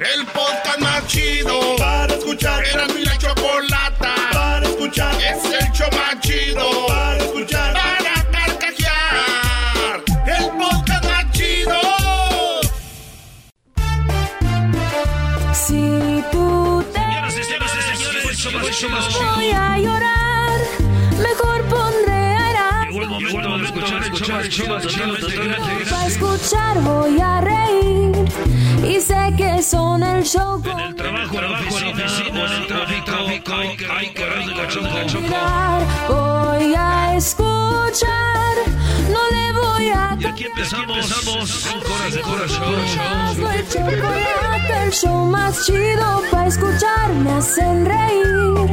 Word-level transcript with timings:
El 0.00 0.26
podcast 0.26 0.80
más 0.80 1.06
chido 1.06 1.76
para 1.76 2.12
escuchar. 2.14 2.64
Era 2.66 2.86
mi 2.88 3.04
la 3.04 3.16
chocolata 3.16 4.14
para 4.32 4.66
escuchar. 4.66 5.14
Es 5.22 5.44
el 5.44 5.72
show 5.72 5.88
más 5.92 6.20
chido 6.20 6.86
para 6.88 7.18
escuchar. 7.18 7.74
Para 7.74 8.24
carcajear. 8.32 10.02
El 10.26 10.50
podcast 10.58 11.04
más 11.04 11.30
chido. 11.32 11.80
Si 15.52 16.24
tú 16.32 16.84
te 16.92 17.00
voy 19.36 19.50
a 19.52 19.78
llorar, 19.78 20.60
mejor 21.22 21.62
pondré 21.68 22.36
a 22.36 22.52
Para 24.26 26.06
escuchar 26.06 26.80
voy 26.80 27.20
a 27.20 27.42
reír 27.42 28.12
y 28.82 28.98
sé 28.98 29.34
que 29.36 29.62
son 29.62 30.02
el 30.02 30.24
show 30.24 30.62
con 30.62 30.80
el 30.80 30.94
Trabajo, 30.94 31.34
en 31.36 31.50
la 31.50 31.58
oficina, 31.58 32.06
en 32.30 32.62
el 32.62 32.66
tráfico, 32.66 33.12
ay, 33.52 33.76
ay, 33.90 34.12
caray, 34.14 34.46
de 34.46 34.54
la 34.54 34.66
choco. 34.66 34.86
voy 36.08 36.74
a 36.74 37.16
escuchar, 37.16 38.54
no 39.08 39.30
le 39.30 39.52
voy 39.52 39.88
a 39.88 40.16
Y 40.18 40.24
aquí 40.26 40.44
empezamos, 40.44 41.08
de 42.12 42.20
corazón. 42.20 42.74
Erasmo 42.92 43.48
y 43.52 43.68
chocolate, 43.72 44.82
el 44.84 44.92
show 44.92 45.26
más 45.26 45.64
chido 45.66 46.22
para 46.30 46.46
escuchar 46.46 47.12
me 47.12 47.32
hacen 47.32 47.86
reír 47.86 48.70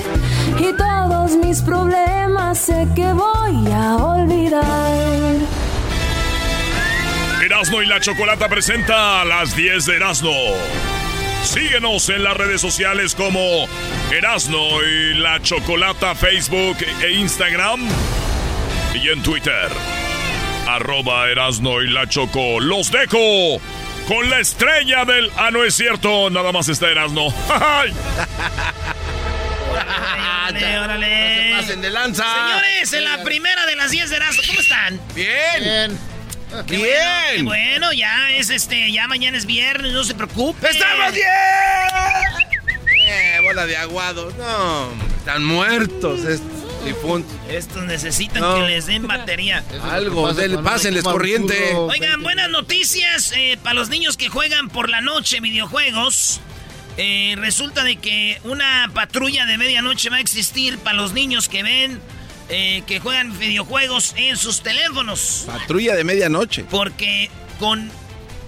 y 0.59 0.73
todos 0.77 1.31
mis 1.37 1.61
problemas 1.61 2.57
sé 2.57 2.87
que 2.95 3.11
voy 3.13 3.71
a 3.71 3.95
olvidar. 3.95 5.01
Erasno 7.43 7.81
y 7.81 7.85
la 7.87 7.99
Chocolata 7.99 8.47
presenta 8.47 9.21
a 9.21 9.25
las 9.25 9.55
10 9.55 9.85
de 9.85 9.95
Erasno. 9.95 10.31
Síguenos 11.43 12.07
en 12.09 12.23
las 12.23 12.37
redes 12.37 12.61
sociales 12.61 13.15
como 13.15 13.67
Erasno 14.11 14.81
y 14.83 15.15
la 15.15 15.41
Chocolata 15.41 16.15
Facebook 16.15 16.77
e 17.01 17.11
Instagram 17.13 17.81
y 18.93 19.09
en 19.09 19.23
Twitter. 19.23 19.69
Arroba 20.67 21.29
Erasno 21.29 21.81
y 21.81 21.89
la 21.89 22.07
Choco. 22.07 22.59
Los 22.59 22.91
dejo 22.91 23.61
con 24.07 24.29
la 24.29 24.39
estrella 24.39 25.05
del... 25.05 25.31
Ah, 25.37 25.51
no 25.51 25.63
es 25.63 25.75
cierto, 25.75 26.29
nada 26.29 26.51
más 26.51 26.69
está 26.69 26.89
Erasno. 26.89 27.27
¡Ay! 27.49 27.93
Órale, 30.49 30.79
órale. 30.79 31.51
No 31.51 31.57
se 31.57 31.61
pasen 31.61 31.81
de 31.81 31.89
lanza. 31.89 32.23
Señores, 32.23 32.93
en 32.93 33.03
la 33.05 33.23
primera 33.23 33.65
de 33.65 33.75
las 33.75 33.91
10 33.91 34.09
de 34.09 34.15
Erasmo, 34.15 34.41
¿cómo 34.47 34.59
están? 34.59 34.99
Bien. 35.15 35.97
Qué 36.67 36.75
Bien. 36.75 36.89
Bueno, 36.89 37.37
qué 37.37 37.43
bueno, 37.43 37.93
ya 37.93 38.29
es 38.31 38.49
este, 38.49 38.91
ya 38.91 39.07
mañana 39.07 39.37
es 39.37 39.45
viernes, 39.45 39.93
no 39.93 40.03
se 40.03 40.13
preocupe. 40.13 40.69
¡Estamos 40.69 41.13
bien! 41.13 41.27
Eh, 43.07 43.39
bola 43.43 43.65
de 43.65 43.77
aguados. 43.77 44.35
No, 44.35 44.91
están 45.17 45.43
muertos 45.45 46.25
estos. 46.25 46.70
Estos 47.49 47.83
necesitan 47.83 48.41
No. 48.41 48.55
que 48.55 48.61
les 48.63 48.85
den 48.87 49.07
batería. 49.07 49.63
Algo, 49.83 50.33
del, 50.33 50.59
pásenles 50.59 51.03
corriente. 51.03 51.73
Oigan, 51.75 52.23
buenas 52.23 52.49
noticias 52.49 53.33
eh, 53.35 53.57
para 53.61 53.75
los 53.75 53.89
niños 53.89 54.17
que 54.17 54.29
juegan 54.29 54.69
por 54.69 54.89
la 54.89 55.01
noche 55.01 55.39
videojuegos. 55.41 56.39
Eh, 56.97 57.35
resulta 57.37 57.83
de 57.83 57.95
que 57.97 58.39
una 58.43 58.89
patrulla 58.93 59.45
de 59.45 59.57
medianoche 59.57 60.09
va 60.09 60.17
a 60.17 60.19
existir 60.19 60.77
para 60.79 60.97
los 60.97 61.13
niños 61.13 61.47
que 61.49 61.63
ven, 61.63 61.99
eh, 62.49 62.83
que 62.87 62.99
juegan 62.99 63.37
videojuegos 63.37 64.13
en 64.17 64.35
sus 64.37 64.61
teléfonos. 64.61 65.43
Patrulla 65.47 65.95
de 65.95 66.03
medianoche. 66.03 66.65
Porque 66.69 67.29
con 67.59 67.91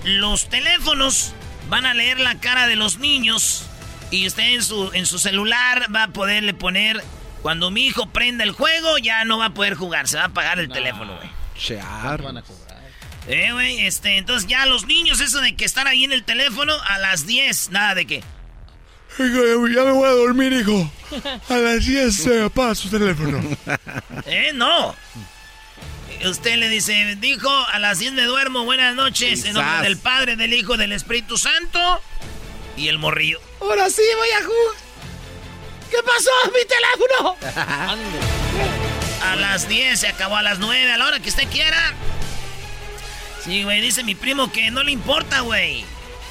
los 0.04 0.50
teléfonos 0.50 1.34
van 1.70 1.86
a 1.86 1.94
leer 1.94 2.20
la 2.20 2.40
cara 2.40 2.68
de 2.68 2.76
los 2.76 2.98
niños 2.98 3.64
y 4.12 4.28
usted 4.28 4.44
en 4.54 4.64
su, 4.64 4.92
en 4.94 5.06
su 5.06 5.20
celular 5.20 5.88
va 5.96 6.04
a 6.04 6.08
poderle 6.10 6.54
poner, 6.54 7.02
cuando 7.44 7.70
mi 7.70 7.86
hijo 7.86 8.08
prenda 8.08 8.44
el 8.46 8.52
juego, 8.52 8.98
ya 8.98 9.26
no 9.26 9.38
va 9.38 9.48
a 9.48 9.54
poder 9.54 9.76
jugar, 9.76 10.08
se 10.08 10.16
va 10.16 10.24
a 10.24 10.28
apagar 10.28 10.60
el 10.60 10.70
teléfono, 10.70 11.16
güey. 11.18 11.30
Chear. 11.58 12.24
Eh, 13.28 13.52
güey, 13.52 13.86
este, 13.86 14.18
entonces 14.18 14.50
ya 14.50 14.66
los 14.66 14.86
niños, 14.86 15.20
eso 15.20 15.40
de 15.42 15.56
que 15.56 15.66
están 15.66 15.86
ahí 15.88 16.06
en 16.06 16.14
el 16.14 16.24
teléfono 16.24 16.74
a 16.88 16.98
las 16.98 17.28
10, 17.28 17.70
nada 17.72 17.96
de 17.96 18.08
que. 18.08 18.24
Ya 19.20 19.84
me 19.84 19.92
voy 19.92 20.08
a 20.08 20.12
dormir, 20.12 20.54
hijo. 20.54 20.90
A 21.50 21.58
las 21.58 21.86
10 21.86 22.16
se 22.16 22.44
apaga 22.44 22.74
su 22.76 22.90
teléfono. 22.90 23.40
Eh, 24.26 24.52
no. 24.54 24.96
Usted 26.26 26.56
le 26.56 26.70
dice, 26.70 27.18
dijo, 27.20 27.50
a 27.50 27.78
las 27.80 28.00
10 28.00 28.14
me 28.14 28.24
duermo, 28.24 28.64
buenas 28.64 28.96
noches, 28.96 29.44
en 29.44 29.54
nombre 29.54 29.70
Quizás. 29.72 29.84
del 29.84 29.98
Padre, 29.98 30.36
del 30.38 30.54
Hijo, 30.54 30.78
del 30.78 30.94
Espíritu 30.94 31.38
Santo. 31.38 32.02
Y 32.78 32.88
el 32.88 32.98
morrillo. 33.00 33.40
Ahora 33.60 33.90
sí 33.90 34.02
voy 34.18 34.30
a 34.30 34.46
jugar. 34.46 34.83
¿Qué 35.94 36.02
pasó? 36.02 36.32
¡Mi 36.52 36.66
teléfono! 36.66 37.38
A 39.24 39.36
las 39.36 39.68
10 39.68 40.00
se 40.00 40.08
acabó 40.08 40.36
a 40.36 40.42
las 40.42 40.58
9, 40.58 40.92
a 40.92 40.98
la 40.98 41.06
hora 41.06 41.20
que 41.20 41.30
usted 41.30 41.48
quiera. 41.50 41.94
Sí, 43.44 43.64
güey, 43.64 43.80
dice 43.80 44.04
mi 44.04 44.16
primo 44.16 44.52
que 44.52 44.72
no 44.72 44.82
le 44.84 44.92
importa, 44.92 45.42
güey. 45.42 45.86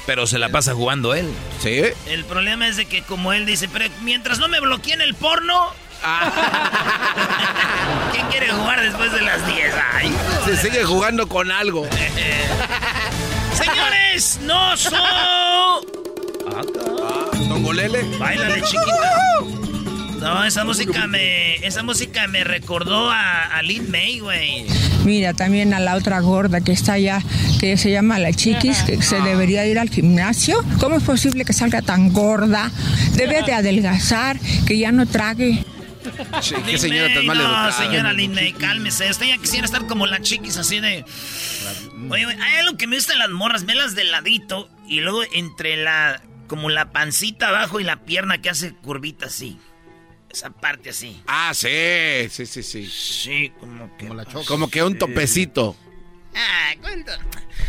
Pero 0.05 0.27
se 0.27 0.37
la 0.37 0.49
pasa 0.49 0.73
jugando 0.73 1.13
él. 1.13 1.33
Sí. 1.59 1.81
El 2.07 2.25
problema 2.25 2.67
es 2.67 2.75
de 2.75 2.85
que 2.85 3.03
como 3.03 3.31
él 3.33 3.45
dice, 3.45 3.69
pero 3.69 3.85
mientras 4.01 4.37
no 4.37 4.49
me 4.49 4.59
bloqueen 4.59 4.99
el 5.01 5.15
porno... 5.15 5.71
¿Quién 8.11 8.27
quiere 8.27 8.51
jugar 8.51 8.81
después 8.81 9.13
de 9.13 9.21
las 9.21 9.47
10? 9.47 9.73
Ay, 9.93 10.13
Se 10.45 10.57
sigue 10.57 10.83
jugando 10.83 11.27
con 11.27 11.51
algo. 11.51 11.87
Señores, 13.57 14.39
no 14.43 14.75
son... 14.77 14.99
¿Tongolele? 17.47 18.03
Báilale, 18.17 18.61
chiquita. 18.63 19.11
No, 20.19 20.43
esa 20.45 20.63
música 20.63 21.05
me... 21.07 21.55
Esa 21.65 21.83
música 21.83 22.27
me 22.27 22.43
recordó 22.43 23.09
a, 23.11 23.43
a 23.57 23.61
Lin 23.61 23.89
May, 23.91 24.19
güey. 24.19 24.65
Mira, 25.03 25.33
también 25.33 25.73
a 25.73 25.79
la 25.81 25.95
otra 25.95 26.21
gorda 26.21 26.61
que 26.61 26.71
está 26.71 26.93
allá, 26.93 27.21
que 27.59 27.75
se 27.77 27.91
llama 27.91 28.19
la 28.19 28.31
chiquis, 28.31 28.83
que 28.83 29.01
se 29.01 29.19
debería 29.19 29.65
ir 29.65 29.77
al 29.79 29.89
gimnasio. 29.89 30.63
¿Cómo 30.79 30.95
es 30.95 31.03
posible 31.03 31.43
que 31.43 31.51
salga 31.51 31.81
tan 31.81 32.13
gorda? 32.13 32.71
Debe 33.15 33.43
de 33.43 33.53
adelgazar, 33.53 34.39
que 34.65 34.77
ya 34.77 34.91
no 34.93 35.05
trague. 35.05 35.65
Che, 36.39 36.55
qué 36.63 36.77
señora 36.77 37.13
tan 37.13 37.25
mal 37.25 37.37
No, 37.37 37.43
educada. 37.43 37.71
señora 37.73 38.13
Lin 38.13 38.33
May, 38.33 38.53
cálmese. 38.53 39.09
Usted 39.09 39.25
ya 39.25 39.37
quisiera 39.37 39.65
estar 39.65 39.85
como 39.87 40.05
la 40.07 40.21
chiquis, 40.21 40.55
así 40.57 40.79
de... 40.79 41.03
Oye, 42.09 42.23
güey, 42.25 42.37
hay 42.41 42.55
algo 42.61 42.77
que 42.77 42.87
me 42.87 42.95
gusta 42.95 43.11
en 43.13 43.19
las 43.19 43.29
morras, 43.29 43.65
velas 43.65 43.93
de 43.95 44.05
ladito 44.05 44.69
y 44.87 45.01
luego 45.01 45.21
entre 45.33 45.75
la... 45.77 46.21
Como 46.47 46.69
la 46.69 46.91
pancita 46.91 47.49
abajo 47.49 47.79
y 47.79 47.83
la 47.83 47.97
pierna 48.05 48.41
que 48.41 48.49
hace 48.49 48.73
curvita 48.73 49.27
así. 49.27 49.59
Esa 50.29 50.49
parte 50.49 50.89
así. 50.89 51.21
Ah, 51.27 51.51
sí, 51.53 51.69
sí, 52.29 52.45
sí, 52.45 52.63
sí. 52.63 52.87
Sí, 52.87 53.51
como 53.59 53.95
que... 53.97 54.07
Como 54.45 54.69
que 54.69 54.81
un 54.83 54.97
topecito. 54.97 55.75
Ah, 56.35 56.73
cuento. 56.81 57.11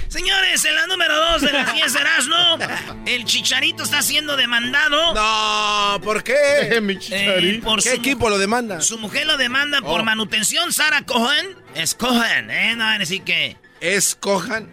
Señores, 0.09 0.65
en 0.65 0.75
la 0.75 0.87
número 0.87 1.15
2 1.33 1.43
de 1.43 1.53
las 1.53 1.75
10 1.75 1.93
de 1.93 2.01
Erasmo, 2.01 2.59
el 3.07 3.25
Chicharito 3.27 3.83
está 3.83 4.01
siendo 4.01 4.37
demandado. 4.39 5.13
No, 5.15 6.01
¿por 6.01 6.23
qué? 6.25 6.79
Mi 6.83 6.95
eh, 6.95 6.99
chicharito. 6.99 7.67
por 7.67 7.83
¿Qué 7.83 7.91
su, 7.91 7.97
equipo 7.97 8.31
lo 8.31 8.39
demanda? 8.39 8.81
su 8.81 8.97
mujer 8.99 9.27
lo 9.27 9.37
demanda 9.37 9.83
por 9.83 10.01
Oh. 10.01 10.05
manutención. 10.05 10.73
Sara 10.73 11.03
Cohen. 11.03 11.57
Es 11.75 11.95
Cohen, 11.95 12.51
¿eh? 12.51 12.75
No 12.77 12.85
van 12.85 12.95
a 12.95 12.99
decir 13.01 13.23
que 13.23 13.59
¿Es 13.81 14.15
Cojan? 14.15 14.71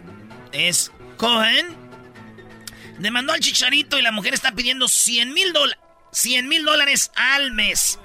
es 0.52 0.90
Cohen. 1.18 1.76
Demandó 2.98 3.32
al 3.32 3.40
chicharito 3.40 3.98
y 3.98 4.02
la 4.02 4.12
mujer 4.12 4.34
está 4.34 4.52
pidiendo 4.52 4.88
100 4.88 5.32
mil 5.32 5.52
dólares. 5.52 5.78
100 6.12 6.48
mil 6.48 6.64
dólares 6.64 7.10
al 7.16 7.52
mes. 7.52 7.98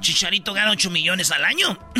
Chicharito 0.00 0.52
gana 0.52 0.70
8 0.70 0.90
millones 0.90 1.30
al 1.30 1.44
año. 1.44 1.78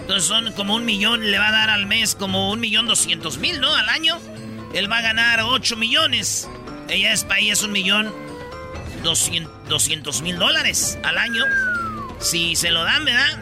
Entonces 0.00 0.24
son 0.28 0.52
como 0.52 0.74
un 0.74 0.84
millón, 0.84 1.30
le 1.30 1.38
va 1.38 1.48
a 1.48 1.52
dar 1.52 1.70
al 1.70 1.86
mes 1.86 2.14
como 2.14 2.50
un 2.50 2.60
millón 2.60 2.86
doscientos 2.86 3.38
mil, 3.38 3.60
¿no? 3.60 3.74
Al 3.74 3.88
año. 3.88 4.18
Él 4.74 4.90
va 4.90 4.98
a 4.98 5.02
ganar 5.02 5.40
8 5.40 5.76
millones. 5.76 6.48
Ella 6.88 7.12
es 7.12 7.24
para 7.24 7.40
ella 7.40 7.52
es 7.52 7.62
un 7.62 7.72
millón 7.72 8.12
doscientos 9.02 10.22
mil 10.22 10.38
dólares 10.38 10.98
al 11.04 11.18
año. 11.18 11.44
Si 12.20 12.56
se 12.56 12.70
lo 12.70 12.84
dan, 12.84 13.04
¿verdad? 13.04 13.38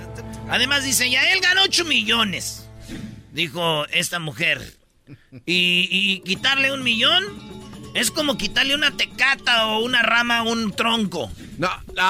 Además 0.50 0.84
dice, 0.84 1.08
ya 1.10 1.32
él 1.32 1.40
gana 1.40 1.62
8 1.62 1.84
millones. 1.84 2.68
Dijo 3.32 3.86
esta 3.86 4.18
mujer. 4.18 4.81
Y, 5.46 5.88
y 5.90 6.20
quitarle 6.20 6.72
un 6.72 6.82
millón 6.82 7.24
es 7.94 8.10
como 8.10 8.38
quitarle 8.38 8.74
una 8.74 8.90
tecata 8.92 9.66
o 9.66 9.80
una 9.80 10.02
rama 10.02 10.38
a 10.38 10.42
un 10.42 10.72
tronco. 10.72 11.30
No, 11.58 11.68
no, 11.94 12.02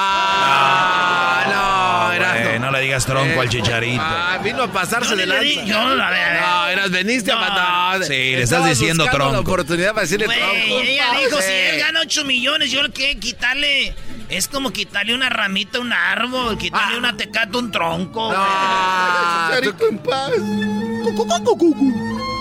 no, 1.47 2.11
eras, 2.13 2.59
no. 2.61 2.71
le 2.71 2.81
digas 2.81 3.05
tronco 3.05 3.41
al 3.41 3.49
chicharito. 3.49 4.01
Ah, 4.03 4.39
vino 4.41 4.63
a 4.63 4.71
pasarse 4.71 5.15
de 5.15 5.25
lanza. 5.25 5.63
Yo, 5.65 5.77
a 5.77 6.09
ver, 6.09 6.41
No, 6.41 6.67
eras, 6.67 6.89
veniste 6.89 7.31
a 7.31 7.35
matar. 7.35 8.03
Sí, 8.05 8.13
le 8.13 8.43
estás 8.43 8.65
diciendo 8.65 9.05
tronco. 9.11 9.33
la 9.33 9.39
oportunidad 9.41 9.89
para 9.89 10.01
decirle 10.03 10.27
Wey, 10.27 10.39
tronco. 10.39 10.79
ella 10.81 11.05
dijo, 11.19 11.41
si 11.41 11.51
él 11.51 11.79
gana 11.79 11.99
8 12.01 12.25
millones, 12.25 12.71
yo 12.71 12.81
lo 12.83 12.91
que 12.91 13.17
quitarle... 13.19 13.93
Es 14.29 14.47
como 14.47 14.71
quitarle 14.71 15.13
una 15.13 15.29
ramita 15.29 15.77
a 15.77 15.81
un 15.81 15.93
árbol, 15.93 16.57
quitarle 16.57 16.97
una 16.97 17.15
tecata 17.15 17.55
a 17.55 17.59
un 17.59 17.71
tronco. 17.71 18.31
No, 18.33 18.39
Chicharito 19.49 19.87
en 19.89 19.97
paz. 19.99 20.31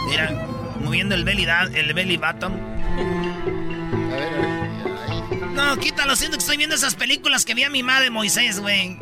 Mira, 0.09 0.47
moviendo 0.83 1.15
el 1.15 1.25
belly, 1.25 1.45
da- 1.47 1.71
el 1.73 1.93
belly 1.95 2.17
button. 2.17 2.53
No, 5.55 5.77
quítalo, 5.79 6.17
siento 6.17 6.37
que 6.37 6.43
estoy 6.43 6.57
viendo 6.57 6.75
esas 6.77 6.95
películas 6.95 7.45
que 7.45 7.55
vi 7.55 7.63
a 7.65 7.71
mi 7.71 7.83
madre 7.83 8.11
Moisés, 8.11 8.59
güey. 8.61 8.99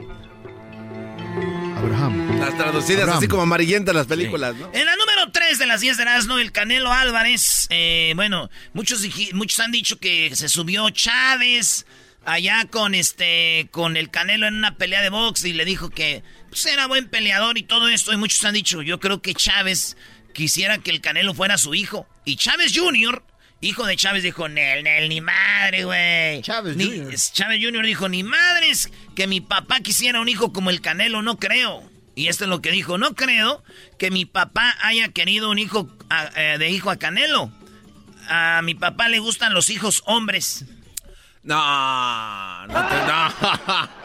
Abraham. 1.77 2.39
Las 2.41 2.57
traducidas 2.57 3.03
Abraham. 3.03 3.19
así 3.19 3.29
como 3.29 3.43
amarillentas 3.43 3.95
las 3.95 4.07
películas, 4.07 4.55
¿no? 4.57 4.69
En 4.75 4.85
la 4.85 4.97
número 4.97 5.31
3 5.33 5.59
de 5.59 5.67
las 5.67 5.81
10 5.81 5.97
de 5.97 6.03
Erasmo, 6.03 6.39
el 6.39 6.53
Canelo 6.53 6.93
Álvarez. 6.93 7.67
eh, 7.71 8.13
bueno, 8.17 8.51
muchos, 8.75 9.03
muchos 9.33 9.61
han 9.61 9.73
dicho 9.73 9.99
que 9.99 10.35
se 10.35 10.49
subió 10.49 10.91
Chávez 10.91 11.87
allá 12.27 12.67
con 12.71 12.95
este 12.95 13.69
con 13.71 13.97
el 13.97 14.11
Canelo 14.11 14.47
en 14.47 14.55
una 14.57 14.77
pelea 14.77 15.01
de 15.01 15.09
box 15.09 15.45
y 15.47 15.55
le 15.55 15.65
dijo 15.65 15.89
que 15.89 16.23
pues, 16.51 16.67
era 16.67 16.87
buen 16.87 17.09
peleador 17.09 17.57
y 17.57 17.63
todo 17.63 17.89
esto. 17.89 18.13
Y 18.13 18.17
muchos 18.19 18.45
han 18.45 18.55
dicho, 18.55 18.83
yo 18.83 19.01
creo 19.01 19.23
que 19.23 19.35
Chávez 19.35 19.97
quisiera 20.35 20.79
que 20.79 20.91
el 20.91 21.01
Canelo 21.01 21.35
fuera 21.35 21.59
su 21.59 21.75
hijo. 21.75 22.07
Y 22.25 22.37
Chávez 22.37 22.73
Jr., 22.75 23.23
hijo 23.61 23.85
de 23.87 23.97
Chávez, 23.97 24.23
dijo, 24.23 24.49
Nel, 24.49 24.85
Nel, 24.85 25.09
ni 25.09 25.21
madre, 25.21 25.85
güey. 25.85 26.43
Chávez 26.43 26.77
Ni- 26.77 26.85
Jr.. 26.99 27.15
Chávez 27.33 27.61
Jr. 27.63 27.85
dijo, 27.87 28.09
ni 28.09 28.23
madres 28.23 28.91
que 29.15 29.27
mi 29.27 29.41
papá 29.41 29.81
quisiera 29.81 30.21
un 30.21 30.29
hijo 30.29 30.53
como 30.53 30.71
el 30.71 30.81
Canelo, 30.81 31.23
no 31.23 31.39
creo. 31.39 31.83
Y 32.15 32.29
esto 32.29 32.45
es 32.45 32.51
lo 32.51 32.61
que 32.61 32.71
dijo, 32.73 32.99
no 32.99 33.15
creo 33.15 33.63
que 33.99 34.11
mi 34.11 34.25
papá 34.27 34.77
haya 34.83 35.09
querido 35.09 35.51
un 35.51 35.59
hijo 35.59 35.89
a- 36.11 36.31
eh, 36.37 36.59
de 36.59 36.71
hijo 36.71 36.91
a 36.91 36.97
Canelo. 36.97 37.51
A 38.29 38.61
mi 38.63 38.75
papá 38.75 39.09
le 39.09 39.19
gustan 39.19 39.55
los 39.55 39.71
hijos 39.71 40.03
hombres. 40.07 40.65
No, 41.43 42.67
no 42.67 42.87
te. 42.87 42.95
No. 43.07 43.91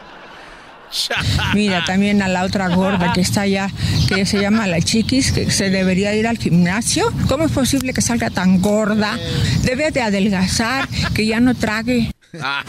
Mira, 1.54 1.84
también 1.84 2.22
a 2.22 2.28
la 2.28 2.44
otra 2.44 2.68
gorda 2.68 3.12
que 3.12 3.20
está 3.20 3.42
allá, 3.42 3.70
que 4.08 4.24
se 4.26 4.40
llama 4.40 4.66
la 4.66 4.80
chiquis, 4.80 5.32
que 5.32 5.50
se 5.50 5.70
debería 5.70 6.14
ir 6.14 6.26
al 6.26 6.38
gimnasio. 6.38 7.12
¿Cómo 7.28 7.44
es 7.44 7.52
posible 7.52 7.92
que 7.92 8.00
salga 8.02 8.30
tan 8.30 8.60
gorda? 8.62 9.18
Debe 9.62 9.90
de 9.90 10.00
adelgazar, 10.02 10.88
que 11.14 11.26
ya 11.26 11.40
no 11.40 11.54
trague. 11.54 12.10
Ah, 12.40 12.62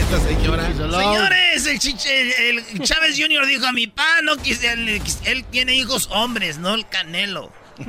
esta 0.00 0.20
señora. 0.28 0.66
Señores, 0.66 1.66
el, 1.66 1.78
chiche- 1.78 2.34
el 2.48 2.80
Chávez 2.82 3.16
Jr. 3.18 3.46
dijo 3.46 3.66
a 3.66 3.72
mi 3.72 3.86
papá, 3.86 4.06
no 4.22 4.36
quise, 4.36 4.72
él, 4.72 5.00
él 5.24 5.44
tiene 5.50 5.74
hijos 5.74 6.08
hombres, 6.12 6.58
no 6.58 6.74
el 6.74 6.86
Canelo. 6.88 7.52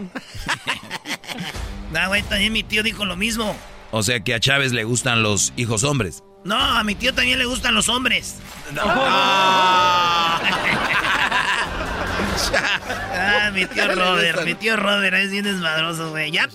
no, 1.92 2.08
güey, 2.08 2.24
también 2.24 2.52
mi 2.54 2.64
tío 2.64 2.84
dijo 2.84 3.06
lo 3.06 3.16
mismo. 3.16 3.56
O 3.96 4.02
sea 4.02 4.22
que 4.22 4.34
a 4.34 4.40
Chávez 4.40 4.72
le 4.72 4.86
gustan 4.86 5.22
los 5.22 5.54
hijos 5.56 5.84
hombres. 5.84 6.24
No, 6.44 6.56
a 6.56 6.84
mi 6.84 6.96
tío 6.96 7.14
también 7.14 7.38
le 7.38 7.46
gustan 7.46 7.76
los 7.76 7.90
hombres. 7.90 8.38
Ah, 8.76 10.42
mi 13.54 13.68
tío 13.68 13.94
Robert, 13.94 14.44
mi 14.46 14.56
tío 14.56 14.78
Robert 14.78 15.16
es 15.16 15.30
bien 15.30 15.44
desmadroso, 15.44 16.10
güey. 16.10 16.32
Ya 16.32 16.50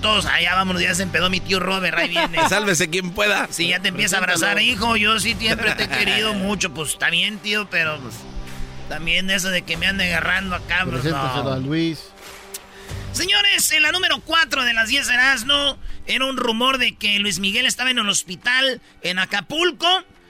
todos. 0.00 0.26
Allá 0.26 0.54
vámonos, 0.54 0.80
ya 0.80 0.94
se 0.94 1.02
empedó 1.02 1.28
mi 1.28 1.40
tío 1.40 1.58
Robert, 1.58 1.98
ahí 1.98 2.08
viene. 2.08 2.38
Sálvese 2.48 2.88
quien 2.88 3.10
pueda. 3.10 3.48
Sí, 3.50 3.66
ya 3.66 3.80
te 3.80 3.88
empieza 3.88 4.16
a 4.16 4.20
abrazar, 4.20 4.62
hijo. 4.62 4.94
Yo 4.94 5.18
sí 5.18 5.34
siempre 5.36 5.74
te 5.74 5.84
he 5.84 5.88
querido 5.88 6.34
mucho. 6.34 6.72
Pues 6.72 6.90
está 6.90 7.10
bien, 7.10 7.38
tío, 7.38 7.68
pero 7.68 7.98
pues, 7.98 8.14
también 8.88 9.28
eso 9.30 9.48
de 9.48 9.62
que 9.62 9.76
me 9.76 9.88
ande 9.88 10.04
agarrando 10.04 10.54
acá, 10.54 10.84
pues, 10.84 11.00
Preséntaselo 11.00 11.52
a 11.52 11.56
no. 11.56 11.66
Luis. 11.66 12.12
Señores, 13.16 13.72
en 13.72 13.82
la 13.82 13.92
número 13.92 14.20
4 14.20 14.64
de 14.64 14.74
las 14.74 14.90
10 14.90 15.06
de 15.06 15.14
Erasmo, 15.14 15.78
era 16.06 16.26
un 16.26 16.36
rumor 16.36 16.76
de 16.76 16.96
que 16.96 17.18
Luis 17.18 17.38
Miguel 17.38 17.64
estaba 17.64 17.90
en 17.90 17.96
el 17.96 18.06
hospital 18.10 18.82
en 19.00 19.18
Acapulco. 19.18 19.88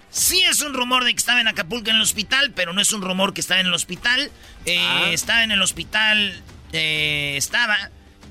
Sí 0.09 0.41
es 0.49 0.61
un 0.61 0.73
rumor 0.73 1.03
de 1.03 1.11
que 1.11 1.19
estaba 1.19 1.41
en 1.41 1.49
Acapulco 1.49 1.91
en 1.91 1.97
el 1.97 2.03
hospital, 2.03 2.53
pero 2.55 2.73
no 2.73 2.81
es 2.81 2.93
un 2.93 3.03
rumor 3.03 3.35
que 3.35 3.41
estaba 3.41 3.59
en 3.59 3.67
el 3.67 3.75
hospital. 3.75 4.31
Eh, 4.67 5.13
Estaba 5.13 5.43
en 5.43 5.51
el 5.51 5.63
hospital, 5.63 6.41
eh, 6.73 7.35
estaba 7.37 7.77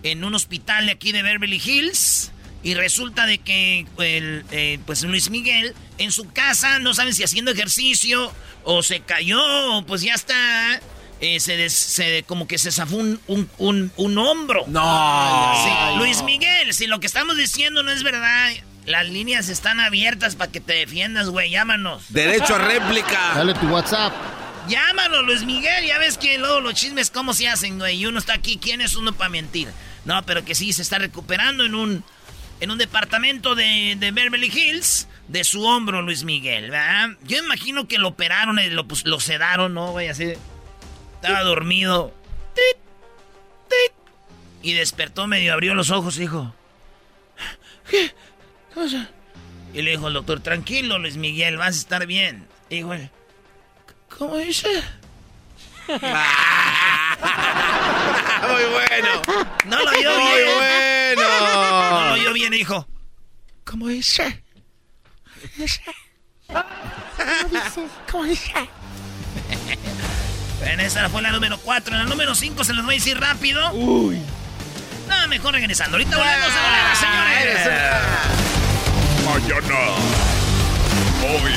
en 0.04 0.24
un 0.24 0.34
hospital 0.36 0.86
de 0.86 0.94
aquí 0.94 1.12
de 1.12 1.22
Beverly 1.22 1.62
Hills. 1.64 2.32
Y 2.64 2.76
resulta 2.76 3.26
de 3.26 3.40
que 3.40 3.86
el, 4.00 4.46
eh, 4.52 4.80
pues 4.86 5.04
Luis 5.04 5.30
Miguel 5.30 5.76
en 5.98 6.14
su 6.14 6.32
casa, 6.32 6.80
no 6.80 6.94
saben 6.94 7.14
si 7.14 7.24
haciendo 7.26 7.52
ejercicio 7.52 8.34
o 8.64 8.82
se 8.84 9.02
cayó 9.02 9.44
o 9.76 9.86
pues 9.86 10.02
ya 10.02 10.14
está, 10.14 10.80
eh, 11.22 11.40
se, 11.40 11.58
des- 11.58 11.74
se- 11.74 12.24
como 12.28 12.48
que 12.48 12.58
se 12.58 12.72
zafó 12.72 12.98
un, 12.98 13.20
un, 13.28 13.50
un- 13.58 13.92
un 13.98 14.18
hombro. 14.18 14.64
No. 14.68 15.54
Sí, 15.64 15.98
Luis 15.98 16.22
Miguel, 16.24 16.74
si 16.74 16.88
lo 16.88 17.00
que 17.00 17.08
estamos 17.08 17.38
diciendo 17.38 17.84
no 17.84 17.92
es 17.92 18.04
verdad, 18.04 18.52
las 18.86 19.08
líneas 19.08 19.50
están 19.50 19.80
abiertas 19.80 20.36
para 20.36 20.52
que 20.52 20.60
te 20.60 20.74
defiendas, 20.74 21.30
güey, 21.30 21.50
llámanos. 21.52 22.04
Derecho 22.10 22.56
a 22.56 22.60
réplica. 22.60 23.34
Dale 23.36 23.54
tu 23.56 23.68
WhatsApp. 23.68 24.14
Llámanos, 24.68 25.24
Luis 25.26 25.44
Miguel, 25.44 25.86
ya 25.86 26.00
ves 26.00 26.18
que 26.18 26.38
luego 26.40 26.60
los 26.60 26.74
chismes 26.74 27.12
cómo 27.12 27.34
se 27.36 27.48
hacen, 27.48 27.78
güey, 27.78 27.98
y 27.98 28.06
uno 28.08 28.18
está 28.18 28.34
aquí, 28.34 28.58
¿quién 28.58 28.82
es 28.82 28.96
uno 28.96 29.14
para 29.14 29.30
mentir? 29.30 29.68
No, 30.06 30.24
pero 30.26 30.44
que 30.44 30.56
sí, 30.56 30.74
se 30.74 30.82
está 30.82 30.98
recuperando 30.98 31.64
en 31.66 31.76
un, 31.76 32.04
en 32.62 32.72
un 32.72 32.78
departamento 32.80 33.54
de, 33.54 33.96
de 34.00 34.12
Beverly 34.12 34.48
Hills 34.54 35.08
de 35.28 35.44
su 35.44 35.64
hombro, 35.64 36.02
Luis 36.02 36.24
Miguel, 36.24 36.72
¿verdad? 36.72 37.10
Yo 37.24 37.38
imagino 37.38 37.88
que 37.88 38.00
lo 38.00 38.08
operaron, 38.10 38.58
y 38.60 38.70
lo, 38.72 38.88
pues, 38.88 39.06
lo 39.06 39.20
sedaron, 39.20 39.74
¿no, 39.76 39.92
güey? 39.92 40.08
Así, 40.08 40.34
estaba 41.26 41.44
dormido. 41.44 42.14
Tit, 42.54 42.78
tit, 43.68 43.94
y 44.62 44.74
despertó 44.74 45.28
medio, 45.28 45.54
abrió 45.54 45.74
los 45.74 45.90
ojos 45.92 46.18
y 46.18 46.22
dijo, 46.22 46.54
¿qué? 47.90 48.10
¿Qué 48.10 48.76
pasa? 48.76 49.10
Y 49.74 49.82
le 49.82 49.92
dijo 49.92 50.08
el 50.08 50.14
doctor, 50.14 50.40
tranquilo, 50.40 51.00
Luis 51.00 51.18
Miguel, 51.18 51.58
vas 51.58 51.76
a 51.76 51.80
estar 51.80 52.06
bien. 52.06 52.48
Y 52.70 52.76
dijo, 52.78 52.94
¿cómo 54.18 54.38
dice? 54.38 54.70
Muy 55.88 55.96
bueno. 58.72 59.22
No 59.66 59.78
lo 59.84 59.90
oyó 59.92 60.20
Muy 60.20 60.42
bien. 60.42 60.56
bueno. 60.56 61.24
No 61.92 62.08
lo 62.08 62.14
oyó 62.14 62.34
bien, 62.34 62.54
hijo. 62.54 62.88
¿Cómo 63.66 63.88
dice? 63.88 64.44
¿Cómo 68.12 68.24
dice? 68.24 68.70
Bueno, 70.60 70.84
esa 70.84 71.10
fue 71.10 71.22
la 71.22 71.32
número 71.32 71.58
4. 71.60 71.96
En 71.96 72.04
la 72.04 72.10
número 72.10 72.36
5 72.36 72.64
se 72.64 72.74
los 72.74 72.86
voy 72.86 72.96
a 72.96 72.98
decir 72.98 73.20
rápido. 73.20 73.72
Uy. 73.74 74.20
No, 75.08 75.28
mejor 75.28 75.54
regresando. 75.54 75.98
Ahorita 75.98 76.18
volvemos 76.18 76.50
a 76.52 76.64
volar, 76.64 76.96
señores. 76.96 77.60
Mañana. 79.26 79.80
Hoy. 81.24 81.52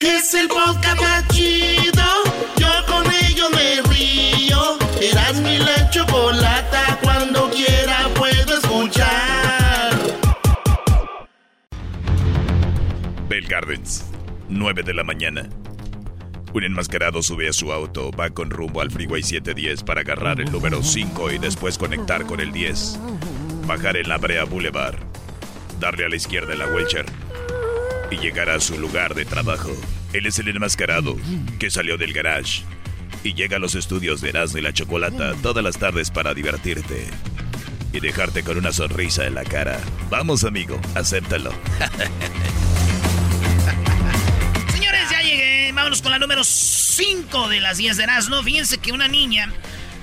Es 0.00 0.34
el 0.34 0.48
podcast 0.48 1.30
9 14.62 14.84
de 14.84 14.94
la 14.94 15.02
mañana. 15.02 15.48
Un 16.54 16.62
enmascarado 16.62 17.20
sube 17.20 17.48
a 17.48 17.52
su 17.52 17.72
auto, 17.72 18.12
va 18.12 18.30
con 18.30 18.48
rumbo 18.48 18.80
al 18.80 18.92
Freeway 18.92 19.20
710 19.20 19.82
para 19.82 20.02
agarrar 20.02 20.40
el 20.40 20.52
número 20.52 20.84
5 20.84 21.32
y 21.32 21.38
después 21.38 21.76
conectar 21.76 22.26
con 22.26 22.38
el 22.38 22.52
10. 22.52 23.00
Bajar 23.66 23.96
en 23.96 24.08
la 24.08 24.18
Brea 24.18 24.44
Boulevard, 24.44 25.00
darle 25.80 26.04
a 26.04 26.08
la 26.08 26.14
izquierda 26.14 26.52
en 26.52 26.60
la 26.60 26.68
Welcher 26.68 27.06
y 28.12 28.18
llegar 28.18 28.50
a 28.50 28.60
su 28.60 28.78
lugar 28.78 29.16
de 29.16 29.24
trabajo. 29.24 29.72
Él 30.12 30.26
es 30.26 30.38
el 30.38 30.46
enmascarado 30.46 31.16
que 31.58 31.68
salió 31.68 31.98
del 31.98 32.12
garage 32.12 32.62
y 33.24 33.34
llega 33.34 33.56
a 33.56 33.60
los 33.60 33.74
estudios 33.74 34.20
de 34.20 34.28
Erasmo 34.28 34.60
y 34.60 34.62
la 34.62 34.72
Chocolata 34.72 35.34
todas 35.42 35.64
las 35.64 35.76
tardes 35.76 36.12
para 36.12 36.34
divertirte 36.34 37.08
y 37.92 37.98
dejarte 37.98 38.44
con 38.44 38.58
una 38.58 38.70
sonrisa 38.70 39.26
en 39.26 39.34
la 39.34 39.42
cara. 39.42 39.80
Vamos, 40.08 40.44
amigo, 40.44 40.80
acéptalo. 40.94 41.50
Vámonos 45.92 46.02
con 46.04 46.12
la 46.12 46.18
número 46.18 46.42
5 46.42 47.48
de 47.50 47.60
las 47.60 47.76
10 47.76 47.98
de 47.98 48.04
Erasmo. 48.04 48.42
Fíjense 48.42 48.78
que 48.78 48.92
una 48.92 49.08
niña. 49.08 49.52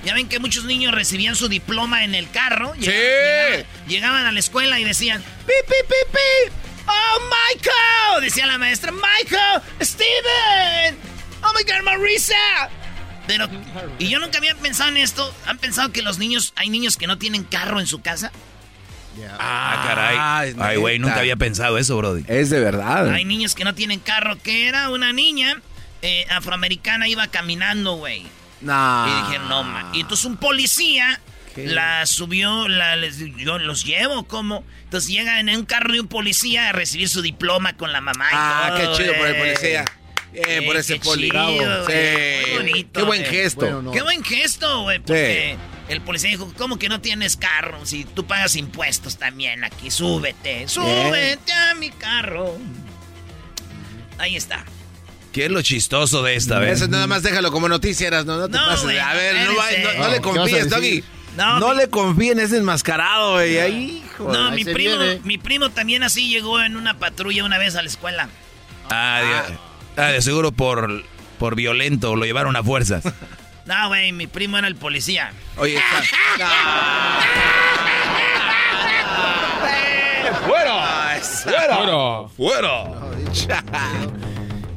Ya 0.04 0.14
ven 0.14 0.28
que 0.28 0.38
muchos 0.38 0.64
niños 0.64 0.94
recibían 0.94 1.34
su 1.34 1.48
diploma 1.48 2.04
en 2.04 2.14
el 2.14 2.30
carro. 2.30 2.74
Sí. 2.76 2.82
Llegaban, 2.82 3.66
llegaban 3.88 4.26
a 4.26 4.30
la 4.30 4.38
escuela 4.38 4.78
y 4.78 4.84
decían, 4.84 5.20
¡Pi, 5.20 5.52
pi, 5.66 5.74
pi, 5.88 6.12
pi! 6.12 6.52
¡Oh, 6.86 7.18
Michael! 7.24 8.22
Decía 8.22 8.46
la 8.46 8.56
maestra, 8.56 8.92
¡Michael! 8.92 9.62
¡Steven! 9.80 10.96
¡Oh, 11.42 11.52
my 11.58 11.64
God, 11.64 11.82
Marisa! 11.82 12.34
Pero, 13.26 13.48
y 13.98 14.08
yo 14.08 14.20
nunca 14.20 14.38
había 14.38 14.54
pensado 14.54 14.90
en 14.90 14.98
esto. 14.98 15.34
¿Han 15.46 15.58
pensado 15.58 15.90
que 15.90 16.02
los 16.02 16.18
niños, 16.18 16.52
hay 16.54 16.70
niños 16.70 16.96
que 16.96 17.08
no 17.08 17.18
tienen 17.18 17.42
carro 17.42 17.80
en 17.80 17.88
su 17.88 18.00
casa? 18.00 18.30
Ah, 19.40 19.84
caray. 19.88 20.54
Ay, 20.56 20.76
güey, 20.76 21.00
nunca 21.00 21.18
había 21.18 21.34
pensado 21.34 21.78
eso, 21.78 21.96
Brody. 21.96 22.24
Es 22.28 22.48
de 22.48 22.60
verdad. 22.60 23.10
Hay 23.12 23.24
niños 23.24 23.56
que 23.56 23.64
no 23.64 23.74
tienen 23.74 23.98
carro. 23.98 24.38
Que 24.40 24.68
era 24.68 24.88
una 24.90 25.12
niña 25.12 25.60
eh, 26.02 26.26
afroamericana, 26.30 27.08
iba 27.08 27.26
caminando, 27.28 27.94
güey. 27.94 28.26
No. 28.60 29.06
Y 29.08 29.22
dijeron, 29.26 29.48
no, 29.48 29.62
ma. 29.64 29.90
Y 29.94 30.00
entonces 30.00 30.26
un 30.26 30.36
policía 30.36 31.20
la 31.56 32.06
subió, 32.06 32.68
la, 32.68 32.96
les, 32.96 33.18
yo 33.18 33.58
los 33.58 33.84
llevo, 33.84 34.24
¿cómo? 34.26 34.64
Entonces 34.84 35.10
llega 35.10 35.40
en 35.40 35.48
un 35.50 35.64
carro 35.66 35.92
de 35.92 36.00
un 36.00 36.08
policía 36.08 36.68
a 36.68 36.72
recibir 36.72 37.08
su 37.08 37.22
diploma 37.22 37.76
con 37.76 37.92
la 37.92 38.00
mamá. 38.00 38.26
y 38.30 38.34
Ah, 38.34 38.64
todo, 38.68 38.78
qué 38.96 39.02
chido 39.02 39.14
por 39.16 39.26
el 39.26 39.34
eh. 39.36 39.38
policía. 39.38 39.84
Bien, 40.32 40.64
por 40.64 40.76
Eh, 40.76 40.78
ese 40.78 40.94
qué 40.94 41.00
poli. 41.04 41.28
chido, 41.30 41.86
Sí. 41.86 41.92
güey. 41.92 42.40
Muy 42.42 42.56
bonito, 42.70 43.00
Qué 43.00 43.02
buen 43.06 43.20
güey. 43.22 43.30
gesto. 43.32 43.90
Qué 43.92 44.02
buen 44.02 44.24
gesto, 44.24 44.82
güey. 44.82 44.98
Porque 45.00 45.56
el 45.88 46.00
policía 46.02 46.30
dijo, 46.30 46.52
¿cómo 46.56 46.78
que 46.78 46.88
no 46.88 47.00
tienes 47.00 47.36
carro? 47.36 47.84
Si 47.84 48.04
tú 48.04 48.24
pagas 48.26 48.54
impuestos 48.54 49.18
también 49.18 49.64
aquí, 49.64 49.90
súbete, 49.90 50.68
súbete 50.68 51.52
a 51.52 51.74
mi 51.74 51.90
carro. 51.90 52.56
Ahí 54.18 54.36
está. 54.36 54.64
¿Qué 55.32 55.44
es 55.44 55.50
lo 55.50 55.62
chistoso 55.62 56.22
de 56.22 56.34
esta 56.34 56.58
vez? 56.58 56.80
Eso 56.80 56.88
nada 56.90 57.06
más 57.06 57.22
déjalo 57.22 57.52
como 57.52 57.68
noticia, 57.68 58.08
eras, 58.08 58.26
no, 58.26 58.36
no 58.36 58.48
te 58.48 58.56
No, 58.58 58.66
pases. 58.66 58.82
güey, 58.82 58.98
a 58.98 59.12
ver, 59.14 59.46
no, 59.48 59.54
va- 59.56 59.66
no- 59.70 60.02
no 60.04 60.08
le 60.10 60.16
No, 60.20 60.22
¿qué 60.22 60.38
vas 60.38 60.48
a 60.48 60.50
confíes? 60.50 60.70
Doggy. 60.70 61.04
No, 61.36 61.60
No, 61.60 61.68
mi- 61.70 61.76
le 61.76 61.88
confíen, 61.88 62.40
es 62.40 62.52
enmascarado, 62.52 63.32
güey. 63.34 63.58
Ahí, 63.58 64.02
hijo. 64.04 64.32
No, 64.32 64.48
ahí 64.48 64.56
mi 64.56 64.64
primo, 64.72 64.98
viene. 64.98 65.20
mi 65.22 65.38
primo 65.38 65.70
también 65.70 66.02
así 66.02 66.28
llegó 66.28 66.60
en 66.60 66.76
una 66.76 66.98
patrulla 66.98 67.44
una 67.44 67.58
vez 67.58 67.76
a 67.76 67.82
la 67.82 67.88
escuela. 67.88 68.28
Ah, 68.90 69.44
de, 69.96 70.02
ah, 70.02 70.06
de 70.08 70.20
seguro 70.22 70.50
por, 70.50 71.04
por 71.38 71.54
violento 71.54 72.16
lo 72.16 72.24
llevaron 72.24 72.56
a 72.56 72.62
fuerzas. 72.64 73.04
No, 73.66 73.86
güey, 73.88 74.10
mi 74.10 74.26
primo 74.26 74.58
era 74.58 74.66
el 74.66 74.74
policía. 74.74 75.32
Oye, 75.56 75.78
¡Fuera! 80.46 81.20
¡Fuera! 81.22 82.28
¡Fuera! 82.36 82.84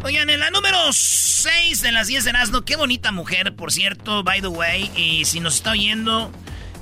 Oigan, 0.04 0.30
en 0.30 0.40
la 0.42 0.50
número 0.50 0.78
6 0.92 1.82
de 1.82 1.92
las 1.94 2.08
10 2.08 2.26
de 2.26 2.34
Nazno, 2.34 2.66
qué 2.66 2.76
bonita 2.76 3.12
mujer, 3.12 3.56
por 3.56 3.72
cierto, 3.72 4.24
by 4.24 4.42
the 4.42 4.48
way. 4.48 4.92
Y 4.98 5.24
si 5.26 5.40
nos 5.40 5.56
está 5.56 5.72
oyendo 5.72 6.30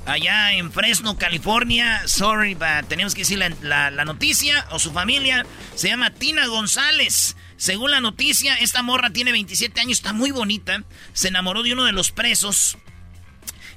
allá 0.06 0.52
en 0.54 0.72
Fresno, 0.72 1.16
California, 1.16 2.02
sorry, 2.06 2.54
but 2.54 2.88
tenemos 2.88 3.14
que 3.14 3.20
decir 3.20 3.38
la, 3.38 3.50
la- 3.62 3.90
la 3.92 4.04
noticia 4.04 4.66
o 4.70 4.80
su 4.80 4.92
familia. 4.92 5.46
Se 5.76 5.88
llama 5.88 6.10
Tina 6.10 6.46
González. 6.46 7.36
Según 7.56 7.92
la 7.92 8.00
noticia, 8.00 8.56
esta 8.56 8.82
morra 8.82 9.10
tiene 9.10 9.30
27 9.30 9.80
años, 9.80 9.98
está 9.98 10.12
muy 10.12 10.32
bonita. 10.32 10.82
Se 11.12 11.28
enamoró 11.28 11.62
de 11.62 11.74
uno 11.74 11.84
de 11.84 11.92
los 11.92 12.10
presos. 12.10 12.76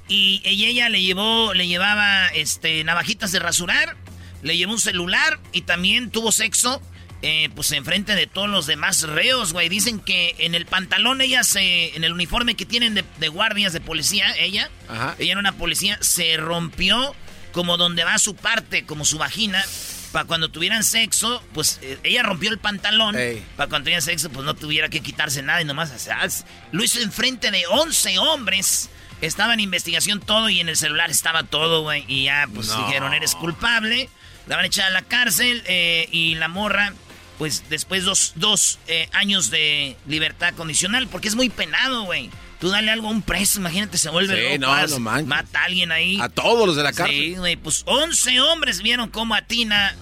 Y 0.08 0.42
ella 0.44 0.88
le 0.88 1.02
llevó, 1.02 1.54
le 1.54 1.68
llevaba 1.68 2.28
este, 2.28 2.82
navajitas 2.82 3.30
de 3.32 3.38
rasurar, 3.38 3.96
le 4.42 4.56
llevó 4.56 4.72
un 4.72 4.80
celular 4.80 5.38
y 5.52 5.62
también 5.62 6.10
tuvo 6.10 6.30
sexo, 6.30 6.80
eh, 7.22 7.48
pues 7.54 7.72
enfrente 7.72 8.14
de 8.14 8.26
todos 8.26 8.48
los 8.48 8.66
demás 8.66 9.02
reos, 9.02 9.52
güey. 9.52 9.68
Dicen 9.68 10.00
que 10.00 10.34
en 10.38 10.54
el 10.54 10.66
pantalón 10.66 11.20
ella 11.20 11.42
se, 11.44 11.96
en 11.96 12.04
el 12.04 12.12
uniforme 12.12 12.54
que 12.54 12.66
tienen 12.66 12.94
de, 12.94 13.04
de 13.18 13.28
guardias 13.28 13.72
de 13.72 13.80
policía, 13.80 14.34
ella, 14.38 14.70
Ajá. 14.88 15.14
ella 15.18 15.32
era 15.32 15.40
una 15.40 15.52
policía, 15.56 15.98
se 16.00 16.36
rompió 16.36 17.14
como 17.52 17.76
donde 17.78 18.04
va 18.04 18.18
su 18.18 18.36
parte, 18.36 18.84
como 18.84 19.04
su 19.04 19.18
vagina. 19.18 19.64
Para 20.12 20.24
cuando 20.26 20.48
tuvieran 20.50 20.84
sexo, 20.84 21.42
pues 21.52 21.78
eh, 21.82 21.98
ella 22.04 22.22
rompió 22.22 22.50
el 22.50 22.58
pantalón. 22.58 23.16
Para 23.56 23.68
cuando 23.68 23.84
tuvieran 23.84 24.02
sexo, 24.02 24.30
pues 24.30 24.44
no 24.46 24.54
tuviera 24.54 24.88
que 24.88 25.00
quitarse 25.00 25.42
nada 25.42 25.60
y 25.60 25.64
nomás 25.64 25.90
o 25.90 25.98
sea, 25.98 26.26
lo 26.72 26.84
hizo 26.84 27.00
enfrente 27.00 27.50
de 27.50 27.64
11 27.66 28.18
hombres. 28.18 28.88
Estaba 29.20 29.54
en 29.54 29.60
investigación 29.60 30.20
todo 30.20 30.48
y 30.50 30.60
en 30.60 30.68
el 30.68 30.76
celular 30.76 31.10
estaba 31.10 31.42
todo, 31.44 31.82
güey. 31.82 32.04
Y 32.08 32.24
ya, 32.24 32.46
pues 32.54 32.68
No. 32.68 32.86
dijeron, 32.86 33.14
eres 33.14 33.34
culpable. 33.34 34.08
La 34.46 34.56
van 34.56 34.64
a 34.64 34.68
echar 34.68 34.86
a 34.86 34.90
la 34.90 35.02
cárcel 35.02 35.62
eh, 35.66 36.08
y 36.12 36.34
la 36.36 36.48
morra, 36.48 36.92
pues 37.38 37.64
después 37.68 38.04
dos, 38.04 38.32
dos 38.36 38.78
eh, 38.86 39.08
años 39.12 39.50
de 39.50 39.96
libertad 40.06 40.54
condicional, 40.54 41.06
porque 41.08 41.28
es 41.28 41.34
muy 41.34 41.48
penado, 41.48 42.04
güey. 42.04 42.30
Tú 42.60 42.70
dale 42.70 42.90
algo 42.90 43.08
a 43.08 43.10
un 43.10 43.20
preso, 43.22 43.60
imagínate, 43.60 43.98
se 43.98 44.08
vuelve 44.08 44.52
Sí, 44.52 44.58
loco. 44.58 44.74
no, 44.74 44.86
no 44.86 44.98
manches. 45.00 45.26
Mata 45.26 45.60
a 45.60 45.64
alguien 45.64 45.92
ahí. 45.92 46.18
A 46.20 46.28
todos 46.30 46.66
los 46.66 46.76
de 46.76 46.82
la 46.82 46.90
Sí, 46.92 46.96
cárcel. 46.96 47.34
güey, 47.38 47.56
pues 47.56 47.82
11 47.86 48.40
hombres 48.40 48.80
vieron 48.82 49.10
cómo 49.10 49.34
atina. 49.34 49.94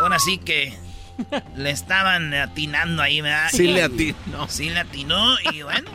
Ahora 0.00 0.18
sí 0.20 0.38
que 0.38 0.72
le 1.56 1.70
estaban 1.70 2.32
atinando 2.32 3.02
ahí, 3.02 3.20
¿verdad? 3.22 3.48
Sí 3.50 3.66
le 3.66 3.82
atinó. 3.82 4.48
Sí 4.48 4.70
le 4.70 4.78
atinó 4.78 5.36
y 5.52 5.62
bueno. 5.62 5.90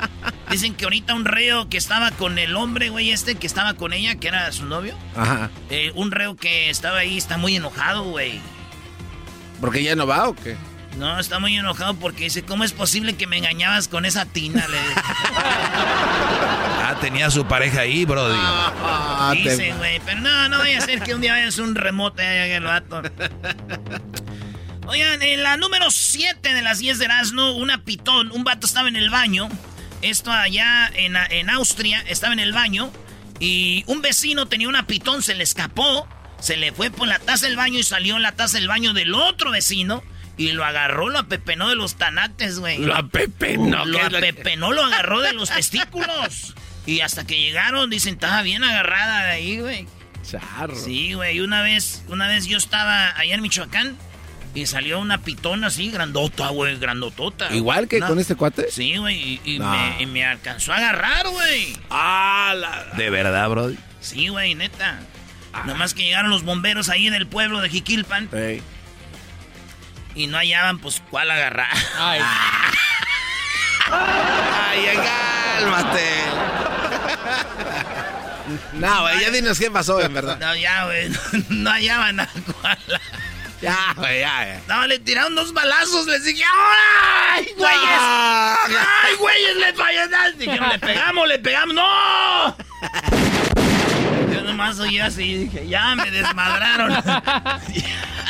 Dicen 0.50 0.74
que 0.76 0.84
ahorita 0.84 1.14
un 1.14 1.24
reo 1.24 1.70
que 1.70 1.78
estaba 1.78 2.12
con 2.12 2.38
el 2.40 2.58
hombre, 2.58 2.90
güey, 2.90 3.12
este 3.12 3.36
que 3.36 3.48
estaba 3.48 3.76
con 3.76 3.94
ella, 3.94 4.16
que 4.16 4.28
era 4.28 4.52
su 4.52 4.66
novio. 4.66 4.98
Ajá. 5.16 5.50
eh, 5.70 5.94
un 5.96 6.12
reo 6.12 6.36
que 6.36 6.70
estaba 6.70 6.98
ahí 6.98 7.18
está 7.18 7.38
muy 7.38 7.56
enojado, 7.56 8.04
güey. 8.04 8.42
¿Porque 9.62 9.82
ya 9.84 9.96
no 9.96 10.06
va 10.08 10.28
o 10.28 10.36
qué? 10.36 10.58
No, 10.98 11.20
está 11.20 11.40
muy 11.40 11.56
enojado 11.58 11.96
porque 11.96 12.26
dice, 12.26 12.44
¿cómo 12.44 12.64
es 12.64 12.74
posible 12.74 13.16
que 13.16 13.26
me 13.28 13.38
engañabas 13.38 13.88
con 13.88 14.06
esa 14.06 14.26
tina? 14.26 14.68
Le 14.68 14.78
Ah, 16.84 16.98
tenía 17.00 17.28
a 17.28 17.32
su 17.32 17.46
pareja 17.46 17.82
ahí, 17.82 18.06
Brody. 18.06 18.36
Ah, 18.38 19.32
te- 19.34 19.40
dice, 19.50 19.74
güey. 19.74 20.00
Pero 20.06 20.20
no, 20.20 20.50
no 20.50 20.58
vaya 20.60 20.80
a 20.80 20.82
ser 20.82 21.02
que 21.02 21.16
un 21.16 21.22
día 21.22 21.34
vayas 21.34 21.58
un 21.60 21.76
remote 21.76 22.22
ahí 22.26 22.52
el 22.52 22.64
vato. 22.64 23.02
Oigan, 24.88 25.22
en 25.22 25.44
la 25.44 25.58
número 25.58 25.90
7 25.90 26.54
de 26.54 26.62
las 26.62 26.80
10 26.80 27.00
de 27.00 27.06
Erasmo, 27.06 27.52
una 27.52 27.84
pitón, 27.84 28.32
un 28.32 28.44
vato 28.44 28.68
estaba 28.68 28.90
en 28.90 28.96
el 28.98 29.10
baño. 29.10 29.48
Esto 30.02 30.32
allá 30.32 30.92
en, 30.96 31.16
en 31.16 31.50
Austria, 31.50 32.04
estaba 32.08 32.34
en 32.34 32.40
el 32.40 32.52
baño. 32.52 32.92
Y 33.40 33.84
un 33.88 34.02
vecino 34.02 34.48
tenía 34.48 34.68
una 34.68 34.86
pitón, 34.88 35.24
se 35.24 35.34
le 35.36 35.44
escapó. 35.44 36.08
Se 36.40 36.58
le 36.58 36.72
fue 36.74 36.90
por 36.92 37.08
la 37.08 37.20
taza 37.20 37.46
del 37.46 37.56
baño 37.56 37.78
y 37.80 37.84
salió 37.84 38.16
en 38.18 38.24
la 38.24 38.32
taza 38.34 38.58
del 38.58 38.68
baño 38.68 38.94
del 38.94 39.14
otro 39.14 39.52
vecino. 39.52 40.04
Y 40.42 40.52
lo 40.54 40.64
agarró, 40.66 41.10
lo 41.10 41.20
apepenó 41.20 41.70
de 41.70 41.76
los 41.76 41.96
tanates, 41.96 42.60
güey. 42.60 42.78
Lo 42.80 42.96
apepenó, 42.96 43.86
Lo 43.86 43.98
¿qué 44.00 44.06
es 44.06 44.12
la- 44.12 44.18
apepenó, 44.20 44.72
lo 44.72 44.84
agarró 44.84 45.22
de 45.22 45.34
los 45.34 45.50
testículos. 45.50 46.56
Y 46.86 47.02
hasta 47.02 47.26
que 47.28 47.40
llegaron, 47.40 47.90
dicen, 47.90 48.16
estaba 48.16 48.42
bien 48.42 48.64
agarrada 48.64 49.26
de 49.26 49.32
ahí, 49.32 49.60
güey. 49.60 49.88
Charro. 50.30 50.76
Sí, 50.76 51.14
güey. 51.14 51.40
Una 51.42 51.62
vez, 51.62 52.04
una 52.08 52.28
vez 52.28 52.46
yo 52.46 52.58
estaba 52.58 53.10
allá 53.18 53.36
en 53.36 53.42
Michoacán 53.42 53.98
y 54.56 54.66
salió 54.66 55.00
una 55.00 55.20
pitona 55.20 55.68
así, 55.68 55.92
grandota, 55.92 56.50
güey, 56.50 56.78
grandotota. 56.80 57.54
¿Igual 57.54 57.88
que 57.88 57.98
Una- 57.98 58.08
con 58.08 58.20
este 58.20 58.36
cuate? 58.36 58.72
Sí, 58.72 58.98
güey, 58.98 59.16
y, 59.18 59.42
y 59.56 59.60
No. 59.60 59.70
me, 59.72 60.02
y 60.02 60.06
me 60.08 60.26
alcanzó 60.26 60.74
a 60.74 60.78
agarrar, 60.78 61.28
güey. 61.28 61.78
Ah, 61.90 62.54
la... 62.58 62.86
De 62.98 63.10
verdad, 63.10 63.48
Brody. 63.50 63.78
Sí, 64.00 64.28
güey, 64.30 64.56
neta. 64.56 65.00
Nomás 65.66 65.94
que 65.94 66.04
llegaron 66.04 66.32
los 66.32 66.44
bomberos 66.44 66.90
ahí 66.90 67.10
del 67.10 67.28
pueblo 67.28 67.60
de 67.62 67.70
Jiquilpan 67.70 68.30
Ey. 68.32 68.62
Y 70.16 70.28
no 70.28 70.38
hallaban, 70.38 70.80
pues, 70.80 71.02
cuál 71.10 71.32
agarrar. 71.32 71.70
Ay, 71.98 72.22
cálmate. 75.60 76.10
No, 78.74 79.02
güey, 79.02 79.22
ya 79.22 79.30
dinos 79.30 79.60
qué 79.60 79.72
pasó, 79.72 80.02
en 80.02 80.14
verdad. 80.14 80.38
No, 80.40 80.56
ya, 80.56 80.86
güey, 80.86 81.10
no, 81.10 81.20
no 81.50 81.70
hallaban 81.72 82.20
a 82.20 82.28
cuál. 82.62 82.78
Ya, 83.62 83.94
güey, 83.96 84.20
ya, 84.22 84.46
ya. 84.46 84.62
No, 84.68 84.88
le 84.88 84.98
tiraron 85.00 85.36
dos 85.36 85.54
balazos, 85.54 86.08
les 86.08 86.24
dije, 86.26 86.44
¡ay, 86.44 87.48
güeyes! 87.56 88.00
¡Ay, 88.02 89.16
güeyes, 89.20 89.56
le 89.58 89.74
fallaron! 89.74 90.38
Dijeron, 90.38 90.70
le 90.70 90.80
pegamos, 90.80 91.28
le 91.28 91.40
pegamos, 91.40 91.76
¡no! 91.76 92.58
Yo 94.34 94.42
nomás 94.42 94.80
oí 94.80 95.00
así, 95.00 95.46
dije, 95.46 95.68
ya 95.68 95.96
me 95.96 96.10
desmadraron. 96.10 96.92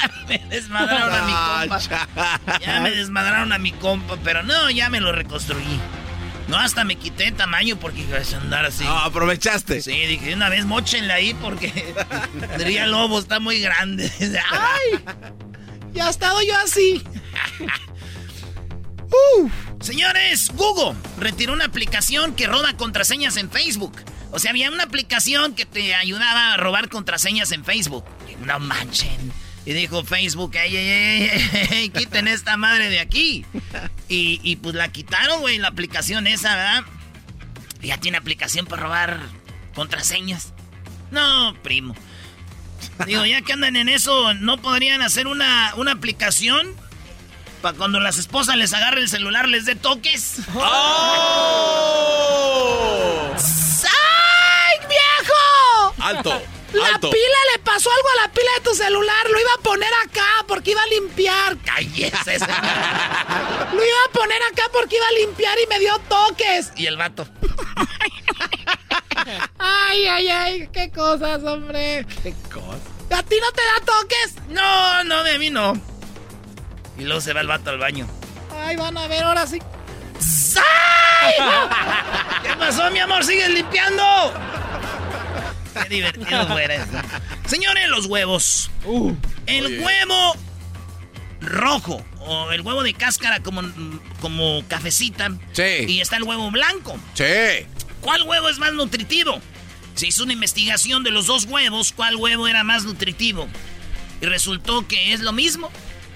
me 0.27 0.39
desmadraron 0.49 1.13
a 1.13 1.25
mi 1.25 1.67
compa. 1.67 2.39
Ya 2.61 2.79
me 2.79 2.91
desmadraron 2.91 3.53
a 3.53 3.57
mi 3.57 3.71
compa, 3.71 4.17
pero 4.23 4.43
no, 4.43 4.69
ya 4.69 4.89
me 4.89 4.99
lo 4.99 5.11
reconstruí. 5.11 5.79
No, 6.47 6.57
hasta 6.57 6.83
me 6.83 6.95
quité 6.97 7.31
tamaño 7.31 7.77
porque 7.77 8.01
iba 8.01 8.17
a 8.17 8.37
andar 8.37 8.65
así. 8.65 8.83
No, 8.83 8.97
aprovechaste. 8.97 9.81
Sí, 9.81 9.91
dije, 10.05 10.33
una 10.33 10.49
vez 10.49 10.65
mochenle 10.65 11.13
ahí 11.13 11.33
porque 11.35 11.93
diría 12.57 12.87
lobo, 12.87 13.19
está 13.19 13.39
muy 13.39 13.61
grande. 13.61 14.11
¡Ay! 14.51 14.99
Ya 15.93 16.07
he 16.07 16.09
estado 16.09 16.41
yo 16.41 16.57
así. 16.57 17.03
Señores, 19.79 20.51
Google 20.53 20.97
retiró 21.17 21.53
una 21.53 21.65
aplicación 21.65 22.35
que 22.35 22.47
roba 22.47 22.73
contraseñas 22.77 23.37
en 23.37 23.49
Facebook. 23.49 23.97
O 24.31 24.39
sea, 24.39 24.51
había 24.51 24.69
una 24.69 24.83
aplicación 24.83 25.53
que 25.53 25.65
te 25.65 25.95
ayudaba 25.95 26.53
a 26.53 26.57
robar 26.57 26.89
contraseñas 26.89 27.51
en 27.51 27.65
Facebook. 27.65 28.05
No 28.45 28.59
manchen. 28.59 29.33
Y 29.65 29.73
dijo 29.73 30.03
Facebook, 30.03 30.55
ey, 30.55 30.75
ey, 30.75 30.89
ey, 30.89 31.67
ey, 31.71 31.89
quiten 31.89 32.27
esta 32.27 32.57
madre 32.57 32.89
de 32.89 32.99
aquí. 32.99 33.45
Y, 34.09 34.39
y 34.43 34.55
pues 34.55 34.73
la 34.75 34.91
quitaron, 34.91 35.39
güey, 35.41 35.59
la 35.59 35.67
aplicación 35.67 36.25
esa, 36.25 36.55
¿verdad? 36.55 36.83
Ya 37.81 37.97
tiene 37.97 38.17
aplicación 38.17 38.65
para 38.65 38.81
robar 38.83 39.19
contraseñas. 39.75 40.53
No, 41.11 41.55
primo. 41.61 41.95
Digo, 43.05 43.25
ya 43.25 43.41
que 43.41 43.53
andan 43.53 43.75
en 43.75 43.89
eso, 43.89 44.33
¿no 44.33 44.57
podrían 44.57 45.01
hacer 45.03 45.27
una, 45.27 45.73
una 45.75 45.91
aplicación 45.91 46.75
para 47.61 47.77
cuando 47.77 47.99
las 47.99 48.17
esposas 48.17 48.55
les 48.57 48.73
agarre 48.73 49.01
el 49.01 49.09
celular 49.09 49.47
les 49.47 49.65
dé 49.65 49.75
toques? 49.75 50.37
¡Oh! 50.55 51.81
¡Ay, 53.35 54.79
viejo! 54.87 55.93
¡Alto! 55.99 56.41
La 56.73 56.87
alto. 56.87 57.09
pila 57.09 57.37
le 57.53 57.59
pasó 57.59 57.89
algo 57.91 58.07
a 58.19 58.21
la 58.27 58.31
pila 58.33 58.49
de 58.57 58.61
tu 58.61 58.73
celular. 58.75 59.29
Lo 59.29 59.39
iba 59.39 59.53
a 59.57 59.61
poner 59.61 59.89
acá 60.05 60.45
porque 60.47 60.71
iba 60.71 60.81
a 60.81 60.87
limpiar. 60.87 61.57
¡Cállese! 61.65 62.39
Lo 63.73 63.83
iba 63.85 63.97
a 64.07 64.11
poner 64.13 64.41
acá 64.51 64.63
porque 64.71 64.95
iba 64.95 65.07
a 65.07 65.11
limpiar 65.19 65.57
y 65.63 65.67
me 65.67 65.79
dio 65.79 65.99
toques. 66.07 66.71
y 66.75 66.85
el 66.87 66.97
vato. 66.97 67.27
Ay, 69.59 70.07
ay, 70.07 70.27
ay. 70.29 70.69
Qué 70.73 70.89
cosas, 70.91 71.43
hombre. 71.43 72.05
¿Qué 72.23 72.33
cosa? 72.51 72.79
¿A 73.19 73.23
ti 73.23 73.35
no 73.39 73.51
te 73.51 73.61
da 73.61 73.85
toques? 73.85 74.35
No, 74.49 75.03
no, 75.03 75.23
de 75.23 75.37
mí 75.37 75.49
no. 75.49 75.73
Y 76.97 77.03
luego 77.03 77.21
se 77.21 77.33
va 77.33 77.41
el 77.41 77.47
vato 77.47 77.69
al 77.69 77.77
baño. 77.77 78.07
Ay, 78.65 78.75
van 78.77 78.97
a 78.97 79.07
ver 79.07 79.23
ahora 79.23 79.45
sí. 79.45 79.59
¡Ay! 81.21 81.33
¿Qué 82.43 82.55
pasó, 82.55 82.89
mi 82.89 82.99
amor? 82.99 83.23
¿Sigues 83.23 83.49
limpiando? 83.49 84.03
Qué 85.73 85.89
divertido 85.89 86.47
fuera 86.47 86.75
eso. 86.75 86.85
Señores, 87.47 87.89
los 87.89 88.05
huevos. 88.07 88.69
el 89.47 89.65
oye. 89.65 89.79
huevo 89.79 90.35
rojo 91.41 92.05
o 92.19 92.51
el 92.51 92.61
huevo 92.61 92.83
de 92.83 92.93
cáscara 92.93 93.41
como, 93.41 93.61
como 94.19 94.63
cafecita. 94.67 95.31
Sí. 95.53 95.85
Y 95.87 96.01
está 96.01 96.17
el 96.17 96.23
huevo 96.23 96.49
blanco. 96.51 96.97
Sí. 97.13 97.23
¿Cuál 98.01 98.23
huevo 98.23 98.49
es 98.49 98.57
más 98.59 98.73
nutritivo? 98.73 99.41
Se 99.95 100.07
hizo 100.07 100.23
una 100.23 100.33
investigación 100.33 101.03
de 101.03 101.11
los 101.11 101.27
dos 101.27 101.45
huevos, 101.45 101.91
cuál 101.91 102.15
huevo 102.15 102.47
era 102.47 102.63
más 102.63 102.83
nutritivo. 102.83 103.47
Y 104.21 104.25
resultó 104.25 104.87
que 104.87 105.13
es 105.13 105.19
lo 105.21 105.31
mismo. 105.33 105.69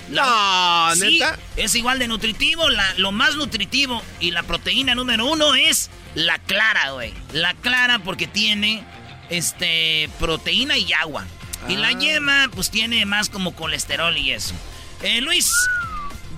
No, 0.10 0.96
Sí, 0.96 1.02
¿neta? 1.20 1.40
es 1.58 1.74
igual 1.74 1.98
de 1.98 2.08
nutritivo. 2.08 2.70
La- 2.70 2.94
lo 2.98 3.12
más 3.12 3.36
nutritivo 3.36 4.04
y 4.20 4.30
la 4.32 4.44
proteína 4.44 4.94
número 4.94 5.26
uno 5.26 5.56
es 5.56 5.90
la 6.14 6.38
clara, 6.38 6.92
güey. 6.92 7.12
La 7.34 7.56
clara 7.56 7.98
porque 8.00 8.28
tiene 8.28 8.84
este 9.30 10.10
proteína 10.20 10.78
y 10.78 10.92
agua. 10.94 11.26
Y 11.68 11.76
la 11.78 11.90
Ah. 11.90 12.00
yema, 12.00 12.50
pues 12.54 12.70
tiene 12.70 13.06
más 13.06 13.30
como 13.30 13.56
colesterol 13.56 14.16
y 14.18 14.32
eso. 14.32 14.54
Eh, 15.02 15.22
Luis, 15.22 15.52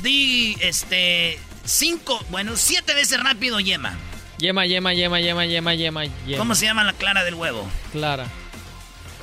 di 0.01 0.55
este 0.61 1.39
cinco, 1.65 2.23
bueno, 2.29 2.53
siete 2.55 2.93
veces 2.93 3.21
rápido 3.23 3.59
yema. 3.59 3.97
Yema, 4.37 4.65
yema, 4.65 4.93
yema, 4.93 5.19
yema, 5.19 5.45
yema, 5.45 5.73
yema, 5.73 6.05
yema. 6.05 6.37
¿Cómo 6.37 6.55
se 6.55 6.65
llama 6.65 6.83
la 6.83 6.93
clara 6.93 7.23
del 7.23 7.33
huevo? 7.35 7.67
Clara. 7.91 8.25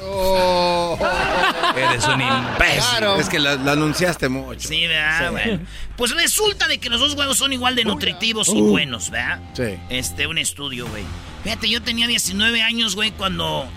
Oh. 0.02 0.99
Eres 1.76 2.04
un 2.06 2.21
imbécil. 2.21 3.04
Es 3.21 3.28
que 3.28 3.38
la, 3.38 3.54
la 3.56 3.73
anunciaste 3.73 4.28
mucho. 4.28 4.68
Sí, 4.68 4.87
¿verdad? 4.87 5.21
Sí. 5.21 5.33
Bueno. 5.33 5.61
Pues 5.97 6.11
resulta 6.11 6.66
de 6.68 6.78
que 6.78 6.90
los 6.90 7.00
dos 7.00 7.14
huevos 7.14 7.38
son 7.38 7.52
igual 7.52 7.76
de 7.76 7.85
nutritivos 7.85 8.49
y 8.49 8.61
Uh. 8.61 8.68
buenos, 8.71 9.11
¿verdad? 9.11 9.40
Sí. 9.54 9.78
Este, 9.88 10.26
un 10.26 10.38
estudio, 10.38 10.87
güey. 10.88 11.04
Fíjate, 11.44 11.68
yo 11.68 11.82
tenía 11.82 12.06
19 12.06 12.62
años, 12.62 12.94
güey, 12.96 13.12
cuando 13.12 13.68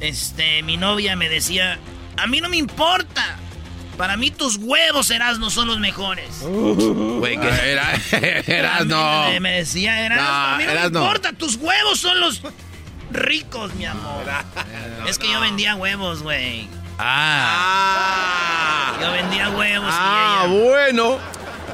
este, 0.00 0.62
mi 0.62 0.76
novia 0.76 1.16
me 1.16 1.28
decía, 1.28 1.78
a 2.16 2.26
mí 2.26 2.40
no 2.40 2.48
me 2.48 2.56
importa. 2.58 3.36
Para 3.96 4.18
mí 4.18 4.30
tus 4.30 4.56
huevos, 4.56 5.10
no 5.38 5.48
son 5.48 5.68
los 5.68 5.78
mejores. 5.78 6.40
Güey, 6.42 7.38
que 7.40 7.48
era, 7.48 7.94
eras 8.46 8.84
no. 8.84 9.30
Me, 9.30 9.40
me 9.40 9.52
decía, 9.52 10.04
Eras, 10.04 10.18
No, 10.20 10.28
a 10.28 10.56
mí 10.58 10.64
no 10.64 10.70
me 10.72 10.78
Erasno. 10.80 11.00
importa, 11.00 11.32
tus 11.32 11.56
huevos 11.56 11.98
son 11.98 12.20
los 12.20 12.42
ricos, 13.10 13.74
mi 13.76 13.86
amor. 13.86 14.22
es 15.08 15.18
que 15.18 15.32
yo 15.32 15.40
vendía 15.40 15.76
huevos, 15.76 16.22
güey. 16.22 16.68
Ah. 16.98 18.96
Yo 19.00 19.12
vendía 19.12 19.48
huevos 19.50 19.88
Ah, 19.90 20.44
y 20.46 20.50
ella... 20.52 20.62
bueno. 20.64 21.18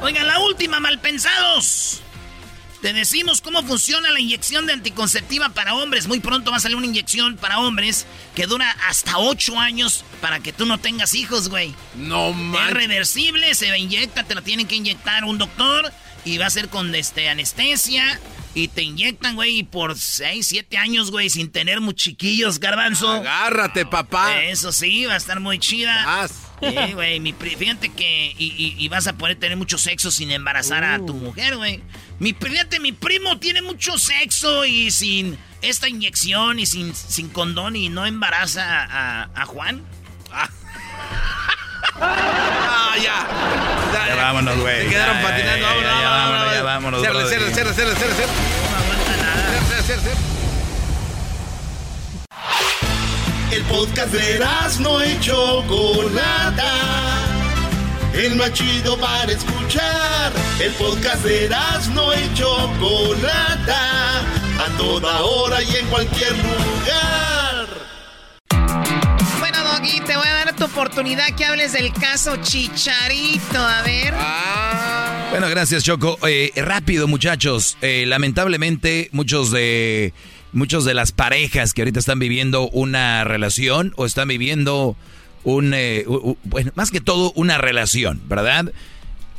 Oigan, 0.01 0.25
la 0.27 0.39
última, 0.39 0.79
malpensados. 0.79 2.01
Te 2.83 2.91
decimos 2.91 3.39
cómo 3.39 3.63
funciona 3.63 4.11
la 4.11 4.19
inyección 4.19 4.67
de 4.67 4.73
anticonceptiva 4.73 5.47
para 5.47 5.73
hombres. 5.73 6.05
Muy 6.05 6.19
pronto 6.19 6.51
va 6.51 6.57
a 6.57 6.59
salir 6.59 6.75
una 6.75 6.85
inyección 6.85 7.37
para 7.37 7.59
hombres 7.59 8.05
que 8.35 8.45
dura 8.45 8.69
hasta 8.89 9.19
8 9.19 9.57
años 9.57 10.03
para 10.19 10.41
que 10.41 10.51
tú 10.51 10.65
no 10.65 10.77
tengas 10.77 11.13
hijos, 11.13 11.47
güey. 11.47 11.73
No 11.95 12.31
Es 12.31 12.35
man. 12.35 12.71
reversible, 12.71 13.55
se 13.55 13.77
inyecta, 13.77 14.25
te 14.25 14.35
la 14.35 14.41
tienen 14.41 14.67
que 14.67 14.75
inyectar 14.75 15.23
un 15.23 15.37
doctor 15.37 15.93
y 16.25 16.37
va 16.37 16.47
a 16.47 16.49
ser 16.49 16.67
con 16.67 16.93
este, 16.93 17.29
anestesia. 17.29 18.19
Y 18.53 18.67
te 18.67 18.83
inyectan, 18.83 19.35
güey, 19.35 19.59
y 19.59 19.63
por 19.63 19.97
6, 19.97 20.45
7 20.45 20.77
años, 20.77 21.09
güey, 21.09 21.29
sin 21.29 21.53
tener 21.53 21.79
muy 21.79 21.93
chiquillos, 21.93 22.59
garbanzo. 22.59 23.09
Agárrate, 23.09 23.85
papá. 23.85 24.43
Eso 24.43 24.73
sí, 24.73 25.05
va 25.05 25.13
a 25.13 25.17
estar 25.17 25.39
muy 25.39 25.57
chida. 25.57 26.05
Vas. 26.05 26.33
Sí, 26.69 26.93
güey, 26.93 27.19
mi 27.19 27.33
pri- 27.33 27.55
fíjate 27.55 27.89
que 27.89 28.33
y, 28.37 28.45
y- 28.45 28.75
y 28.77 28.87
vas 28.89 29.07
a 29.07 29.13
poder 29.13 29.37
tener 29.37 29.57
mucho 29.57 29.77
sexo 29.77 30.11
sin 30.11 30.31
embarazar 30.31 30.83
a 30.83 30.97
tu 30.97 31.13
mujer, 31.13 31.57
güey. 31.57 31.81
Mi, 32.19 32.33
fíjate, 32.33 32.79
mi 32.79 32.91
primo 32.91 33.37
tiene 33.39 33.61
mucho 33.61 33.97
sexo 33.97 34.65
y 34.65 34.91
sin 34.91 35.37
esta 35.61 35.87
inyección 35.89 36.59
y 36.59 36.65
sin, 36.65 36.93
sin 36.95 37.29
condón 37.29 37.75
y 37.75 37.89
no 37.89 38.05
embaraza 38.05 38.63
a, 38.83 39.29
a 39.35 39.45
Juan. 39.45 39.81
Ah, 42.01 42.95
ya. 43.01 43.27
Ya 44.07 44.15
vámonos, 44.15 44.57
güey. 44.59 44.83
Se 44.83 44.89
quedaron 44.89 45.17
Ya, 45.17 45.23
patinando. 45.23 45.59
ya, 45.59 45.67
Vámonos, 45.69 45.83
ya, 45.83 46.09
vámonos, 46.09 46.11
vámonos, 46.11 46.53
ya, 46.53 46.63
vámonos. 46.63 47.01
vámonos, 47.01 47.01
Cierra, 47.01 47.19
brother. 47.19 47.53
cierra, 47.53 47.73
cierra, 47.73 47.95
cierra, 47.95 47.95
cierra, 47.95 48.15
cierra. 48.15 48.33
No 48.71 48.77
aguanta 48.77 49.17
nada. 49.17 49.49
Cierra, 49.67 49.83
cierra, 49.83 50.01
cierra, 50.01 50.19
El 53.53 53.61
podcast 53.65 54.11
de 54.11 54.39
no 54.79 55.05
y 55.05 55.19
Chocolata. 55.19 56.73
El 58.15 58.35
más 58.35 58.51
chido 58.53 58.97
para 58.97 59.31
escuchar. 59.31 60.33
El 60.59 60.71
podcast 60.71 61.23
de 61.23 61.49
no 61.93 62.11
y 62.15 62.33
Chocolata. 62.33 64.21
A 64.21 64.77
toda 64.79 65.21
hora 65.21 65.61
y 65.61 65.75
en 65.75 65.85
cualquier 65.85 66.31
lugar. 66.31 67.67
Bueno, 69.37 69.63
Doggy, 69.63 69.99
te 69.99 70.17
voy 70.17 70.27
a 70.27 70.33
dar 70.33 70.55
tu 70.55 70.65
oportunidad 70.65 71.27
que 71.35 71.45
hables 71.45 71.73
del 71.73 71.93
caso 71.93 72.37
Chicharito. 72.37 73.59
A 73.59 73.83
ver. 73.83 74.15
Ah. 74.17 75.27
Bueno, 75.29 75.47
gracias, 75.49 75.83
Choco. 75.83 76.17
Eh, 76.27 76.51
rápido, 76.55 77.07
muchachos. 77.07 77.77
Eh, 77.83 78.05
lamentablemente, 78.07 79.09
muchos 79.11 79.51
de 79.51 80.11
muchos 80.53 80.85
de 80.85 80.93
las 80.93 81.11
parejas 81.11 81.73
que 81.73 81.81
ahorita 81.81 81.99
están 81.99 82.19
viviendo 82.19 82.69
una 82.69 83.23
relación 83.23 83.93
o 83.97 84.05
están 84.05 84.27
viviendo 84.27 84.95
un, 85.43 85.73
eh, 85.73 86.05
más 86.75 86.91
que 86.91 87.01
todo 87.01 87.33
una 87.35 87.57
relación, 87.57 88.21
¿verdad? 88.27 88.71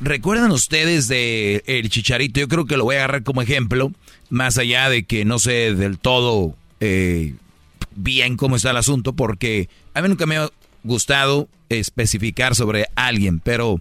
¿Recuerdan 0.01 0.51
ustedes 0.51 1.09
de 1.09 1.63
el 1.67 1.89
Chicharito? 1.89 2.41
Yo 2.41 2.49
creo 2.49 2.67
que 2.67 2.77
lo 2.77 2.85
voy 2.85 2.97
a 2.97 2.99
agarrar 2.99 3.23
como 3.23 3.43
ejemplo, 3.43 3.93
más 4.29 4.59
allá 4.59 4.91
de 4.91 5.05
que 5.05 5.25
no 5.25 5.39
sé 5.39 5.75
del 5.75 5.99
todo 5.99 6.55
eh, 6.81 7.35
bien 7.95 8.37
cómo 8.37 8.57
está 8.57 8.73
el 8.73 8.77
asunto, 8.77 9.15
porque 9.15 9.69
a 9.95 10.03
mí 10.03 10.09
nunca 10.09 10.27
me 10.27 10.37
ha 10.37 10.51
gustado 10.83 11.49
especificar 11.69 12.55
sobre 12.55 12.87
alguien, 12.97 13.41
pero 13.41 13.81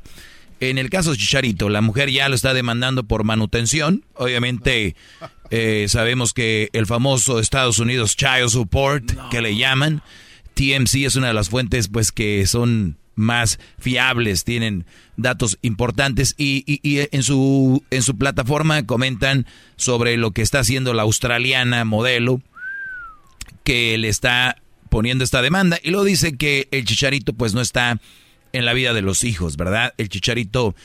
en 0.59 0.77
el 0.77 0.89
caso 0.89 1.11
de 1.11 1.17
Chicharito, 1.17 1.67
la 1.67 1.81
mujer 1.81 2.09
ya 2.09 2.29
lo 2.29 2.35
está 2.35 2.53
demandando 2.53 3.03
por 3.03 3.25
manutención. 3.25 4.05
Obviamente 4.15 4.95
eh, 5.49 5.85
sabemos 5.89 6.33
que 6.33 6.69
el 6.73 6.85
famoso 6.85 7.39
Estados 7.39 7.79
Unidos 7.79 8.15
Child 8.15 8.49
Support, 8.49 9.29
que 9.29 9.41
le 9.41 9.55
llaman, 9.55 10.01
TMC 10.55 11.05
es 11.05 11.15
una 11.15 11.27
de 11.27 11.33
las 11.33 11.49
fuentes 11.49 11.87
pues 11.87 12.11
que 12.11 12.45
son 12.47 12.97
más 13.15 13.59
fiables, 13.77 14.43
tienen 14.43 14.85
datos 15.17 15.59
importantes 15.61 16.33
y, 16.37 16.63
y- 16.65 16.79
y 16.81 17.07
en 17.11 17.21
su 17.21 17.83
en 17.91 18.01
su 18.01 18.17
plataforma 18.17 18.85
comentan 18.87 19.45
sobre 19.75 20.17
lo 20.17 20.31
que 20.31 20.41
está 20.41 20.59
haciendo 20.59 20.93
la 20.95 21.03
australiana 21.03 21.85
modelo 21.85 22.41
que 23.63 23.97
le 23.97 24.09
está 24.09 24.57
poniendo 24.89 25.23
esta 25.23 25.41
demanda 25.41 25.79
y 25.83 25.89
luego 25.91 26.05
dice 26.05 26.37
que 26.37 26.67
el 26.71 26.85
chicharito 26.85 27.33
pues 27.33 27.53
no 27.53 27.61
está 27.61 27.99
en 28.51 28.65
la 28.65 28.73
vida 28.73 28.93
de 28.93 29.01
los 29.01 29.23
hijos, 29.23 29.57
¿verdad? 29.57 29.93
El 29.97 30.09
chicharito 30.09 30.75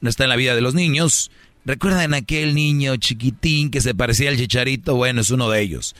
no 0.00 0.10
está 0.10 0.24
en 0.24 0.30
la 0.30 0.36
vida 0.36 0.54
de 0.54 0.60
los 0.60 0.74
niños. 0.74 1.30
¿Recuerdan 1.64 2.14
aquel 2.14 2.54
niño 2.54 2.96
chiquitín 2.96 3.70
que 3.70 3.80
se 3.80 3.94
parecía 3.94 4.30
al 4.30 4.36
chicharito? 4.36 4.96
Bueno, 4.96 5.22
es 5.22 5.30
uno 5.30 5.48
de 5.50 5.60
ellos. 5.60 5.94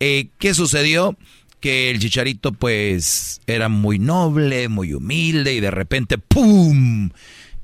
Eh, 0.00 0.28
¿Qué 0.38 0.52
sucedió? 0.54 1.16
Que 1.60 1.90
el 1.90 1.98
chicharito 1.98 2.52
pues 2.52 3.40
era 3.46 3.68
muy 3.68 3.98
noble, 3.98 4.68
muy 4.68 4.92
humilde 4.92 5.54
y 5.54 5.60
de 5.60 5.70
repente 5.70 6.18
¡pum! 6.18 7.10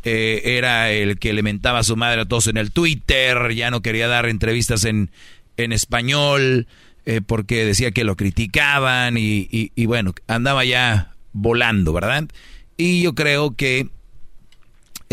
eh, 0.04 0.42
era 0.44 0.90
el 0.90 1.18
que 1.18 1.32
le 1.32 1.42
mentaba 1.42 1.80
a 1.80 1.84
su 1.84 1.96
madre 1.96 2.22
a 2.22 2.24
todos 2.24 2.48
en 2.48 2.56
el 2.56 2.72
Twitter, 2.72 3.52
ya 3.54 3.70
no 3.70 3.82
quería 3.82 4.08
dar 4.08 4.26
entrevistas 4.26 4.84
en, 4.84 5.10
en 5.56 5.72
español 5.72 6.66
eh, 7.04 7.20
porque 7.24 7.64
decía 7.64 7.90
que 7.90 8.04
lo 8.04 8.16
criticaban 8.16 9.16
y, 9.16 9.48
y, 9.50 9.86
bueno, 9.86 10.14
andaba 10.26 10.64
ya 10.64 11.14
volando, 11.32 11.92
¿verdad? 11.92 12.28
Y 12.76 13.02
yo 13.02 13.14
creo 13.14 13.54
que 13.56 13.88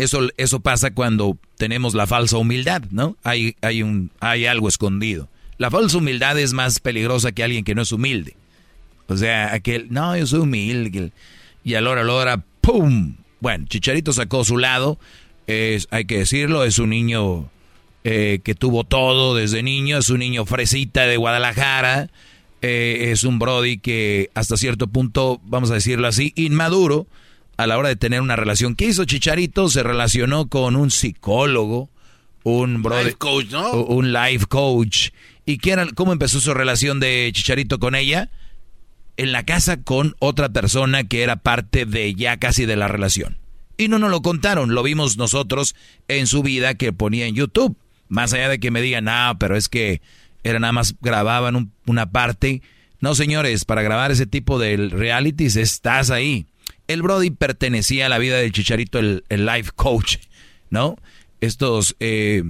eso, 0.02 0.28
eso 0.36 0.60
pasa 0.60 0.92
cuando 0.92 1.38
tenemos 1.56 1.94
la 1.94 2.06
falsa 2.06 2.38
humildad, 2.38 2.82
¿no? 2.90 3.16
Hay, 3.22 3.56
hay, 3.60 3.82
un, 3.82 4.10
hay 4.20 4.46
algo 4.46 4.68
escondido. 4.68 5.28
La 5.58 5.70
falsa 5.70 5.98
humildad 5.98 6.38
es 6.38 6.52
más 6.52 6.80
peligrosa 6.80 7.32
que 7.32 7.44
alguien 7.44 7.64
que 7.64 7.74
no 7.74 7.82
es 7.82 7.92
humilde. 7.92 8.36
O 9.08 9.16
sea, 9.16 9.52
aquel, 9.52 9.88
no, 9.90 10.16
yo 10.16 10.26
soy 10.26 10.40
humilde. 10.40 11.12
Y 11.64 11.74
a 11.74 11.80
la 11.80 11.90
hora, 11.90 12.00
a 12.00 12.04
la 12.04 12.12
hora, 12.14 12.44
¡pum! 12.60 13.16
Bueno, 13.40 13.66
Chicharito 13.68 14.12
sacó 14.12 14.44
su 14.44 14.58
lado, 14.58 14.98
es, 15.46 15.88
hay 15.90 16.04
que 16.04 16.18
decirlo, 16.18 16.64
es 16.64 16.78
un 16.78 16.90
niño 16.90 17.50
eh, 18.04 18.40
que 18.44 18.54
tuvo 18.54 18.84
todo 18.84 19.34
desde 19.34 19.62
niño, 19.62 19.98
es 19.98 20.10
un 20.10 20.20
niño 20.20 20.46
fresita 20.46 21.06
de 21.06 21.16
Guadalajara, 21.16 22.10
eh, 22.62 23.08
es 23.12 23.24
un 23.24 23.38
Brody 23.38 23.78
que 23.78 24.30
hasta 24.34 24.56
cierto 24.56 24.86
punto, 24.86 25.40
vamos 25.44 25.70
a 25.70 25.74
decirlo 25.74 26.06
así, 26.06 26.32
inmaduro 26.36 27.06
a 27.62 27.66
la 27.66 27.78
hora 27.78 27.88
de 27.88 27.96
tener 27.96 28.20
una 28.20 28.36
relación. 28.36 28.74
¿Qué 28.74 28.86
hizo 28.86 29.04
Chicharito? 29.04 29.68
Se 29.68 29.82
relacionó 29.82 30.48
con 30.48 30.76
un 30.76 30.90
psicólogo, 30.90 31.90
un 32.42 32.82
Brody, 32.82 33.12
coach, 33.14 33.50
¿no? 33.50 33.72
un 33.72 34.12
life 34.12 34.46
coach. 34.46 35.10
¿Y 35.46 35.58
qué 35.58 35.72
era, 35.72 35.86
cómo 35.94 36.12
empezó 36.12 36.40
su 36.40 36.54
relación 36.54 37.00
de 37.00 37.30
Chicharito 37.32 37.78
con 37.78 37.94
ella? 37.94 38.30
en 39.20 39.32
la 39.32 39.44
casa 39.44 39.82
con 39.82 40.16
otra 40.18 40.48
persona 40.48 41.04
que 41.04 41.22
era 41.22 41.36
parte 41.36 41.84
de 41.84 42.14
ya 42.14 42.38
casi 42.38 42.64
de 42.64 42.76
la 42.76 42.88
relación. 42.88 43.36
Y 43.76 43.88
no 43.88 43.98
nos 43.98 44.10
lo 44.10 44.22
contaron, 44.22 44.74
lo 44.74 44.82
vimos 44.82 45.18
nosotros 45.18 45.74
en 46.08 46.26
su 46.26 46.42
vida 46.42 46.72
que 46.72 46.94
ponía 46.94 47.26
en 47.26 47.34
YouTube. 47.34 47.76
Más 48.08 48.32
allá 48.32 48.48
de 48.48 48.58
que 48.58 48.70
me 48.70 48.80
digan, 48.80 49.08
ah, 49.08 49.36
pero 49.38 49.58
es 49.58 49.68
que 49.68 50.00
era 50.42 50.58
nada 50.58 50.72
más 50.72 50.94
grababan 51.02 51.70
una 51.84 52.10
parte. 52.10 52.62
No, 53.00 53.14
señores, 53.14 53.66
para 53.66 53.82
grabar 53.82 54.10
ese 54.10 54.24
tipo 54.24 54.58
de 54.58 54.78
realities 54.88 55.56
estás 55.56 56.10
ahí. 56.10 56.46
El 56.90 57.02
Brody 57.02 57.30
pertenecía 57.30 58.06
a 58.06 58.08
la 58.08 58.18
vida 58.18 58.38
del 58.38 58.50
Chicharito, 58.50 58.98
el, 58.98 59.22
life 59.28 59.70
coach, 59.76 60.16
¿no? 60.70 60.96
Estos 61.40 61.94
eh, 62.00 62.42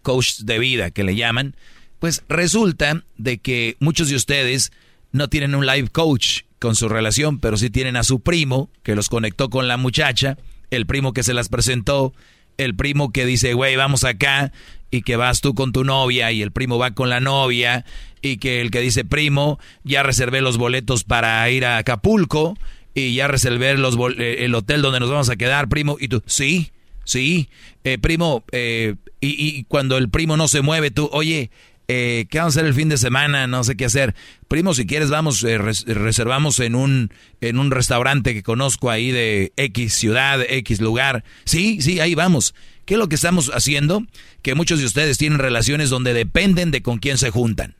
coaches 0.00 0.46
de 0.46 0.58
vida 0.58 0.90
que 0.90 1.04
le 1.04 1.14
llaman. 1.14 1.54
Pues 1.98 2.24
resulta 2.30 3.04
de 3.18 3.36
que 3.36 3.76
muchos 3.78 4.08
de 4.08 4.16
ustedes 4.16 4.72
no 5.12 5.28
tienen 5.28 5.54
un 5.54 5.66
live 5.66 5.88
coach 5.88 6.44
con 6.58 6.74
su 6.76 6.88
relación, 6.88 7.40
pero 7.40 7.58
sí 7.58 7.68
tienen 7.68 7.96
a 7.96 8.04
su 8.04 8.20
primo 8.20 8.70
que 8.82 8.94
los 8.94 9.10
conectó 9.10 9.50
con 9.50 9.68
la 9.68 9.76
muchacha, 9.76 10.38
el 10.70 10.86
primo 10.86 11.12
que 11.12 11.22
se 11.22 11.34
las 11.34 11.50
presentó, 11.50 12.14
el 12.56 12.74
primo 12.74 13.12
que 13.12 13.26
dice, 13.26 13.52
güey, 13.52 13.76
vamos 13.76 14.04
acá, 14.04 14.50
y 14.90 15.02
que 15.02 15.16
vas 15.16 15.42
tú 15.42 15.54
con 15.54 15.72
tu 15.72 15.84
novia, 15.84 16.32
y 16.32 16.40
el 16.40 16.52
primo 16.52 16.78
va 16.78 16.92
con 16.92 17.10
la 17.10 17.20
novia, 17.20 17.84
y 18.22 18.38
que 18.38 18.62
el 18.62 18.70
que 18.70 18.80
dice, 18.80 19.04
primo, 19.04 19.58
ya 19.84 20.02
reservé 20.02 20.40
los 20.40 20.56
boletos 20.56 21.04
para 21.04 21.48
ir 21.50 21.66
a 21.66 21.76
Acapulco, 21.76 22.56
y 22.94 23.14
ya 23.14 23.28
reservé 23.28 23.76
los 23.76 23.96
eh, 24.18 24.38
el 24.40 24.54
hotel 24.54 24.82
donde 24.82 25.00
nos 25.00 25.10
vamos 25.10 25.30
a 25.30 25.36
quedar, 25.36 25.68
primo, 25.68 25.96
y 26.00 26.08
tú, 26.08 26.22
sí, 26.26 26.70
sí, 27.04 27.48
eh, 27.84 27.98
primo, 27.98 28.44
eh, 28.52 28.96
y, 29.20 29.28
y, 29.28 29.64
cuando 29.64 29.96
el 29.98 30.08
primo 30.08 30.36
no 30.36 30.48
se 30.48 30.62
mueve, 30.62 30.90
tú, 30.90 31.08
oye, 31.12 31.50
eh, 31.92 32.26
¿qué 32.30 32.38
vamos 32.38 32.56
a 32.56 32.60
hacer 32.60 32.68
el 32.68 32.74
fin 32.74 32.88
de 32.88 32.96
semana? 32.96 33.48
No 33.48 33.64
sé 33.64 33.76
qué 33.76 33.84
hacer. 33.84 34.14
Primo, 34.46 34.74
si 34.74 34.86
quieres, 34.86 35.10
vamos, 35.10 35.42
eh, 35.42 35.58
reservamos 35.58 36.60
en 36.60 36.76
un, 36.76 37.12
en 37.40 37.58
un 37.58 37.72
restaurante 37.72 38.32
que 38.32 38.44
conozco 38.44 38.90
ahí 38.90 39.10
de 39.10 39.52
X 39.56 39.94
ciudad, 39.94 40.40
X 40.48 40.80
lugar. 40.80 41.24
Sí, 41.46 41.82
sí, 41.82 41.98
ahí 41.98 42.14
vamos. 42.14 42.54
¿Qué 42.84 42.94
es 42.94 42.98
lo 42.98 43.08
que 43.08 43.16
estamos 43.16 43.50
haciendo? 43.52 44.04
Que 44.40 44.54
muchos 44.54 44.78
de 44.78 44.84
ustedes 44.84 45.18
tienen 45.18 45.40
relaciones 45.40 45.90
donde 45.90 46.14
dependen 46.14 46.70
de 46.70 46.80
con 46.80 46.98
quién 46.98 47.18
se 47.18 47.30
juntan. 47.30 47.74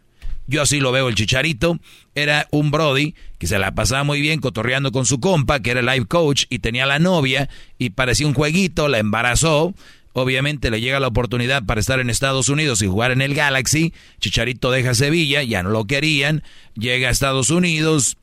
Yo 0.51 0.63
así 0.63 0.81
lo 0.81 0.91
veo, 0.91 1.09
el 1.09 1.15
chicharito 1.15 1.79
era 2.17 2.49
un 2.51 2.73
Brody 2.73 3.15
que 3.39 3.47
se 3.47 3.59
la 3.59 3.73
pasaba 3.73 4.03
muy 4.03 4.21
bien 4.21 4.41
cotorreando 4.41 4.91
con 4.91 5.07
su 5.07 5.21
compa, 5.21 5.61
que 5.61 5.71
era 5.71 5.79
el 5.81 5.87
life 5.87 6.07
coach, 6.07 6.45
y 6.51 6.59
tenía 6.59 6.87
la 6.87 6.99
novia, 6.99 7.49
y 7.79 7.91
parecía 7.91 8.27
un 8.27 8.35
jueguito, 8.35 8.89
la 8.89 8.99
embarazó, 8.99 9.75
Obviamente 10.13 10.73
le 10.73 10.81
llega 10.81 10.99
la 10.99 11.07
oportunidad 11.07 11.65
para 11.65 11.81
estar 11.81 12.01
en 12.01 12.11
Estados 12.11 12.49
Unidos 12.49 12.83
y 12.83 12.89
jugar 12.89 13.13
en 13.13 13.23
el 13.23 13.35
Galaxy. 13.35 13.95
Chicharito 14.19 14.73
deja 14.73 14.93
Sevilla, 14.95 15.45
ya 15.45 15.63
no 15.63 15.71
lo 15.71 15.85
querían. 15.85 16.43
Llega 16.75 17.09
a 17.09 17.11
Estados 17.13 17.51
Unidos. 17.51 18.17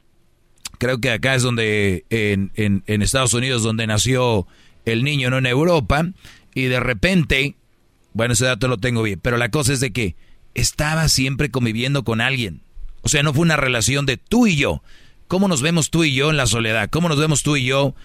Creo 0.79 0.99
que 0.99 1.11
acá 1.11 1.35
es 1.35 1.43
donde, 1.43 2.03
en, 2.09 2.51
en, 2.55 3.01
Estados 3.01 3.33
Unidos, 3.33 3.63
donde 3.63 3.87
nació 3.87 4.47
el 4.83 5.05
niño, 5.05 5.29
no 5.29 5.37
en 5.37 5.45
Europa. 5.45 6.05
Y 6.53 6.63
de 6.63 6.81
repente, 6.81 7.55
bueno, 8.11 8.33
ese 8.33 8.45
dato 8.45 8.67
lo 8.67 8.77
tengo 8.77 9.01
bien, 9.01 9.21
pero 9.21 9.37
la 9.37 9.49
cosa 9.49 9.71
es 9.71 9.79
de 9.79 9.91
que 9.91 10.17
estaba 10.57 11.07
siempre 11.07 11.49
conviviendo 11.49 12.03
con 12.03 12.19
alguien. 12.19 12.61
O 13.01 13.09
sea, 13.09 13.23
no 13.23 13.33
fue 13.33 13.43
una 13.43 13.55
relación 13.55 14.05
de 14.05 14.17
tú 14.17 14.47
y 14.47 14.57
yo. 14.57 14.83
¿Cómo 15.27 15.47
nos 15.47 15.61
vemos 15.61 15.89
tú 15.89 16.03
y 16.03 16.13
yo 16.13 16.29
en 16.29 16.37
la 16.37 16.47
soledad? 16.47 16.89
¿Cómo 16.89 17.07
nos 17.07 17.19
vemos 17.19 17.43
tú 17.43 17.55
y 17.55 17.63
yo, 17.63 17.95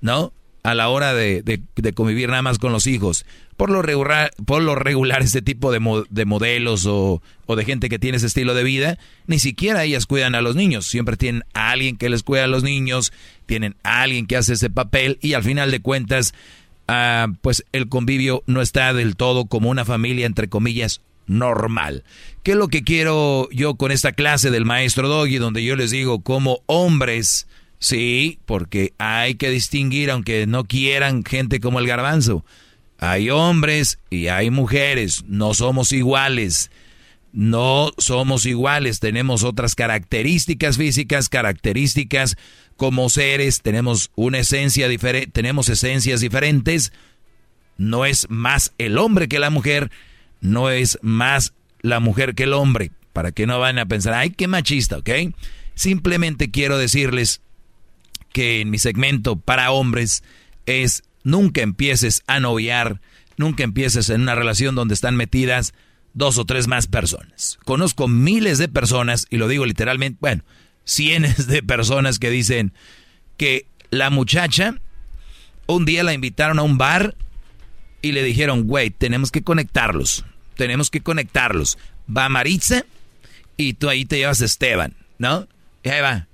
no? 0.00 0.32
a 0.62 0.74
la 0.74 0.88
hora 0.88 1.14
de, 1.14 1.62
convivir 1.94 2.28
nada 2.28 2.42
más 2.42 2.58
con 2.58 2.72
los 2.72 2.86
hijos. 2.86 3.24
Por 3.56 3.70
lo 3.70 3.82
regular, 3.82 4.30
por 4.46 4.62
lo 4.62 4.74
regular 4.74 5.22
este 5.22 5.42
tipo 5.42 5.72
de, 5.72 5.80
de 6.10 6.24
modelos 6.24 6.86
o, 6.86 7.22
o, 7.46 7.56
de 7.56 7.64
gente 7.64 7.88
que 7.88 7.98
tiene 7.98 8.16
ese 8.16 8.26
estilo 8.26 8.54
de 8.54 8.62
vida, 8.62 8.98
ni 9.26 9.38
siquiera 9.38 9.84
ellas 9.84 10.06
cuidan 10.06 10.34
a 10.34 10.40
los 10.40 10.56
niños. 10.56 10.86
Siempre 10.86 11.16
tienen 11.16 11.44
a 11.54 11.70
alguien 11.70 11.96
que 11.96 12.08
les 12.08 12.22
cuida 12.22 12.44
a 12.44 12.48
los 12.48 12.62
niños, 12.62 13.12
tienen 13.46 13.76
a 13.82 14.02
alguien 14.02 14.26
que 14.26 14.36
hace 14.36 14.54
ese 14.54 14.70
papel 14.70 15.18
y 15.20 15.34
al 15.34 15.42
final 15.42 15.70
de 15.70 15.80
cuentas, 15.80 16.34
ah, 16.88 17.28
pues 17.42 17.64
el 17.72 17.88
convivio 17.88 18.42
no 18.46 18.60
está 18.60 18.92
del 18.92 19.16
todo 19.16 19.46
como 19.46 19.70
una 19.70 19.84
familia, 19.84 20.26
entre 20.26 20.48
comillas, 20.48 21.00
normal. 21.30 22.04
¿Qué 22.42 22.52
es 22.52 22.56
lo 22.56 22.68
que 22.68 22.82
quiero 22.82 23.48
yo 23.50 23.76
con 23.76 23.92
esta 23.92 24.12
clase 24.12 24.50
del 24.50 24.64
maestro 24.64 25.08
Doggy, 25.08 25.38
donde 25.38 25.64
yo 25.64 25.76
les 25.76 25.90
digo 25.90 26.22
como 26.22 26.60
hombres 26.66 27.46
Sí, 27.80 28.38
porque 28.44 28.92
hay 28.98 29.36
que 29.36 29.48
distinguir, 29.48 30.10
aunque 30.10 30.46
no 30.46 30.64
quieran 30.64 31.24
gente 31.24 31.60
como 31.60 31.78
el 31.78 31.86
garbanzo. 31.86 32.44
Hay 32.98 33.30
hombres 33.30 33.98
y 34.10 34.28
hay 34.28 34.50
mujeres, 34.50 35.24
no 35.26 35.54
somos 35.54 35.90
iguales. 35.92 36.70
No 37.32 37.92
somos 37.96 38.44
iguales, 38.44 39.00
tenemos 39.00 39.44
otras 39.44 39.74
características 39.74 40.76
físicas, 40.76 41.28
características 41.28 42.36
como 42.76 43.08
seres, 43.08 43.62
tenemos 43.62 44.10
una 44.16 44.40
esencia 44.40 44.88
diferente, 44.88 45.30
tenemos 45.30 45.68
esencias 45.68 46.20
diferentes. 46.20 46.92
No 47.78 48.04
es 48.04 48.26
más 48.28 48.74
el 48.78 48.98
hombre 48.98 49.28
que 49.28 49.38
la 49.38 49.48
mujer, 49.48 49.90
no 50.40 50.70
es 50.70 50.98
más 51.02 51.52
la 51.80 52.00
mujer 52.00 52.34
que 52.34 52.44
el 52.44 52.52
hombre, 52.52 52.92
para 53.12 53.32
que 53.32 53.46
no 53.46 53.58
vayan 53.58 53.78
a 53.78 53.86
pensar, 53.86 54.14
ay, 54.14 54.30
qué 54.30 54.48
machista, 54.48 54.98
¿ok? 54.98 55.10
Simplemente 55.74 56.50
quiero 56.50 56.78
decirles 56.78 57.40
que 58.32 58.60
en 58.60 58.70
mi 58.70 58.78
segmento 58.78 59.36
para 59.36 59.72
hombres 59.72 60.22
es 60.66 61.02
nunca 61.24 61.62
empieces 61.62 62.22
a 62.26 62.40
noviar, 62.40 63.00
nunca 63.36 63.64
empieces 63.64 64.10
en 64.10 64.22
una 64.22 64.34
relación 64.34 64.74
donde 64.74 64.94
están 64.94 65.16
metidas 65.16 65.74
dos 66.12 66.38
o 66.38 66.44
tres 66.44 66.66
más 66.66 66.86
personas. 66.86 67.58
Conozco 67.64 68.08
miles 68.08 68.58
de 68.58 68.68
personas, 68.68 69.26
y 69.30 69.36
lo 69.36 69.48
digo 69.48 69.66
literalmente, 69.66 70.18
bueno, 70.20 70.44
cientos 70.84 71.46
de 71.46 71.62
personas 71.62 72.18
que 72.18 72.30
dicen 72.30 72.72
que 73.36 73.66
la 73.90 74.10
muchacha 74.10 74.74
un 75.66 75.84
día 75.84 76.02
la 76.02 76.12
invitaron 76.12 76.58
a 76.58 76.62
un 76.62 76.78
bar 76.78 77.14
y 78.02 78.12
le 78.12 78.22
dijeron, 78.22 78.64
güey, 78.64 78.90
tenemos 78.90 79.30
que 79.30 79.42
conectarlos, 79.42 80.24
tenemos 80.56 80.90
que 80.90 81.00
conectarlos. 81.00 81.78
Va 82.14 82.28
Maritza 82.28 82.84
y 83.56 83.74
tú 83.74 83.88
ahí 83.88 84.04
te 84.04 84.18
llevas 84.18 84.40
a 84.42 84.46
Esteban, 84.46 84.94
¿no? 85.18 85.46
Y 85.82 85.88
ahí 85.90 86.00
va, 86.00 86.26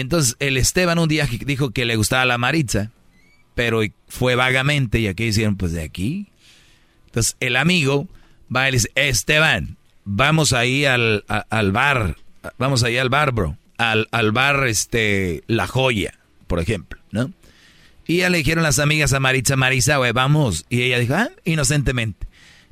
entonces 0.00 0.36
el 0.40 0.56
Esteban 0.56 0.98
un 0.98 1.08
día 1.08 1.28
dijo 1.44 1.70
que 1.70 1.84
le 1.84 1.96
gustaba 1.96 2.24
la 2.24 2.38
Maritza, 2.38 2.90
pero 3.54 3.82
fue 4.08 4.34
vagamente 4.34 4.98
y 4.98 5.06
aquí 5.06 5.24
hicieron 5.24 5.56
pues 5.56 5.72
de 5.72 5.82
aquí. 5.82 6.26
Entonces 7.06 7.36
el 7.40 7.56
amigo 7.56 8.08
va 8.54 8.68
y 8.68 8.72
le 8.72 8.76
dice, 8.78 8.90
Esteban, 8.94 9.76
vamos 10.04 10.52
ahí 10.52 10.84
al, 10.84 11.24
al 11.28 11.72
bar, 11.72 12.16
vamos 12.58 12.82
ahí 12.82 12.98
al 12.98 13.08
bar, 13.08 13.32
bro, 13.32 13.56
al, 13.78 14.08
al 14.10 14.32
bar 14.32 14.66
este, 14.66 15.44
La 15.46 15.66
Joya, 15.66 16.18
por 16.46 16.60
ejemplo, 16.60 17.00
¿no? 17.10 17.30
Y 18.06 18.18
ya 18.18 18.30
le 18.30 18.38
dijeron 18.38 18.62
las 18.62 18.78
amigas 18.78 19.12
a 19.12 19.20
Maritza, 19.20 19.56
Marisa, 19.56 19.96
güey, 19.96 20.12
vamos. 20.12 20.66
Y 20.68 20.82
ella 20.82 20.98
dijo, 20.98 21.14
ah, 21.14 21.30
inocentemente. 21.44 22.26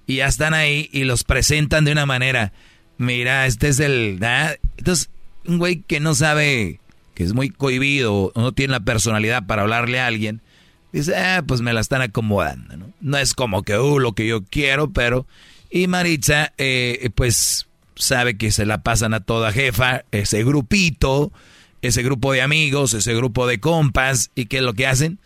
Y 0.06 0.16
ya 0.16 0.26
están 0.26 0.54
ahí 0.54 0.90
y 0.92 1.04
los 1.04 1.24
presentan 1.24 1.84
de 1.84 1.92
una 1.92 2.06
manera, 2.06 2.52
mira, 2.98 3.46
este 3.46 3.68
es 3.68 3.80
el... 3.80 4.18
Entonces, 4.76 5.10
un 5.46 5.58
güey 5.58 5.82
que 5.82 6.00
no 6.00 6.14
sabe 6.14 6.80
que 7.14 7.24
es 7.24 7.34
muy 7.34 7.50
cohibido, 7.50 8.32
no 8.34 8.52
tiene 8.52 8.72
la 8.72 8.80
personalidad 8.80 9.46
para 9.46 9.62
hablarle 9.62 10.00
a 10.00 10.06
alguien, 10.06 10.40
dice, 10.92 11.16
ah, 11.16 11.42
pues 11.46 11.60
me 11.60 11.72
la 11.72 11.80
están 11.80 12.02
acomodando, 12.02 12.76
¿no? 12.76 12.92
No 13.00 13.18
es 13.18 13.34
como 13.34 13.62
que, 13.62 13.76
uh, 13.76 13.98
lo 13.98 14.12
que 14.12 14.26
yo 14.26 14.44
quiero, 14.44 14.92
pero... 14.92 15.26
Y 15.70 15.86
Maritza, 15.86 16.52
eh, 16.58 17.08
pues, 17.14 17.66
sabe 17.94 18.36
que 18.36 18.50
se 18.50 18.66
la 18.66 18.82
pasan 18.82 19.14
a 19.14 19.20
toda 19.20 19.52
jefa, 19.52 20.04
ese 20.12 20.44
grupito, 20.44 21.32
ese 21.82 22.02
grupo 22.02 22.32
de 22.32 22.42
amigos, 22.42 22.94
ese 22.94 23.14
grupo 23.14 23.46
de 23.46 23.60
compas, 23.60 24.30
¿y 24.34 24.46
qué 24.46 24.58
es 24.58 24.62
lo 24.62 24.74
que 24.74 24.86
hacen? 24.86 25.18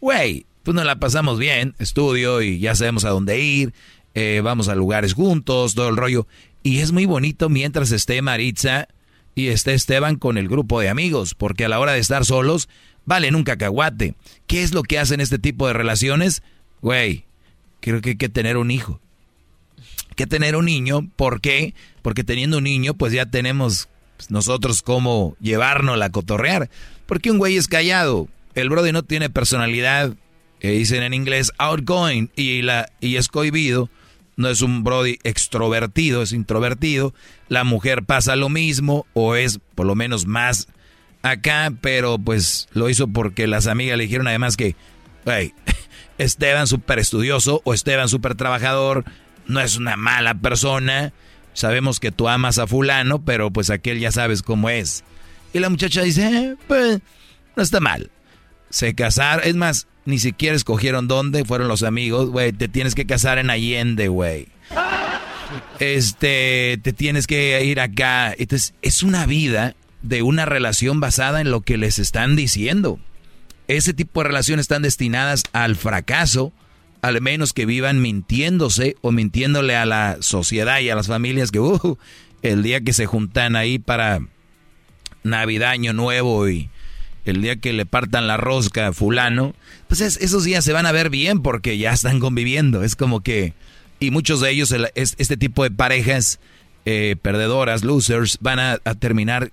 Güey, 0.00 0.46
pues 0.62 0.74
nos 0.74 0.84
la 0.84 0.96
pasamos 0.96 1.38
bien, 1.38 1.74
estudio 1.78 2.42
y 2.42 2.58
ya 2.58 2.74
sabemos 2.74 3.04
a 3.04 3.10
dónde 3.10 3.40
ir, 3.40 3.72
eh, 4.14 4.40
vamos 4.44 4.68
a 4.68 4.74
lugares 4.74 5.14
juntos, 5.14 5.74
todo 5.74 5.88
el 5.88 5.96
rollo. 5.96 6.26
Y 6.62 6.78
es 6.78 6.92
muy 6.92 7.06
bonito 7.06 7.48
mientras 7.48 7.90
esté 7.92 8.20
Maritza 8.22 8.88
y 9.34 9.48
esté 9.48 9.72
Esteban 9.72 10.16
con 10.16 10.36
el 10.36 10.48
grupo 10.48 10.80
de 10.80 10.90
amigos, 10.90 11.34
porque 11.34 11.64
a 11.64 11.68
la 11.68 11.80
hora 11.80 11.92
de 11.92 12.00
estar 12.00 12.24
solos, 12.24 12.68
valen 13.06 13.34
un 13.34 13.44
cacahuate. 13.44 14.14
¿Qué 14.46 14.62
es 14.62 14.74
lo 14.74 14.82
que 14.82 14.98
hacen 14.98 15.20
este 15.20 15.38
tipo 15.38 15.66
de 15.66 15.72
relaciones? 15.72 16.42
Güey, 16.82 17.24
creo 17.80 18.02
que 18.02 18.10
hay 18.10 18.16
que 18.16 18.28
tener 18.28 18.56
un 18.58 18.70
hijo. 18.70 19.00
que 20.14 20.26
tener 20.26 20.56
un 20.56 20.66
niño, 20.66 21.08
¿por 21.16 21.40
qué? 21.40 21.74
Porque 22.02 22.22
teniendo 22.22 22.58
un 22.58 22.64
niño, 22.64 22.92
pues 22.92 23.14
ya 23.14 23.26
tenemos 23.26 23.88
pues, 24.22 24.30
nosotros 24.30 24.82
cómo 24.82 25.36
llevarnos 25.40 26.00
a 26.00 26.10
cotorrear. 26.10 26.70
Porque 27.06 27.30
un 27.30 27.38
güey 27.38 27.56
es 27.56 27.66
callado, 27.66 28.28
el 28.54 28.70
brody 28.70 28.92
no 28.92 29.02
tiene 29.02 29.30
personalidad, 29.30 30.14
dicen 30.60 31.02
en 31.02 31.12
inglés 31.12 31.52
outgoing 31.58 32.30
y, 32.36 32.62
la, 32.62 32.88
y 33.00 33.16
es 33.16 33.26
cohibido, 33.28 33.90
no 34.36 34.48
es 34.48 34.62
un 34.62 34.84
Brody 34.84 35.18
extrovertido, 35.24 36.22
es 36.22 36.32
introvertido. 36.32 37.14
La 37.48 37.64
mujer 37.64 38.04
pasa 38.04 38.36
lo 38.36 38.48
mismo 38.48 39.06
o 39.12 39.34
es 39.34 39.58
por 39.74 39.86
lo 39.86 39.94
menos 39.94 40.26
más 40.26 40.68
acá, 41.22 41.72
pero 41.80 42.18
pues 42.18 42.68
lo 42.72 42.88
hizo 42.88 43.08
porque 43.08 43.46
las 43.46 43.66
amigas 43.66 43.98
le 43.98 44.04
dijeron 44.04 44.28
además 44.28 44.56
que, 44.56 44.76
hey, 45.26 45.52
Esteban 46.18 46.66
súper 46.66 47.00
estudioso 47.00 47.60
o 47.64 47.74
Esteban 47.74 48.08
súper 48.08 48.36
trabajador, 48.36 49.04
no 49.46 49.60
es 49.60 49.76
una 49.76 49.96
mala 49.96 50.34
persona. 50.34 51.12
Sabemos 51.54 52.00
que 52.00 52.12
tú 52.12 52.28
amas 52.28 52.58
a 52.58 52.66
fulano, 52.66 53.22
pero 53.24 53.50
pues 53.50 53.70
aquel 53.70 54.00
ya 54.00 54.10
sabes 54.12 54.42
cómo 54.42 54.70
es. 54.70 55.04
Y 55.52 55.58
la 55.58 55.68
muchacha 55.68 56.02
dice, 56.02 56.26
eh, 56.26 56.56
pues 56.66 57.00
no 57.56 57.62
está 57.62 57.80
mal. 57.80 58.10
Se 58.70 58.94
casaron, 58.94 59.46
es 59.46 59.54
más, 59.54 59.86
ni 60.04 60.18
siquiera 60.18 60.56
escogieron 60.56 61.08
dónde, 61.08 61.44
fueron 61.44 61.68
los 61.68 61.82
amigos, 61.82 62.30
güey, 62.30 62.52
te 62.52 62.68
tienes 62.68 62.94
que 62.94 63.06
casar 63.06 63.38
en 63.38 63.50
Allende, 63.50 64.08
güey. 64.08 64.48
Este, 65.78 66.78
te 66.82 66.92
tienes 66.92 67.26
que 67.26 67.64
ir 67.64 67.80
acá. 67.80 68.32
Entonces, 68.32 68.74
es 68.82 69.02
una 69.02 69.26
vida 69.26 69.74
de 70.00 70.22
una 70.22 70.46
relación 70.46 71.00
basada 71.00 71.40
en 71.40 71.50
lo 71.50 71.60
que 71.60 71.76
les 71.76 71.98
están 71.98 72.36
diciendo. 72.36 72.98
Ese 73.68 73.94
tipo 73.94 74.20
de 74.20 74.28
relaciones 74.28 74.64
están 74.64 74.82
destinadas 74.82 75.44
al 75.52 75.76
fracaso, 75.76 76.52
al 77.02 77.20
menos 77.20 77.52
que 77.52 77.66
vivan 77.66 78.00
mintiéndose 78.00 78.96
o 79.02 79.12
mintiéndole 79.12 79.76
a 79.76 79.84
la 79.84 80.18
sociedad 80.20 80.80
y 80.80 80.88
a 80.88 80.94
las 80.94 81.08
familias 81.08 81.50
que 81.50 81.60
uh, 81.60 81.98
el 82.42 82.62
día 82.62 82.80
que 82.80 82.92
se 82.92 83.06
juntan 83.06 83.56
ahí 83.56 83.78
para 83.78 84.20
Navidad, 85.24 85.70
Año 85.70 85.92
Nuevo 85.92 86.48
y 86.48 86.70
el 87.24 87.42
día 87.42 87.56
que 87.56 87.72
le 87.72 87.86
partan 87.86 88.26
la 88.26 88.36
rosca 88.36 88.88
a 88.88 88.92
fulano, 88.92 89.54
pues 89.88 90.00
esos 90.00 90.44
días 90.44 90.64
se 90.64 90.72
van 90.72 90.86
a 90.86 90.92
ver 90.92 91.10
bien 91.10 91.42
porque 91.42 91.78
ya 91.78 91.92
están 91.92 92.18
conviviendo. 92.20 92.82
Es 92.82 92.96
como 92.96 93.20
que, 93.20 93.54
y 94.00 94.10
muchos 94.10 94.40
de 94.40 94.50
ellos, 94.50 94.74
este 94.94 95.36
tipo 95.36 95.62
de 95.62 95.70
parejas 95.70 96.40
eh, 96.84 97.16
perdedoras, 97.20 97.84
losers, 97.84 98.38
van 98.40 98.58
a, 98.58 98.78
terminar, 98.98 99.52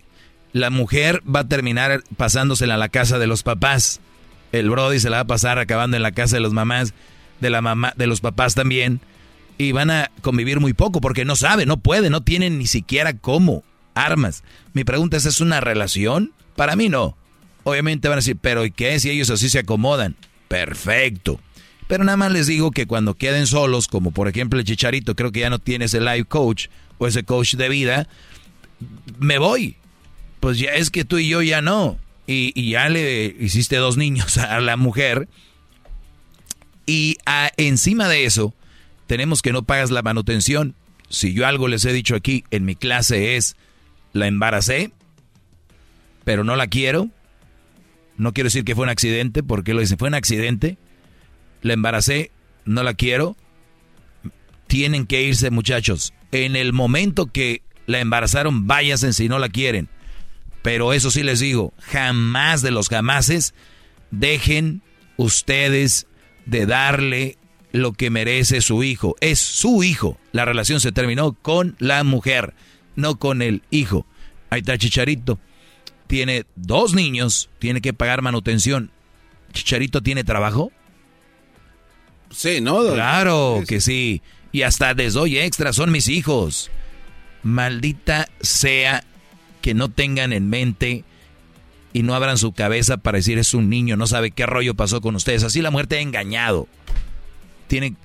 la 0.52 0.72
mujer 0.72 1.22
va 1.24 1.42
a 1.42 1.48
terminar 1.48 2.04
pasándosela 2.18 2.76
a 2.76 2.78
la 2.78 2.90
casa 2.90 3.20
de 3.20 3.28
los 3.28 3.44
papás. 3.44 4.02
El 4.52 4.72
Brody 4.72 5.00
se 5.00 5.12
la 5.12 5.18
va 5.18 5.22
a 5.22 5.28
pasar 5.28 5.60
acabando 5.60 5.96
en 5.96 6.04
la 6.04 6.12
casa 6.12 6.38
de 6.38 6.42
los 6.42 6.54
mamás, 6.54 6.96
de 7.40 7.50
la 7.50 7.62
mamá, 7.62 7.94
de 7.96 8.08
los 8.08 8.22
papás 8.22 8.56
también. 8.56 9.02
Y 9.58 9.72
van 9.74 9.92
a 9.92 10.10
convivir 10.22 10.60
muy 10.60 10.74
poco 10.74 11.02
porque 11.02 11.26
no 11.26 11.36
saben, 11.36 11.68
no 11.68 11.78
pueden, 11.78 12.12
no 12.12 12.22
tienen 12.22 12.58
ni 12.58 12.68
siquiera 12.68 13.14
cómo, 13.14 13.64
armas. 13.94 14.44
Mi 14.74 14.84
pregunta 14.84 15.18
es, 15.18 15.26
¿es 15.26 15.42
una 15.42 15.60
relación? 15.60 16.32
Para 16.56 16.76
mí 16.76 16.90
no. 16.90 17.18
Obviamente 17.64 18.08
van 18.08 18.18
a 18.18 18.22
decir, 18.22 18.38
pero 18.40 18.66
¿y 18.66 18.72
qué 18.72 19.00
si 19.00 19.10
ellos 19.10 19.30
así 19.30 19.50
se 19.50 19.60
acomodan? 19.60 20.16
Perfecto. 20.48 21.40
Pero 21.88 22.04
nada 22.04 22.18
más 22.18 22.32
les 22.32 22.48
digo 22.48 22.72
que 22.72 22.86
cuando 22.86 23.16
queden 23.16 23.48
solos, 23.48 23.88
como 23.88 24.12
por 24.12 24.28
ejemplo 24.28 24.60
el 24.60 24.66
Chicharito, 24.66 25.16
creo 25.16 25.32
que 25.32 25.40
ya 25.40 25.50
no 25.50 25.60
tiene 25.60 25.86
ese 25.86 26.00
life 26.00 26.26
coach 26.26 26.68
o 27.00 27.08
ese 27.08 27.24
coach 27.24 27.56
de 27.56 27.68
vida, 27.68 28.08
me 29.18 29.40
voy. 29.40 29.76
Pues 30.40 30.60
ya 30.60 30.72
es 30.72 30.90
que 30.90 31.04
tú 31.04 31.18
y 31.18 31.28
yo 31.28 31.42
ya 31.42 31.62
no. 31.62 31.98
Y, 32.28 32.70
ya 32.70 32.90
le 32.90 33.36
hiciste 33.40 33.78
dos 33.78 33.98
niños 33.98 34.38
a 34.38 34.60
la 34.60 34.78
mujer. 34.78 35.28
Y 36.90 37.18
encima 37.58 38.08
de 38.08 38.26
eso, 38.26 38.56
tenemos 39.06 39.44
que 39.44 39.54
no 39.54 39.62
pagas 39.62 39.92
la 39.92 40.02
manutención. 40.02 40.74
Si 41.08 41.36
yo 41.36 41.46
algo 41.46 41.68
les 41.68 41.86
he 41.86 41.94
dicho 41.94 42.16
aquí 42.16 42.46
en 42.50 42.66
mi 42.66 42.76
clase 42.76 43.36
es, 43.36 43.56
la 44.12 44.26
embaracé, 44.26 44.92
pero 46.24 46.44
no 46.44 46.56
la 46.56 46.66
quiero, 46.66 47.10
no 48.18 48.34
quiero 48.34 48.48
decir 48.48 48.64
que 48.64 48.74
fue 48.74 48.86
un 48.86 48.90
accidente, 48.90 49.44
porque 49.44 49.76
lo 49.76 49.82
dicen, 49.82 50.00
fue 50.00 50.08
un 50.08 50.16
accidente. 50.16 50.80
La 51.62 51.74
embaracé, 51.74 52.32
no 52.66 52.82
la 52.82 52.96
quiero. 52.96 53.38
Tienen 54.66 55.06
que 55.06 55.22
irse, 55.22 55.52
muchachos. 55.52 56.16
En 56.32 56.56
el 56.56 56.74
momento 56.74 57.28
que 57.28 57.62
la 57.86 58.00
embarazaron, 58.00 58.66
váyanse 58.66 59.14
si 59.14 59.30
no 59.30 59.38
la 59.38 59.50
quieren. 59.50 59.90
Pero 60.64 60.92
eso 60.94 61.12
sí 61.12 61.22
les 61.22 61.40
digo, 61.40 61.72
jamás 61.82 62.64
de 62.64 62.72
los 62.72 62.90
jamases 62.90 63.54
dejen 64.10 64.82
ustedes 65.18 66.08
de 66.46 66.66
darle 66.66 67.38
lo 67.72 67.94
que 67.94 68.10
merece 68.10 68.62
su 68.62 68.84
hijo. 68.84 69.16
Es 69.22 69.40
su 69.40 69.84
hijo. 69.84 70.18
La 70.32 70.46
relación 70.46 70.80
se 70.80 70.92
terminó 70.92 71.34
con 71.34 71.76
la 71.80 72.04
mujer, 72.04 72.54
no 72.96 73.18
con 73.18 73.42
el 73.42 73.62
hijo. 73.70 74.06
Ahí 74.50 74.60
está 74.60 74.78
Chicharito 74.78 75.40
tiene 76.10 76.48
dos 76.56 76.96
niños, 76.96 77.52
tiene 77.60 77.82
que 77.82 77.94
pagar 77.94 78.24
manutención. 78.24 78.90
¿Chicharito 79.54 80.02
tiene 80.02 80.24
trabajo? 80.24 80.72
Sí, 82.32 82.62
¿no? 82.62 82.82
Claro 82.96 83.62
que 83.68 83.80
sí. 83.80 84.24
Y 84.52 84.64
hasta 84.64 84.96
les 84.96 85.14
doy 85.14 85.38
extra, 85.38 85.72
son 85.72 85.92
mis 85.92 86.08
hijos. 86.08 86.72
Maldita 87.44 88.28
sea 88.42 89.04
que 89.62 89.76
no 89.76 89.90
tengan 89.90 90.34
en 90.34 90.50
mente 90.50 91.04
y 91.94 92.04
no 92.04 92.16
abran 92.16 92.38
su 92.38 92.52
cabeza 92.52 92.98
para 92.98 93.18
decir 93.18 93.38
es 93.38 93.54
un 93.54 93.70
niño, 93.70 93.98
no 93.98 94.08
sabe 94.08 94.32
qué 94.32 94.46
rollo 94.46 94.76
pasó 94.76 95.02
con 95.02 95.16
ustedes. 95.16 95.44
Así 95.44 95.62
la 95.62 95.72
muerte 95.72 95.98
ha 95.98 96.02
engañado. 96.02 96.68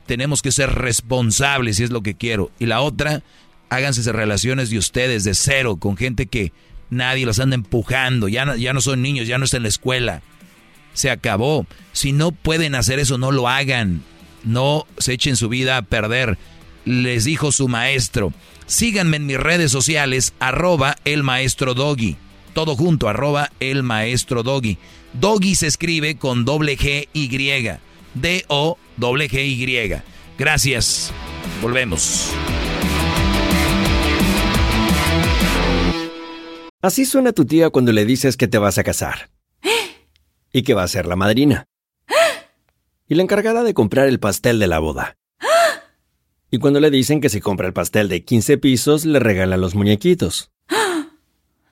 Tenemos 0.06 0.42
que 0.42 0.52
ser 0.52 0.70
responsables 0.74 1.76
si 1.76 1.84
es 1.84 1.90
lo 1.90 2.02
que 2.02 2.14
quiero. 2.14 2.50
Y 2.58 2.66
la 2.66 2.80
otra, 2.80 3.22
háganse 3.70 4.10
relaciones 4.12 4.70
de 4.70 4.78
ustedes 4.78 5.24
de 5.24 5.34
cero 5.34 5.76
con 5.76 5.96
gente 5.96 6.26
que 6.26 6.52
Nadie 6.90 7.26
los 7.26 7.40
anda 7.40 7.54
empujando, 7.54 8.28
ya 8.28 8.44
no, 8.44 8.56
ya 8.56 8.72
no 8.72 8.80
son 8.80 9.02
niños, 9.02 9.26
ya 9.26 9.38
no 9.38 9.44
está 9.44 9.56
en 9.56 9.64
la 9.64 9.68
escuela. 9.68 10.22
Se 10.92 11.10
acabó. 11.10 11.66
Si 11.92 12.12
no 12.12 12.30
pueden 12.30 12.74
hacer 12.74 12.98
eso, 12.98 13.18
no 13.18 13.32
lo 13.32 13.48
hagan. 13.48 14.02
No 14.44 14.86
se 14.98 15.14
echen 15.14 15.36
su 15.36 15.48
vida 15.48 15.76
a 15.76 15.82
perder. 15.82 16.38
Les 16.84 17.24
dijo 17.24 17.50
su 17.50 17.68
maestro. 17.68 18.32
Síganme 18.66 19.16
en 19.16 19.26
mis 19.26 19.38
redes 19.38 19.72
sociales, 19.72 20.34
arroba 20.38 20.96
el 21.04 21.22
maestro 21.22 21.74
Doggy. 21.74 22.16
Todo 22.54 22.76
junto, 22.76 23.08
arroba 23.08 23.50
el 23.58 23.82
maestro 23.82 24.44
Doggy. 24.44 24.78
Doggy 25.12 25.56
se 25.56 25.66
escribe 25.66 26.16
con 26.16 26.44
doble 26.44 26.78
G 26.78 27.08
Y. 27.12 27.78
D-O 28.14 28.78
doble 28.96 29.28
G 29.28 29.44
Y. 29.44 30.02
Gracias. 30.38 31.12
Volvemos. 31.60 32.30
Así 36.80 37.04
suena 37.04 37.32
tu 37.32 37.44
tía 37.44 37.70
cuando 37.70 37.92
le 37.92 38.04
dices 38.04 38.36
que 38.36 38.46
te 38.46 38.58
vas 38.58 38.78
a 38.78 38.84
casar. 38.84 39.30
Y 40.52 40.62
que 40.62 40.74
va 40.74 40.84
a 40.84 40.88
ser 40.88 41.06
la 41.06 41.16
madrina. 41.16 41.66
Y 43.08 43.16
la 43.16 43.22
encargada 43.22 43.64
de 43.64 43.74
comprar 43.74 44.06
el 44.06 44.20
pastel 44.20 44.60
de 44.60 44.68
la 44.68 44.78
boda. 44.78 45.16
Y 46.52 46.58
cuando 46.58 46.78
le 46.78 46.92
dicen 46.92 47.20
que 47.20 47.30
si 47.30 47.40
compra 47.40 47.66
el 47.66 47.72
pastel 47.72 48.08
de 48.08 48.24
15 48.24 48.58
pisos, 48.58 49.04
le 49.04 49.18
regalan 49.18 49.60
los 49.60 49.74
muñequitos. 49.74 50.53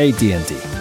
ATT. 0.00 0.80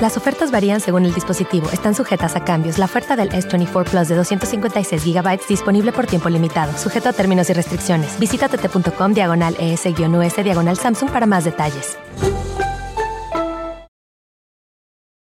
Las 0.00 0.16
ofertas 0.16 0.50
varían 0.50 0.80
según 0.80 1.04
el 1.04 1.14
dispositivo. 1.14 1.68
Están 1.70 1.94
sujetas 1.94 2.36
a 2.36 2.44
cambios. 2.44 2.78
La 2.78 2.84
oferta 2.84 3.16
del 3.16 3.30
S24 3.30 3.84
Plus 3.90 4.08
de 4.08 4.14
256 4.14 5.04
GB 5.04 5.40
disponible 5.48 5.92
por 5.92 6.06
tiempo 6.06 6.28
limitado, 6.28 6.76
sujeto 6.78 7.08
a 7.08 7.12
términos 7.12 7.50
y 7.50 7.52
restricciones. 7.52 8.18
Visita 8.18 8.48
tt.com 8.48 9.14
diagonal 9.14 9.56
ES-US 9.58 10.36
diagonal 10.44 10.76
Samsung 10.76 11.10
para 11.10 11.26
más 11.26 11.44
detalles. 11.44 11.96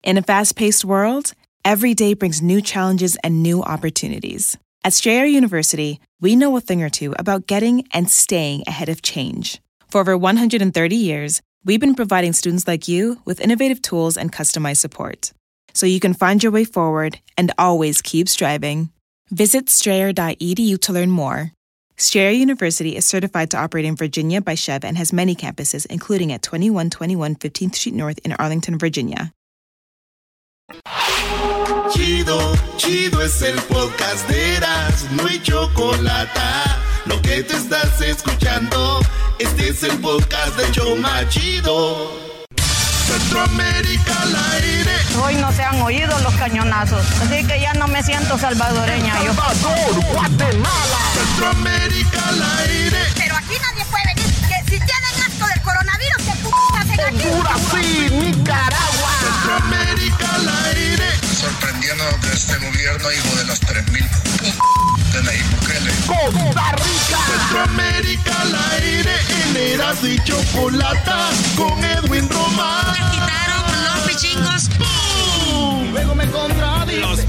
In 0.03 0.17
a 0.17 0.23
fast-paced 0.23 0.85
world, 0.85 1.35
every 1.64 1.95
day 1.95 2.14
brings 2.14 2.41
new 2.41 2.61
challenges 2.62 3.17
and 3.23 3.43
new 3.43 3.62
opportunities. 3.62 4.57
At 4.85 4.95
Strayer 4.95 5.27
University, 5.27 6.01
we 6.21 6.35
know 6.35 6.57
a 6.57 6.61
thing 6.61 6.83
or 6.83 6.88
two 6.88 7.14
about 7.19 7.47
getting 7.47 7.85
and 7.93 8.09
staying 8.09 8.62
ahead 8.67 8.88
of 8.88 9.03
change. 9.03 9.61
For 9.91 10.01
over 10.01 10.17
130 10.17 10.97
years, 10.97 11.43
we've 11.68 11.78
been 11.78 11.94
providing 11.94 12.33
students 12.33 12.66
like 12.66 12.88
you 12.88 13.20
with 13.26 13.42
innovative 13.42 13.83
tools 13.83 14.16
and 14.16 14.33
customized 14.33 14.78
support 14.78 15.33
so 15.74 15.85
you 15.85 16.00
can 16.00 16.14
find 16.14 16.42
your 16.42 16.50
way 16.50 16.64
forward 16.64 17.20
and 17.37 17.52
always 17.59 18.00
keep 18.00 18.26
striving. 18.26 18.90
Visit 19.31 19.68
strayer.edu 19.68 20.81
to 20.81 20.92
learn 20.92 21.11
more. 21.11 21.52
Strayer 21.98 22.31
University 22.31 22.96
is 22.96 23.04
certified 23.04 23.50
to 23.50 23.59
operate 23.59 23.85
in 23.85 23.96
Virginia 23.96 24.40
by 24.40 24.54
Chev 24.54 24.83
and 24.83 24.96
has 24.96 25.12
many 25.12 25.37
campuses, 25.37 25.85
including 25.87 26.33
at 26.33 26.42
2121 26.42 27.37
15th 27.37 27.74
Street 27.74 27.94
North 27.94 28.18
in 28.24 28.33
Arlington, 28.33 28.78
Virginia. 28.78 29.33
Chido, 31.92 32.40
chido 32.78 33.20
es 33.20 33.42
el 33.42 33.57
podcast 33.68 34.26
de 34.28 34.57
Eras, 34.57 35.12
no 35.12 35.26
hay 35.26 35.38
chocolate. 35.38 36.40
Lo 37.07 37.20
que 37.20 37.42
te 37.42 37.54
estás 37.57 38.00
escuchando, 38.00 39.00
este 39.38 39.68
es 39.68 39.83
el 39.83 39.98
podcast 39.98 40.57
de 40.57 40.70
Choma 40.72 41.29
Chido. 41.29 42.12
Centroamérica 43.07 44.22
al 44.22 44.37
aire. 44.55 44.92
Hoy 45.22 45.35
no 45.37 45.53
se 45.53 45.62
han 45.62 45.81
oído 45.81 46.18
los 46.20 46.35
cañonazos, 46.35 47.05
así 47.22 47.46
que 47.46 47.61
ya 47.61 47.72
no 47.74 47.88
me 47.88 48.03
siento 48.03 48.37
salvadoreña. 48.38 49.14
yo. 49.24 49.33
Salvador, 49.35 50.05
Guatemala. 50.12 50.98
Centroamérica 51.14 52.29
al 52.29 52.42
aire. 52.61 52.98
Pero 53.16 53.37
aquí 53.37 53.55
nadie 53.61 53.85
puede 53.90 54.14
venir. 54.14 54.35
Que 54.48 54.70
si 54.70 54.79
tienen 54.79 55.22
asco 55.27 55.46
del 55.46 55.62
coronavirus, 55.62 56.22
¿qué 56.24 56.33
p 56.42 56.48
hacen 56.79 57.01
aquí? 57.01 57.29
Honduras, 57.29 57.61
sí, 57.70 58.09
Nicaragua. 58.11 59.11
Centroamérica 59.20 60.35
al 60.35 60.48
aire. 60.66 61.28
Sorprendiendo 61.38 62.05
de 62.05 62.35
este 62.35 62.57
gobierno, 62.57 63.12
hijo 63.12 63.37
de 63.37 63.44
las 63.44 63.61
3000 63.61 64.03
de 65.12 65.22
Nayib 65.22 65.51
Bukele. 65.53 65.92
Costa 66.05 66.72
Rica. 66.72 67.18
Centroamérica 67.31 68.40
al 68.40 68.55
aire. 68.72 69.12
En 69.42 69.57
Eras 69.57 70.03
y 70.03 70.18
Chocolata 70.24 71.31
con 71.57 71.85
Edwin 71.85 72.29
Román. 72.29 72.87
Me 72.90 72.98
quitaron 73.12 73.62
los 73.85 74.01
pichingos. 74.09 74.68
Luego 75.92 76.14
me 76.16 76.29
contradice. 76.29 77.01
Los 77.03 77.24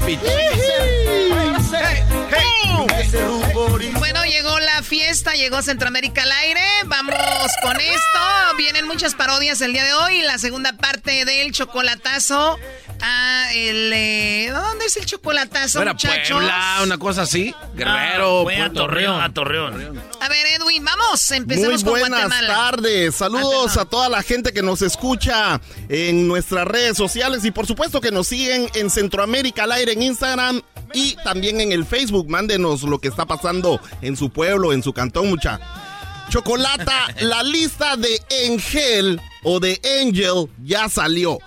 Bueno, 4.00 4.24
llegó 4.24 4.58
la 4.58 4.82
fiesta, 4.82 5.34
llegó 5.34 5.62
Centroamérica 5.62 6.24
al 6.24 6.32
aire. 6.32 6.64
Vamos 6.86 7.14
con 7.62 7.78
esto. 7.78 8.56
Vienen 8.58 8.88
muchas 8.88 9.14
parodias 9.14 9.60
el 9.60 9.72
día 9.72 9.84
de 9.84 9.94
hoy. 9.94 10.22
La 10.22 10.38
segunda 10.38 10.72
parte 10.72 11.24
del 11.24 11.52
chocolatazo. 11.52 12.58
Ah, 13.02 13.48
el. 13.54 13.92
eh, 13.94 14.50
¿Dónde 14.52 14.84
es 14.86 14.96
el 14.96 15.06
chocolatazo, 15.06 15.80
Era 15.82 15.92
muchachos? 15.92 16.36
Puebla, 16.38 16.80
una 16.82 16.98
cosa 16.98 17.22
así. 17.22 17.54
Guerrero, 17.74 18.42
Fue 18.44 18.54
a 18.56 18.58
Puerto 18.58 18.80
Torreón, 18.82 19.14
Rico. 19.14 19.24
a 19.24 19.32
Torreón. 19.32 20.02
A 20.20 20.28
ver, 20.28 20.46
Edwin, 20.46 20.84
vamos. 20.84 21.30
Empecemos 21.30 21.82
Muy 21.84 21.92
con 21.92 22.00
buenas 22.00 22.20
Guatemala. 22.28 22.54
tardes. 22.54 23.14
Saludos 23.14 23.76
a 23.76 23.84
toda 23.84 24.08
la 24.08 24.22
gente 24.22 24.52
que 24.52 24.62
nos 24.62 24.82
escucha 24.82 25.60
en 25.88 26.28
nuestras 26.28 26.66
redes 26.66 26.96
sociales 26.96 27.44
y 27.44 27.50
por 27.50 27.66
supuesto 27.66 28.00
que 28.00 28.10
nos 28.10 28.26
siguen 28.26 28.68
en 28.74 28.90
Centroamérica 28.90 29.64
al 29.64 29.72
aire 29.72 29.92
en 29.92 30.02
Instagram 30.02 30.60
y 30.92 31.14
también 31.24 31.60
en 31.60 31.72
el 31.72 31.86
Facebook. 31.86 32.28
Mándenos 32.28 32.82
lo 32.82 32.98
que 32.98 33.08
está 33.08 33.24
pasando 33.26 33.80
en 34.02 34.16
su 34.16 34.30
pueblo, 34.30 34.72
en 34.72 34.82
su 34.82 34.92
cantón, 34.92 35.28
mucha. 35.30 35.58
Chocolata, 36.28 37.08
la 37.20 37.42
lista 37.42 37.96
de 37.96 38.20
Angel 38.48 39.20
o 39.42 39.58
de 39.58 39.80
Angel 40.00 40.48
ya 40.62 40.88
salió. 40.88 41.38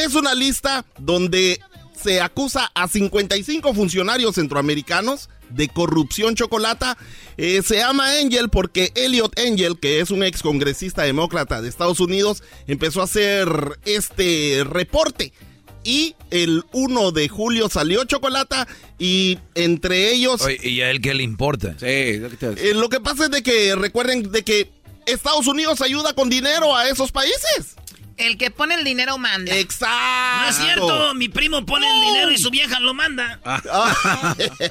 Es 0.00 0.14
una 0.14 0.34
lista 0.34 0.86
donde 0.98 1.60
se 2.02 2.22
acusa 2.22 2.70
a 2.74 2.88
55 2.88 3.74
funcionarios 3.74 4.36
centroamericanos 4.36 5.28
de 5.50 5.68
corrupción 5.68 6.34
chocolata. 6.34 6.96
Eh, 7.36 7.60
se 7.62 7.76
llama 7.76 8.18
Angel 8.18 8.48
porque 8.48 8.92
Elliot 8.94 9.38
Angel, 9.38 9.78
que 9.78 10.00
es 10.00 10.10
un 10.10 10.22
ex 10.22 10.40
congresista 10.40 11.02
demócrata 11.02 11.60
de 11.60 11.68
Estados 11.68 12.00
Unidos, 12.00 12.42
empezó 12.66 13.02
a 13.02 13.04
hacer 13.04 13.48
este 13.84 14.62
reporte. 14.64 15.34
Y 15.84 16.14
el 16.30 16.64
1 16.72 17.12
de 17.12 17.28
julio 17.28 17.68
salió 17.68 18.04
chocolata 18.04 18.66
y 18.98 19.38
entre 19.54 20.12
ellos... 20.12 20.40
Oye, 20.40 20.66
¿Y 20.66 20.80
a 20.80 20.90
él 20.90 21.02
qué 21.02 21.12
le 21.12 21.24
importa? 21.24 21.74
Sí, 21.78 21.86
Eh, 21.86 22.72
lo 22.74 22.88
que 22.88 23.00
pasa 23.00 23.24
es 23.26 23.30
de 23.30 23.42
que 23.42 23.74
recuerden 23.76 24.30
de 24.32 24.42
que 24.44 24.70
Estados 25.04 25.46
Unidos 25.46 25.82
ayuda 25.82 26.14
con 26.14 26.30
dinero 26.30 26.74
a 26.74 26.88
esos 26.88 27.12
países. 27.12 27.76
El 28.20 28.36
que 28.38 28.50
pone 28.50 28.74
el 28.74 28.84
dinero 28.84 29.18
manda. 29.18 29.54
Exacto. 29.56 30.42
No 30.42 30.48
es 30.48 30.56
cierto, 30.56 31.14
mi 31.14 31.28
primo 31.28 31.64
pone 31.66 31.86
el 31.90 32.00
dinero 32.06 32.30
y 32.30 32.38
su 32.38 32.50
vieja 32.50 32.78
lo 32.80 32.94
manda. 32.94 33.40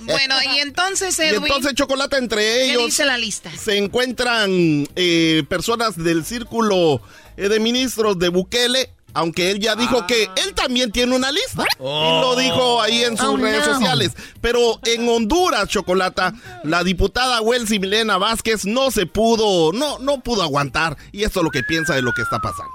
Bueno, 0.04 0.36
y 0.56 0.60
entonces, 0.60 1.18
Y 1.20 1.24
Edwin. 1.24 1.44
entonces 1.46 1.74
chocolate 1.74 2.18
entre 2.18 2.42
¿Qué 2.42 2.72
ellos. 2.72 2.86
dice 2.86 3.06
la 3.06 3.18
lista? 3.18 3.52
Se 3.58 3.78
encuentran 3.78 4.88
eh, 4.96 5.44
personas 5.50 5.98
del 5.98 6.26
círculo 6.26 7.02
eh, 7.38 7.50
de 7.50 7.60
ministros 7.60 8.18
de 8.20 8.30
Bukele. 8.30 8.90
Aunque 9.16 9.50
él 9.50 9.60
ya 9.60 9.76
dijo 9.76 10.06
que 10.06 10.26
él 10.46 10.54
también 10.54 10.92
tiene 10.92 11.16
una 11.16 11.32
lista. 11.32 11.66
Y 11.80 11.84
lo 11.84 12.36
dijo 12.36 12.80
ahí 12.80 13.04
en 13.04 13.18
sus 13.18 13.26
Oh, 13.30 13.38
redes 13.38 13.66
no. 13.66 13.74
sociales. 13.74 14.12
Pero 14.40 14.80
en 14.86 15.10
Honduras, 15.10 15.68
Chocolata, 15.68 16.32
la 16.64 16.84
diputada 16.84 17.42
Welsi 17.42 17.80
Milena 17.80 18.20
Vázquez 18.20 18.66
no 18.66 18.92
se 18.92 19.08
pudo, 19.08 19.74
no, 19.74 19.98
no 19.98 20.22
pudo 20.22 20.44
aguantar. 20.44 20.96
Y 21.12 21.24
esto 21.24 21.40
es 21.40 21.44
lo 21.44 21.50
que 21.50 21.64
piensa 21.64 21.96
de 21.96 22.04
lo 22.04 22.14
que 22.14 22.22
está 22.22 22.40
pasando. 22.40 22.72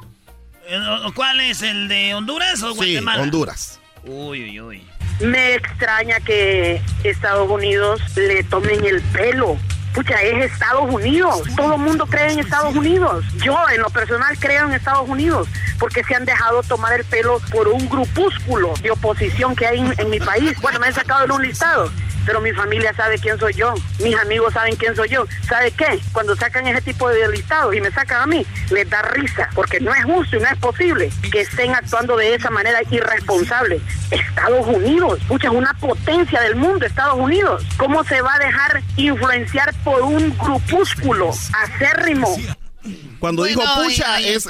Eh, 0.66 0.80
¿Cuál 1.14 1.40
es? 1.40 1.62
¿El 1.62 1.88
de 1.88 2.14
Honduras 2.14 2.62
o 2.62 2.72
Sí, 2.72 2.76
Guatemala? 2.76 3.22
Honduras. 3.22 3.80
Uy, 4.04 4.44
uy, 4.44 4.60
uy. 4.60 4.86
Me 5.20 5.54
extraña 5.54 6.18
que 6.20 6.80
Estados 7.04 7.48
Unidos 7.48 8.00
le 8.16 8.42
tomen 8.44 8.84
el 8.84 9.00
pelo. 9.02 9.56
Pucha, 9.94 10.20
es 10.22 10.50
Estados 10.52 10.92
Unidos. 10.92 11.42
Todo 11.56 11.74
el 11.74 11.80
mundo 11.80 12.04
cree 12.06 12.32
en 12.32 12.40
Estados 12.40 12.74
Unidos. 12.74 13.24
Yo, 13.44 13.56
en 13.72 13.80
lo 13.80 13.90
personal, 13.90 14.36
creo 14.40 14.66
en 14.66 14.72
Estados 14.72 15.08
Unidos. 15.08 15.46
Porque 15.78 16.02
se 16.02 16.16
han 16.16 16.24
dejado 16.24 16.62
tomar 16.64 16.92
el 16.98 17.04
pelo 17.04 17.40
por 17.52 17.68
un 17.68 17.88
grupúsculo 17.88 18.74
de 18.82 18.90
oposición 18.90 19.54
que 19.54 19.66
hay 19.66 19.78
en, 19.78 19.94
en 19.98 20.10
mi 20.10 20.18
país. 20.18 20.60
Bueno, 20.60 20.80
me 20.80 20.88
han 20.88 20.94
sacado 20.94 21.24
en 21.24 21.30
un 21.30 21.42
listado. 21.42 21.92
Pero 22.26 22.40
mi 22.40 22.52
familia 22.52 22.92
sabe 22.94 23.18
quién 23.18 23.38
soy 23.38 23.52
yo. 23.54 23.74
Mis 24.00 24.16
amigos 24.16 24.52
saben 24.54 24.76
quién 24.76 24.94
soy 24.96 25.08
yo. 25.08 25.26
¿Sabe 25.48 25.70
qué? 25.72 26.00
Cuando 26.12 26.34
sacan 26.36 26.66
ese 26.66 26.80
tipo 26.82 27.08
de 27.08 27.28
listados 27.28 27.74
y 27.74 27.80
me 27.80 27.90
sacan 27.90 28.22
a 28.22 28.26
mí, 28.26 28.46
les 28.70 28.88
da 28.88 29.02
risa. 29.02 29.48
Porque 29.54 29.80
no 29.80 29.94
es 29.94 30.04
justo 30.04 30.36
y 30.36 30.40
no 30.40 30.46
es 30.46 30.58
posible 30.58 31.10
que 31.30 31.40
estén 31.42 31.74
actuando 31.74 32.16
de 32.16 32.34
esa 32.34 32.50
manera 32.50 32.80
irresponsable. 32.90 33.80
Estados 34.10 34.66
Unidos, 34.66 35.20
pucha, 35.28 35.48
es 35.48 35.54
una 35.54 35.74
potencia 35.74 36.40
del 36.40 36.56
mundo, 36.56 36.86
Estados 36.86 37.18
Unidos. 37.18 37.64
¿Cómo 37.76 38.04
se 38.04 38.20
va 38.22 38.34
a 38.34 38.38
dejar 38.38 38.82
influenciar 38.96 39.74
por 39.84 40.02
un 40.02 40.36
grupúsculo 40.38 41.30
acérrimo? 41.30 42.36
Cuando 43.18 43.42
Bueno, 43.42 43.60
dijo 43.62 43.82
pucha, 43.84 44.20
es, 44.20 44.46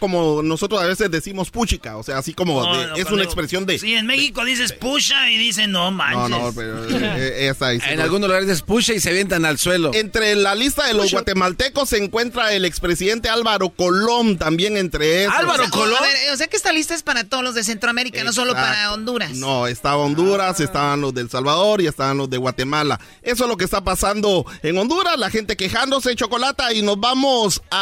como 0.00 0.42
nosotros 0.42 0.80
a 0.82 0.86
veces 0.86 1.10
decimos 1.10 1.50
puchica. 1.50 1.96
O 1.96 2.02
sea, 2.02 2.18
así 2.18 2.34
como 2.34 2.62
No, 2.64 2.76
de- 2.76 2.86
no, 2.88 2.94
es 2.96 3.10
una 3.10 3.22
expresión 3.22 3.66
de... 3.66 3.78
Sí, 3.78 3.94
en 3.94 4.06
México 4.06 4.44
dices 4.44 4.72
pusha 4.72 5.30
y 5.30 5.36
dicen 5.38 5.70
no 5.70 5.90
No, 5.90 5.92
manches. 5.92 6.30
no, 6.30 6.52
pero 6.54 6.84
eh, 6.88 7.48
esa 7.48 7.68
ahí 7.68 7.80
sí 7.80 7.86
En 7.90 7.98
no. 7.98 8.02
algunos 8.04 8.28
lugares 8.28 8.48
es 8.48 8.62
pusha 8.62 8.94
y 8.94 9.00
se 9.00 9.10
avientan 9.10 9.44
al 9.44 9.58
suelo. 9.58 9.92
Entre 9.94 10.34
la 10.34 10.54
lista 10.54 10.86
de 10.86 10.94
los 10.94 11.12
guatemaltecos 11.12 11.88
se 11.90 12.02
encuentra 12.02 12.52
el 12.52 12.64
expresidente 12.64 13.28
Álvaro 13.28 13.68
Colón, 13.70 14.38
también 14.38 14.76
entre 14.76 15.24
esos. 15.24 15.34
O 15.34 15.36
sea, 15.36 15.46
A 15.64 16.02
ver, 16.02 16.32
o 16.32 16.36
sea 16.36 16.46
que 16.48 16.56
esta 16.56 16.72
lista 16.72 16.94
es 16.94 17.02
para 17.02 17.24
todos 17.24 17.44
los 17.44 17.54
de 17.54 17.62
Centroamérica, 17.64 18.24
no 18.24 18.32
solo 18.32 18.52
para. 18.54 18.92
Honduras. 18.92 19.32
No, 19.34 19.66
estaba 19.66 19.98
Honduras, 19.98 20.58
estaban 20.60 21.00
los 21.00 21.14
del 21.14 21.30
Salvador 21.30 21.80
y 21.80 21.86
estaban 21.86 22.16
los 22.18 22.28
de 22.30 22.36
Guatemala. 22.36 22.98
Eso 23.22 23.44
es 23.44 23.48
lo 23.50 23.56
que 23.56 23.64
está 23.64 23.82
pasando 23.84 24.44
en 24.62 24.76
Honduras, 24.78 25.18
la 25.18 25.30
gente 25.30 25.56
quejándose, 25.56 26.14
chocolata, 26.16 26.72
y 26.72 26.82
nos 26.82 26.98
vamos 26.98 27.62
a 27.70 27.75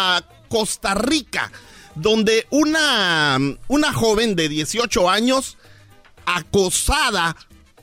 Costa 0.49 0.95
Rica, 0.95 1.51
donde 1.95 2.47
una, 2.51 3.39
una 3.69 3.93
joven 3.93 4.37
de 4.37 4.49
18 4.49 5.11
años 5.11 5.57
acosada 6.27 7.37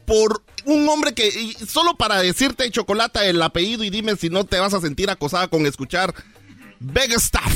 por 0.05 0.43
un 0.65 0.87
hombre 0.89 1.13
que, 1.13 1.27
y 1.27 1.53
solo 1.67 1.95
para 1.95 2.21
decirte, 2.21 2.69
chocolata, 2.71 3.25
el 3.25 3.41
apellido 3.41 3.83
y 3.83 3.89
dime 3.89 4.15
si 4.15 4.29
no 4.29 4.43
te 4.45 4.59
vas 4.59 4.73
a 4.73 4.81
sentir 4.81 5.09
acosada 5.09 5.47
con 5.47 5.65
escuchar 5.65 6.13
Begstaff. 6.79 7.53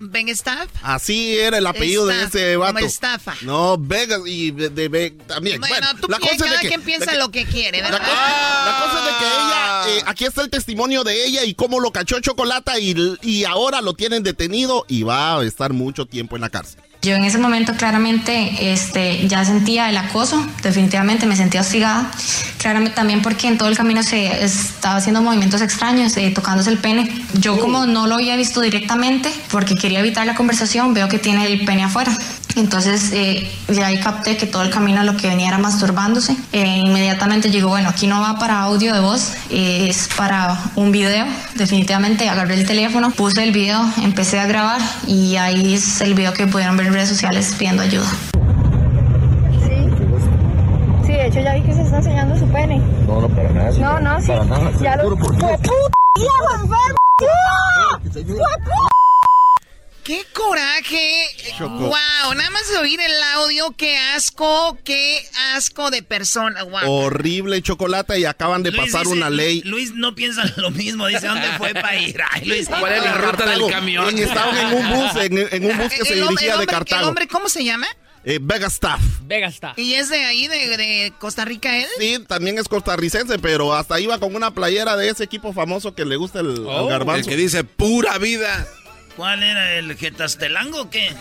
¿Ben 0.00 0.28
Staff? 0.28 0.68
Así 0.82 1.36
era 1.36 1.58
el 1.58 1.66
apellido 1.66 2.08
Staff, 2.08 2.32
de 2.32 2.38
ese 2.50 2.56
vato. 2.56 2.74
como 2.74 2.86
estafa. 2.86 3.34
No, 3.42 3.76
Vegas 3.78 4.20
y 4.26 4.52
de, 4.52 4.68
de- 4.70 4.88
de- 4.88 5.10
también. 5.26 5.58
Bueno, 5.60 5.74
Bueno, 5.74 6.00
tú 6.00 6.06
la 6.08 6.20
cosa 6.20 6.36
cada 6.36 6.52
de 6.52 6.58
que, 6.60 6.68
quien 6.68 6.82
piensa 6.82 7.06
de 7.06 7.12
que- 7.12 7.18
lo 7.18 7.30
que 7.32 7.44
quiere, 7.46 7.80
la 7.82 7.90
¿verdad? 7.90 8.06
la 8.06 8.84
cosa 8.84 8.98
es 9.00 9.04
de 9.06 9.18
que 9.18 9.24
ella, 9.26 9.57
eh, 9.88 10.02
aquí 10.06 10.24
está 10.24 10.42
el 10.42 10.50
testimonio 10.50 11.04
de 11.04 11.24
ella 11.26 11.44
y 11.44 11.54
cómo 11.54 11.80
lo 11.80 11.90
cachó 11.92 12.20
Chocolata 12.20 12.78
y, 12.78 12.94
y 13.22 13.44
ahora 13.44 13.80
lo 13.80 13.94
tienen 13.94 14.22
detenido 14.22 14.84
y 14.88 15.02
va 15.02 15.38
a 15.38 15.44
estar 15.44 15.72
mucho 15.72 16.06
tiempo 16.06 16.36
en 16.36 16.42
la 16.42 16.50
cárcel. 16.50 16.80
Yo 17.08 17.14
en 17.14 17.24
ese 17.24 17.38
momento 17.38 17.72
claramente 17.72 18.70
este, 18.70 19.26
ya 19.28 19.42
sentía 19.42 19.88
el 19.88 19.96
acoso, 19.96 20.46
definitivamente 20.62 21.24
me 21.24 21.36
sentía 21.36 21.62
hostigada, 21.62 22.10
claramente 22.58 22.96
también 22.96 23.22
porque 23.22 23.48
en 23.48 23.56
todo 23.56 23.70
el 23.70 23.78
camino 23.78 24.02
se 24.02 24.44
estaba 24.44 24.96
haciendo 24.96 25.22
movimientos 25.22 25.62
extraños, 25.62 26.14
eh, 26.18 26.30
tocándose 26.34 26.68
el 26.68 26.76
pene. 26.76 27.10
Yo 27.32 27.58
como 27.60 27.86
no 27.86 28.06
lo 28.06 28.16
había 28.16 28.36
visto 28.36 28.60
directamente, 28.60 29.32
porque 29.50 29.74
quería 29.74 30.00
evitar 30.00 30.26
la 30.26 30.34
conversación, 30.34 30.92
veo 30.92 31.08
que 31.08 31.18
tiene 31.18 31.46
el 31.46 31.64
pene 31.64 31.84
afuera. 31.84 32.12
entonces 32.56 33.10
eh, 33.12 33.48
de 33.68 33.84
ahí 33.84 33.98
capté 34.00 34.36
que 34.36 34.46
todo 34.46 34.62
el 34.62 34.70
camino 34.70 35.02
lo 35.04 35.16
que 35.16 35.28
venía 35.28 35.48
era 35.48 35.58
masturbándose. 35.58 36.36
Eh, 36.52 36.82
inmediatamente 36.84 37.50
llegó, 37.50 37.68
bueno, 37.68 37.88
aquí 37.88 38.06
no 38.06 38.20
va 38.20 38.38
para 38.38 38.60
audio 38.60 38.92
de 38.94 39.00
voz, 39.00 39.32
eh, 39.50 39.88
es 39.88 40.08
para 40.16 40.58
un 40.74 40.92
video. 40.92 41.26
Definitivamente 41.54 42.28
agarré 42.28 42.54
el 42.54 42.66
teléfono, 42.66 43.10
puse 43.10 43.42
el 43.42 43.52
video, 43.52 43.80
empecé 44.02 44.38
a 44.40 44.46
grabar 44.46 44.80
y 45.06 45.36
ahí 45.36 45.74
es 45.74 46.00
el 46.00 46.14
video 46.14 46.32
que 46.32 46.46
pudieron 46.46 46.76
ver 46.76 46.90
redes 46.98 47.10
sociales 47.10 47.54
pidiendo 47.56 47.84
ayuda. 47.84 48.10
Sí, 51.06 51.12
de 51.12 51.26
hecho 51.28 51.40
ya 51.40 51.54
vi 51.54 51.62
que 51.62 51.72
se 51.72 51.82
está 51.82 51.98
enseñando 51.98 52.36
su 52.36 52.46
pene. 52.48 52.82
No, 53.06 53.20
no, 53.20 53.28
para 53.28 53.50
nada. 53.50 53.70
No, 53.78 54.00
no, 54.00 54.20
sí. 54.20 54.26
Para 54.26 54.44
nada. 54.44 54.72
Ya 54.80 54.96
lo... 54.96 55.16
¡Fue 55.16 55.16
puta! 55.16 55.46
¡Fue 55.46 55.58
puta! 55.58 55.98
¡Qué 60.08 60.24
coraje! 60.32 61.20
Choco. 61.58 61.68
¡Wow! 61.80 62.34
Nada 62.34 62.48
más 62.48 62.66
de 62.70 62.78
oír 62.78 62.98
el 62.98 63.12
audio, 63.34 63.74
qué 63.76 63.98
asco, 63.98 64.78
qué 64.82 65.22
asco 65.54 65.90
de 65.90 66.02
persona. 66.02 66.62
¡Wow! 66.62 66.80
Horrible 66.90 67.60
chocolate 67.60 68.18
y 68.18 68.24
acaban 68.24 68.62
de 68.62 68.70
Luis 68.70 68.86
pasar 68.86 69.02
dice- 69.04 69.14
una 69.14 69.28
ley. 69.28 69.60
Luis 69.66 69.92
no 69.94 70.14
piensa 70.14 70.44
lo 70.56 70.70
mismo, 70.70 71.06
dice 71.08 71.26
dónde 71.26 71.48
fue 71.58 71.74
para 71.74 71.94
ir. 71.96 72.18
Ay, 72.30 72.46
Luis, 72.46 72.68
¿Cuál 72.70 72.90
es 72.94 73.04
la 73.04 73.14
ruta 73.18 73.46
del 73.50 73.66
camión? 73.70 74.18
Estaban 74.18 74.56
en 74.56 74.78
un 74.78 74.88
bus, 74.98 75.22
en, 75.22 75.38
en 75.52 75.70
un 75.70 75.76
bus 75.76 75.92
que 75.92 76.04
se 76.06 76.14
El 76.14 76.26
dirigía 76.26 76.54
el 76.54 76.60
de 76.60 76.66
Cartago. 76.66 77.02
¿El 77.02 77.08
hombre 77.08 77.28
cómo 77.28 77.50
se 77.50 77.62
llama? 77.62 77.86
Eh, 78.24 78.38
Vega 78.40 78.68
Staff. 78.68 79.00
Vega 79.24 79.48
está. 79.48 79.74
¿Y 79.76 79.92
es 79.92 80.08
de 80.08 80.24
ahí, 80.24 80.48
de, 80.48 80.76
de 80.78 81.12
Costa 81.18 81.44
Rica 81.44 81.76
él? 81.76 81.86
Sí, 81.98 82.18
también 82.26 82.58
es 82.58 82.66
costarricense, 82.66 83.38
pero 83.38 83.74
hasta 83.74 84.00
iba 84.00 84.18
con 84.18 84.34
una 84.34 84.52
playera 84.52 84.96
de 84.96 85.10
ese 85.10 85.24
equipo 85.24 85.52
famoso 85.52 85.94
que 85.94 86.06
le 86.06 86.16
gusta 86.16 86.40
el, 86.40 86.64
Oh, 86.66 86.86
garbanzo. 86.86 87.20
el 87.20 87.36
que 87.36 87.36
dice 87.36 87.62
pura 87.64 88.16
vida. 88.16 88.66
¿Cuál 89.18 89.42
era 89.42 89.74
el 89.74 89.96
Getastelango 89.96 90.82
o 90.82 90.90
qué? 90.90 91.08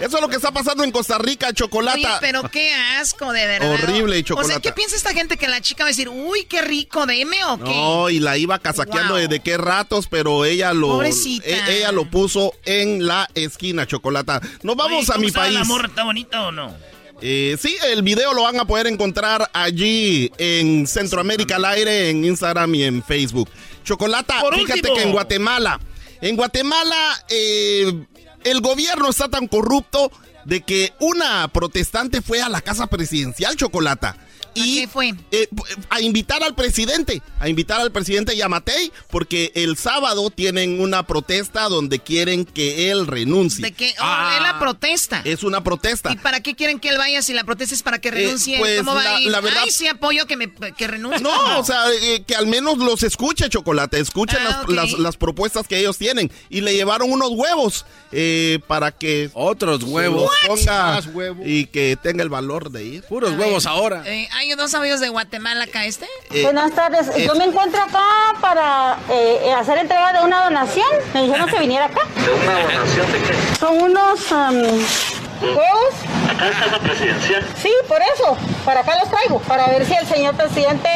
Eso 0.00 0.16
es 0.16 0.20
lo 0.22 0.28
que 0.28 0.36
está 0.36 0.50
pasando 0.50 0.82
en 0.84 0.90
Costa 0.90 1.18
Rica, 1.18 1.52
chocolate. 1.52 2.02
Pero 2.20 2.42
qué 2.50 2.72
asco, 2.98 3.30
de 3.32 3.46
verdad. 3.46 3.72
Horrible, 3.74 4.24
O 4.34 4.42
sea. 4.42 4.58
¿qué 4.58 4.72
piensa 4.72 4.96
esta 4.96 5.12
gente 5.12 5.36
que 5.36 5.46
la 5.48 5.60
chica 5.60 5.84
va 5.84 5.88
a 5.88 5.92
decir, 5.92 6.08
uy, 6.08 6.44
qué 6.46 6.62
rico, 6.62 7.04
deme 7.06 7.44
o 7.44 7.58
qué? 7.58 7.64
No, 7.70 8.08
y 8.10 8.18
la 8.20 8.36
iba 8.38 8.58
casaqueando 8.58 9.12
Wow. 9.14 9.22
desde 9.28 9.40
qué 9.40 9.58
ratos, 9.58 10.08
pero 10.08 10.44
ella 10.46 10.72
lo 10.72 10.88
Pobrecita. 10.88 11.46
e- 11.46 11.76
ella 11.76 11.92
lo 11.92 12.06
puso 12.10 12.54
en 12.64 13.06
la 13.06 13.28
esquina, 13.34 13.86
chocolata. 13.86 14.40
Nos 14.62 14.74
vamos 14.76 15.02
Oye, 15.02 15.10
a 15.10 15.14
¿cómo 15.14 15.26
mi 15.26 15.30
país. 15.30 15.54
la 15.58 15.64
morra? 15.64 15.88
¿Está 15.88 16.04
bonita 16.04 16.42
o 16.48 16.52
no? 16.52 16.74
Eh, 17.20 17.56
sí, 17.60 17.76
el 17.84 18.02
video 18.02 18.34
lo 18.34 18.42
van 18.42 18.58
a 18.58 18.64
poder 18.64 18.88
encontrar 18.88 19.48
allí 19.52 20.32
en 20.38 20.88
Centroamérica 20.88 21.54
al 21.56 21.64
aire, 21.66 22.10
en 22.10 22.24
Instagram 22.24 22.74
y 22.74 22.82
en 22.82 23.04
Facebook. 23.04 23.48
Chocolata, 23.82 24.40
Por 24.40 24.54
fíjate 24.54 24.80
último. 24.80 24.96
que 24.96 25.02
en 25.02 25.12
Guatemala, 25.12 25.80
en 26.20 26.36
Guatemala 26.36 27.24
eh, 27.28 28.06
el 28.44 28.60
gobierno 28.60 29.10
está 29.10 29.28
tan 29.28 29.48
corrupto 29.48 30.10
de 30.44 30.62
que 30.62 30.92
una 31.00 31.48
protestante 31.48 32.20
fue 32.22 32.40
a 32.42 32.48
la 32.48 32.60
casa 32.60 32.86
presidencial, 32.88 33.56
Chocolata. 33.56 34.16
Y 34.54 34.86
fue? 34.86 35.14
eh, 35.30 35.48
a 35.90 36.00
invitar 36.00 36.42
al 36.42 36.54
presidente, 36.54 37.22
a 37.40 37.48
invitar 37.48 37.80
al 37.80 37.92
presidente 37.92 38.36
Yamatei, 38.36 38.92
porque 39.10 39.52
el 39.54 39.76
sábado 39.76 40.30
tienen 40.30 40.80
una 40.80 41.06
protesta 41.06 41.68
donde 41.68 41.98
quieren 41.98 42.44
que 42.44 42.90
él 42.90 43.06
renuncie. 43.06 43.64
De 43.64 43.72
que, 43.72 43.94
oh, 44.00 44.30
es 44.36 44.42
la 44.42 44.56
protesta. 44.58 45.22
Es 45.24 45.42
una 45.42 45.62
protesta. 45.64 46.12
¿Y 46.12 46.16
para 46.16 46.40
qué 46.40 46.54
quieren 46.54 46.78
que 46.80 46.88
él 46.90 46.98
vaya 46.98 47.22
si 47.22 47.32
la 47.32 47.44
protesta 47.44 47.74
es 47.74 47.82
para 47.82 47.98
que 48.00 48.10
renuncie? 48.10 48.58
pues, 48.58 48.78
¿Cómo 48.78 48.94
va 48.94 49.02
la- 49.04 49.16
a 49.16 49.20
ir? 49.20 49.30
la 49.30 49.40
verdad- 49.40 49.62
Ay, 49.64 49.70
sí 49.70 49.86
apoyo 49.88 50.26
que, 50.26 50.36
me, 50.36 50.50
que 50.52 50.86
renuncie. 50.86 51.20
No, 51.22 51.58
o 51.58 51.64
sea, 51.64 51.84
eh, 52.02 52.22
que 52.26 52.34
al 52.34 52.46
menos 52.46 52.78
los 52.78 53.02
escuche, 53.02 53.48
Chocolate. 53.48 53.98
Escuchen 54.00 54.38
Ah, 54.46 54.64
las, 54.68 54.90
las- 54.90 54.98
las 54.98 55.16
propuestas 55.16 55.66
que 55.68 55.78
ellos 55.78 55.98
tienen. 55.98 56.30
Y 56.50 56.60
le 56.62 56.74
llevaron 56.74 57.10
unos 57.12 57.30
huevos 57.30 57.84
eh, 58.12 58.60
para 58.66 58.92
que... 58.92 59.30
Otros 59.34 59.82
huevos. 59.84 60.30
ponga 60.46 61.00
huevos. 61.12 61.46
y 61.46 61.66
que 61.66 61.96
tenga 62.02 62.22
el 62.22 62.28
valor 62.28 62.70
de 62.70 62.84
ir. 62.84 63.02
Puros 63.04 63.32
huevos 63.38 63.66
ahora. 63.66 64.02
Eh, 64.06 64.28
¿Hay 64.42 64.52
dos 64.56 64.74
amigos 64.74 64.98
de 64.98 65.08
Guatemala 65.08 65.62
acá 65.62 65.84
este? 65.84 66.04
Eh, 66.32 66.42
Buenas 66.42 66.72
tardes. 66.72 67.06
eh, 67.16 67.26
Yo 67.28 67.36
me 67.36 67.44
encuentro 67.44 67.80
acá 67.80 68.02
para 68.40 68.96
eh, 69.08 69.52
hacer 69.56 69.78
entrega 69.78 70.12
de 70.14 70.24
una 70.24 70.42
donación. 70.42 70.88
Me 71.14 71.22
dijeron 71.22 71.48
que 71.48 71.60
viniera 71.60 71.84
acá. 71.84 72.00
¿De 72.16 72.32
una 72.32 72.52
donación 72.60 73.12
de 73.12 73.18
qué? 73.22 73.56
Son 73.60 73.80
unos 73.80 74.32
am, 74.32 74.56
huevos. 74.60 75.94
Acá 76.28 76.48
está 76.48 76.66
la 76.72 76.78
presidencial. 76.80 77.46
Sí, 77.62 77.70
por 77.86 78.00
eso. 78.16 78.36
Para 78.64 78.80
acá 78.80 78.96
los 78.98 79.08
traigo. 79.10 79.38
Para 79.42 79.68
ver 79.68 79.86
si 79.86 79.94
el 79.94 80.08
señor 80.08 80.34
presidente 80.34 80.88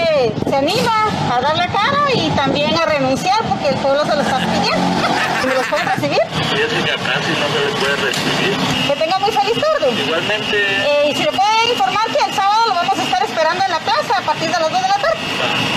se 0.49 0.57
anima 0.57 1.07
a 1.33 1.41
dar 1.41 1.57
la 1.57 1.69
cara 1.69 2.03
y 2.15 2.29
también 2.31 2.75
a 2.77 2.85
renunciar 2.85 3.45
porque 3.45 3.69
el 3.69 3.77
pueblo 3.77 4.05
se 4.07 4.17
lo 4.17 4.23
está 4.23 4.39
pidiendo. 4.39 5.09
¿Me 5.47 5.55
los 5.55 5.67
pueden 5.69 5.87
recibir? 5.87 6.19
Fíjese 6.51 6.83
que 6.85 6.91
acá 6.91 7.21
sí 7.25 7.33
no 7.39 7.47
se 7.55 7.65
les 7.65 7.75
puede 7.77 7.97
recibir. 8.11 8.57
Que 8.89 8.97
tenga 8.97 9.19
muy 9.21 9.31
feliz 9.31 9.55
tarde. 9.63 9.91
Igualmente, 10.05 10.57
Eh, 10.67 11.11
y 11.13 11.15
si 11.15 11.23
le 11.23 11.31
puede 11.31 11.71
informar 11.71 12.07
que 12.11 12.25
el 12.29 12.35
sábado 12.35 12.63
lo 12.67 12.75
vamos 12.75 12.99
a 12.99 13.03
estar 13.05 13.26
esperando 13.37 13.65
en 13.65 13.71
la 13.71 13.79
plaza 13.81 14.19
a 14.19 14.23
partir 14.23 14.47
de 14.51 14.53
las 14.59 14.61
2 14.61 14.71
de 14.73 14.89
la 14.89 14.95
tarde. 14.95 15.19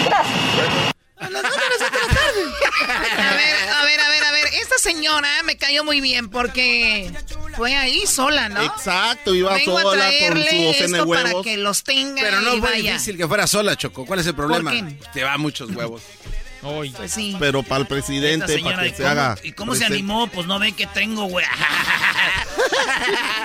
Gracias. 0.05 0.93
A 1.19 1.27
ver, 3.35 3.69
a 3.69 3.83
ver, 3.83 3.99
a 3.99 4.09
ver, 4.09 4.23
a 4.23 4.31
ver. 4.31 4.45
Esta 4.61 4.77
señora 4.79 5.27
me 5.43 5.57
cayó 5.57 5.83
muy 5.83 5.99
bien 5.99 6.29
porque 6.29 7.11
fue 7.57 7.75
ahí 7.75 8.07
sola, 8.07 8.47
¿no? 8.49 8.63
Exacto, 8.63 9.35
iba 9.35 9.53
Vengo 9.53 9.77
a 9.77 9.81
sola 9.81 10.05
con 10.05 10.07
traerle 10.09 10.49
su 10.49 10.55
docena 10.63 10.97
de 10.97 10.97
esto 11.03 11.09
para 11.09 11.23
huevos. 11.29 11.43
que 11.45 11.57
los 11.57 11.83
tenga 11.83 12.21
Pero 12.21 12.39
no 12.41 12.55
y 12.55 12.59
fue 12.61 12.69
vaya. 12.71 12.93
difícil 12.93 13.17
que 13.17 13.27
fuera 13.27 13.45
sola, 13.47 13.75
Choco. 13.75 14.05
¿Cuál 14.05 14.19
es 14.21 14.27
el 14.27 14.35
problema? 14.35 14.71
qué? 14.71 14.95
Te 15.13 15.23
va 15.23 15.37
muchos 15.37 15.69
huevos. 15.71 16.01
Pues 16.61 17.11
sí. 17.11 17.35
Pero 17.39 17.63
para 17.63 17.81
el 17.81 17.87
presidente, 17.87 18.47
señora, 18.47 18.75
para 18.75 18.87
¿y 18.87 18.91
que 18.91 18.97
se 18.97 19.03
cómo, 19.03 19.11
haga... 19.11 19.35
¿y 19.43 19.51
cómo 19.53 19.75
se 19.75 19.85
animó? 19.85 20.27
Pues 20.27 20.45
no 20.47 20.59
ve 20.59 20.73
que 20.73 20.87
tengo, 20.87 21.25
güey. 21.25 21.45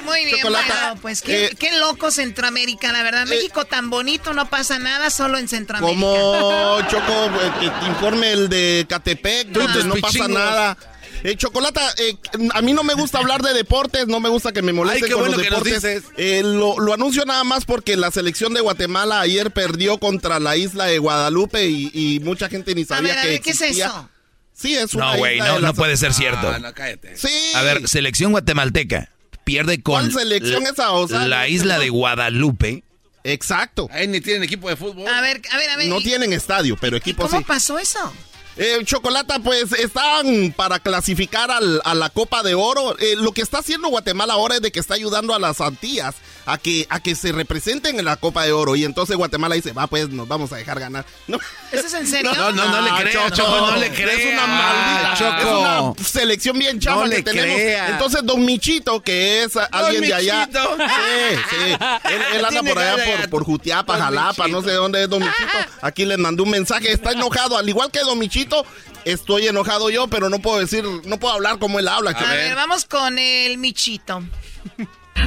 Muy 0.05 0.25
bien, 0.25 0.39
Chocolata, 0.39 0.87
bueno, 0.87 1.01
pues 1.01 1.23
qué, 1.23 1.47
eh, 1.47 1.57
qué 1.59 1.79
loco 1.79 2.11
Centroamérica, 2.11 2.93
la 2.93 3.03
verdad. 3.03 3.27
México 3.27 3.65
tan 3.65 3.91
bonito, 3.91 4.35
no 4.35 4.47
pasa 4.51 4.79
nada, 4.79 5.11
solo 5.11 5.39
en 5.39 5.49
Centroamérica. 5.49 6.01
Como 6.01 6.81
Choco, 6.89 7.27
eh, 7.41 7.53
que 7.61 7.71
te 7.71 7.87
informe 7.87 8.33
el 8.33 8.49
de 8.49 8.87
Catepec, 8.89 9.49
donde 9.49 9.85
no 9.85 9.95
pasa 9.97 10.29
nada. 10.29 10.77
Eh, 11.25 11.37
Chocolata, 11.37 11.81
eh, 11.99 12.17
a 12.53 12.61
mí 12.61 12.75
no 12.75 12.85
me 12.85 12.93
gusta 12.95 13.19
hablar 13.19 13.41
de 13.43 13.55
deportes, 13.55 14.07
no 14.07 14.21
me 14.21 14.29
gusta 14.29 14.53
que 14.53 14.61
me 14.61 14.75
molesten 14.75 15.05
Ay, 15.05 15.09
qué 15.09 15.15
con 15.15 15.23
bueno 15.23 15.37
los 15.37 15.43
que 15.45 15.51
nos 15.51 15.65
deportes. 15.65 16.03
dices. 16.03 16.13
Eh, 16.19 16.43
lo, 16.45 16.79
lo 16.79 16.93
anuncio 16.93 17.25
nada 17.25 17.43
más 17.45 17.65
porque 17.65 17.97
la 17.97 18.11
selección 18.11 18.53
de 18.53 18.61
Guatemala 18.61 19.21
ayer 19.21 19.51
perdió 19.51 19.97
contra 19.99 20.39
la 20.39 20.57
isla 20.59 20.85
de 20.85 20.99
Guadalupe 20.99 21.67
y, 21.67 21.91
y 21.95 22.21
mucha 22.21 22.49
gente 22.51 22.75
ni 22.75 22.83
A 22.83 22.87
sabía 22.87 23.15
ver, 23.15 23.19
a 23.19 23.23
que 23.23 23.29
ver, 23.31 23.41
¿qué 23.41 23.51
es 23.53 23.61
eso? 23.63 24.11
Sí, 24.53 24.77
es 24.77 24.95
una 24.95 25.13
No, 25.13 25.17
güey, 25.19 25.39
isla 25.39 25.59
no, 25.61 25.75
puede 25.75 25.97
ser 25.97 26.13
cierto. 26.15 26.47
Ah, 26.49 26.59
no, 26.59 26.73
cállate. 26.75 27.17
Sí. 27.17 27.29
A 27.55 27.63
ver, 27.63 27.89
selección 27.89 28.31
guatemalteca 28.33 29.09
pierde 29.45 29.83
con 29.83 29.95
¿Cuál 29.95 30.13
selección 30.13 30.63
la, 30.65 30.69
esa? 30.71 30.93
O 30.93 31.09
sea, 31.09 31.27
la 31.27 31.49
isla 31.49 31.79
de 31.79 31.89
Guadalupe. 31.89 32.85
Exacto. 33.25 33.89
Ahí 33.91 34.07
ni 34.07 34.21
tienen 34.21 34.43
equipo 34.43 34.69
de 34.69 34.77
fútbol. 34.77 35.09
A 35.09 35.23
ver, 35.23 35.41
a 35.51 35.57
ver, 35.57 35.71
a 35.71 35.77
ver. 35.79 35.89
No 35.89 35.99
¿y- 36.01 36.05
tienen 36.05 36.35
estadio, 36.35 36.77
pero 36.79 36.99
equipo 36.99 37.23
¿Cómo 37.27 37.39
sí. 37.39 37.45
pasó 37.49 37.79
eso? 37.79 38.13
Eh, 38.57 38.79
Chocolata, 38.85 39.39
pues 39.41 39.73
están 39.73 40.53
para 40.57 40.79
clasificar 40.79 41.51
al- 41.51 41.81
a 41.85 41.95
la 41.95 42.09
Copa 42.11 42.43
de 42.45 42.55
Oro. 42.55 42.97
Eh, 43.01 43.17
lo 43.17 43.33
que 43.33 43.43
está 43.43 43.59
haciendo 43.59 43.89
Guatemala 43.89 44.35
ahora 44.35 44.57
es 44.57 44.63
de 44.63 44.71
que 44.71 44.79
está 44.81 44.95
ayudando 44.95 45.35
a 45.35 45.39
las 45.41 45.61
Antillas 45.61 46.15
a 46.47 46.59
que, 46.59 46.87
a 46.91 47.01
que 47.01 47.15
se 47.17 47.33
representen 47.33 47.99
en 47.99 48.05
la 48.05 48.17
Copa 48.17 48.45
de 48.45 48.53
Oro. 48.53 48.77
Y 48.77 48.85
entonces 48.85 49.17
Guatemala 49.17 49.55
dice, 49.57 49.73
va, 49.73 49.87
pues 49.89 50.09
nos 50.11 50.29
vamos 50.29 50.53
a 50.53 50.57
dejar 50.57 50.79
ganar. 50.79 51.05
No, 51.27 51.39
¿Eso 51.73 51.87
es 51.87 51.95
en 51.95 52.07
serio? 52.07 52.33
No, 52.35 52.53
no, 52.53 52.67
no 52.69 52.81
le 52.83 53.03
creas, 53.03 53.33
Choco, 53.33 53.71
no 53.73 53.77
le 53.77 53.91
creas. 53.91 54.21
Es 54.21 54.33
una 54.35 54.47
maldita, 54.47 55.15
Choco. 55.17 55.39
es 55.39 55.99
una 55.99 56.09
selección 56.09 56.59
bien 56.59 56.79
chava 56.79 57.05
No 57.05 57.11
que 57.11 57.17
le 57.17 57.23
tenemos. 57.23 57.57
crea. 57.57 57.89
Entonces, 57.89 58.21
Don 58.25 58.45
Michito, 58.45 59.01
que 59.03 59.43
es 59.43 59.53
alguien 59.73 60.03
de 60.03 60.15
allá. 60.15 60.47
Michito. 60.47 60.77
Sí, 60.77 61.37
sí. 61.51 61.73
Él, 62.13 62.23
él 62.37 62.45
anda 62.45 62.63
por 62.63 62.79
allá 62.79 63.05
por, 63.05 63.31
por 63.31 63.45
Jutiapa, 63.45 63.95
Don 63.97 64.03
Jalapa, 64.05 64.47
no 64.49 64.63
sé 64.63 64.73
dónde 64.73 65.03
es 65.03 65.09
Don 65.09 65.21
Michito. 65.21 65.49
Aquí 65.81 66.05
les 66.05 66.19
mandé 66.19 66.43
un 66.43 66.51
mensaje, 66.51 66.93
está 66.93 67.13
enojado. 67.13 67.57
Al 67.57 67.69
igual 67.69 67.91
que 67.91 68.01
Don 68.01 68.19
Michito, 68.19 68.44
estoy 69.05 69.47
enojado 69.47 69.91
yo, 69.91 70.09
pero 70.09 70.29
no 70.29 70.39
puedo 70.39 70.59
decir, 70.59 70.85
no 71.07 71.19
puedo 71.19 71.35
hablar 71.35 71.59
como 71.59 71.79
él 71.79 71.89
habla. 71.89 72.11
A 72.11 72.33
ver, 72.33 72.55
vamos 72.55 72.85
con 72.85 73.19
el 73.19 73.59
Michito. 73.59 74.23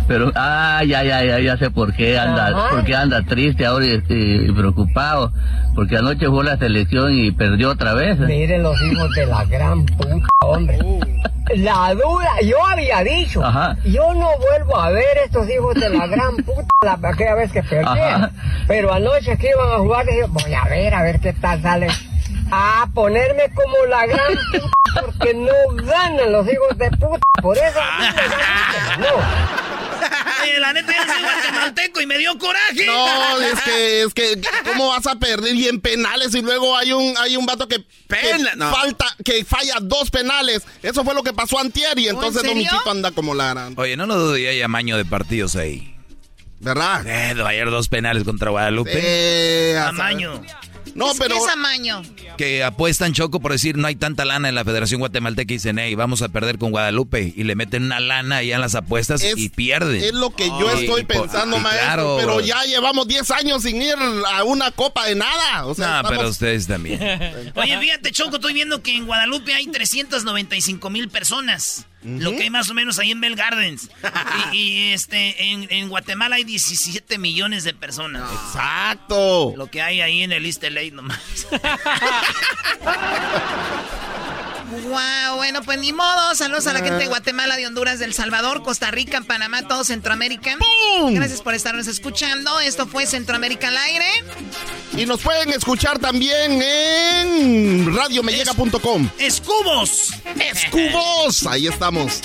Pero, 0.08 0.32
ah, 0.36 0.82
ya, 0.86 1.04
ya, 1.04 1.24
ya, 1.24 1.40
ya 1.40 1.58
sé 1.58 1.70
por 1.70 1.94
qué 1.94 2.18
anda, 2.18 2.70
por 2.70 2.84
qué 2.86 2.96
anda 2.96 3.24
triste 3.24 3.66
ahora 3.66 3.86
y, 3.86 4.02
y 4.10 4.52
preocupado. 4.52 5.32
Porque 5.76 5.98
anoche 5.98 6.28
jugó 6.28 6.44
la 6.44 6.58
selección 6.58 7.14
y 7.14 7.32
perdió 7.32 7.72
otra 7.72 7.94
vez. 7.94 8.18
Miren 8.20 8.64
los 8.64 8.82
hijos 8.82 9.14
de 9.16 9.26
la 9.26 9.46
gran 9.46 9.86
puta, 9.86 10.28
hombre. 10.42 10.80
La 11.56 11.94
duda, 11.94 12.42
yo 12.44 12.66
había 12.66 13.04
dicho, 13.04 13.44
Ajá. 13.44 13.78
yo 13.86 14.14
no 14.14 14.30
vuelvo 14.38 14.78
a 14.78 14.90
ver 14.92 15.18
estos 15.26 15.50
hijos 15.50 15.76
de 15.76 15.90
la 15.90 16.08
gran 16.08 16.36
puta 16.38 16.68
la 16.82 17.00
aquella 17.10 17.36
vez 17.36 17.52
que 17.52 17.64
perdieron. 17.64 18.32
Pero 18.68 18.94
anoche 18.94 19.38
que 19.38 19.50
iban 19.50 19.72
a 19.72 19.78
jugar, 19.78 20.06
dije, 20.06 20.26
voy 20.28 20.54
a 20.54 20.66
ver, 20.66 20.94
a 20.94 21.04
ver 21.04 21.20
qué 21.20 21.34
tal 21.34 21.62
sale. 21.62 21.88
A 22.52 22.88
ponerme 22.94 23.52
como 23.54 23.86
la 23.90 24.06
gran 24.06 24.34
puta 24.52 25.02
porque 25.02 25.34
no 25.34 25.54
ganan 25.84 26.32
los 26.32 26.48
hijos 26.52 26.78
de 26.78 26.90
puta. 26.92 27.26
Por 27.42 27.58
eso 27.58 27.80
a 27.82 28.00
mí 28.00 28.06
me 29.00 29.04
no. 29.08 29.16
Oye, 30.44 30.60
la 30.60 30.72
neta, 30.74 30.94
yo 30.94 31.14
soy 31.14 31.22
guatemalteco 31.24 32.02
y 32.02 32.06
me 32.06 32.18
dio 32.18 32.38
coraje. 32.38 32.86
No, 32.86 33.42
es 33.42 33.62
que, 33.62 34.02
es 34.04 34.14
que, 34.14 34.42
¿cómo 34.66 34.90
vas 34.90 35.06
a 35.08 35.16
perder? 35.16 35.54
Y 35.56 35.68
en 35.68 35.82
penales 35.82 36.34
y 36.36 36.42
luego 36.42 36.78
hay 36.78 36.94
un, 36.94 37.16
hay 37.20 37.36
un 37.36 37.46
vato 37.46 37.68
que, 37.68 37.84
Pena- 38.08 38.52
que 38.52 38.56
no. 38.58 38.72
falta, 38.72 39.06
que 39.26 39.44
falla 39.44 39.76
dos 39.82 40.10
penales. 40.12 40.64
Eso 40.84 41.04
fue 41.04 41.14
lo 41.16 41.24
que 41.24 41.34
pasó 41.34 41.60
antier 41.60 41.98
y 42.00 42.08
entonces 42.08 42.42
serio? 42.44 42.54
Domichito 42.56 42.90
anda 42.92 43.12
como 43.12 43.34
Lara. 43.36 43.70
Oye, 43.76 43.98
no 43.98 44.06
lo 44.06 44.16
dudo, 44.16 44.38
ya 44.38 44.50
hay 44.50 44.62
amaño 44.62 44.96
de 44.98 45.06
partidos 45.06 45.56
ahí. 45.56 45.94
¿Verdad? 46.60 47.06
Eh, 47.06 47.36
ayer 47.46 47.70
dos 47.70 47.88
penales 47.88 48.24
contra 48.24 48.50
Guadalupe. 48.50 48.92
Eh, 48.96 49.78
a 49.78 49.86
Tamaño. 49.88 50.42
No, 50.98 51.12
¿Qué 51.14 51.20
pero 51.20 51.36
es 51.38 51.48
amaño? 51.54 52.02
Que 52.38 52.64
apuestan 52.64 53.14
Choco 53.14 53.40
por 53.40 53.52
decir 53.52 53.78
no 53.78 53.88
hay 53.88 53.96
tanta 53.96 54.26
lana 54.26 54.50
en 54.50 54.56
la 54.56 54.66
Federación 54.66 55.00
Guatemalteca 55.00 55.54
y 55.54 55.58
dicen, 55.58 55.78
hey, 55.80 55.94
vamos 55.96 56.22
a 56.24 56.30
perder 56.30 56.58
con 56.58 56.72
Guadalupe. 56.72 57.34
Y 57.36 57.44
le 57.44 57.56
meten 57.56 57.84
una 57.84 58.00
lana 58.00 58.38
ahí 58.38 58.52
en 58.52 58.60
las 58.62 58.74
apuestas 58.76 59.22
Es- 59.24 59.38
y 59.38 59.50
pierden. 59.50 60.04
es 60.04 60.14
lo 60.14 60.32
que 60.32 60.48
yo 60.48 60.72
estoy 60.72 61.02
y 61.02 61.06
pensando, 61.06 61.58
y 61.58 61.60
maestro. 61.60 61.86
claro, 61.86 62.16
pero 62.20 62.36
bro. 62.38 62.46
ya 62.46 62.64
llevamos 62.64 63.08
10 63.08 63.30
años 63.32 63.62
sin 63.64 63.82
ir 63.82 63.96
a 64.34 64.44
una 64.44 64.72
copa 64.72 65.06
de 65.06 65.16
nada. 65.16 65.66
O 65.68 65.76
sea, 65.76 66.02
No, 66.02 66.10
pero 66.10 66.28
ustedes 66.30 66.66
también. 66.68 67.00
Oye, 67.56 67.78
fíjate, 67.80 68.12
Choco, 68.12 68.38
estoy 68.38 68.54
viendo 68.54 68.82
que 68.82 68.96
en 68.96 69.06
Guadalupe 69.06 69.54
hay 69.54 69.68
395 69.68 70.90
mil 70.90 71.10
personas. 71.10 71.86
Lo 72.08 72.32
que 72.32 72.44
hay 72.44 72.50
más 72.50 72.70
o 72.70 72.74
menos 72.74 73.00
ahí 73.00 73.12
en 73.12 73.22
Bell 73.22 73.36
Gardens. 73.36 73.90
y, 74.54 74.58
y, 74.58 74.94
este, 74.94 75.52
en, 75.52 75.68
en 75.70 75.90
Guatemala 75.90 76.38
hay 76.38 76.44
17 76.44 77.18
millones 77.18 77.64
de 77.64 77.74
personas. 77.74 78.30
Exacto. 78.32 79.54
Lo 79.56 79.68
que 79.68 79.82
hay 79.82 80.02
ahí 80.02 80.24
en 80.24 80.32
el 80.32 80.46
East 80.46 80.64
LA 80.64 80.92
nomás. 80.92 81.48
Wow, 84.70 85.38
bueno, 85.38 85.62
pues 85.64 85.80
ni 85.80 85.94
modo. 85.94 86.36
Saludos 86.36 86.68
a 86.68 86.74
la 86.74 86.80
gente 86.80 87.00
de 87.00 87.08
Guatemala, 87.08 87.56
de 87.56 87.66
Honduras, 87.68 88.00
del 88.00 88.14
Salvador, 88.14 88.64
Costa 88.64 88.92
Rica, 88.92 89.22
Panamá, 89.22 89.66
todo 89.68 89.84
Centroamérica. 89.84 90.58
Gracias 91.12 91.42
por 91.42 91.54
estarnos 91.54 91.88
escuchando. 91.88 92.60
Esto 92.60 92.86
fue 92.86 93.06
Centroamérica 93.06 93.70
al 93.70 93.78
aire. 93.78 94.06
Y 94.98 95.06
nos 95.06 95.22
pueden 95.22 95.52
escuchar 95.52 96.00
también 96.00 96.62
en 96.62 97.96
radiomellega.com. 97.96 99.10
¡Escubos! 99.20 100.10
¡Escubos! 100.36 101.48
Ahí 101.48 101.68
estamos. 101.68 102.22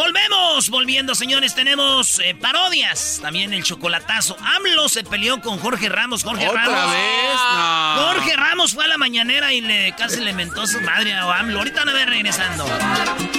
Volvemos, 0.00 0.70
volviendo, 0.70 1.14
señores. 1.14 1.54
Tenemos 1.54 2.20
eh, 2.20 2.34
parodias. 2.34 3.18
También 3.20 3.52
el 3.52 3.62
chocolatazo. 3.62 4.34
AMLO 4.56 4.88
se 4.88 5.04
peleó 5.04 5.42
con 5.42 5.58
Jorge 5.58 5.90
Ramos. 5.90 6.24
Jorge 6.24 6.48
¿Otra 6.48 6.64
Ramos. 6.64 6.92
vez? 6.92 7.34
No. 7.54 8.06
Jorge 8.06 8.34
Ramos 8.34 8.72
fue 8.72 8.84
a 8.86 8.88
la 8.88 8.96
mañanera 8.96 9.52
y 9.52 9.60
le 9.60 9.94
casi 9.98 10.20
le 10.20 10.32
mentó 10.32 10.66
su 10.66 10.80
madre 10.80 11.12
a 11.12 11.30
AMLO. 11.40 11.58
Ahorita 11.58 11.84
no 11.84 11.92
ve 11.92 12.06
regresando. 12.06 12.64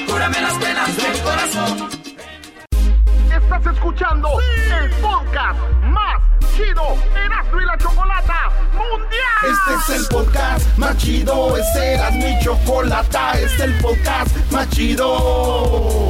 Cúrame 0.06 0.40
las 0.40 0.54
penas 0.60 0.98
del 0.98 1.20
corazón. 1.22 1.90
Estás 3.32 3.74
escuchando 3.74 4.30
el 4.84 4.90
podcast 5.02 5.60
más 5.86 6.22
chido 6.56 6.96
Erasmo 7.26 7.60
y 7.60 7.66
la 7.66 7.78
Chocolata 7.80 8.52
Mundial. 8.74 9.52
Este 9.52 9.94
es 9.94 10.00
el 10.00 10.08
podcast 10.10 10.78
más 10.78 10.96
chido. 10.98 11.58
Este 11.58 11.94
era 11.94 12.12
mi 12.12 12.40
chocolata. 12.44 13.32
Este 13.34 13.46
es 13.46 13.60
el 13.62 13.74
podcast 13.80 14.38
más 14.52 14.70
chido. 14.70 16.10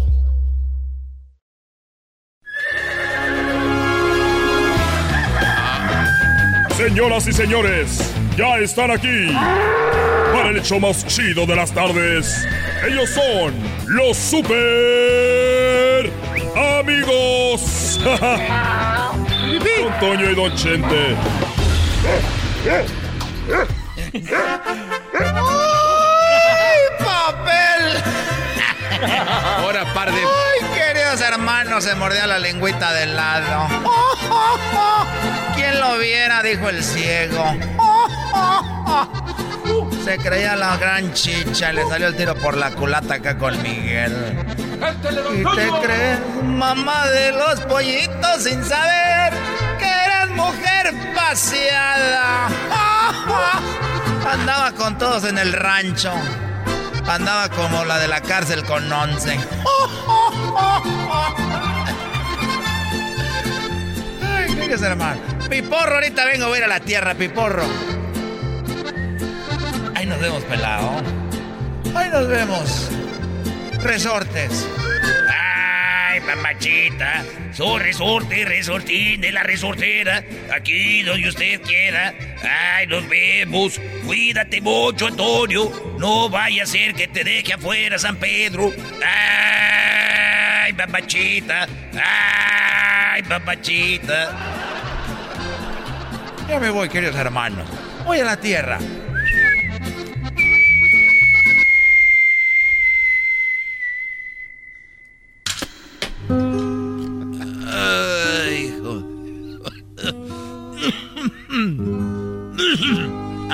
Señoras 6.81 7.27
y 7.27 7.31
señores, 7.31 8.11
ya 8.35 8.57
están 8.57 8.89
aquí 8.89 9.27
para 10.33 10.49
el 10.49 10.57
hecho 10.57 10.79
más 10.79 11.05
chido 11.05 11.45
de 11.45 11.55
las 11.55 11.71
tardes. 11.71 12.43
Ellos 12.87 13.07
son 13.11 13.53
los 13.85 14.17
super 14.17 16.11
amigos. 16.79 17.99
Don 18.03 19.99
Toño 19.99 20.31
y 20.31 20.33
Don 20.33 20.55
Chente. 20.55 21.15
¡Ay, 22.65 22.89
papel! 26.97 28.01
Ahora, 29.59 29.85
par 29.93 30.11
de. 30.11 30.50
¡Ay, 31.11 31.17
queridos 31.17 31.21
hermanos! 31.21 31.83
Se 31.83 31.95
mordía 31.95 32.25
la 32.25 32.39
lengüita 32.39 32.93
del 32.93 33.17
lado. 33.17 33.67
¿Quién 35.55 35.77
lo 35.79 35.97
viera? 35.97 36.41
Dijo 36.41 36.69
el 36.69 36.81
ciego. 36.81 37.53
Se 40.05 40.17
creía 40.19 40.55
la 40.55 40.77
gran 40.77 41.13
chicha 41.13 41.71
y 41.71 41.75
le 41.75 41.87
salió 41.87 42.07
el 42.07 42.15
tiro 42.15 42.35
por 42.35 42.55
la 42.55 42.71
culata 42.71 43.15
acá 43.15 43.37
con 43.37 43.61
Miguel. 43.61 44.37
¿Y 45.33 45.43
te 45.55 45.69
crees 45.83 46.19
mamá 46.43 47.07
de 47.07 47.33
los 47.33 47.59
pollitos 47.61 48.43
sin 48.43 48.63
saber 48.63 49.33
que 49.79 49.85
eras 49.85 50.29
mujer 50.29 50.93
paseada? 51.13 52.47
Andaba 54.31 54.71
con 54.71 54.97
todos 54.97 55.25
en 55.25 55.37
el 55.37 55.51
rancho. 55.51 56.13
Andaba 57.07 57.49
como 57.49 57.83
la 57.85 57.99
de 57.99 58.07
la 58.07 58.21
cárcel 58.21 58.63
con 58.63 58.91
once. 58.91 59.37
Ay, 64.23 64.55
¿qué 64.55 64.73
es, 64.73 64.81
hermano? 64.81 65.19
Piporro, 65.49 65.95
ahorita 65.95 66.25
vengo 66.25 66.53
a 66.53 66.57
ir 66.57 66.63
a 66.63 66.67
la 66.67 66.79
tierra, 66.79 67.13
Piporro. 67.15 67.65
Ahí 69.95 70.05
nos 70.05 70.19
vemos, 70.19 70.43
pelado. 70.43 70.89
Ahí 71.95 72.09
nos 72.09 72.27
vemos. 72.27 72.89
Resortes. 73.83 74.67
Mamachita, 76.25 77.23
su 77.51 77.77
resorte, 77.79 78.45
resortín 78.45 79.21
de 79.21 79.31
la 79.31 79.43
resortera, 79.43 80.23
aquí 80.53 81.01
donde 81.01 81.29
usted 81.29 81.61
quiera. 81.61 82.13
Ay, 82.43 82.87
nos 82.87 83.07
vemos. 83.09 83.79
Cuídate 84.05 84.61
mucho, 84.61 85.07
Antonio. 85.07 85.95
No 85.99 86.29
vaya 86.29 86.63
a 86.63 86.65
ser 86.65 86.93
que 86.93 87.07
te 87.07 87.23
deje 87.23 87.53
afuera 87.53 87.97
San 87.97 88.17
Pedro. 88.17 88.71
Ay, 89.03 90.73
mamachita. 90.73 91.67
Ay, 91.93 93.23
mamachita. 93.23 94.37
Ya 96.47 96.59
me 96.59 96.69
voy, 96.69 96.89
queridos 96.89 97.15
hermanos. 97.15 97.67
Voy 98.05 98.19
a 98.19 98.25
la 98.25 98.37
tierra. 98.37 98.79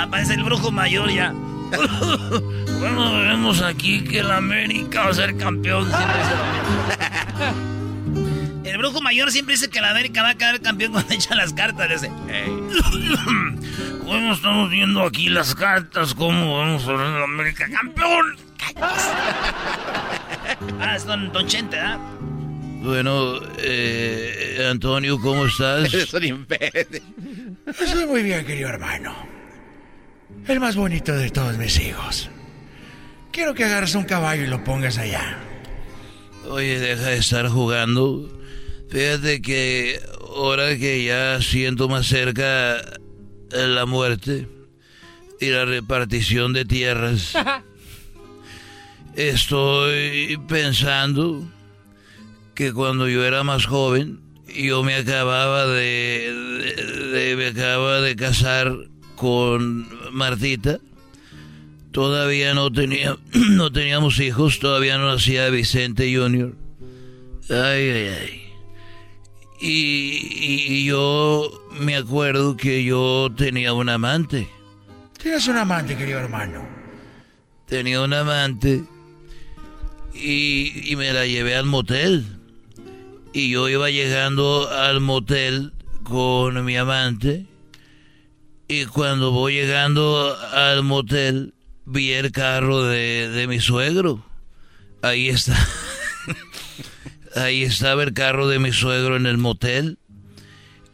Aparece 0.07 0.35
el 0.35 0.43
brujo 0.43 0.71
mayor 0.71 1.11
ya. 1.11 1.33
Bueno, 2.79 3.17
vemos 3.17 3.61
aquí 3.63 4.03
que 4.03 4.19
el 4.19 4.29
América 4.31 5.05
va 5.05 5.09
a 5.09 5.13
ser 5.13 5.35
campeón. 5.35 5.89
El 8.63 8.77
brujo 8.77 9.01
mayor 9.01 9.31
siempre 9.31 9.55
dice 9.55 9.69
que 9.69 9.81
la 9.81 9.89
América 9.89 10.21
va 10.21 10.29
a 10.29 10.35
quedar 10.35 10.61
campeón 10.61 10.91
cuando 10.91 11.11
echa 11.13 11.33
las 11.33 11.53
cartas. 11.53 11.89
Dice, 11.89 12.11
Bueno, 14.05 14.33
estamos 14.33 14.69
viendo 14.69 15.01
aquí 15.03 15.29
las 15.29 15.55
cartas, 15.55 16.13
cómo 16.13 16.59
vamos 16.59 16.87
a 16.87 16.93
ver 16.93 17.07
el 17.07 17.23
América 17.23 17.67
campeón. 17.71 18.37
ah, 20.79 20.95
es 20.95 21.05
don, 21.05 21.33
don 21.33 21.47
Chente, 21.47 21.79
¿ah? 21.79 21.97
Bueno, 22.83 23.39
eh, 23.57 24.67
Antonio, 24.69 25.19
¿cómo 25.19 25.47
estás? 25.47 25.91
Eres 25.91 26.13
un 26.13 26.23
imbécil. 26.23 27.01
Estoy 27.65 28.05
muy 28.05 28.21
bien, 28.21 28.45
querido 28.45 28.69
hermano. 28.69 29.36
El 30.45 30.59
más 30.59 30.75
bonito 30.75 31.13
de 31.13 31.29
todos 31.29 31.57
mis 31.57 31.79
hijos. 31.79 32.29
Quiero 33.31 33.53
que 33.53 33.65
agarres 33.65 33.95
un 33.95 34.05
caballo 34.05 34.43
y 34.43 34.47
lo 34.47 34.63
pongas 34.63 34.97
allá. 34.97 35.37
Oye, 36.49 36.79
deja 36.79 37.07
de 37.09 37.17
estar 37.17 37.47
jugando. 37.49 38.29
Fíjate 38.89 39.41
que 39.41 39.99
ahora 40.21 40.77
que 40.77 41.03
ya 41.03 41.41
siento 41.41 41.89
más 41.89 42.07
cerca 42.07 42.77
la 43.51 43.85
muerte 43.85 44.47
y 45.41 45.49
la 45.49 45.65
repartición 45.65 46.53
de 46.53 46.63
tierras, 46.65 47.33
estoy 49.15 50.37
pensando 50.47 51.43
que 52.55 52.71
cuando 52.71 53.07
yo 53.09 53.25
era 53.25 53.43
más 53.43 53.65
joven, 53.65 54.21
yo 54.47 54.83
me 54.83 54.95
acababa 54.95 55.67
de, 55.67 56.33
de- 57.11 57.35
me 57.35 57.47
acababa 57.47 57.99
de 58.01 58.15
casar 58.15 58.73
con 59.15 59.87
Martita. 60.11 60.79
Todavía 61.91 62.53
no 62.53 62.71
tenía, 62.71 63.17
no 63.33 63.71
teníamos 63.71 64.19
hijos, 64.19 64.59
todavía 64.59 64.97
no 64.97 65.07
nacía 65.11 65.49
Vicente 65.49 66.13
Junior. 66.15 66.53
Ay, 67.49 67.89
ay, 67.89 68.07
ay. 68.21 68.43
Y, 69.59 69.67
y- 69.69 70.65
y 70.69 70.85
yo 70.85 71.49
me 71.79 71.95
acuerdo 71.95 72.55
que 72.57 72.83
yo 72.83 73.29
tenía 73.35 73.73
un 73.73 73.89
amante. 73.89 74.47
Tienes 75.21 75.47
un 75.47 75.57
amante, 75.57 75.95
querido 75.97 76.19
hermano. 76.19 76.63
Tenía 77.67 78.01
un 78.01 78.13
amante 78.13 78.83
y, 80.13 80.91
y 80.91 80.95
me 80.95 81.11
la 81.13 81.25
llevé 81.25 81.55
al 81.55 81.65
motel. 81.65 82.25
Y 83.33 83.49
yo 83.49 83.67
iba 83.69 83.89
llegando 83.89 84.69
al 84.69 84.99
motel 85.01 85.73
con 86.03 86.63
mi 86.63 86.77
amante. 86.77 87.45
Y 88.67 88.85
cuando 88.85 89.31
voy 89.31 89.53
llegando 89.53 90.37
al 90.51 90.83
motel, 90.83 91.53
vi 91.85 92.11
el 92.11 92.31
carro 92.31 92.83
de, 92.83 93.29
de 93.29 93.47
mi 93.47 93.59
suegro. 93.59 94.23
Ahí 95.01 95.29
está. 95.29 95.55
Ahí 97.35 97.63
estaba 97.63 98.03
el 98.03 98.13
carro 98.13 98.47
de 98.47 98.59
mi 98.59 98.73
suegro 98.73 99.15
en 99.15 99.25
el 99.25 99.37
motel. 99.37 99.99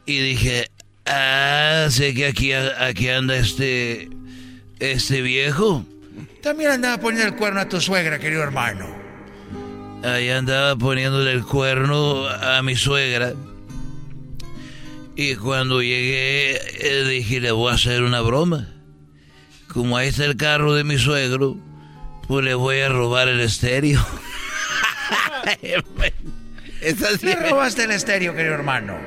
Y 0.05 0.19
dije, 0.19 0.69
ah, 1.05 1.87
sé 1.89 2.13
que 2.13 2.27
aquí, 2.27 2.53
aquí 2.53 3.09
anda 3.09 3.37
este, 3.37 4.09
este 4.79 5.21
viejo. 5.21 5.85
También 6.41 6.71
andaba 6.71 6.97
poniendo 6.97 7.27
el 7.29 7.35
cuerno 7.35 7.61
a 7.61 7.69
tu 7.69 7.79
suegra, 7.79 8.19
querido 8.19 8.43
hermano. 8.43 8.85
Ahí 10.03 10.29
andaba 10.29 10.75
poniéndole 10.75 11.31
el 11.31 11.43
cuerno 11.43 12.27
a 12.27 12.61
mi 12.61 12.75
suegra. 12.75 13.33
Y 15.15 15.35
cuando 15.35 15.81
llegué, 15.81 16.55
eh, 16.55 17.03
dije, 17.07 17.39
le 17.39 17.51
voy 17.51 17.71
a 17.71 17.75
hacer 17.75 18.03
una 18.03 18.21
broma. 18.21 18.67
Como 19.67 19.95
ahí 19.97 20.07
está 20.09 20.25
el 20.25 20.37
carro 20.37 20.73
de 20.73 20.83
mi 20.83 20.97
suegro, 20.97 21.57
pues 22.27 22.43
le 22.45 22.53
voy 22.55 22.79
a 22.79 22.89
robar 22.89 23.27
el 23.27 23.39
estéreo. 23.39 24.05
Le 27.21 27.35
robaste 27.49 27.83
el 27.83 27.91
estéreo, 27.91 28.33
querido 28.35 28.55
hermano. 28.55 28.97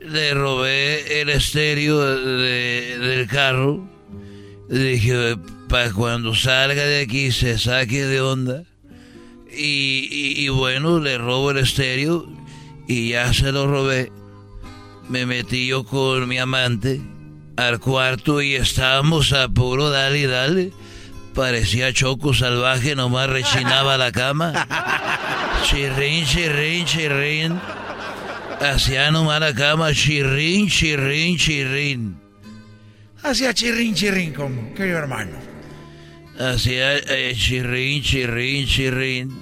Le 0.00 0.34
robé 0.34 1.20
el 1.20 1.28
estéreo 1.30 2.00
de- 2.00 2.98
del 2.98 3.26
carro. 3.26 3.88
Dije, 4.68 5.36
para 5.68 5.92
cuando 5.92 6.34
salga 6.34 6.84
de 6.84 7.02
aquí 7.02 7.30
se 7.32 7.58
saque 7.58 8.04
de 8.06 8.20
onda. 8.20 8.64
Y, 9.52 10.08
y- 10.10 10.44
y 10.44 10.48
bueno, 10.48 10.98
le 11.00 11.18
robo 11.18 11.50
el 11.50 11.58
estéreo 11.58 12.26
y 12.88 13.10
ya 13.10 13.32
se 13.34 13.52
lo 13.52 13.66
robé. 13.66 14.10
Me 15.10 15.26
metí 15.26 15.66
yo 15.66 15.82
con 15.82 16.28
mi 16.28 16.38
amante 16.38 17.00
al 17.56 17.80
cuarto 17.80 18.40
y 18.40 18.54
estábamos 18.54 19.32
a 19.32 19.48
puro 19.48 19.90
dale 19.90 20.20
y 20.20 20.26
dale. 20.26 20.72
Parecía 21.34 21.92
choco 21.92 22.32
salvaje, 22.32 22.94
nomás 22.94 23.28
rechinaba 23.28 23.98
la 23.98 24.12
cama. 24.12 24.68
Chirrín, 25.64 26.24
chirrín, 26.24 26.84
chirrín. 26.86 27.60
Hacía 28.60 29.10
nomás 29.10 29.40
la 29.40 29.52
cama, 29.52 29.92
chirrín, 29.92 30.68
chirrín, 30.68 31.36
chirrín. 31.36 32.16
Hacía 33.24 33.52
chirrín, 33.52 33.94
chirrín, 33.96 34.32
como, 34.32 34.72
querido 34.74 34.98
hermano. 34.98 35.32
Hacía 36.38 36.98
eh, 36.98 37.34
chirrín, 37.36 38.00
chirrín, 38.02 38.66
chirrín. 38.66 39.40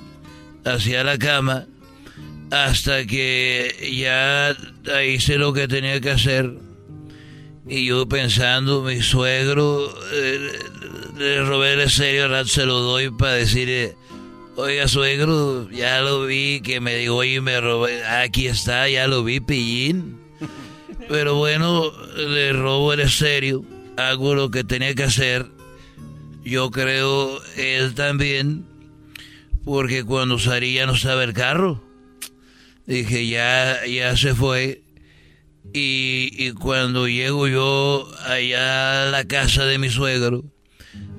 Hacia 0.65 1.05
la 1.05 1.19
cama. 1.19 1.67
Hasta 2.51 3.05
que 3.05 3.75
ya 3.93 4.57
hice 5.03 5.37
lo 5.37 5.53
que 5.53 5.69
tenía 5.69 6.01
que 6.01 6.11
hacer. 6.11 6.53
Y 7.67 7.85
yo 7.85 8.09
pensando, 8.09 8.83
mi 8.83 9.03
suegro, 9.03 9.95
eh, 10.13 10.53
le 11.19 11.43
robé 11.43 11.75
el 11.75 11.91
serio, 11.91 12.29
rato 12.29 12.49
se 12.49 12.65
lo 12.65 12.81
doy 12.81 13.11
para 13.11 13.33
decirle, 13.33 13.95
oiga 14.57 14.89
suegro, 14.89 15.69
ya 15.71 16.01
lo 16.01 16.25
vi, 16.25 16.63
que 16.63 16.81
me 16.81 16.97
dijo, 16.97 17.17
oye, 17.17 17.43
me 17.43 17.61
robé, 17.61 18.05
aquí 18.07 18.47
está, 18.47 18.89
ya 18.89 19.07
lo 19.07 19.23
vi, 19.23 19.41
pillín. 19.41 20.19
Pero 21.09 21.35
bueno, 21.35 21.93
le 22.17 22.55
robo 22.55 22.95
el 22.95 23.01
estéreo, 23.01 23.63
hago 23.99 24.35
lo 24.35 24.51
que 24.51 24.65
tenía 24.65 24.95
que 24.95 25.05
hacer. 25.05 25.47
Yo 26.45 26.71
creo 26.71 27.39
él 27.57 27.95
también, 27.95 28.65
porque 29.65 30.05
cuando 30.05 30.39
salí 30.39 30.73
ya 30.75 30.87
no 30.87 30.95
estaba 30.95 31.23
el 31.25 31.35
carro. 31.35 31.88
Dije, 32.89 33.29
ya, 33.29 33.85
ya 33.85 34.17
se 34.17 34.35
fue. 34.35 34.83
Y, 35.75 36.31
y 36.33 36.53
cuando 36.53 37.07
llego 37.07 37.47
yo 37.47 38.11
allá 38.25 39.03
a 39.03 39.11
la 39.11 39.25
casa 39.25 39.67
de 39.67 39.79
mi 39.79 39.91
suegro, 39.91 40.43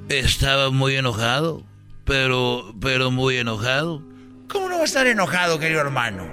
estaba 0.09 0.72
muy 0.72 0.95
enojado, 0.95 1.63
pero, 2.05 2.74
pero 2.82 3.11
muy 3.11 3.38
enojado. 3.38 4.03
¿Cómo 4.47 4.67
no 4.67 4.78
va 4.78 4.82
a 4.82 4.86
estar 4.86 5.05
enojado, 5.05 5.59
querido 5.59 5.82
hermano? 5.82 6.28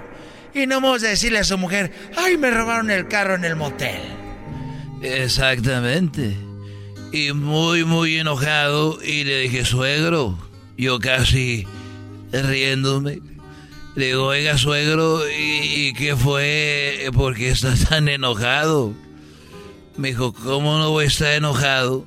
Y 0.55 0.65
no 0.65 0.81
vamos 0.81 1.03
a 1.03 1.09
decirle 1.09 1.37
a 1.37 1.43
su 1.43 1.55
mujer, 1.59 1.91
ay, 2.17 2.35
me 2.37 2.49
robaron 2.49 2.89
el 2.89 3.07
carro 3.07 3.35
en 3.35 3.45
el 3.45 3.55
motel. 3.55 4.01
Exactamente. 5.03 6.35
Y 7.13 7.31
muy, 7.33 7.85
muy 7.85 8.17
enojado. 8.17 8.97
Y 9.03 9.23
le 9.23 9.41
dije, 9.41 9.65
suegro, 9.65 10.35
yo 10.77 10.97
casi 10.97 11.67
riéndome. 12.31 13.19
Le 13.97 14.05
digo, 14.05 14.27
oiga, 14.27 14.57
suegro, 14.59 15.27
¿y, 15.27 15.87
y 15.87 15.93
qué 15.93 16.15
fue? 16.15 17.09
¿Por 17.13 17.35
qué 17.35 17.49
está 17.49 17.73
tan 17.89 18.07
enojado? 18.07 18.93
Me 19.97 20.09
dijo, 20.09 20.33
¿cómo 20.33 20.77
no 20.77 20.91
voy 20.91 21.05
a 21.05 21.07
estar 21.07 21.33
enojado 21.33 22.05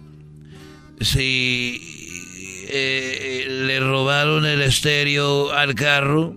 si 1.00 2.68
eh, 2.70 3.46
le 3.48 3.80
robaron 3.80 4.46
el 4.46 4.62
estéreo 4.62 5.50
al 5.52 5.74
carro 5.74 6.36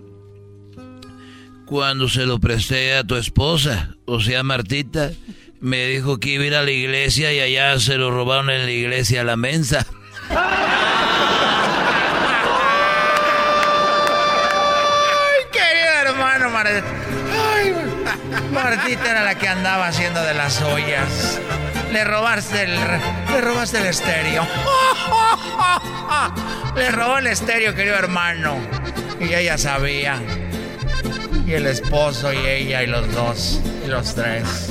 cuando 1.66 2.08
se 2.08 2.26
lo 2.26 2.40
presté 2.40 2.96
a 2.96 3.04
tu 3.04 3.14
esposa? 3.14 3.94
O 4.06 4.20
sea, 4.20 4.42
Martita 4.42 5.12
me 5.60 5.86
dijo 5.86 6.18
que 6.18 6.30
iba 6.30 6.42
a 6.42 6.46
ir 6.48 6.54
a 6.56 6.64
la 6.64 6.72
iglesia 6.72 7.32
y 7.32 7.38
allá 7.38 7.78
se 7.78 7.96
lo 7.96 8.10
robaron 8.10 8.50
en 8.50 8.64
la 8.64 8.72
iglesia 8.72 9.20
a 9.20 9.24
la 9.24 9.36
mensa. 9.36 9.86
Ay, 10.30 10.36
querido 15.52 16.16
Martita 18.52 19.10
era 19.10 19.22
la 19.22 19.36
que 19.36 19.48
andaba 19.48 19.88
haciendo 19.88 20.22
de 20.22 20.34
las 20.34 20.60
ollas. 20.62 21.40
Le 21.92 22.04
robaste 22.04 22.62
el, 22.62 22.74
le 22.74 23.40
robaste 23.40 23.78
el 23.78 23.86
estéreo. 23.86 24.46
Le 26.74 26.90
robó 26.90 27.18
el 27.18 27.28
estéreo, 27.28 27.74
querido 27.74 27.96
hermano. 27.96 28.56
Y 29.20 29.32
ella 29.32 29.56
sabía. 29.58 30.20
Y 31.46 31.52
el 31.52 31.66
esposo 31.66 32.32
y 32.32 32.38
ella 32.38 32.82
y 32.82 32.86
los 32.86 33.12
dos. 33.12 33.60
Y 33.84 33.88
los 33.88 34.14
tres. 34.14 34.70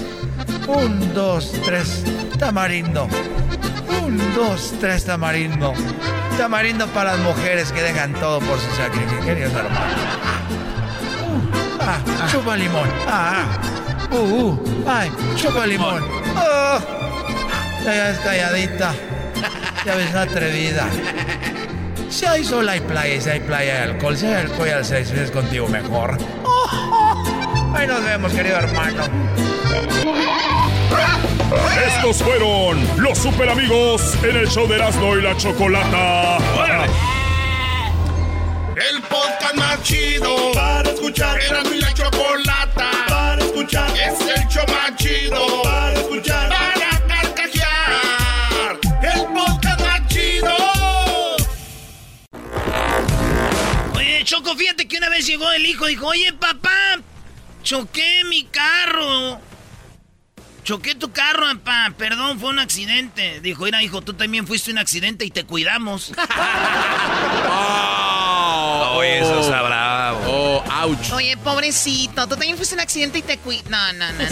Un, 0.68 1.14
dos, 1.14 1.54
tres. 1.64 2.04
Tamarindo. 2.38 3.08
Un, 4.02 4.18
dos, 4.36 4.74
tres, 4.82 5.06
tamarindo. 5.06 5.74
Tamarindo 6.38 6.88
para 6.88 7.16
las 7.16 7.22
mujeres 7.22 7.72
que 7.72 7.82
dejan 7.82 8.14
todo 8.16 8.40
por 8.40 8.60
su 8.60 8.76
sacrificio, 8.76 9.24
queridos 9.24 9.54
hermanos. 9.54 10.24
Ah, 11.86 12.00
chupa 12.32 12.56
limón. 12.56 12.90
Ah, 13.08 13.44
ah. 13.44 14.16
Uh, 14.16 14.18
uh. 14.18 14.60
Ay, 14.88 15.12
chupa 15.36 15.66
limón. 15.66 16.04
Oh. 16.36 16.80
Ya 17.84 17.92
ves 17.92 18.20
calladita. 18.20 18.94
Ya 19.86 19.96
ves 19.96 20.16
atrevida. 20.16 20.88
Si 22.10 22.26
hay 22.26 22.44
sol 22.44 22.70
hay 22.70 22.80
playa, 22.80 23.16
y 23.16 23.22
si 23.22 23.30
hay 23.30 23.40
playa 23.40 23.74
hay 23.74 23.90
alcohol, 23.90 24.16
si 24.16 24.28
hay 24.28 24.34
alcohol 24.46 24.70
hay 24.70 24.86
seis 24.86 25.12
es 25.12 25.32
contigo 25.32 25.68
mejor. 25.68 26.18
Ahí 27.76 27.88
nos 27.88 28.04
vemos, 28.04 28.32
querido 28.32 28.58
hermano. 28.58 29.04
Estos 31.88 32.24
fueron 32.24 32.78
los 32.98 33.18
super 33.18 33.50
amigos 33.50 34.18
en 34.24 34.38
el 34.38 34.48
show 34.48 34.68
de 34.68 34.76
Erasmo 34.76 35.18
y 35.18 35.22
la 35.22 35.36
Chocolata. 35.36 36.38
El 38.90 39.02
podcast 39.04 39.56
más 39.56 39.82
chido 39.84 40.52
para 40.54 40.90
escuchar. 40.90 41.40
Era 41.42 41.64
mi 41.64 41.78
la 41.78 41.94
chocolata 41.94 42.92
para 43.08 43.42
escuchar. 43.44 43.90
Es 43.92 44.20
el 44.20 44.48
show 44.50 44.66
más 44.68 44.96
chido 44.98 45.62
para 45.64 45.94
escuchar. 45.94 46.50
Para 46.50 47.08
carcajear. 47.08 48.80
El 49.02 49.26
podcast 49.34 49.80
más 49.80 50.08
chido. 50.10 50.56
Oye, 53.96 54.22
Choco, 54.26 54.56
fíjate 54.56 54.88
que 54.88 54.98
una 54.98 55.10
vez 55.10 55.28
llegó 55.28 55.50
el 55.52 55.66
hijo 55.66 55.88
y 55.88 55.92
dijo, 55.92 56.08
oye, 56.08 56.34
papá, 56.34 57.00
choqué 57.62 58.24
mi 58.26 58.44
carro. 58.44 59.40
Choqué 60.66 60.96
tu 60.96 61.12
carro, 61.14 61.46
papá. 61.60 61.94
Perdón, 61.98 62.38
fue 62.40 62.50
un 62.50 62.60
accidente. 62.60 63.40
Dijo, 63.40 63.64
mira, 63.64 63.82
hijo, 63.82 64.02
tú 64.02 64.14
también 64.14 64.46
fuiste 64.46 64.72
un 64.72 64.78
accidente 64.78 65.24
y 65.24 65.32
te 65.32 65.46
cuidamos. 65.46 66.12
Oye, 68.96 69.20
eso 69.20 69.40
está 69.40 69.62
bravo. 69.62 70.20
Oh, 70.28 70.64
Oye, 71.14 71.38
pobrecito, 71.38 72.24
tú 72.28 72.36
también 72.36 72.58
fuiste 72.58 72.76
un 72.76 72.82
accidente 72.82 73.20
y 73.20 73.22
te 73.22 73.38
cuidas. 73.38 73.66
No, 73.70 73.94
no, 73.94 74.12
no. 74.12 74.24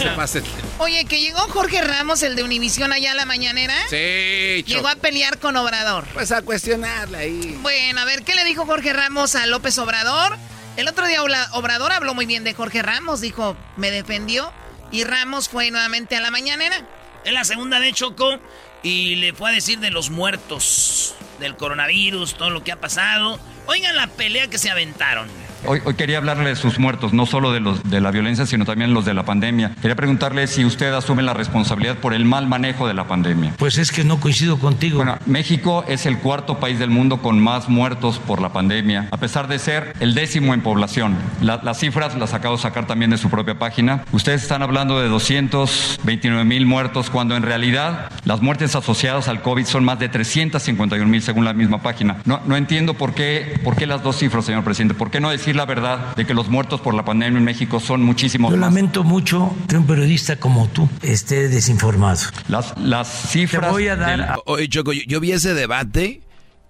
Oye, 0.78 1.04
que 1.06 1.20
llegó 1.20 1.38
Jorge 1.48 1.80
Ramos, 1.82 2.22
el 2.22 2.36
de 2.36 2.42
Univisión, 2.42 2.92
allá 2.92 3.12
a 3.12 3.14
la 3.14 3.24
mañanera. 3.24 3.74
Sí, 3.88 4.62
Llegó 4.66 4.88
a 4.88 4.96
pelear 4.96 5.38
con 5.38 5.56
Obrador. 5.56 6.04
Pues 6.12 6.32
a 6.32 6.42
cuestionarle 6.42 7.18
ahí. 7.18 7.58
Bueno, 7.62 8.00
a 8.00 8.04
ver, 8.04 8.22
¿qué 8.22 8.34
le 8.34 8.44
dijo 8.44 8.66
Jorge 8.66 8.92
Ramos 8.92 9.34
a 9.34 9.46
López 9.46 9.78
Obrador? 9.78 10.36
El 10.76 10.88
otro 10.88 11.06
día 11.06 11.22
Obrador 11.52 11.92
habló 11.92 12.14
muy 12.14 12.26
bien 12.26 12.44
de 12.44 12.54
Jorge 12.54 12.82
Ramos, 12.82 13.20
dijo, 13.20 13.56
me 13.76 13.90
defendió. 13.90 14.52
Y 14.90 15.04
Ramos 15.04 15.48
fue 15.48 15.70
nuevamente 15.70 16.16
a 16.16 16.20
la 16.20 16.30
mañanera. 16.30 16.86
Es 17.24 17.32
la 17.32 17.44
segunda 17.44 17.78
de 17.80 17.92
Choco 17.92 18.38
y 18.82 19.16
le 19.16 19.32
fue 19.32 19.50
a 19.50 19.52
decir 19.52 19.78
de 19.78 19.90
los 19.90 20.10
muertos, 20.10 21.14
del 21.42 21.56
coronavirus, 21.56 22.34
todo 22.34 22.50
lo 22.50 22.64
que 22.64 22.72
ha 22.72 22.80
pasado. 22.80 23.38
Oigan 23.66 23.96
la 23.96 24.06
pelea 24.06 24.48
que 24.48 24.58
se 24.58 24.70
aventaron. 24.70 25.28
Hoy, 25.64 25.80
hoy 25.84 25.94
quería 25.94 26.18
hablarle 26.18 26.48
de 26.50 26.56
sus 26.56 26.78
muertos, 26.80 27.12
no 27.12 27.24
solo 27.24 27.52
de 27.52 27.60
los 27.60 27.82
de 27.84 28.00
la 28.00 28.10
violencia, 28.10 28.46
sino 28.46 28.64
también 28.64 28.94
los 28.94 29.04
de 29.04 29.14
la 29.14 29.24
pandemia. 29.24 29.72
Quería 29.80 29.94
preguntarle 29.94 30.46
si 30.48 30.64
usted 30.64 30.92
asume 30.92 31.22
la 31.22 31.34
responsabilidad 31.34 31.96
por 31.98 32.14
el 32.14 32.24
mal 32.24 32.48
manejo 32.48 32.88
de 32.88 32.94
la 32.94 33.04
pandemia. 33.06 33.54
Pues 33.58 33.78
es 33.78 33.92
que 33.92 34.02
no 34.02 34.18
coincido 34.18 34.58
contigo. 34.58 34.96
Bueno, 34.96 35.18
México 35.26 35.84
es 35.86 36.04
el 36.06 36.18
cuarto 36.18 36.58
país 36.58 36.78
del 36.80 36.90
mundo 36.90 37.18
con 37.22 37.38
más 37.38 37.68
muertos 37.68 38.18
por 38.18 38.40
la 38.42 38.52
pandemia, 38.52 39.08
a 39.12 39.16
pesar 39.18 39.46
de 39.46 39.58
ser 39.60 39.94
el 40.00 40.14
décimo 40.14 40.52
en 40.52 40.62
población. 40.62 41.16
La- 41.40 41.60
las 41.62 41.78
cifras 41.78 42.16
las 42.16 42.34
acabo 42.34 42.56
de 42.56 42.62
sacar 42.62 42.86
también 42.88 43.10
de 43.12 43.18
su 43.18 43.30
propia 43.30 43.58
página. 43.58 44.02
Ustedes 44.12 44.42
están 44.42 44.62
hablando 44.62 45.00
de 45.00 45.08
229 45.08 46.44
mil 46.44 46.66
muertos, 46.66 47.08
cuando 47.08 47.36
en 47.36 47.42
realidad 47.44 48.10
las 48.24 48.40
muertes 48.42 48.74
asociadas 48.74 49.28
al 49.28 49.42
COVID 49.42 49.64
son 49.66 49.84
más 49.84 49.98
de 50.00 50.08
351 50.08 51.06
mil 51.08 51.22
según 51.22 51.44
la 51.44 51.52
misma 51.52 51.82
página. 51.82 52.16
No, 52.24 52.40
no 52.46 52.56
entiendo 52.56 52.94
por 52.94 53.14
qué, 53.14 53.60
por 53.62 53.76
qué 53.76 53.86
las 53.86 54.02
dos 54.02 54.16
cifras, 54.18 54.44
señor 54.44 54.64
presidente. 54.64 54.94
¿Por 54.94 55.10
qué 55.10 55.20
no 55.20 55.30
decir 55.30 55.51
la 55.54 55.64
verdad 55.66 56.14
de 56.16 56.24
que 56.26 56.34
los 56.34 56.48
muertos 56.48 56.80
por 56.80 56.94
la 56.94 57.04
pandemia 57.04 57.38
en 57.38 57.44
México 57.44 57.80
son 57.80 58.02
muchísimos 58.02 58.50
Yo 58.50 58.56
más? 58.56 58.68
lamento 58.70 59.04
mucho 59.04 59.54
que 59.68 59.76
un 59.76 59.86
periodista 59.86 60.36
como 60.36 60.68
tú 60.68 60.88
esté 61.02 61.48
desinformado. 61.48 62.20
Las, 62.48 62.76
las 62.78 63.08
cifras. 63.30 63.66
Te 63.66 63.70
voy 63.70 63.88
a 63.88 63.96
dar 63.96 64.18
del- 64.18 64.26
Oye, 64.46 64.68
Choco, 64.68 64.92
yo, 64.92 65.02
yo 65.06 65.20
vi 65.20 65.32
ese 65.32 65.54
debate 65.54 66.20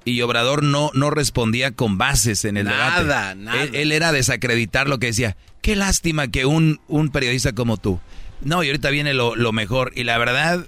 y 0.05 0.21
Obrador 0.23 0.63
no, 0.63 0.91
no 0.95 1.11
respondía 1.11 1.71
con 1.73 1.97
bases 1.99 2.45
en 2.45 2.57
el 2.57 2.65
Nada, 2.67 3.03
debate. 3.03 3.41
nada. 3.41 3.63
Él, 3.63 3.75
él 3.75 3.93
era 3.93 4.11
desacreditar 4.13 4.89
lo 4.89 4.99
que 4.99 5.07
decía. 5.07 5.37
Qué 5.61 5.77
lástima 5.77 6.29
que 6.29 6.45
un, 6.45 6.81
un 6.89 7.11
periodista 7.11 7.53
como 7.53 7.77
tú. 7.77 8.01
No, 8.41 8.65
y 8.65 8.67
ahorita 8.67 8.91
viene 8.91 9.15
lo, 9.15 9.37
lo 9.37 9.53
mejor. 9.53 9.93
Y 9.95 10.03
la 10.03 10.19
verdad, 10.19 10.67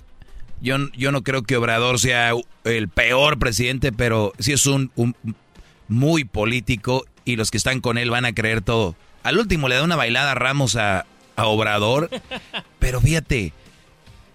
yo, 0.61 0.77
yo 0.97 1.11
no 1.11 1.23
creo 1.25 1.43
que 1.43 1.57
Obrador 1.57 1.99
sea 1.99 2.31
el 2.62 2.89
peor 2.89 3.39
presidente, 3.41 3.91
pero 3.91 4.33
sí 4.39 4.53
es 4.53 4.67
un, 4.67 4.93
un 4.95 5.17
muy 5.89 6.25
político 6.25 7.05
y 7.25 7.37
los 7.37 7.51
que 7.51 7.57
están 7.59 7.81
con 7.81 7.99
él 7.99 8.11
van 8.11 8.25
a 8.25 8.33
creer 8.35 8.61
todo. 8.61 8.95
Al 9.22 9.39
último 9.39 9.68
le 9.68 9.77
da 9.77 9.83
una 9.83 9.97
bailada 9.97 10.33
a 10.33 10.35
Ramos 10.35 10.77
a, 10.77 11.07
a 11.37 11.47
Obrador, 11.47 12.11
pero 12.79 13.01
fíjate, 13.01 13.53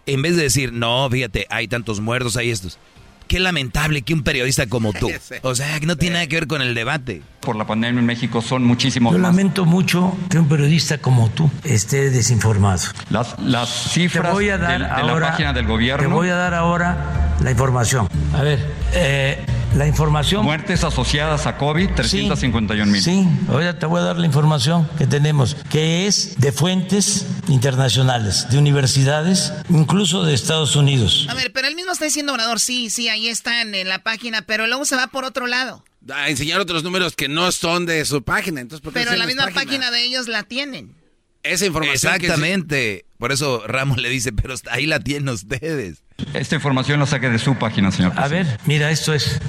en 0.06 0.22
vez 0.22 0.36
de 0.36 0.44
decir, 0.44 0.74
no, 0.74 1.08
fíjate, 1.10 1.46
hay 1.50 1.68
tantos 1.68 2.00
muertos, 2.00 2.36
hay 2.38 2.50
estos. 2.50 2.80
Qué 3.28 3.40
lamentable 3.40 4.02
que 4.02 4.16
un 4.16 4.24
periodista 4.24 4.66
como 4.66 4.92
tú, 4.92 5.08
o 5.44 5.54
sea, 5.54 5.80
que 5.80 5.86
no 5.86 5.96
tiene 5.98 6.16
nada 6.16 6.26
que 6.26 6.36
ver 6.38 6.48
con 6.48 6.64
el 6.64 6.74
debate. 6.74 7.22
por 7.42 7.56
la 7.56 7.68
pandemia 7.68 8.00
en 8.00 8.06
México 8.08 8.42
son 8.42 8.64
muchísimos 8.64 9.14
Yo 9.14 9.20
más. 9.20 9.30
lamento 9.30 9.66
mucho 9.66 10.18
que 10.32 10.40
un 10.40 10.48
periodista 10.50 10.98
como 10.98 11.30
tú 11.30 11.48
esté 11.64 12.10
desinformado. 12.10 12.82
Las, 13.12 13.38
las 13.40 13.70
cifras 13.92 14.26
te 14.26 14.32
voy 14.34 14.50
a 14.50 14.58
dar 14.58 14.80
de, 14.82 14.86
de 14.88 14.92
ahora, 14.92 15.20
la 15.28 15.32
página 15.34 15.54
del 15.54 15.68
gobierno. 15.68 16.08
Te 16.08 16.12
voy 16.12 16.30
a 16.30 16.36
dar 16.36 16.56
ahora 16.56 17.36
la 17.44 17.52
información. 17.52 18.10
A 18.34 18.42
ver, 18.42 18.66
eh, 18.94 19.46
la 19.76 19.88
información. 19.88 20.44
Muertes 20.44 20.84
asociadas 20.84 21.48
a 21.48 21.58
COVID, 21.58 21.90
351 21.96 22.92
mil. 22.92 23.02
Sí, 23.02 23.26
ahora 23.48 23.78
te 23.80 23.86
voy 23.86 24.00
a 24.02 24.04
dar 24.04 24.18
la 24.18 24.26
información 24.26 24.90
que 24.98 25.08
tenemos, 25.08 25.56
que 25.70 26.08
es 26.08 26.40
de 26.40 26.52
fuentes 26.52 27.26
internacionales, 27.48 28.48
de 28.50 28.58
universidades, 28.58 29.54
incluso 29.70 30.24
de 30.24 30.34
Estados 30.34 30.76
Unidos. 30.76 31.28
A 31.30 31.34
ver, 31.34 31.52
pero 31.54 31.68
él 31.68 31.76
mismo 31.76 31.92
está 31.92 32.06
diciendo 32.06 32.34
Obrador, 32.34 32.60
sí, 32.60 32.90
sí, 32.90 33.10
ahí 33.10 33.28
están 33.28 33.76
en 33.76 33.88
la 33.90 34.00
página, 34.04 34.42
pero 34.42 34.68
luego 34.68 34.86
se 34.86 34.96
va 34.96 35.08
por 35.08 35.24
otro 35.26 35.48
lado. 35.48 35.84
A 36.14 36.30
enseñar 36.30 36.60
otros 36.60 36.84
números 36.84 37.16
que 37.16 37.28
no 37.28 37.52
son 37.52 37.86
de 37.86 38.04
su 38.06 38.24
página. 38.24 38.62
Entonces, 38.62 38.82
¿por 38.82 38.94
qué 38.94 39.00
Pero 39.02 39.14
en 39.14 39.20
la 39.20 39.26
misma 39.28 39.48
página 39.54 39.92
de 39.92 40.04
ellos 40.04 40.28
la 40.28 40.44
tienen. 40.44 40.96
Esa 41.44 41.66
información. 41.66 42.14
que- 42.20 42.26
Exactamente. 42.26 43.06
Por 43.20 43.34
eso 43.34 43.62
Ramos 43.68 43.98
le 43.98 44.08
dice, 44.10 44.32
pero 44.32 44.56
ahí 44.72 44.86
la 44.86 45.02
tienen 45.02 45.28
ustedes. 45.30 46.02
Esta 46.34 46.56
información 46.56 47.00
la 47.00 47.06
saqué 47.06 47.30
de 47.30 47.40
su 47.40 47.56
página, 47.56 47.92
señor. 47.92 48.12
A 48.18 48.28
ver, 48.28 48.46
mira, 48.66 48.92
esto 48.92 49.14
es. 49.14 49.40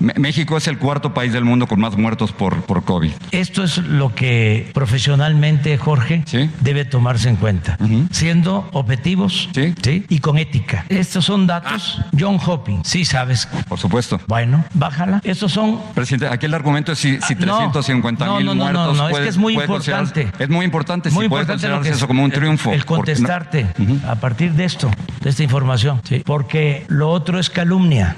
México 0.00 0.56
es 0.56 0.66
el 0.66 0.76
cuarto 0.78 1.14
país 1.14 1.32
del 1.32 1.44
mundo 1.44 1.68
con 1.68 1.78
más 1.80 1.96
muertos 1.96 2.32
por, 2.32 2.62
por 2.62 2.84
COVID. 2.84 3.12
Esto 3.30 3.62
es 3.62 3.78
lo 3.78 4.12
que 4.14 4.70
profesionalmente, 4.74 5.76
Jorge, 5.78 6.24
debe 6.60 6.84
tomarse 6.84 7.28
en 7.28 7.36
cuenta, 7.36 7.78
siendo 8.10 8.68
objetivos 8.72 9.48
¿sí? 9.54 10.04
y 10.08 10.18
con 10.18 10.38
ética. 10.38 10.84
Estos 10.88 11.24
son 11.26 11.46
datos 11.46 12.00
John 12.18 12.38
Hopkins, 12.44 12.88
sí 12.88 13.04
sabes. 13.04 13.46
Por 13.68 13.78
supuesto. 13.78 14.20
Bueno, 14.26 14.64
bájala. 14.74 15.20
Estos 15.22 15.52
son... 15.52 15.80
Presidente, 15.94 16.26
aquí 16.32 16.46
el 16.46 16.54
argumento 16.54 16.90
es 16.92 16.98
si, 16.98 17.20
si 17.20 17.34
Ah, 17.34 17.46
no. 17.46 17.56
350 17.70 18.24
mil 18.36 18.46
No, 18.46 18.54
no, 18.54 18.64
no, 18.64 18.72
no, 18.72 18.72
muertos 18.72 18.96
no, 18.96 19.04
es 19.06 19.10
puede- 19.12 19.24
que 19.24 19.30
es 19.30 19.36
muy 19.36 19.52
importante. 19.54 20.28
Es 20.40 20.48
muy 20.48 20.64
importante, 20.64 21.10
Muy 21.10 21.26
si 21.26 21.28
puede 21.28 21.42
lo 21.44 21.48
considerarse 21.48 21.82
que 21.84 21.88
es 21.90 21.96
eso 21.96 22.08
como 22.08 22.24
un 22.24 22.32
el- 22.32 22.36
triunfo. 22.38 22.72
El 22.72 22.84
no- 23.00 23.06
contestarte 23.06 23.66
a 24.06 24.16
partir 24.16 24.52
de 24.52 24.64
esto, 24.64 24.90
de 25.22 25.30
esta 25.30 25.42
información, 25.42 26.00
¿sí? 26.08 26.22
porque 26.24 26.84
lo 26.88 27.10
otro 27.10 27.38
es 27.38 27.50
calumnia. 27.50 28.16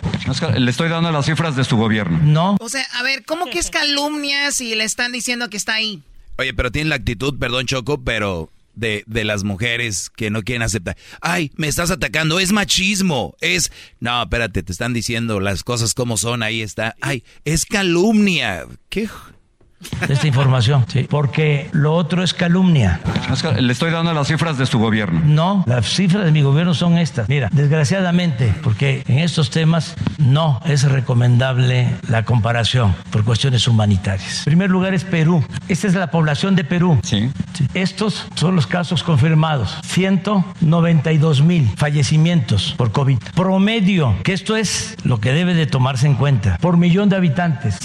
Le 0.56 0.70
estoy 0.70 0.88
dando 0.88 1.10
las 1.10 1.26
cifras 1.26 1.56
de 1.56 1.64
su 1.64 1.76
gobierno. 1.76 2.18
No. 2.22 2.56
O 2.60 2.68
sea, 2.68 2.84
a 2.98 3.02
ver, 3.02 3.24
¿cómo 3.24 3.46
que 3.46 3.58
es 3.58 3.70
calumnia 3.70 4.50
si 4.52 4.74
le 4.74 4.84
están 4.84 5.12
diciendo 5.12 5.48
que 5.50 5.56
está 5.56 5.74
ahí? 5.74 6.02
Oye, 6.38 6.54
pero 6.54 6.70
tiene 6.72 6.90
la 6.90 6.96
actitud, 6.96 7.38
perdón 7.38 7.66
Choco, 7.66 8.00
pero 8.02 8.48
de, 8.74 9.04
de 9.06 9.24
las 9.24 9.44
mujeres 9.44 10.08
que 10.08 10.30
no 10.30 10.42
quieren 10.42 10.62
aceptar. 10.62 10.96
Ay, 11.20 11.50
me 11.56 11.68
estás 11.68 11.90
atacando, 11.90 12.40
es 12.40 12.52
machismo, 12.52 13.34
es... 13.40 13.70
No, 14.00 14.22
espérate, 14.22 14.62
te 14.62 14.72
están 14.72 14.94
diciendo 14.94 15.40
las 15.40 15.62
cosas 15.62 15.92
como 15.92 16.16
son, 16.16 16.42
ahí 16.42 16.62
está. 16.62 16.96
Ay, 17.02 17.22
es 17.44 17.66
calumnia. 17.66 18.64
¿Qué? 18.88 19.08
De 20.06 20.14
esta 20.14 20.26
información, 20.26 20.84
¿sí? 20.88 21.06
porque 21.08 21.68
lo 21.72 21.94
otro 21.94 22.22
es 22.22 22.34
calumnia. 22.34 23.00
Le 23.58 23.72
estoy 23.72 23.90
dando 23.90 24.12
las 24.12 24.28
cifras 24.28 24.58
de 24.58 24.66
su 24.66 24.78
gobierno. 24.78 25.20
No, 25.24 25.64
las 25.66 25.86
cifras 25.86 26.24
de 26.24 26.32
mi 26.32 26.42
gobierno 26.42 26.74
son 26.74 26.98
estas. 26.98 27.28
Mira, 27.28 27.48
desgraciadamente, 27.52 28.54
porque 28.62 29.02
en 29.06 29.18
estos 29.18 29.50
temas 29.50 29.94
no 30.18 30.60
es 30.64 30.84
recomendable 30.84 31.88
la 32.08 32.24
comparación 32.24 32.94
por 33.10 33.24
cuestiones 33.24 33.68
humanitarias. 33.68 34.38
En 34.40 34.44
primer 34.44 34.70
lugar 34.70 34.94
es 34.94 35.04
Perú. 35.04 35.44
Esta 35.68 35.86
es 35.86 35.94
la 35.94 36.10
población 36.10 36.56
de 36.56 36.64
Perú. 36.64 36.98
Sí. 37.02 37.30
Estos 37.74 38.26
son 38.34 38.56
los 38.56 38.66
casos 38.66 39.02
confirmados. 39.02 39.78
192 39.84 41.42
mil 41.42 41.68
fallecimientos 41.76 42.74
por 42.76 42.92
COVID. 42.92 43.18
Promedio, 43.34 44.14
que 44.22 44.32
esto 44.32 44.56
es 44.56 44.96
lo 45.04 45.20
que 45.20 45.32
debe 45.32 45.54
de 45.54 45.66
tomarse 45.66 46.06
en 46.06 46.14
cuenta, 46.14 46.58
por 46.60 46.76
millón 46.76 47.08
de 47.08 47.16
habitantes, 47.16 47.76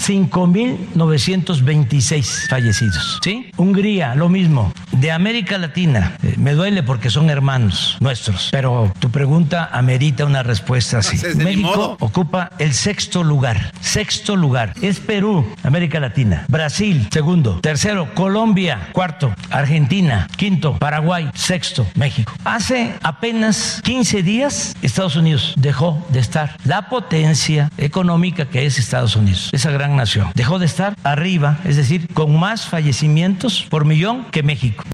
5.926 1.88 2.48
fallecidos. 2.48 3.20
¿Sí? 3.22 3.50
Hungría, 3.56 4.14
lo 4.14 4.28
mismo. 4.28 4.72
De 4.92 5.10
América 5.10 5.58
Latina, 5.58 6.16
eh, 6.22 6.34
me 6.38 6.52
duele 6.52 6.82
porque 6.82 7.10
son 7.10 7.30
hermanos 7.30 7.96
nuestros, 8.00 8.48
pero 8.50 8.92
tu 8.98 9.10
pregunta 9.10 9.68
amerita 9.72 10.24
una 10.24 10.42
respuesta 10.42 10.98
así. 10.98 11.18
México 11.36 11.96
ocupa 12.00 12.50
el 12.58 12.72
sexto 12.72 13.22
lugar. 13.22 13.72
Sexto 13.80 14.36
lugar. 14.36 14.74
Es 14.82 15.00
Perú, 15.00 15.46
América 15.62 16.00
Latina. 16.00 16.44
Brasil, 16.48 17.08
segundo. 17.12 17.60
Tercero, 17.60 18.14
Colombia. 18.14 18.88
Cuarto, 18.92 19.34
Argentina. 19.50 20.28
Quinto, 20.36 20.76
Paraguay. 20.78 21.30
Sexto, 21.34 21.86
México. 21.94 22.32
Hace 22.44 22.94
apenas 23.02 23.80
15 23.84 24.22
días, 24.22 24.76
Estados 24.82 25.16
Unidos 25.16 25.54
dejó 25.56 26.04
de 26.10 26.20
estar. 26.20 26.56
La 26.64 26.88
potencia 26.88 27.70
económica 27.78 28.46
que 28.46 28.66
es 28.66 28.78
Estados 28.78 29.16
Unidos, 29.16 29.50
esa 29.52 29.70
gran 29.70 29.96
nación, 29.96 30.30
dejó 30.34 30.58
de 30.58 30.66
estar 30.66 30.94
arriba, 31.04 31.58
es 31.64 31.77
decir, 31.78 32.06
con 32.14 32.38
más 32.38 32.66
fallecimientos 32.68 33.62
por 33.70 33.84
millón 33.86 34.26
que 34.30 34.42
México. 34.42 34.84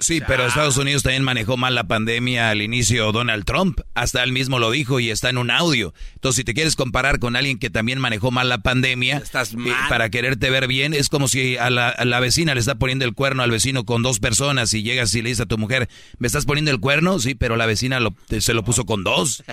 Sí, 0.00 0.20
pero 0.26 0.44
Estados 0.44 0.76
Unidos 0.78 1.04
también 1.04 1.22
manejó 1.22 1.56
mal 1.56 1.76
la 1.76 1.84
pandemia 1.84 2.50
al 2.50 2.60
inicio 2.60 3.12
Donald 3.12 3.44
Trump. 3.44 3.82
Hasta 3.94 4.24
él 4.24 4.32
mismo 4.32 4.58
lo 4.58 4.72
dijo 4.72 4.98
y 4.98 5.10
está 5.10 5.30
en 5.30 5.38
un 5.38 5.48
audio. 5.48 5.94
Entonces, 6.14 6.38
si 6.38 6.44
te 6.44 6.54
quieres 6.54 6.74
comparar 6.74 7.20
con 7.20 7.36
alguien 7.36 7.60
que 7.60 7.70
también 7.70 8.00
manejó 8.00 8.32
mal 8.32 8.48
la 8.48 8.58
pandemia, 8.58 9.18
Estás 9.18 9.52
eh, 9.52 9.58
mal. 9.58 9.76
para 9.88 10.10
quererte 10.10 10.50
ver 10.50 10.66
bien, 10.66 10.92
es 10.92 11.08
como 11.08 11.28
si 11.28 11.56
a 11.56 11.70
la, 11.70 11.88
a 11.90 12.04
la 12.04 12.18
vecina 12.18 12.52
le 12.54 12.58
está 12.58 12.74
poniendo 12.74 13.04
el 13.04 13.14
cuerno 13.14 13.44
al 13.44 13.52
vecino 13.52 13.84
con 13.84 14.02
dos 14.02 14.18
personas 14.18 14.74
y 14.74 14.82
llegas 14.82 15.14
y 15.14 15.22
le 15.22 15.28
dices 15.28 15.42
a 15.42 15.46
tu 15.46 15.56
mujer, 15.56 15.88
¿me 16.18 16.26
estás 16.26 16.46
poniendo 16.46 16.72
el 16.72 16.80
cuerno? 16.80 17.20
Sí, 17.20 17.36
pero 17.36 17.54
la 17.54 17.66
vecina 17.66 18.00
lo- 18.00 18.16
se 18.40 18.54
lo 18.54 18.64
puso 18.64 18.84
con 18.84 19.04
dos. 19.04 19.44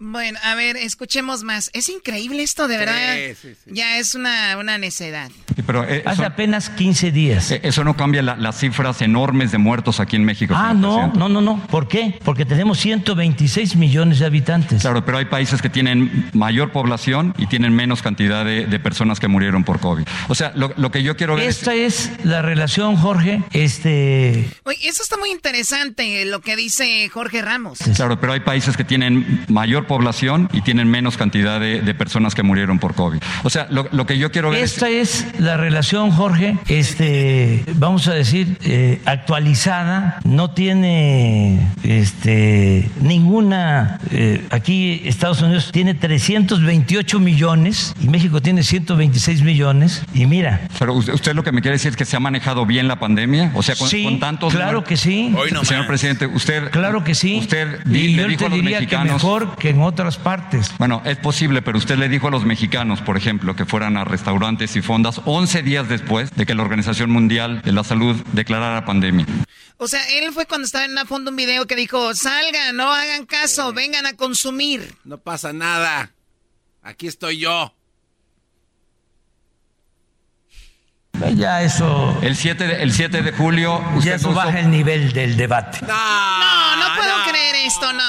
Bueno, 0.04 0.36
a 0.42 0.54
ver, 0.56 0.76
escuchemos 0.76 1.44
más. 1.44 1.70
Es 1.74 1.88
increíble 1.88 2.42
esto, 2.42 2.66
de 2.66 2.76
verdad. 2.76 3.14
sí, 3.40 3.50
sí. 3.64 3.70
Ya 3.72 3.98
es 3.98 4.16
una, 4.16 4.56
una 4.58 4.76
necedad. 4.76 5.30
Sí, 5.54 5.62
pero 5.64 5.84
eh, 5.88 6.02
Hace 6.04 6.22
eso, 6.22 6.26
apenas 6.26 6.70
15 6.70 7.12
días. 7.12 7.50
eh, 7.52 7.60
eso 7.62 7.84
no 7.84 7.96
cambia 7.96 8.20
la- 8.20 8.34
las 8.36 8.58
cifras 8.58 9.00
enormes 9.00 9.52
de 9.52 9.58
muertos 9.58 10.00
aquí 10.00 10.16
en 10.16 10.24
México. 10.24 10.54
Ah, 10.56 10.74
no, 10.74 10.94
presidente. 10.94 11.18
no, 11.20 11.28
no, 11.28 11.40
no. 11.40 11.66
¿Por 11.68 11.86
qué? 11.86 12.18
Porque 12.24 12.44
tenemos 12.44 12.78
126 12.80 13.76
millones 13.76 14.18
de 14.18 14.26
habitantes. 14.26 14.82
Claro, 14.82 15.04
pero 15.04 15.18
hay 15.18 15.26
países 15.26 15.62
que 15.62 15.70
tienen 15.70 16.28
mayor 16.32 16.72
población 16.72 17.32
y 17.38 17.46
tienen 17.46 17.72
menos 17.72 18.02
cantidad 18.02 18.44
de, 18.44 18.66
de 18.66 18.80
personas 18.80 19.20
que 19.20 19.28
murieron 19.28 19.62
por 19.62 19.78
COVID. 19.78 20.04
O 20.28 20.34
sea, 20.34 20.50
lo, 20.56 20.72
lo 20.76 20.90
que 20.90 21.04
yo 21.04 21.16
quiero 21.16 21.36
ver 21.36 21.48
es... 21.48 21.58
Esta 21.58 21.74
es 21.74 22.10
la 22.24 22.42
relación, 22.42 22.96
Jorge. 22.96 23.40
Este. 23.52 24.48
Oye, 24.64 24.88
eso 24.88 25.02
está 25.02 25.16
muy 25.16 25.30
interesante, 25.30 26.24
lo 26.24 26.40
que 26.40 26.56
dice 26.56 27.08
Jorge 27.08 27.40
Ramos. 27.40 27.78
Claro, 27.94 28.18
pero 28.20 28.32
hay 28.32 28.40
países 28.40 28.76
que 28.76 28.82
tienen 28.84 29.44
mayor 29.48 29.86
población 29.86 29.91
y 30.52 30.60
tienen 30.62 30.88
menos 30.90 31.16
cantidad 31.16 31.60
de, 31.60 31.80
de 31.82 31.94
personas 31.94 32.34
que 32.34 32.42
murieron 32.42 32.78
por 32.78 32.94
COVID. 32.94 33.20
O 33.42 33.50
sea, 33.50 33.66
lo, 33.70 33.86
lo 33.92 34.06
que 34.06 34.18
yo 34.18 34.30
quiero 34.32 34.50
ver 34.50 34.62
es... 34.62 34.72
Esta 34.74 34.88
es 34.88 35.26
la 35.38 35.56
relación, 35.56 36.10
Jorge, 36.10 36.56
este, 36.68 37.64
vamos 37.74 38.08
a 38.08 38.14
decir, 38.14 38.56
eh, 38.64 39.00
actualizada, 39.04 40.18
no 40.24 40.50
tiene 40.50 41.60
este, 41.84 42.88
ninguna, 43.00 43.98
eh, 44.10 44.44
aquí 44.50 45.02
Estados 45.04 45.42
Unidos 45.42 45.70
tiene 45.72 45.94
328 45.94 47.20
millones 47.20 47.94
y 48.00 48.08
México 48.08 48.40
tiene 48.40 48.62
126 48.62 49.42
millones 49.42 50.02
y 50.14 50.26
mira. 50.26 50.62
Pero 50.78 50.94
usted, 50.94 51.12
usted 51.14 51.34
lo 51.34 51.42
que 51.44 51.52
me 51.52 51.60
quiere 51.62 51.76
decir 51.76 51.90
es 51.90 51.96
que 51.96 52.04
se 52.04 52.16
ha 52.16 52.20
manejado 52.20 52.66
bien 52.66 52.88
la 52.88 52.96
pandemia, 52.98 53.52
o 53.54 53.62
sea, 53.62 53.76
con, 53.76 53.88
Sí, 53.88 54.04
con 54.04 54.20
tantos... 54.20 54.52
claro 54.54 54.84
que 54.84 54.96
sí. 54.96 55.34
Señor 55.64 55.86
presidente, 55.86 56.26
usted... 56.26 56.70
Claro 56.70 57.04
que 57.04 57.14
sí. 57.14 57.38
Usted 57.40 57.80
y 57.86 57.90
di- 57.90 58.08
le 58.14 58.22
yo 58.22 58.28
dijo 58.28 58.38
te 58.40 58.46
a 58.46 58.48
los 58.50 58.56
diría 58.58 58.78
que 58.78 58.84
mexicanos... 58.86 59.14
mejor 59.14 59.56
que 59.56 59.71
en 59.72 59.82
otras 59.82 60.18
partes. 60.18 60.70
Bueno, 60.78 61.02
es 61.04 61.16
posible, 61.16 61.62
pero 61.62 61.78
usted 61.78 61.96
le 61.96 62.08
dijo 62.08 62.28
a 62.28 62.30
los 62.30 62.44
mexicanos, 62.44 63.00
por 63.00 63.16
ejemplo, 63.16 63.56
que 63.56 63.64
fueran 63.64 63.96
a 63.96 64.04
restaurantes 64.04 64.76
y 64.76 64.82
fondas 64.82 65.20
11 65.24 65.62
días 65.62 65.88
después 65.88 66.34
de 66.36 66.46
que 66.46 66.54
la 66.54 66.62
Organización 66.62 67.10
Mundial 67.10 67.62
de 67.62 67.72
la 67.72 67.82
Salud 67.82 68.16
declarara 68.32 68.84
pandemia. 68.84 69.26
O 69.78 69.88
sea, 69.88 70.00
él 70.10 70.32
fue 70.32 70.46
cuando 70.46 70.66
estaba 70.66 70.84
en 70.84 70.92
una 70.92 71.06
fondo 71.06 71.30
un 71.30 71.36
video 71.36 71.66
que 71.66 71.74
dijo, 71.74 72.14
salgan, 72.14 72.76
no 72.76 72.92
hagan 72.92 73.26
caso, 73.26 73.72
vengan 73.72 74.06
a 74.06 74.14
consumir. 74.14 74.94
No 75.04 75.18
pasa 75.18 75.52
nada. 75.52 76.12
Aquí 76.82 77.06
estoy 77.06 77.38
yo. 77.38 77.74
Ya 81.30 81.62
eso. 81.62 82.18
El 82.22 82.36
7 82.36 82.66
de, 82.66 82.82
el 82.82 82.92
7 82.92 83.22
de 83.22 83.32
julio... 83.32 83.80
Ya 83.92 83.96
usted 83.98 84.12
eso 84.14 84.28
puso- 84.30 84.34
baja 84.36 84.60
el 84.60 84.70
nivel 84.70 85.12
del 85.12 85.36
debate. 85.36 85.78
No, 85.86 86.76
no 86.76 86.94
puedo 86.96 87.22
creer 87.30 87.54
esto, 87.66 87.92
no. 87.92 88.02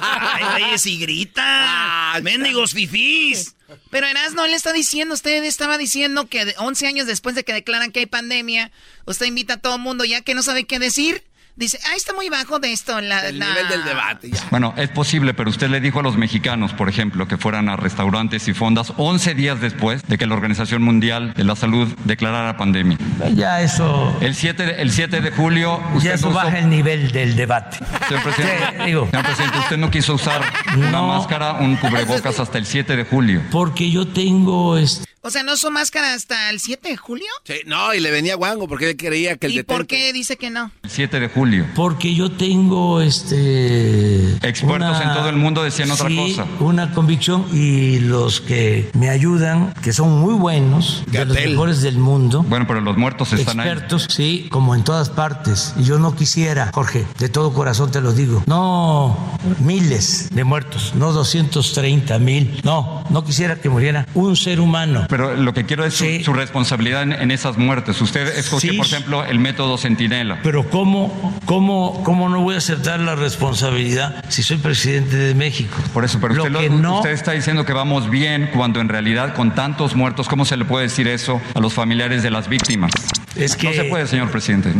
Ay, 0.00 0.44
güey, 0.66 0.78
si 0.78 0.98
grita. 0.98 2.14
Mendigos 2.22 2.72
fifís. 2.72 3.54
Pero 3.90 4.06
Erasno, 4.06 4.44
él 4.44 4.54
está 4.54 4.72
diciendo, 4.72 5.14
usted 5.14 5.42
estaba 5.44 5.78
diciendo 5.78 6.26
que 6.28 6.44
de- 6.44 6.54
11 6.58 6.86
años 6.86 7.06
después 7.06 7.34
de 7.34 7.44
que 7.44 7.52
declaran 7.52 7.90
que 7.92 8.00
hay 8.00 8.06
pandemia, 8.06 8.70
usted 9.06 9.26
invita 9.26 9.54
a 9.54 9.56
todo 9.58 9.76
el 9.76 9.80
mundo 9.82 10.04
ya 10.04 10.20
que 10.22 10.34
no 10.34 10.42
sabe 10.42 10.64
qué 10.64 10.78
decir. 10.78 11.24
Dice, 11.56 11.78
ah, 11.88 11.94
está 11.96 12.12
muy 12.12 12.28
bajo 12.30 12.58
de 12.58 12.72
esto. 12.72 13.00
La, 13.00 13.28
El 13.28 13.38
la- 13.38 13.46
nivel 13.48 13.68
del 13.68 13.84
debate 13.84 14.28
ya. 14.28 14.40
Bueno, 14.50 14.74
es 14.76 14.88
posible, 14.88 15.34
pero 15.34 15.50
usted 15.50 15.68
le 15.68 15.80
dijo 15.80 16.00
a 16.00 16.02
los 16.02 16.16
mexicanos, 16.16 16.72
por 16.72 16.88
ejemplo, 16.88 17.28
que 17.28 17.36
fueran 17.38 17.68
a 17.68 17.76
restaurantes 17.76 18.48
y 18.48 18.54
fondas 18.54 18.92
11 18.96 19.34
días 19.34 19.60
después 19.60 20.02
de 20.08 20.18
que 20.18 20.26
la 20.26 20.34
Organización 20.34 20.82
Mundial 20.82 21.32
de 21.34 21.44
la 21.44 21.54
Salud 21.54 21.86
declarara 22.04 22.56
pandemia. 22.56 22.98
Ya 23.36 23.60
eso. 23.62 24.16
El 24.20 24.34
7 24.34 24.66
de, 24.66 24.82
el 24.82 24.90
7 24.90 25.20
de 25.20 25.30
julio... 25.30 25.80
Usted 25.94 26.08
Ya 26.08 26.14
eso 26.14 26.32
baja 26.32 26.58
el 26.58 26.68
nivel 26.68 27.12
del 27.12 27.36
debate. 27.36 27.78
Señor 28.08 28.22
presidente, 28.24 28.64
Sí, 28.78 28.84
digo. 28.86 29.06
señor 29.10 29.24
presidente, 29.24 29.58
usted 29.60 29.76
no 29.76 29.90
quiso 29.92 30.14
usar 30.14 30.42
una 30.76 31.02
máscara, 31.02 31.52
un 31.60 31.76
cubrebocas 31.76 32.40
hasta 32.40 32.58
el 32.58 32.66
7 32.66 32.96
de 32.96 33.04
julio. 33.04 33.40
Porque 33.52 33.88
yo 33.92 34.08
tengo 34.08 34.76
este. 34.76 35.04
O 35.26 35.30
sea, 35.30 35.42
¿no 35.42 35.54
usó 35.54 35.70
máscara 35.70 36.12
hasta 36.12 36.50
el 36.50 36.60
7 36.60 36.86
de 36.86 36.98
julio? 36.98 37.24
Sí, 37.44 37.54
no, 37.64 37.94
y 37.94 38.00
le 38.00 38.10
venía 38.10 38.34
guango 38.34 38.68
porque 38.68 38.90
él 38.90 38.96
creía 38.98 39.38
que 39.38 39.46
el 39.46 39.54
¿Y 39.54 39.62
por 39.62 39.86
qué 39.86 40.12
dice 40.12 40.36
que 40.36 40.50
no? 40.50 40.70
El 40.82 40.90
7 40.90 41.18
de 41.18 41.28
julio. 41.30 41.64
Porque 41.74 42.14
yo 42.14 42.30
tengo 42.30 43.00
este. 43.00 44.34
Expertos 44.46 45.00
en 45.00 45.14
todo 45.14 45.30
el 45.30 45.36
mundo 45.36 45.64
decían 45.64 45.90
otra 45.90 46.08
sí, 46.08 46.16
cosa. 46.16 46.46
Una 46.60 46.92
convicción 46.92 47.46
y 47.54 48.00
los 48.00 48.42
que 48.42 48.90
me 48.92 49.08
ayudan, 49.08 49.72
que 49.82 49.94
son 49.94 50.10
muy 50.20 50.34
buenos, 50.34 51.04
de 51.06 51.24
los 51.24 51.34
mejores 51.34 51.80
del 51.80 51.96
mundo. 51.96 52.44
Bueno, 52.46 52.66
pero 52.66 52.82
los 52.82 52.98
muertos 52.98 53.32
están 53.32 53.60
ahí. 53.60 53.68
Expertos, 53.68 54.08
sí, 54.10 54.48
como 54.50 54.74
en 54.74 54.84
todas 54.84 55.08
partes. 55.08 55.72
Y 55.78 55.84
yo 55.84 55.98
no 55.98 56.14
quisiera, 56.14 56.70
Jorge, 56.74 57.06
de 57.18 57.30
todo 57.30 57.54
corazón 57.54 57.90
te 57.90 58.02
lo 58.02 58.12
digo, 58.12 58.44
no 58.46 59.38
miles 59.60 60.28
de 60.34 60.44
muertos, 60.44 60.92
no 60.94 61.12
230 61.12 62.18
mil, 62.18 62.60
no, 62.62 63.04
no 63.08 63.24
quisiera 63.24 63.56
que 63.56 63.70
muriera 63.70 64.06
un 64.12 64.36
ser 64.36 64.60
humano. 64.60 65.06
Pero 65.14 65.36
lo 65.36 65.54
que 65.54 65.64
quiero 65.64 65.84
es 65.84 65.94
su- 65.94 66.02
Sí. 66.04 66.24
su, 66.24 66.32
responsabilidad 66.32 67.04
en, 67.04 67.12
en 67.12 67.30
esas 67.30 67.56
muertes. 67.56 68.00
Usted 68.00 68.36
escogió, 68.36 68.72
Sí. 68.72 68.76
por 68.76 68.86
ejemplo, 68.86 69.24
el 69.24 69.38
método 69.38 69.78
Centinela. 69.78 70.40
Pero 70.42 70.68
¿cómo, 70.68 71.38
cómo, 71.44 72.02
¿cómo 72.02 72.28
no 72.28 72.40
voy 72.40 72.56
a 72.56 72.58
aceptar 72.58 72.98
la 72.98 73.14
responsabilidad 73.14 74.24
si 74.28 74.42
soy 74.42 74.56
presidente 74.56 75.16
de 75.16 75.34
México? 75.36 75.76
Por 75.92 76.04
eso, 76.04 76.18
pero 76.20 76.34
Lo 76.34 76.42
usted, 76.44 76.68
lo- 76.68 76.78
no- 76.78 76.96
usted 76.96 77.10
está 77.12 77.30
diciendo 77.30 77.64
que 77.64 77.72
vamos 77.72 78.10
bien 78.10 78.50
cuando 78.52 78.80
en 78.80 78.88
realidad 78.88 79.34
con 79.34 79.54
tantos 79.54 79.94
muertos, 79.94 80.26
¿cómo 80.28 80.44
se 80.44 80.56
le 80.56 80.64
puede 80.64 80.86
decir 80.86 81.06
eso 81.06 81.40
a 81.54 81.60
los 81.60 81.72
familiares 81.72 82.24
de 82.24 82.32
las 82.32 82.48
víctimas? 82.48 82.90
Es 83.36 83.54
que 83.54 83.68
No 83.68 83.72
se 83.72 83.84
puede, 83.84 84.08
señor 84.08 84.32
presidente. 84.32 84.72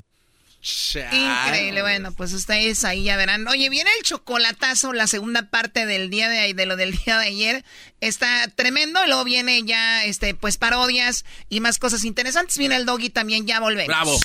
Increíble, 1.12 1.83
bueno, 1.83 2.12
pues 2.12 2.33
ustedes 2.33 2.85
ahí 2.85 3.05
ya 3.05 3.17
verán. 3.17 3.47
Oye, 3.49 3.69
viene 3.69 3.91
el 3.99 4.05
chocolatazo, 4.05 4.93
la 4.93 5.07
segunda 5.07 5.51
parte 5.51 5.85
del 5.85 6.09
día 6.09 6.29
de, 6.29 6.55
de 6.55 6.67
lo 6.67 6.77
del 6.77 6.93
día 6.93 7.19
de 7.19 7.27
ayer. 7.27 7.65
Está 8.01 8.49
tremendo, 8.49 9.05
y 9.05 9.09
luego 9.09 9.25
viene 9.25 9.62
ya, 9.65 10.05
este, 10.05 10.35
pues 10.35 10.57
parodias 10.57 11.25
y 11.49 11.61
más 11.61 11.79
cosas 11.79 12.05
interesantes. 12.05 12.57
Viene 12.57 12.77
el 12.77 12.87
doggy 12.87 13.11
también, 13.11 13.47
ya 13.47 13.61
volvemos. 13.61 13.89
Bravo. 13.89 14.19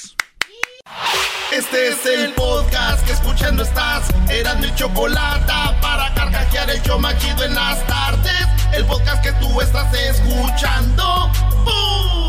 Este 1.51 1.89
es 1.89 2.05
el 2.05 2.33
podcast 2.33 3.05
que 3.05 3.13
escuchando 3.13 3.63
estás. 3.63 4.07
Eran 4.29 4.61
mi 4.61 4.73
chocolate 4.75 5.51
para 5.81 6.13
carcajear 6.13 6.69
el 6.69 6.81
show 6.83 6.99
machido 6.99 7.43
en 7.43 7.53
las 7.53 7.85
tardes. 7.87 8.47
El 8.73 8.85
podcast 8.85 9.23
que 9.23 9.31
tú 9.33 9.59
estás 9.61 9.93
escuchando. 9.93 11.31
¡Bum! 11.65 12.28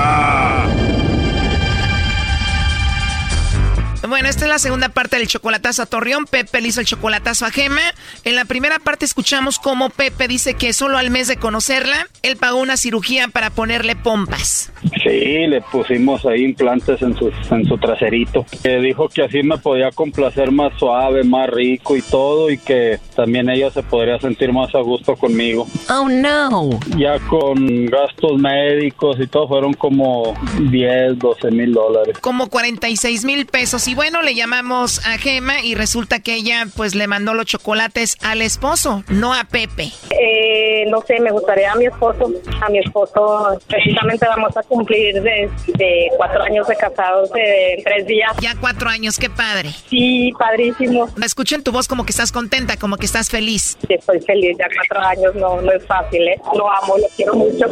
Bueno, 4.11 4.27
esta 4.27 4.43
es 4.43 4.49
la 4.49 4.59
segunda 4.59 4.89
parte 4.89 5.17
del 5.17 5.29
chocolatazo 5.29 5.83
a 5.83 5.85
Torreón. 5.85 6.25
Pepe 6.25 6.59
le 6.59 6.67
hizo 6.67 6.81
el 6.81 6.85
chocolatazo 6.85 7.45
a 7.45 7.49
Gema. 7.49 7.79
En 8.25 8.35
la 8.35 8.43
primera 8.43 8.77
parte 8.77 9.05
escuchamos 9.05 9.57
cómo 9.57 9.89
Pepe 9.89 10.27
dice 10.27 10.55
que 10.55 10.73
solo 10.73 10.97
al 10.97 11.11
mes 11.11 11.29
de 11.29 11.37
conocerla, 11.37 12.09
él 12.21 12.35
pagó 12.35 12.59
una 12.59 12.75
cirugía 12.75 13.29
para 13.29 13.51
ponerle 13.51 13.95
pompas. 13.95 14.73
Sí, 15.01 15.47
le 15.47 15.61
pusimos 15.61 16.25
ahí 16.25 16.43
implantes 16.43 17.01
en 17.01 17.15
su, 17.15 17.31
en 17.51 17.65
su 17.65 17.77
traserito. 17.77 18.45
Que 18.61 18.81
dijo 18.81 19.07
que 19.07 19.23
así 19.23 19.43
me 19.43 19.57
podía 19.57 19.91
complacer 19.91 20.51
más 20.51 20.77
suave, 20.77 21.23
más 21.23 21.49
rico 21.49 21.95
y 21.95 22.01
todo, 22.01 22.51
y 22.51 22.57
que 22.57 22.99
también 23.15 23.49
ella 23.49 23.71
se 23.71 23.81
podría 23.81 24.19
sentir 24.19 24.51
más 24.51 24.75
a 24.75 24.79
gusto 24.79 25.15
conmigo. 25.15 25.67
Oh 25.89 26.09
no. 26.09 26.71
Ya 26.97 27.17
con 27.29 27.85
gastos 27.85 28.37
médicos 28.37 29.15
y 29.21 29.27
todo 29.27 29.47
fueron 29.47 29.73
como 29.73 30.33
10, 30.69 31.17
12 31.17 31.51
mil 31.51 31.71
dólares. 31.71 32.17
Como 32.19 32.49
46 32.49 33.23
mil 33.23 33.45
pesos. 33.45 33.87
Y 33.87 34.00
bueno, 34.01 34.23
le 34.23 34.33
llamamos 34.33 35.05
a 35.05 35.19
Gema 35.19 35.61
y 35.61 35.75
resulta 35.75 36.21
que 36.21 36.33
ella 36.33 36.65
pues 36.75 36.95
le 36.95 37.05
mandó 37.05 37.35
los 37.35 37.45
chocolates 37.45 38.17
al 38.23 38.41
esposo, 38.41 39.03
no 39.09 39.31
a 39.31 39.43
Pepe. 39.43 39.91
Eh, 40.09 40.85
no 40.89 41.01
sé, 41.01 41.19
me 41.19 41.29
gustaría 41.29 41.71
a 41.71 41.75
mi 41.75 41.85
esposo. 41.85 42.31
A 42.63 42.69
mi 42.69 42.79
esposo, 42.79 43.59
precisamente 43.67 44.25
vamos 44.27 44.57
a 44.57 44.63
cumplir 44.63 45.21
de, 45.21 45.47
de 45.75 46.07
cuatro 46.17 46.41
años 46.41 46.67
de 46.67 46.75
casados 46.77 47.29
eh, 47.35 47.75
en 47.77 47.83
tres 47.83 48.07
días. 48.07 48.31
Ya 48.41 48.55
cuatro 48.59 48.89
años, 48.89 49.19
qué 49.19 49.29
padre. 49.29 49.69
Sí, 49.69 50.31
padrísimo. 50.35 51.07
Me 51.15 51.27
escucho 51.27 51.53
en 51.53 51.61
tu 51.61 51.71
voz 51.71 51.87
como 51.87 52.03
que 52.03 52.09
estás 52.09 52.31
contenta, 52.31 52.77
como 52.77 52.97
que 52.97 53.05
estás 53.05 53.29
feliz. 53.29 53.77
Sí, 53.87 53.93
Estoy 53.93 54.19
feliz, 54.21 54.57
ya 54.57 54.65
cuatro 54.75 55.07
años 55.07 55.35
no, 55.35 55.61
no 55.61 55.71
es 55.73 55.85
fácil, 55.85 56.27
¿eh? 56.27 56.41
Lo 56.55 56.71
amo, 56.71 56.97
lo 56.97 57.07
quiero 57.15 57.35
mucho. 57.35 57.67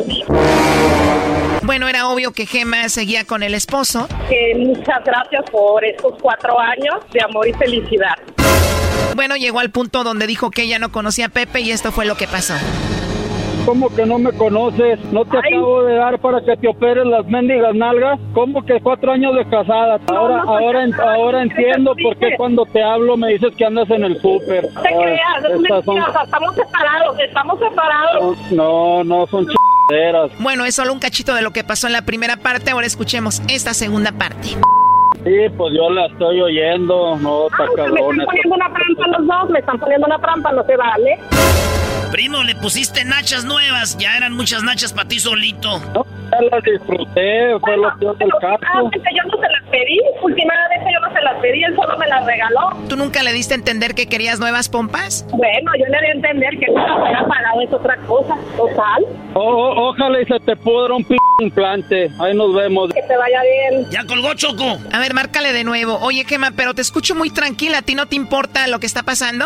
Bueno, 1.63 1.87
era 1.87 2.07
obvio 2.07 2.31
que 2.31 2.45
Gema 2.45 2.89
seguía 2.89 3.25
con 3.25 3.43
el 3.43 3.53
esposo. 3.53 4.07
Eh, 4.29 4.55
muchas 4.55 5.03
gracias 5.03 5.49
por 5.51 5.83
estos 5.85 6.18
cuatro 6.21 6.59
años 6.59 6.95
de 7.11 7.21
amor 7.23 7.47
y 7.47 7.53
felicidad. 7.53 8.15
Bueno, 9.15 9.35
llegó 9.35 9.59
al 9.59 9.69
punto 9.71 10.03
donde 10.03 10.27
dijo 10.27 10.51
que 10.51 10.63
ella 10.63 10.79
no 10.79 10.91
conocía 10.91 11.25
a 11.27 11.29
Pepe 11.29 11.61
y 11.61 11.71
esto 11.71 11.91
fue 11.91 12.05
lo 12.05 12.15
que 12.15 12.27
pasó. 12.27 12.53
¿Cómo 13.65 13.93
que 13.93 14.05
no 14.05 14.17
me 14.17 14.31
conoces? 14.31 14.99
¿No 15.11 15.25
te 15.25 15.37
acabo 15.37 15.83
de 15.83 15.95
dar 15.95 16.17
para 16.19 16.41
que 16.43 16.55
te 16.57 16.67
operes 16.67 17.05
las 17.05 17.25
mendigas 17.27 17.75
nalgas? 17.75 18.19
¿Cómo 18.33 18.65
que 18.65 18.79
cuatro 18.81 19.11
años 19.11 19.35
de 19.35 19.43
casada? 19.47 19.99
Ahora, 20.07 20.43
no, 20.43 20.49
ahora, 20.57 20.87
ahora 21.13 21.41
entiendo 21.43 21.93
por 22.01 22.17
qué 22.17 22.35
cuando 22.37 22.65
te 22.65 22.81
hablo 22.81 23.15
me 23.17 23.33
dices 23.33 23.53
que 23.57 23.65
andas 23.65 23.89
en 23.91 24.05
el 24.05 24.19
súper. 24.21 24.63
No 24.73 24.81
te 24.81 24.87
Ah, 24.89 24.97
creas, 25.01 25.43
es 25.43 25.85
son- 25.85 25.97
estamos 26.23 26.55
separados, 26.55 27.19
estamos 27.19 27.59
separados. 27.59 28.37
No, 28.51 29.03
no, 29.03 29.27
son 29.27 29.45
chingaderas. 29.45 30.31
Bueno, 30.39 30.65
es 30.65 30.73
solo 30.73 30.93
un 30.93 30.99
cachito 30.99 31.35
de 31.35 31.41
lo 31.43 31.51
que 31.51 31.63
pasó 31.63 31.85
en 31.87 31.93
la 31.93 32.03
primera 32.03 32.37
parte. 32.37 32.71
Ahora 32.71 32.87
escuchemos 32.87 33.41
esta 33.49 33.73
segunda 33.75 34.11
parte. 34.13 34.49
Sí, 35.23 35.49
pues 35.57 35.73
yo 35.75 35.89
la 35.89 36.05
estoy 36.07 36.41
oyendo. 36.41 37.17
No, 37.17 37.47
está 37.47 37.63
Ah, 37.63 37.67
me 37.69 37.75
cabrón. 37.75 38.11
están 38.21 38.25
poniendo 38.25 38.55
una 38.55 38.73
trampa 38.73 39.07
los 39.17 39.27
dos, 39.27 39.49
me 39.49 39.59
están 39.59 39.79
poniendo 39.79 40.07
una 40.07 40.19
trampa, 40.19 40.51
no 40.53 40.63
se 40.63 40.75
vale. 40.77 41.19
Primo, 42.11 42.43
le 42.43 42.55
pusiste 42.55 43.05
nachas 43.05 43.45
nuevas. 43.45 43.97
Ya 43.97 44.17
eran 44.17 44.33
muchas 44.33 44.63
nachas 44.63 44.93
para 44.93 45.07
ti 45.07 45.19
solito. 45.19 45.79
Ya 46.31 46.37
las 46.51 46.63
disfruté, 46.63 47.57
fue 47.59 47.77
lo 47.77 47.95
peor 47.99 48.17
del 48.17 48.29
caso. 48.41 48.55
Últimamente 48.83 49.09
yo 49.15 49.23
no 49.31 49.37
se 49.41 49.49
las 49.49 49.63
pedí, 49.69 49.99
últimamente 50.21 50.85
yo 50.93 50.99
no 51.07 51.13
se 51.13 51.21
las 51.21 51.41
pedí, 51.41 51.63
él 51.63 51.75
solo 51.75 51.97
me 51.97 52.07
las 52.07 52.25
regaló. 52.25 52.69
¿Tú 52.87 52.95
nunca 52.95 53.23
le 53.23 53.33
diste 53.33 53.53
a 53.53 53.57
entender 53.57 53.93
que 53.95 54.07
querías 54.07 54.39
nuevas 54.39 54.69
pompas? 54.69 55.25
Bueno, 55.31 55.71
yo 55.77 55.85
le 55.85 55.99
di 56.01 56.07
a 56.07 56.11
entender 56.13 56.57
que 56.59 56.67
no 56.71 56.83
se 56.85 56.91
había 56.91 57.27
pagado, 57.27 57.61
es 57.61 57.73
otra 57.73 57.97
cosa, 58.07 58.35
total. 58.57 59.05
O- 59.33 59.41
o- 59.41 59.89
ojalá 59.89 60.21
y 60.21 60.25
se 60.25 60.39
te 60.39 60.55
pudra 60.55 60.95
un 60.95 61.03
p 61.03 61.15
implante. 61.41 62.11
Ahí 62.19 62.35
nos 62.35 62.53
vemos. 62.55 62.91
Que 62.93 63.01
te 63.03 63.17
vaya 63.17 63.39
bien. 63.71 63.85
Ya 63.91 64.03
colgó 64.05 64.33
Choco. 64.33 64.77
A 64.91 64.99
ver, 64.99 65.13
márcale 65.13 65.53
de 65.53 65.63
nuevo. 65.63 65.97
Oye, 66.01 66.25
Gema, 66.25 66.51
pero 66.55 66.73
te 66.73 66.81
escucho 66.81 67.15
muy 67.15 67.29
tranquila. 67.29 67.79
¿A 67.79 67.81
ti 67.81 67.95
no 67.95 68.07
te 68.07 68.15
importa 68.15 68.67
lo 68.67 68.79
que 68.79 68.85
está 68.87 69.03
pasando? 69.03 69.45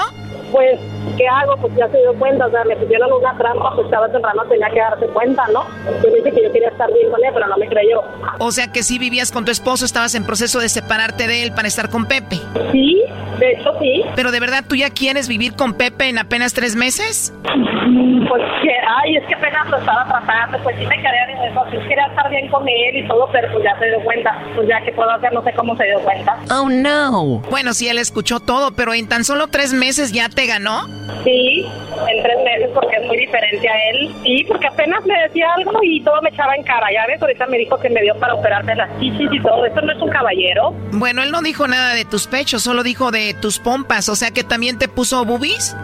Pues, 0.52 0.80
¿qué 1.18 1.28
hago? 1.28 1.58
Pues 1.58 1.76
ya 1.76 1.88
se 1.90 1.98
dio 1.98 2.14
cuenta, 2.16 2.48
o 2.48 2.52
sea, 2.52 2.64
me 2.64 2.76
pusieron 2.76 3.12
una 3.12 3.38
trampa, 3.38 3.74
pues 3.76 3.86
estaba 3.86 4.10
temprano, 4.10 4.44
tenía 4.50 4.70
que 4.70 4.80
darse 4.80 5.08
cuenta, 5.08 5.44
¿no? 5.54 5.66
Yo 6.04 6.10
dije 6.14 6.32
que 6.32 6.44
yo 6.44 6.52
quería 6.52 6.70
estar 6.70 6.92
bien 6.92 7.10
con 7.12 7.24
él, 7.24 7.32
pero 7.34 7.48
no 7.48 7.58
me 7.58 7.68
creyó. 7.68 8.02
O 8.40 8.52
sea 8.52 8.72
que 8.72 8.84
sí 8.84 9.00
vivías 9.00 9.32
con 9.32 9.46
tu 9.46 9.52
esposo, 9.52 9.86
estabas 9.86 10.16
en 10.16 10.26
proceso 10.26 10.60
de 10.60 10.70
separarte 10.70 11.28
de 11.28 11.44
él 11.44 11.54
para 11.54 11.68
estar 11.68 11.90
con 11.90 12.06
Pepe. 12.06 12.40
Sí, 12.72 13.04
de 13.40 13.52
hecho 13.52 13.72
sí. 13.80 14.04
Pero 14.16 14.32
de 14.32 14.40
verdad, 14.40 14.64
¿tú 14.68 14.76
ya 14.76 14.90
quieres 14.90 15.28
vivir 15.28 15.56
con 15.56 15.74
Pepe 15.74 16.10
en 16.10 16.18
apenas 16.18 16.54
tres 16.54 16.76
meses? 16.76 17.34
Pues 17.44 18.42
que, 18.64 18.72
ay, 19.04 19.18
es 19.18 19.28
que 19.28 19.36
apenas 19.36 19.70
lo 19.70 19.78
estaba 19.78 20.06
tratando, 20.06 20.58
pues 20.64 20.76
sí 20.78 20.86
me 20.86 20.96
quería 20.96 21.24
en 21.30 21.52
eso, 21.52 21.64
sí 21.72 21.78
quería 21.88 22.06
estar 22.08 22.30
bien 22.30 22.50
con 22.50 22.68
él 22.68 22.98
y 22.98 23.08
todo, 23.08 23.30
pero 23.32 23.52
pues 23.52 23.64
ya 23.64 23.78
se 23.78 23.86
dio 23.88 24.04
cuenta, 24.04 24.38
pues 24.56 24.68
ya 24.68 24.82
que 24.84 24.92
puedo 24.94 25.12
hacer, 25.12 25.34
no 25.34 25.44
sé 25.44 25.54
cómo 25.54 25.76
se 25.78 25.84
dio 25.86 26.00
cuenta. 26.00 26.38
Oh 26.50 26.70
no. 26.70 27.40
Bueno, 27.50 27.74
sí, 27.74 27.88
él 27.88 27.98
escuchó 27.98 28.40
todo, 28.40 28.72
pero 28.76 28.94
en 28.94 29.08
tan 29.08 29.24
solo 29.24 29.48
tres 29.48 29.74
meses 29.74 30.12
ya 30.12 30.30
te 30.30 30.48
ganó. 30.48 30.88
Sí, 31.24 31.66
en 32.10 32.24
tres 32.24 32.38
meses 32.44 32.70
porque 32.74 32.98
es 32.98 33.08
muy 33.08 33.18
diferente 33.18 33.68
a 33.68 33.90
él. 33.90 34.14
Sí, 34.24 34.46
porque 34.48 34.68
apenas 34.68 35.06
me 35.06 35.18
decía 35.24 35.48
algo 35.56 35.80
y 35.82 36.02
todo 36.02 36.22
me 36.22 36.30
echaba 36.30 36.56
en 36.56 36.64
cara. 36.64 36.88
Ya 36.94 37.06
ves, 37.08 37.22
ahorita 37.22 37.46
me 37.48 37.58
dijo 37.58 37.78
que 37.80 37.90
me 37.90 38.02
dio 38.02 38.16
para 38.16 38.34
operarme 38.34 38.76
las 38.76 38.90
chichis 39.00 39.30
y 39.32 39.42
todo. 39.42 39.66
Eso 39.66 39.82
no 39.82 39.94
es 39.94 40.02
un 40.02 40.10
caballero. 40.10 40.74
Bueno, 40.92 41.24
él 41.24 41.32
no 41.32 41.42
dijo 41.42 41.68
nada 41.68 41.94
de 41.94 42.06
tus 42.06 42.28
pechos, 42.28 42.64
solo 42.64 42.84
dijo 42.84 43.12
de 43.12 43.34
tus 43.34 43.60
pompas, 43.60 44.10
o 44.10 44.16
sea 44.16 44.32
que 44.32 44.44
también 44.44 44.78
te 44.78 44.88
puso 44.88 45.24
boobies. 45.26 45.76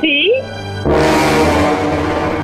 Sí. 0.00 0.32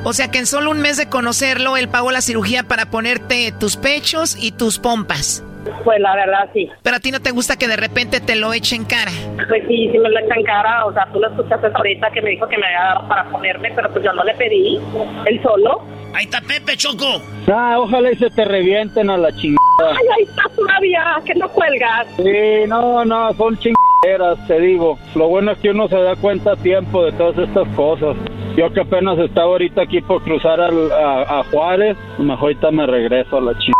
O 0.03 0.13
sea 0.13 0.29
que 0.29 0.39
en 0.39 0.45
solo 0.45 0.71
un 0.71 0.81
mes 0.81 0.97
de 0.97 1.09
conocerlo, 1.09 1.77
él 1.77 1.89
pagó 1.89 2.11
la 2.11 2.21
cirugía 2.21 2.63
para 2.63 2.91
ponerte 2.91 3.51
tus 3.53 3.77
pechos 3.77 4.37
y 4.39 4.51
tus 4.51 4.77
pompas. 4.77 5.43
Pues 5.83 5.99
la 5.99 6.15
verdad 6.15 6.49
sí. 6.53 6.69
Pero 6.83 6.95
a 6.95 6.99
ti 6.99 7.11
no 7.11 7.19
te 7.21 7.31
gusta 7.31 7.55
que 7.57 7.67
de 7.67 7.75
repente 7.75 8.19
te 8.21 8.35
lo 8.35 8.53
echen 8.53 8.85
cara. 8.85 9.11
Pues 9.47 9.63
sí, 9.67 9.89
sí 9.91 9.97
me 9.97 10.09
lo 10.09 10.19
echan 10.19 10.43
cara. 10.43 10.85
O 10.85 10.93
sea, 10.93 11.07
tú 11.11 11.19
lo 11.19 11.27
escuchaste 11.29 11.67
ahorita 11.73 12.11
que 12.11 12.21
me 12.21 12.31
dijo 12.31 12.47
que 12.47 12.57
me 12.57 12.65
había 12.67 12.79
dado 12.95 13.07
para 13.07 13.23
ponerme, 13.29 13.71
pero 13.75 13.89
pues 13.91 14.03
yo 14.03 14.13
no 14.13 14.23
le 14.23 14.33
pedí. 14.35 14.79
Él 15.25 15.41
solo. 15.41 15.81
Ahí 16.13 16.25
está 16.25 16.39
Pepe, 16.41 16.77
Choco. 16.77 17.21
Ah, 17.51 17.75
ojalá 17.79 18.11
y 18.11 18.15
se 18.15 18.29
te 18.29 18.45
revienten 18.45 19.09
a 19.09 19.17
la 19.17 19.31
chingada. 19.33 19.57
Ay, 19.91 20.07
ahí 20.17 20.23
está 20.23 20.43
todavía, 20.55 21.03
que 21.25 21.35
no 21.35 21.49
cuelgas. 21.49 22.07
Sí, 22.15 22.67
no, 22.67 23.03
no, 23.03 23.33
son 23.33 23.57
chingaderas, 23.57 24.47
te 24.47 24.59
digo. 24.61 24.97
Lo 25.15 25.27
bueno 25.27 25.51
es 25.51 25.57
que 25.59 25.71
uno 25.71 25.87
se 25.89 25.97
da 25.97 26.15
cuenta 26.15 26.53
a 26.53 26.55
tiempo 26.55 27.03
de 27.03 27.11
todas 27.13 27.37
estas 27.39 27.67
cosas. 27.75 28.15
Yo 28.55 28.71
que 28.71 28.79
apenas 28.81 29.19
estaba 29.19 29.47
ahorita 29.47 29.81
aquí 29.81 29.99
por 30.01 30.23
cruzar 30.23 30.61
al- 30.61 30.91
a, 30.93 31.39
a 31.39 31.43
Juárez, 31.51 31.97
mejor 32.17 32.43
ahorita 32.43 32.71
me 32.71 32.85
regreso 32.87 33.37
a 33.37 33.41
la 33.41 33.51
chingada. 33.57 33.73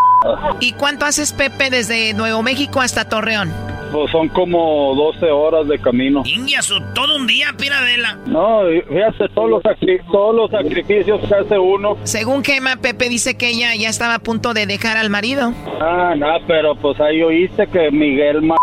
¿Y 0.60 0.74
cuánto 0.74 1.06
haces, 1.06 1.34
Pepe, 1.34 1.70
desde 1.70 2.14
Nuevo 2.14 2.42
México 2.44 2.82
hasta 2.82 3.08
Torreón? 3.08 3.52
Pues 3.92 4.12
son 4.12 4.28
como 4.30 4.94
12 4.96 5.32
horas 5.32 5.68
de 5.68 5.80
camino. 5.80 6.24
Ingiasu, 6.26 6.82
todo 6.94 7.16
un 7.16 7.28
día, 7.28 7.54
Piradela. 7.58 8.18
No, 8.26 8.62
fíjate 8.90 9.30
todos 9.34 9.50
los, 9.50 9.62
todos 10.12 10.36
los 10.36 10.52
sacrificios 10.52 11.22
que 11.28 11.36
hace 11.36 11.58
uno. 11.58 11.98
Según 12.04 12.44
Gema, 12.44 12.78
Pepe 12.78 13.08
dice 13.10 13.38
que 13.38 13.50
ella 13.50 13.74
ya 13.76 13.90
estaba 13.90 14.16
a 14.16 14.20
punto 14.20 14.54
de 14.54 14.66
dejar 14.66 14.98
al 14.98 15.10
marido. 15.10 15.54
Ah, 15.80 16.14
no, 16.18 16.28
pero 16.48 16.76
pues 16.76 17.00
ahí 17.00 17.22
oíste 17.22 17.68
que 17.68 17.92
Miguel 17.92 18.42
ma 18.42 18.56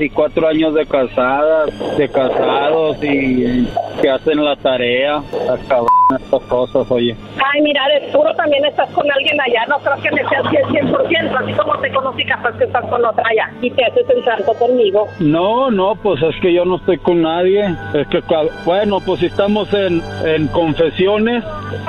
y 0.00 0.10
cuatro 0.10 0.46
años 0.46 0.74
de 0.74 0.86
casadas, 0.86 1.96
de 1.96 2.08
casados 2.08 2.96
y 3.02 3.66
que 4.00 4.10
hacen 4.10 4.44
la 4.44 4.56
tarea. 4.56 5.22
Las 5.46 5.60
cabrón, 5.60 5.88
estas 6.18 6.42
cosas, 6.44 6.90
oye. 6.90 7.16
Ay, 7.36 7.62
mira, 7.62 7.82
de 7.88 8.10
seguro 8.10 8.34
también 8.34 8.64
estás 8.64 8.88
con 8.90 9.10
alguien 9.10 9.40
allá. 9.40 9.66
No 9.68 9.78
creo 9.78 9.96
que 10.02 10.10
me 10.10 10.28
seas 10.28 10.44
100%. 10.44 11.36
Así 11.36 11.52
como 11.52 11.78
te 11.78 11.90
conocí, 11.92 12.24
capaz 12.24 12.56
que 12.58 12.64
estás 12.64 12.84
con 12.86 13.04
otra 13.04 13.24
allá. 13.28 13.50
Y 13.60 13.70
te 13.70 13.84
haces 13.84 14.08
el 14.08 14.24
santo 14.24 14.52
conmigo. 14.54 15.06
No, 15.20 15.70
no, 15.70 15.94
pues 15.96 16.22
es 16.22 16.36
que 16.40 16.52
yo 16.52 16.64
no 16.64 16.76
estoy 16.76 16.98
con 16.98 17.22
nadie. 17.22 17.64
Es 17.94 18.06
que, 18.08 18.22
bueno, 18.64 18.98
pues 19.04 19.20
si 19.20 19.26
estamos 19.26 19.72
en, 19.74 20.02
en 20.24 20.48
confesiones, 20.48 21.44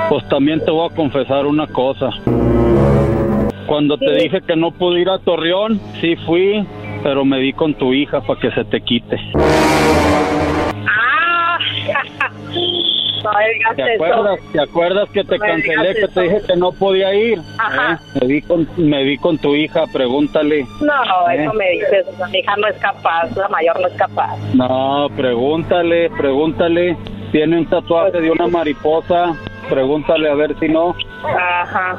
pues 0.08 0.26
también 0.28 0.64
te 0.64 0.70
voy 0.70 0.88
a 0.90 0.94
confesar 0.94 1.46
una 1.46 1.66
cosa. 1.66 2.10
Cuando 3.70 3.96
te 3.98 4.10
dije 4.14 4.40
que 4.40 4.56
no 4.56 4.72
pude 4.72 5.00
ir 5.00 5.08
a 5.08 5.20
Torreón, 5.20 5.80
sí 6.00 6.16
fui, 6.26 6.66
pero 7.02 7.24
me 7.24 7.38
di 7.38 7.52
con 7.52 7.74
tu 7.74 7.92
hija 7.92 8.20
para 8.20 8.40
que 8.40 8.50
se 8.52 8.64
te 8.64 8.80
quite. 8.80 9.16
Ah, 10.86 11.58
no 13.22 13.74
¿Te 13.76 13.94
eso. 13.94 14.04
acuerdas? 14.04 14.40
¿Te 14.52 14.60
acuerdas 14.60 15.08
que 15.10 15.24
te 15.24 15.38
No 15.38 15.44
cancelé, 15.44 15.94
que 15.94 16.08
te 16.08 16.20
dije 16.22 16.40
que 16.46 16.56
no 16.56 16.72
podía 16.72 17.14
ir? 17.14 17.38
Ajá. 17.58 18.00
¿Eh? 18.14 18.18
Me, 18.20 18.26
vi 18.26 18.42
con, 18.42 18.68
me 18.76 19.04
vi 19.04 19.16
con 19.18 19.38
tu 19.38 19.54
hija, 19.54 19.84
pregúntale. 19.92 20.66
No, 20.80 21.30
¿Eh? 21.30 21.42
eso 21.42 21.52
me 21.54 21.70
dices. 21.70 22.06
Mi 22.32 22.38
hija 22.38 22.56
no 22.56 22.66
es 22.68 22.76
capaz, 22.78 23.36
la 23.36 23.48
mayor 23.48 23.80
no 23.80 23.86
es 23.88 23.94
capaz. 23.94 24.36
No, 24.54 25.08
pregúntale, 25.16 26.10
pregúntale. 26.10 26.96
Tiene 27.32 27.58
un 27.58 27.66
tatuaje 27.66 28.20
de 28.20 28.30
una 28.30 28.48
mariposa. 28.48 29.36
Pregúntale 29.70 30.28
a 30.28 30.34
ver 30.34 30.54
si 30.60 30.68
no. 30.68 30.94
Ajá. 31.24 31.96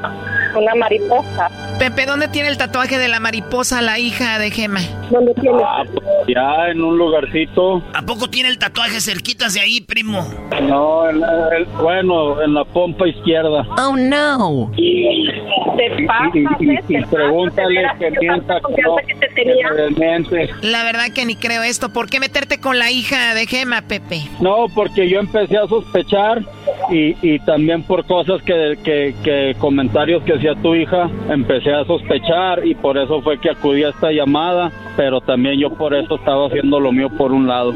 Una 0.56 0.76
mariposa. 0.76 1.50
Pepe, 1.80 2.06
¿dónde 2.06 2.28
tiene 2.28 2.50
el 2.50 2.58
tatuaje 2.58 2.98
de 3.00 3.08
la 3.08 3.20
mariposa 3.20 3.82
la 3.82 3.98
hija 3.98 4.38
de 4.38 4.52
Gema? 4.52 4.82
¿Dónde 5.10 5.34
tiene? 5.36 5.58
Ah, 5.66 5.84
pues 5.92 6.06
ya 6.28 6.68
en 6.70 6.82
un 6.84 6.98
lugarcito. 6.98 7.82
¿A 7.94 8.02
poco 8.02 8.30
tiene 8.30 8.50
el 8.50 8.60
tatuaje 8.60 9.00
cerquitas 9.00 9.54
de 9.54 9.62
ahí, 9.62 9.82
primo? 9.82 10.28
No, 10.68 11.10
en 11.10 11.22
la- 11.22 11.50
el- 11.58 11.66
bueno, 11.82 12.42
en 12.42 12.54
la 12.54 12.66
pompa 12.66 13.08
izquierda. 13.08 13.66
Oh, 13.78 13.96
no. 13.96 14.72
Te 14.76 16.06
pasas, 16.06 16.36
Y, 16.36 16.40
y- 16.66 16.70
¿eh? 16.76 16.80
y 16.90 16.94
Te 17.02 17.08
pregúntale 17.08 17.82
pasas, 17.84 17.98
que 19.08 19.16
te 19.16 19.28
tenía. 19.34 19.70
La 20.62 20.84
verdad 20.84 21.06
que 21.16 21.26
ni 21.26 21.36
creo 21.36 21.64
esto. 21.64 21.90
¿Por 21.94 22.10
qué 22.10 22.20
meterte 22.20 22.60
con 22.60 22.78
la 22.78 22.92
hija 22.92 23.34
de 23.34 23.48
Gema, 23.48 23.82
Pepe? 23.84 24.22
No, 24.42 24.66
porque 24.76 25.10
yo 25.10 25.20
empecé 25.20 25.58
a 25.58 25.68
sospechar 25.68 26.42
y, 26.90 27.16
y 27.22 27.40
también 27.40 27.61
por 27.88 28.06
cosas 28.06 28.42
que 28.44 29.56
comentarios 29.60 30.24
que 30.24 30.34
hacía 30.34 30.56
tu 30.56 30.76
hija, 30.76 31.10
empecé 31.30 31.74
a 31.74 31.86
sospechar 31.86 32.66
y 32.66 32.76
por 32.76 32.98
eso 32.98 33.22
fue 33.22 33.40
que 33.40 33.50
acudí 33.50 33.84
a 33.84 33.90
esta 33.90 34.12
llamada, 34.12 34.72
pero 34.98 35.22
también 35.22 35.60
yo 35.60 35.70
por 35.70 35.94
eso 35.94 36.16
estaba 36.16 36.48
haciendo 36.48 36.80
lo 36.80 36.92
mío 36.92 37.10
por 37.18 37.32
un 37.32 37.48
lado. 37.48 37.74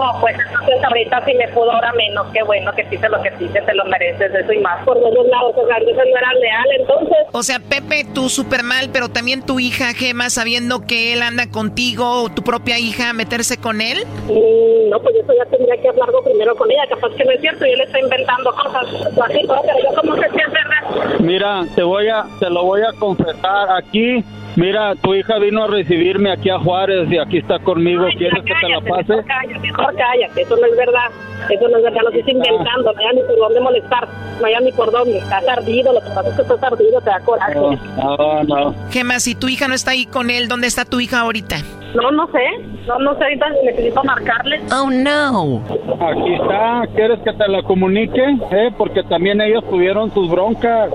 No, 0.00 0.18
pues 0.18 0.34
entonces 0.34 0.82
ahorita 0.82 1.24
si 1.26 1.34
me 1.34 1.46
pudo, 1.48 1.70
ahora 1.70 1.92
menos. 1.92 2.26
Qué 2.32 2.42
bueno 2.42 2.72
que 2.72 2.82
hiciste 2.82 3.06
lo 3.10 3.20
que 3.20 3.30
hiciste, 3.34 3.60
te 3.60 3.74
lo 3.74 3.84
mereces, 3.84 4.34
eso 4.34 4.52
y 4.52 4.58
más. 4.60 4.82
Por 4.84 4.98
los 4.98 5.12
dos 5.12 5.26
lados, 5.26 5.54
o 5.56 5.66
sea, 5.66 5.76
entonces 5.76 6.04
no 6.10 6.18
era 6.18 6.32
leal, 6.34 6.66
entonces. 6.78 7.18
O 7.32 7.42
sea, 7.42 7.58
Pepe, 7.60 8.06
tú 8.14 8.30
súper 8.30 8.62
mal, 8.62 8.88
pero 8.92 9.10
también 9.10 9.44
tu 9.44 9.60
hija 9.60 9.92
Gema, 9.92 10.30
sabiendo 10.30 10.86
que 10.86 11.12
él 11.12 11.20
anda 11.20 11.50
contigo, 11.50 12.22
o 12.22 12.30
tu 12.30 12.42
propia 12.42 12.78
hija, 12.78 13.12
meterse 13.12 13.58
con 13.58 13.82
él. 13.82 13.98
Mm, 14.24 14.88
no, 14.88 15.00
pues 15.00 15.16
eso 15.16 15.34
ya 15.36 15.44
tendría 15.44 15.76
que 15.76 15.88
hablarlo 15.88 16.24
primero 16.24 16.56
con 16.56 16.70
ella. 16.70 16.86
Capaz 16.88 17.10
que 17.16 17.24
no 17.24 17.32
es 17.32 17.40
cierto 17.42 17.66
y 17.66 17.72
él 17.72 17.80
está 17.82 18.00
inventando 18.00 18.50
cosas. 18.52 18.86
Así, 19.22 19.40
pero 19.46 19.80
yo 19.84 20.00
como 20.00 20.14
si 20.14 20.22
es 20.22 20.32
verdad. 20.32 21.18
Mira, 21.20 21.62
te 21.74 21.82
voy 21.82 22.08
a, 22.08 22.24
te 22.38 22.48
lo 22.48 22.64
voy 22.64 22.80
a 22.80 22.92
confesar 22.98 23.68
aquí. 23.76 24.24
Mira, 24.56 24.94
tu 24.96 25.14
hija 25.14 25.38
vino 25.38 25.64
a 25.64 25.66
recibirme 25.68 26.32
aquí 26.32 26.50
a 26.50 26.58
Juárez 26.58 27.10
y 27.10 27.18
aquí 27.18 27.38
está 27.38 27.58
conmigo. 27.60 28.04
¿Quieres 28.16 28.42
que 28.44 28.52
te 28.60 28.68
la 28.68 28.80
pase? 28.80 29.16
Mejor 29.16 29.24
cállate, 29.26 29.60
mejor 29.60 29.94
cállate, 29.96 30.42
eso 30.42 30.56
no 30.56 30.66
es 30.66 30.76
verdad. 30.76 31.10
Eso 31.48 31.68
no 31.68 31.76
es 31.78 31.82
verdad, 31.82 32.00
lo 32.02 32.10
estoy 32.10 32.34
inventando. 32.34 32.92
No 32.92 33.00
hay 33.00 33.16
ni 33.16 33.22
por 33.22 33.38
dónde 33.38 33.60
molestar. 33.60 34.08
No 34.40 34.46
hay 34.46 34.54
ni 34.62 34.72
por 34.72 34.90
dónde. 34.90 35.18
Estás 35.18 35.48
ardido, 35.48 35.92
lo 35.92 36.00
que 36.00 36.08
pasa 36.08 36.28
es 36.28 36.34
que 36.34 36.42
estás 36.42 36.62
ardido, 36.62 37.00
te 37.00 37.10
da 37.10 37.20
coraje. 37.20 37.54
No, 37.54 38.42
no. 38.44 38.74
Gemma, 38.90 39.20
si 39.20 39.34
tu 39.34 39.48
hija 39.48 39.68
no 39.68 39.74
está 39.74 39.92
ahí 39.92 40.06
con 40.06 40.30
él, 40.30 40.48
¿dónde 40.48 40.66
está 40.66 40.84
tu 40.84 41.00
hija 41.00 41.20
ahorita? 41.20 41.56
No, 41.94 42.10
no 42.10 42.26
sé. 42.30 42.44
No, 42.86 42.98
no 42.98 43.14
sé, 43.16 43.24
ahorita 43.24 43.46
necesito 43.64 44.02
marcarle. 44.04 44.60
Oh, 44.72 44.90
no. 44.90 45.62
Aquí 46.00 46.34
está. 46.34 46.82
¿Quieres 46.94 47.18
que 47.20 47.32
te 47.32 47.48
la 47.48 47.62
comunique? 47.62 48.22
¿Eh? 48.50 48.70
Porque 48.76 49.02
también 49.04 49.40
ellos 49.40 49.64
tuvieron 49.68 50.12
sus 50.12 50.30
broncas. 50.30 50.90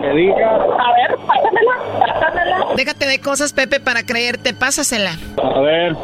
Que 0.00 0.10
diga. 0.14 0.54
A 0.54 0.92
ver, 0.92 1.16
pásamela, 1.26 1.72
pásamela. 2.00 2.66
Déjate 2.76 2.97
de 3.06 3.20
cosas, 3.20 3.52
Pepe, 3.52 3.80
para 3.80 4.02
creerte. 4.04 4.52
Pásasela. 4.54 5.12
A 5.42 5.60
ver. 5.60 5.94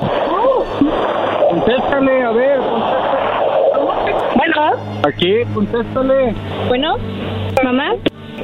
Contéstale, 1.51 2.23
a 2.23 2.31
ver. 2.33 2.59
contéstale. 2.59 4.35
Bueno, 4.37 4.73
Aquí, 5.07 5.45
contéstale. 5.55 6.35
bueno, 6.69 6.97
mamá, 7.63 7.95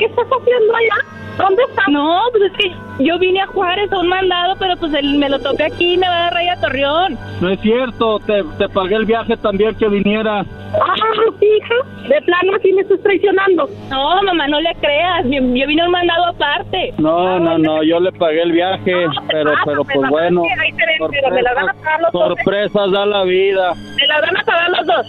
¿qué 0.00 0.06
estás 0.06 0.26
haciendo 0.26 0.74
allá? 0.74 0.96
¿Dónde 1.36 1.62
estás? 1.68 1.88
No, 1.88 2.20
pues 2.32 2.44
es 2.44 2.52
que 2.58 3.04
yo 3.04 3.18
vine 3.18 3.40
a 3.40 3.46
Juárez 3.46 3.90
a 3.92 3.98
un 3.98 4.08
mandado, 4.08 4.54
pero 4.58 4.76
pues 4.76 4.92
él 4.94 5.16
me 5.18 5.28
lo 5.28 5.38
toqué 5.38 5.64
aquí 5.64 5.94
y 5.94 5.96
me 5.96 6.06
va 6.08 6.14
a 6.16 6.20
dar 6.24 6.34
raya 6.34 6.52
a 6.54 6.60
Torreón. 6.60 7.18
No 7.40 7.48
es 7.50 7.60
cierto. 7.60 8.18
Te, 8.20 8.42
te 8.58 8.68
pagué 8.68 8.96
el 8.96 9.04
viaje 9.06 9.36
también 9.36 9.74
que 9.76 9.88
viniera. 9.88 10.40
Ah, 10.40 10.94
hija, 11.40 12.08
de 12.08 12.22
plano 12.22 12.52
así 12.56 12.72
me 12.72 12.82
estás 12.82 13.00
traicionando. 13.02 13.68
No, 13.90 14.22
mamá, 14.22 14.46
no 14.48 14.60
le 14.60 14.74
creas. 14.80 15.24
Yo, 15.24 15.40
yo 15.40 15.66
vine 15.66 15.82
a 15.82 15.86
un 15.86 15.92
mandado 15.92 16.26
aparte. 16.26 16.94
No, 16.98 17.38
no, 17.38 17.58
no, 17.58 17.82
yo 17.84 18.00
le 18.00 18.12
pagué 18.12 18.42
el 18.42 18.52
viaje, 18.52 18.92
pero, 19.30 19.52
pero 19.64 19.84
pues 19.84 20.10
bueno, 20.10 20.42
Ahí 20.60 20.72
te 20.72 20.86
ven, 20.86 21.10
pero 21.10 21.30
me 21.34 21.42
la 21.42 21.54
van 21.54 21.68
a 21.70 21.74
pagar 21.74 22.00
los 22.02 22.12
dos. 22.12 22.22
¿eh? 22.22 22.26
sorpresas 22.44 22.90
da 22.92 23.06
la 23.06 23.24
vida. 23.24 23.72
Me 23.98 24.06
la 24.06 24.20
van 24.20 24.36
a 24.36 24.44
pagar 24.44 24.70
los 24.70 24.86
dos. 24.86 25.06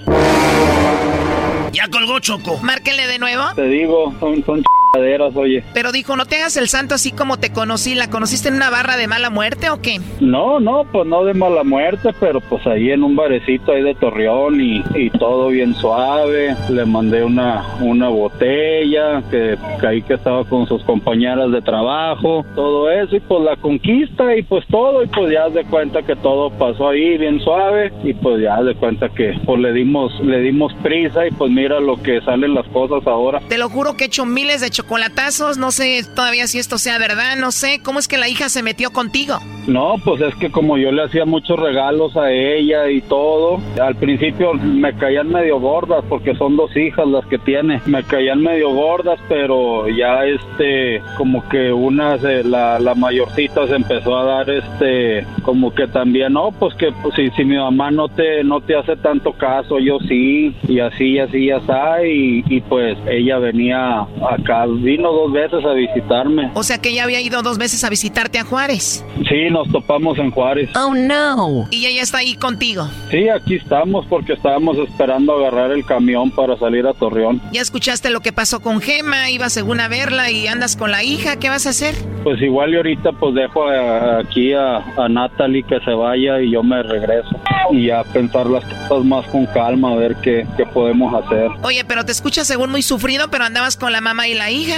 Ya 1.73 1.87
colgó 1.91 2.19
Choco. 2.19 2.57
Márquenle 2.63 3.07
de 3.07 3.19
nuevo. 3.19 3.43
Te 3.55 3.63
digo, 3.65 4.13
son, 4.19 4.43
son 4.43 4.61
chingaderas, 4.61 4.80
oye. 4.93 5.63
Pero 5.73 5.91
dijo, 5.91 6.15
no 6.15 6.25
te 6.25 6.37
hagas 6.37 6.57
el 6.57 6.67
santo 6.67 6.95
así 6.95 7.11
como 7.11 7.37
te 7.37 7.51
conocí. 7.51 7.95
¿La 7.95 8.09
conociste 8.09 8.49
en 8.49 8.55
una 8.55 8.69
barra 8.69 8.97
de 8.97 9.07
mala 9.07 9.29
muerte 9.29 9.69
o 9.69 9.81
qué? 9.81 9.99
No, 10.19 10.59
no, 10.59 10.85
pues 10.91 11.07
no 11.07 11.23
de 11.23 11.33
mala 11.33 11.63
muerte, 11.63 12.09
pero 12.19 12.41
pues 12.41 12.65
ahí 12.67 12.91
en 12.91 13.03
un 13.03 13.15
barecito 13.15 13.71
ahí 13.71 13.83
de 13.83 13.95
Torreón 13.95 14.59
y, 14.59 14.83
y 14.95 15.09
todo 15.11 15.49
bien 15.49 15.73
suave. 15.75 16.55
Le 16.69 16.85
mandé 16.85 17.23
una, 17.23 17.77
una 17.79 18.09
botella, 18.09 19.23
que, 19.29 19.57
que 19.79 19.87
ahí 19.87 20.01
que 20.01 20.15
estaba 20.15 20.43
con 20.45 20.67
sus 20.67 20.83
compañeras 20.83 21.51
de 21.51 21.61
trabajo, 21.61 22.45
todo 22.55 22.91
eso, 22.91 23.15
y 23.15 23.19
pues 23.19 23.43
la 23.43 23.55
conquista 23.55 24.35
y 24.35 24.43
pues 24.43 24.65
todo, 24.67 25.03
y 25.03 25.07
pues 25.07 25.31
ya 25.31 25.49
de 25.49 25.63
cuenta 25.65 26.01
que 26.01 26.15
todo 26.15 26.49
pasó 26.51 26.89
ahí 26.89 27.17
bien 27.17 27.39
suave, 27.41 27.91
y 28.03 28.13
pues 28.13 28.41
ya 28.41 28.61
de 28.61 28.75
cuenta 28.75 29.09
que 29.09 29.39
pues 29.45 29.59
le 29.59 29.73
dimos, 29.73 30.11
le 30.21 30.39
dimos 30.39 30.73
prisa 30.83 31.27
y 31.27 31.31
pues 31.31 31.51
mira 31.51 31.79
lo 31.79 32.01
que 32.01 32.21
salen 32.21 32.53
las 32.53 32.67
cosas 32.67 33.05
ahora. 33.07 33.39
Te 33.47 33.57
lo 33.57 33.69
juro 33.69 33.95
que 33.95 34.05
he 34.05 34.07
hecho 34.07 34.25
miles 34.25 34.61
de 34.61 34.69
chocolatazos. 34.81 35.57
No 35.57 35.71
sé 35.71 36.05
todavía 36.15 36.47
si 36.47 36.59
esto 36.59 36.77
sea 36.77 36.97
verdad. 36.97 37.35
No 37.37 37.51
sé. 37.51 37.81
¿Cómo 37.83 37.99
es 37.99 38.07
que 38.07 38.17
la 38.17 38.27
hija 38.27 38.49
se 38.49 38.63
metió 38.63 38.91
contigo? 38.91 39.39
No, 39.67 39.95
pues 40.03 40.21
es 40.21 40.35
que 40.35 40.49
como 40.51 40.77
yo 40.77 40.91
le 40.91 41.03
hacía 41.03 41.25
muchos 41.25 41.59
regalos 41.59 42.15
a 42.17 42.31
ella 42.31 42.89
y 42.89 43.01
todo, 43.01 43.59
al 43.81 43.95
principio 43.95 44.53
me 44.53 44.93
caían 44.95 45.29
medio 45.29 45.59
gordas 45.59 46.03
porque 46.09 46.35
son 46.35 46.57
dos 46.57 46.75
hijas 46.75 47.07
las 47.07 47.25
que 47.27 47.37
tiene. 47.37 47.79
Me 47.85 48.03
caían 48.03 48.41
medio 48.41 48.69
gordas, 48.71 49.19
pero 49.29 49.87
ya 49.89 50.25
este, 50.25 51.01
como 51.17 51.47
que 51.49 51.71
una, 51.71 52.17
se- 52.17 52.43
la, 52.43 52.79
la 52.79 52.95
mayorcita 52.95 53.67
se 53.67 53.75
empezó 53.75 54.17
a 54.17 54.23
dar 54.23 54.49
este, 54.49 55.25
como 55.43 55.73
que 55.73 55.87
también, 55.87 56.33
no, 56.33 56.51
pues 56.51 56.73
que 56.75 56.91
pues, 57.03 57.15
si, 57.15 57.29
si 57.31 57.43
mi 57.45 57.55
mamá 57.57 57.91
no 57.91 58.07
te, 58.09 58.43
no 58.43 58.61
te 58.61 58.75
hace 58.75 58.95
tanto 58.97 59.33
caso, 59.33 59.79
yo 59.79 59.99
sí, 60.07 60.55
y 60.67 60.79
así, 60.79 61.11
y 61.11 61.19
así, 61.19 61.45
ya 61.47 61.57
está, 61.57 62.03
y, 62.05 62.43
y 62.49 62.61
pues 62.61 62.97
ella 63.07 63.37
venía 63.37 64.01
acá, 64.29 64.65
vino 64.67 65.11
dos 65.11 65.31
veces 65.31 65.63
a 65.65 65.73
visitarme. 65.73 66.49
O 66.55 66.63
sea 66.63 66.79
que 66.79 66.93
ya 66.93 67.03
había 67.03 67.21
ido 67.21 67.41
dos 67.41 67.57
veces 67.57 67.83
a 67.83 67.89
visitarte 67.89 68.39
a 68.39 68.43
Juárez. 68.43 69.05
Sí, 69.29 69.49
nos 69.51 69.69
topamos 69.71 70.17
en 70.17 70.31
Juárez. 70.31 70.69
Oh, 70.75 70.93
no. 70.95 71.67
Y 71.71 71.85
ella 71.85 72.01
está 72.01 72.19
ahí 72.19 72.35
contigo. 72.35 72.87
Sí, 73.09 73.29
aquí 73.29 73.55
estamos 73.55 74.05
porque 74.07 74.33
estábamos 74.33 74.77
esperando 74.77 75.33
agarrar 75.37 75.71
el 75.71 75.85
camión 75.85 76.31
para 76.31 76.57
salir 76.57 76.85
a 76.87 76.93
Torreón. 76.93 77.41
Ya 77.51 77.61
escuchaste 77.61 78.09
lo 78.09 78.21
que 78.21 78.33
pasó 78.33 78.61
con 78.61 78.81
Gema. 78.81 79.29
Ibas 79.29 79.53
según 79.53 79.79
a 79.79 79.87
verla 79.87 80.31
y 80.31 80.47
andas 80.47 80.75
con 80.75 80.91
la 80.91 81.03
hija. 81.03 81.37
¿Qué 81.37 81.49
vas 81.49 81.67
a 81.67 81.71
hacer? 81.71 81.95
Pues 82.23 82.41
igual 82.41 82.73
y 82.73 82.77
ahorita 82.77 83.11
pues 83.13 83.35
dejo 83.35 83.67
a- 83.67 84.19
aquí 84.19 84.53
a, 84.53 84.77
a 84.77 85.09
Natalie 85.09 85.63
que 85.63 85.79
se 85.81 85.91
vaya 85.91 86.41
y 86.41 86.51
yo 86.51 86.63
me 86.63 86.81
regreso. 86.83 87.29
Y 87.71 87.89
a 87.89 88.03
pensar 88.03 88.47
las 88.47 88.63
cosas 88.87 89.05
más 89.05 89.25
con 89.27 89.45
calma, 89.47 89.91
a 89.91 89.95
ver 89.95 90.15
qué, 90.21 90.45
qué 90.57 90.65
podemos 90.65 91.13
hacer. 91.23 91.49
Oye, 91.63 91.83
pero 91.85 92.03
te 92.05 92.11
escuchas 92.11 92.47
según 92.47 92.69
muy 92.71 92.81
sufrido, 92.81 93.29
pero 93.29 93.45
andabas 93.45 93.77
con 93.77 93.91
la 93.91 94.01
mamá 94.01 94.27
y 94.27 94.33
la 94.33 94.51
hija. 94.51 94.75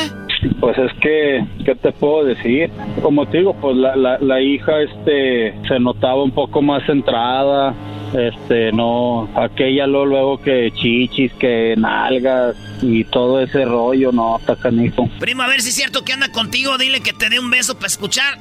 Pues 0.60 0.78
es 0.78 0.94
que, 1.00 1.46
¿qué 1.66 1.76
te 1.76 1.92
puedo 1.92 2.26
decir? 2.26 2.70
Como 3.02 3.26
te 3.28 3.40
digo, 3.40 3.54
pues 3.54 3.76
la, 3.76 3.96
la, 3.96 4.18
la 4.20 4.42
hija 4.42 4.82
este, 4.82 5.54
se 5.68 5.80
notaba 5.80 6.24
un 6.24 6.32
poco 6.32 6.62
más 6.62 6.86
centrada, 6.86 7.74
este, 8.14 8.72
no, 8.72 9.28
aquella 9.36 9.88
luego, 9.88 10.06
luego 10.06 10.42
que 10.42 10.72
chichis, 10.72 11.34
que 11.34 11.76
nalgas 11.78 12.56
y 12.82 13.04
todo 13.06 13.42
ese 13.42 13.66
rollo, 13.66 14.12
no, 14.12 14.38
está 14.38 14.56
canijo. 14.56 15.10
Primo, 15.20 15.44
a 15.44 15.48
ver 15.48 15.62
si 15.62 15.70
es 15.70 15.76
cierto 15.76 16.04
que 16.04 16.14
anda 16.14 16.32
contigo. 16.32 16.78
Dile 16.78 17.02
que 17.02 17.14
te 17.14 17.30
dé 17.30 17.40
un 17.40 17.50
beso 17.50 17.76
para 17.76 17.88
escuchar. 17.88 18.38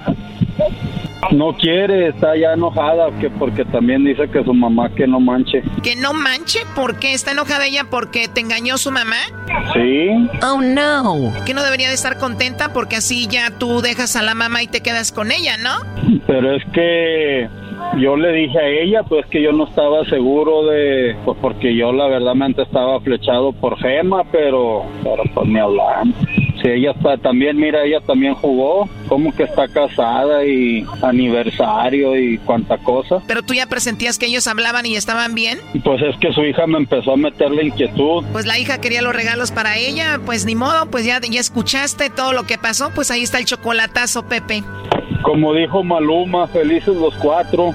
No 1.30 1.54
quiere, 1.56 2.08
está 2.08 2.36
ya 2.36 2.52
enojada, 2.54 3.10
que 3.20 3.30
porque 3.30 3.64
también 3.64 4.04
dice 4.04 4.28
que 4.28 4.42
su 4.44 4.52
mamá 4.52 4.90
que 4.94 5.06
no 5.06 5.20
manche. 5.20 5.62
Que 5.82 5.94
no 5.96 6.12
manche. 6.12 6.60
¿Por 6.74 6.98
qué? 6.98 7.14
¿Está 7.14 7.30
enojada 7.30 7.64
ella 7.66 7.84
porque 7.88 8.28
te 8.28 8.40
engañó 8.40 8.76
su 8.76 8.90
mamá? 8.90 9.16
Sí, 9.72 10.08
Oh, 10.42 10.60
no. 10.60 11.32
Que 11.46 11.54
no 11.54 11.62
debería 11.62 11.88
de 11.88 11.94
estar 11.94 12.18
contenta 12.18 12.72
porque 12.72 12.96
así 12.96 13.28
ya 13.28 13.50
tú 13.58 13.80
dejas 13.80 14.16
a 14.16 14.22
la 14.22 14.34
mamá 14.34 14.62
y 14.62 14.66
te 14.66 14.80
quedas 14.82 15.12
con 15.12 15.30
ella, 15.30 15.56
¿no? 15.56 15.70
pero 16.26 16.54
es 16.56 16.62
que 16.72 17.48
yo 17.98 18.16
le 18.16 18.32
dije 18.32 18.58
a 18.58 18.66
ella, 18.68 19.02
pues 19.02 19.26
que 19.26 19.42
yo 19.42 19.52
no 19.52 19.64
estaba 19.64 20.04
seguro 20.06 20.66
de, 20.66 21.16
pues 21.24 21.36
porque 21.40 21.74
yo 21.74 21.92
la 21.92 22.06
verdadmente 22.08 22.62
estaba 22.62 23.00
flechado 23.00 23.52
por 23.52 23.76
Gema, 23.78 24.24
pero, 24.30 24.84
pero 25.02 25.22
pues 25.34 25.48
ni 25.48 25.58
hablar. 25.58 26.04
Si 26.62 26.68
ella 26.68 26.92
está, 26.92 27.16
también, 27.18 27.56
mira, 27.56 27.82
ella 27.84 28.00
también 28.00 28.34
jugó, 28.34 28.88
como 29.08 29.34
que 29.34 29.42
está 29.42 29.66
casada 29.66 30.44
y 30.44 30.86
aniversario 31.02 32.16
y 32.16 32.38
cuánta 32.38 32.78
cosa. 32.78 33.20
Pero 33.26 33.42
tú 33.42 33.54
ya 33.54 33.66
presentías 33.66 34.16
que 34.16 34.26
ellos 34.26 34.46
hablaban 34.46 34.86
y 34.86 34.94
estaban 34.94 35.34
bien. 35.34 35.58
Pues 35.82 36.00
es 36.02 36.16
que 36.20 36.32
su 36.32 36.44
hija 36.44 36.66
me 36.68 36.78
empezó 36.78 37.14
a 37.14 37.16
meter 37.16 37.50
la 37.50 37.64
inquietud. 37.64 38.24
Pues 38.30 38.46
la 38.46 38.58
hija 38.58 38.80
quería 38.80 39.02
los 39.02 39.14
regalos 39.14 39.50
para 39.50 39.76
ella, 39.76 40.20
pues 40.24 40.44
ni 40.44 40.54
modo, 40.54 40.86
pues 40.86 41.04
ya, 41.04 41.20
ya 41.20 41.40
escuchaste 41.40 42.10
todo 42.10 42.32
lo 42.32 42.44
que 42.44 42.58
pasó, 42.58 42.90
pues 42.94 43.10
ahí 43.10 43.22
está 43.22 43.38
el 43.38 43.44
chocolatazo, 43.44 44.22
Pepe. 44.28 44.62
Como 45.22 45.54
dijo 45.54 45.82
Maluma, 45.82 46.46
felices 46.46 46.94
los 46.94 47.14
cuatro. 47.14 47.74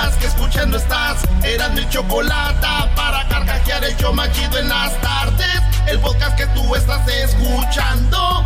que 0.21 0.27
escuchando 0.27 0.77
estás. 0.77 1.23
Eran 1.43 1.73
mi 1.73 1.87
chocolate 1.89 2.67
para 2.95 3.27
carcajear 3.27 3.83
el 3.83 3.95
show 3.97 4.13
más 4.13 4.31
chido 4.31 4.59
en 4.59 4.69
las 4.69 4.99
tardes. 5.01 5.61
El 5.87 5.99
podcast 5.99 6.37
que 6.37 6.45
tú 6.47 6.75
estás 6.75 7.07
escuchando. 7.07 8.45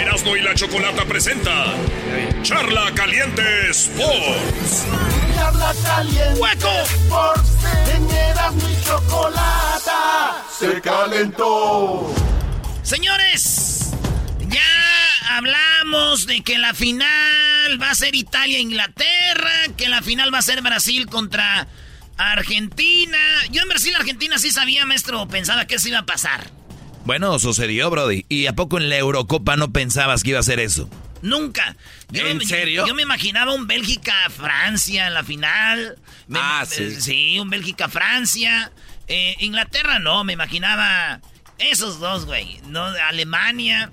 Erasmo 0.00 0.34
y 0.34 0.40
la 0.40 0.54
Chocolata 0.54 1.04
presenta 1.04 1.74
Charla 2.42 2.90
Caliente 2.94 3.42
Sports. 3.68 4.86
Charla 5.34 5.74
caliente 5.84 6.40
¡Hueco! 6.40 6.70
Sports 6.84 7.50
en 7.94 8.10
Erasmo 8.10 8.68
y 8.70 8.84
Chocolata 8.84 10.42
se 10.58 10.80
calentó. 10.80 12.14
Señores, 12.82 13.90
ya 14.48 15.36
hablamos 15.36 16.26
de 16.26 16.42
que 16.42 16.56
la 16.56 16.72
final 16.72 17.80
va 17.80 17.90
a 17.90 17.94
ser 17.94 18.14
Italia-Inglaterra, 18.14 19.52
que 19.76 19.90
la 19.90 20.00
final 20.00 20.32
va 20.32 20.38
a 20.38 20.42
ser 20.42 20.62
Brasil 20.62 21.08
contra 21.08 21.68
Argentina. 22.16 23.18
Yo 23.50 23.60
en 23.60 23.68
Brasil-Argentina 23.68 24.38
sí 24.38 24.50
sabía, 24.50 24.86
maestro, 24.86 25.28
pensaba 25.28 25.66
que 25.66 25.74
eso 25.74 25.88
iba 25.88 25.98
a 25.98 26.06
pasar. 26.06 26.59
Bueno, 27.04 27.38
sucedió, 27.38 27.90
Brody. 27.90 28.24
¿Y 28.28 28.46
a 28.46 28.54
poco 28.54 28.78
en 28.78 28.88
la 28.88 28.96
Eurocopa 28.98 29.56
no 29.56 29.72
pensabas 29.72 30.22
que 30.22 30.30
iba 30.30 30.38
a 30.40 30.42
ser 30.44 30.60
eso? 30.60 30.88
Nunca. 31.22 31.76
Yo 32.10 32.26
¿En 32.26 32.38
me- 32.38 32.44
serio? 32.46 32.86
Yo 32.86 32.94
me 32.94 33.02
imaginaba 33.02 33.52
un 33.54 33.66
Bélgica-Francia 33.66 35.06
en 35.06 35.14
la 35.14 35.24
final. 35.24 35.96
Me- 36.28 36.38
Ah, 36.40 36.64
eh, 36.70 36.90
sí. 36.94 37.00
Sí, 37.00 37.38
un 37.40 37.50
Bélgica-Francia. 37.50 38.70
Eh, 39.08 39.34
Inglaterra 39.40 39.98
no, 39.98 40.24
me 40.24 40.32
imaginaba 40.32 41.20
esos 41.58 41.98
dos, 42.00 42.26
güey. 42.26 42.60
No, 42.68 42.84
Alemania, 42.84 43.90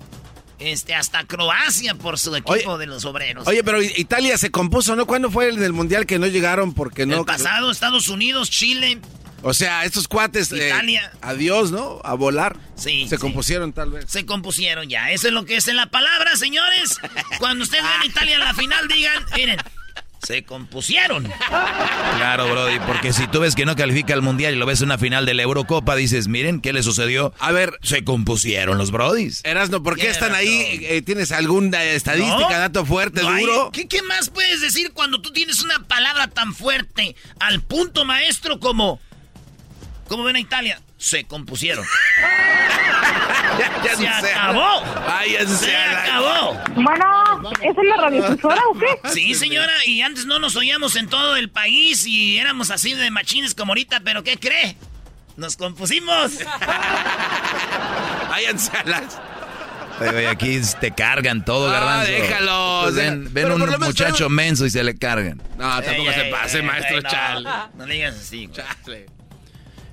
este, 0.58 0.94
hasta 0.94 1.24
Croacia 1.24 1.94
por 1.94 2.18
su 2.18 2.34
equipo 2.36 2.78
de 2.78 2.86
los 2.86 3.04
obreros. 3.04 3.46
Oye, 3.46 3.62
pero 3.64 3.82
Italia 3.82 4.38
se 4.38 4.50
compuso, 4.50 4.96
¿no? 4.96 5.06
¿Cuándo 5.06 5.30
fue 5.30 5.48
el 5.48 5.56
del 5.56 5.72
mundial 5.72 6.06
que 6.06 6.18
no 6.18 6.26
llegaron 6.26 6.72
porque 6.72 7.04
no? 7.04 7.18
el 7.18 7.24
pasado, 7.24 7.70
Estados 7.70 8.08
Unidos, 8.08 8.50
Chile. 8.50 9.00
O 9.42 9.54
sea, 9.54 9.84
estos 9.84 10.08
cuates. 10.08 10.50
eh, 10.52 10.66
Italia. 10.68 11.12
adiós, 11.22 11.70
¿no? 11.70 12.00
A 12.04 12.14
volar. 12.14 12.56
Sí. 12.76 13.04
Se 13.08 13.16
sí. 13.16 13.20
compusieron 13.20 13.72
tal 13.72 13.90
vez. 13.92 14.04
Se 14.08 14.26
compusieron 14.26 14.88
ya. 14.88 15.10
Eso 15.12 15.28
es 15.28 15.32
lo 15.32 15.44
que 15.44 15.56
es 15.56 15.68
en 15.68 15.76
la 15.76 15.86
palabra, 15.86 16.36
señores. 16.36 16.96
Cuando 17.38 17.64
ustedes 17.64 17.84
ven 17.84 18.10
Italia 18.10 18.34
en 18.34 18.40
la 18.40 18.54
final, 18.54 18.88
digan, 18.88 19.24
miren, 19.36 19.58
se 20.22 20.42
compusieron. 20.42 21.32
Claro, 22.16 22.48
Brody, 22.50 22.80
porque 22.80 23.12
si 23.12 23.28
tú 23.28 23.38
ves 23.40 23.54
que 23.54 23.64
no 23.64 23.76
califica 23.76 24.12
al 24.14 24.22
Mundial 24.22 24.52
y 24.54 24.56
lo 24.56 24.66
ves 24.66 24.80
en 24.80 24.86
una 24.86 24.98
final 24.98 25.24
de 25.24 25.34
la 25.34 25.42
Eurocopa, 25.44 25.94
dices, 25.94 26.26
miren, 26.26 26.60
¿qué 26.60 26.72
le 26.72 26.82
sucedió? 26.82 27.32
A 27.38 27.52
ver. 27.52 27.78
Se 27.82 28.02
compusieron 28.02 28.76
los 28.78 28.90
Brodis. 28.90 29.40
Erasno, 29.44 29.82
¿por 29.84 29.96
qué 29.96 30.08
están 30.10 30.34
ahí? 30.34 30.80
Eh, 30.82 31.02
¿Tienes 31.02 31.30
alguna 31.30 31.84
estadística, 31.84 32.36
No, 32.50 32.58
dato 32.58 32.84
fuerte, 32.84 33.22
no 33.22 33.28
hay- 33.30 33.44
duro? 33.44 33.70
¿Qué, 33.72 33.86
qué 33.86 34.02
más 34.02 34.30
puedes 34.30 34.60
decir 34.60 34.90
cuando 34.92 35.20
tú 35.20 35.30
tienes 35.32 35.62
una 35.62 35.78
palabra 35.84 36.26
tan 36.26 36.52
fuerte 36.54 37.14
al 37.38 37.62
punto 37.62 38.04
maestro 38.04 38.58
como... 38.58 39.00
¿Cómo 40.08 40.24
ven 40.24 40.36
a 40.36 40.40
Italia? 40.40 40.80
Se 40.96 41.24
compusieron. 41.24 41.84
Ya 43.84 43.96
se 43.96 44.06
no 44.06 44.20
sé. 44.20 44.32
acabó. 44.34 44.82
Váyanse 45.06 45.56
Se 45.66 45.76
a 45.76 45.92
la- 45.92 46.02
acabó. 46.04 46.60
Bueno, 46.74 47.50
¿esa 47.62 47.80
es 47.80 47.88
la 47.88 47.96
radiofusora 47.96 48.60
o 48.70 48.78
qué? 48.78 49.08
Sí, 49.10 49.34
señora, 49.34 49.72
y 49.86 50.02
antes 50.02 50.26
no 50.26 50.38
nos 50.38 50.54
oíamos 50.56 50.96
en 50.96 51.08
todo 51.08 51.34
el 51.36 51.48
país 51.50 52.06
y 52.06 52.38
éramos 52.38 52.70
así 52.70 52.94
de 52.94 53.10
machines 53.10 53.54
como 53.54 53.70
ahorita, 53.72 54.00
pero 54.00 54.22
¿qué 54.22 54.36
cree? 54.36 54.76
Nos 55.36 55.56
compusimos. 55.56 56.32
Váyanse 58.28 58.76
a 58.76 58.84
las. 58.84 59.18
Oye, 60.00 60.10
oye, 60.10 60.28
aquí 60.28 60.60
te 60.80 60.90
cargan 60.92 61.44
todo, 61.44 61.68
Ah, 61.70 61.72
garbanzo. 61.72 62.12
déjalos, 62.12 62.82
Pues 62.84 62.94
ven 62.94 63.24
ven 63.24 63.32
pero 63.34 63.54
un 63.54 63.60
por 63.60 63.70
lo 63.70 63.78
menos 63.78 63.88
muchacho 63.88 64.28
menso 64.28 64.66
y 64.66 64.70
se 64.70 64.84
le 64.84 64.96
cargan. 64.96 65.42
No, 65.56 65.82
tampoco 65.82 66.10
Ey, 66.10 66.14
se 66.14 66.24
pase, 66.26 66.58
ey, 66.58 66.62
maestro 66.64 66.96
ey, 66.98 67.02
no. 67.02 67.10
Chale. 67.10 67.48
No 67.74 67.86
digas 67.86 68.14
así. 68.16 68.46
güey. 68.46 68.56
Chale. 68.84 69.06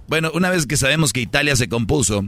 Bueno, 0.07 0.31
una 0.33 0.49
vez 0.49 0.67
que 0.67 0.77
sabemos 0.77 1.13
que 1.13 1.21
Italia 1.21 1.55
se 1.55 1.67
compuso, 1.67 2.25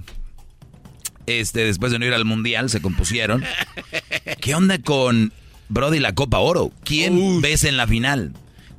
este, 1.26 1.66
después 1.66 1.92
de 1.92 2.00
no 2.00 2.06
ir 2.06 2.14
al 2.14 2.26
Mundial, 2.26 2.70
se 2.70 2.82
compusieron. 2.82 3.44
¿Qué 4.42 4.56
onda 4.56 4.80
con 4.80 5.34
Brody 5.70 6.00
la 6.00 6.16
Copa 6.16 6.40
Oro? 6.40 6.72
¿Quién 6.84 7.42
ves 7.42 7.64
en 7.64 7.78
la 7.78 7.88
final? 7.88 8.34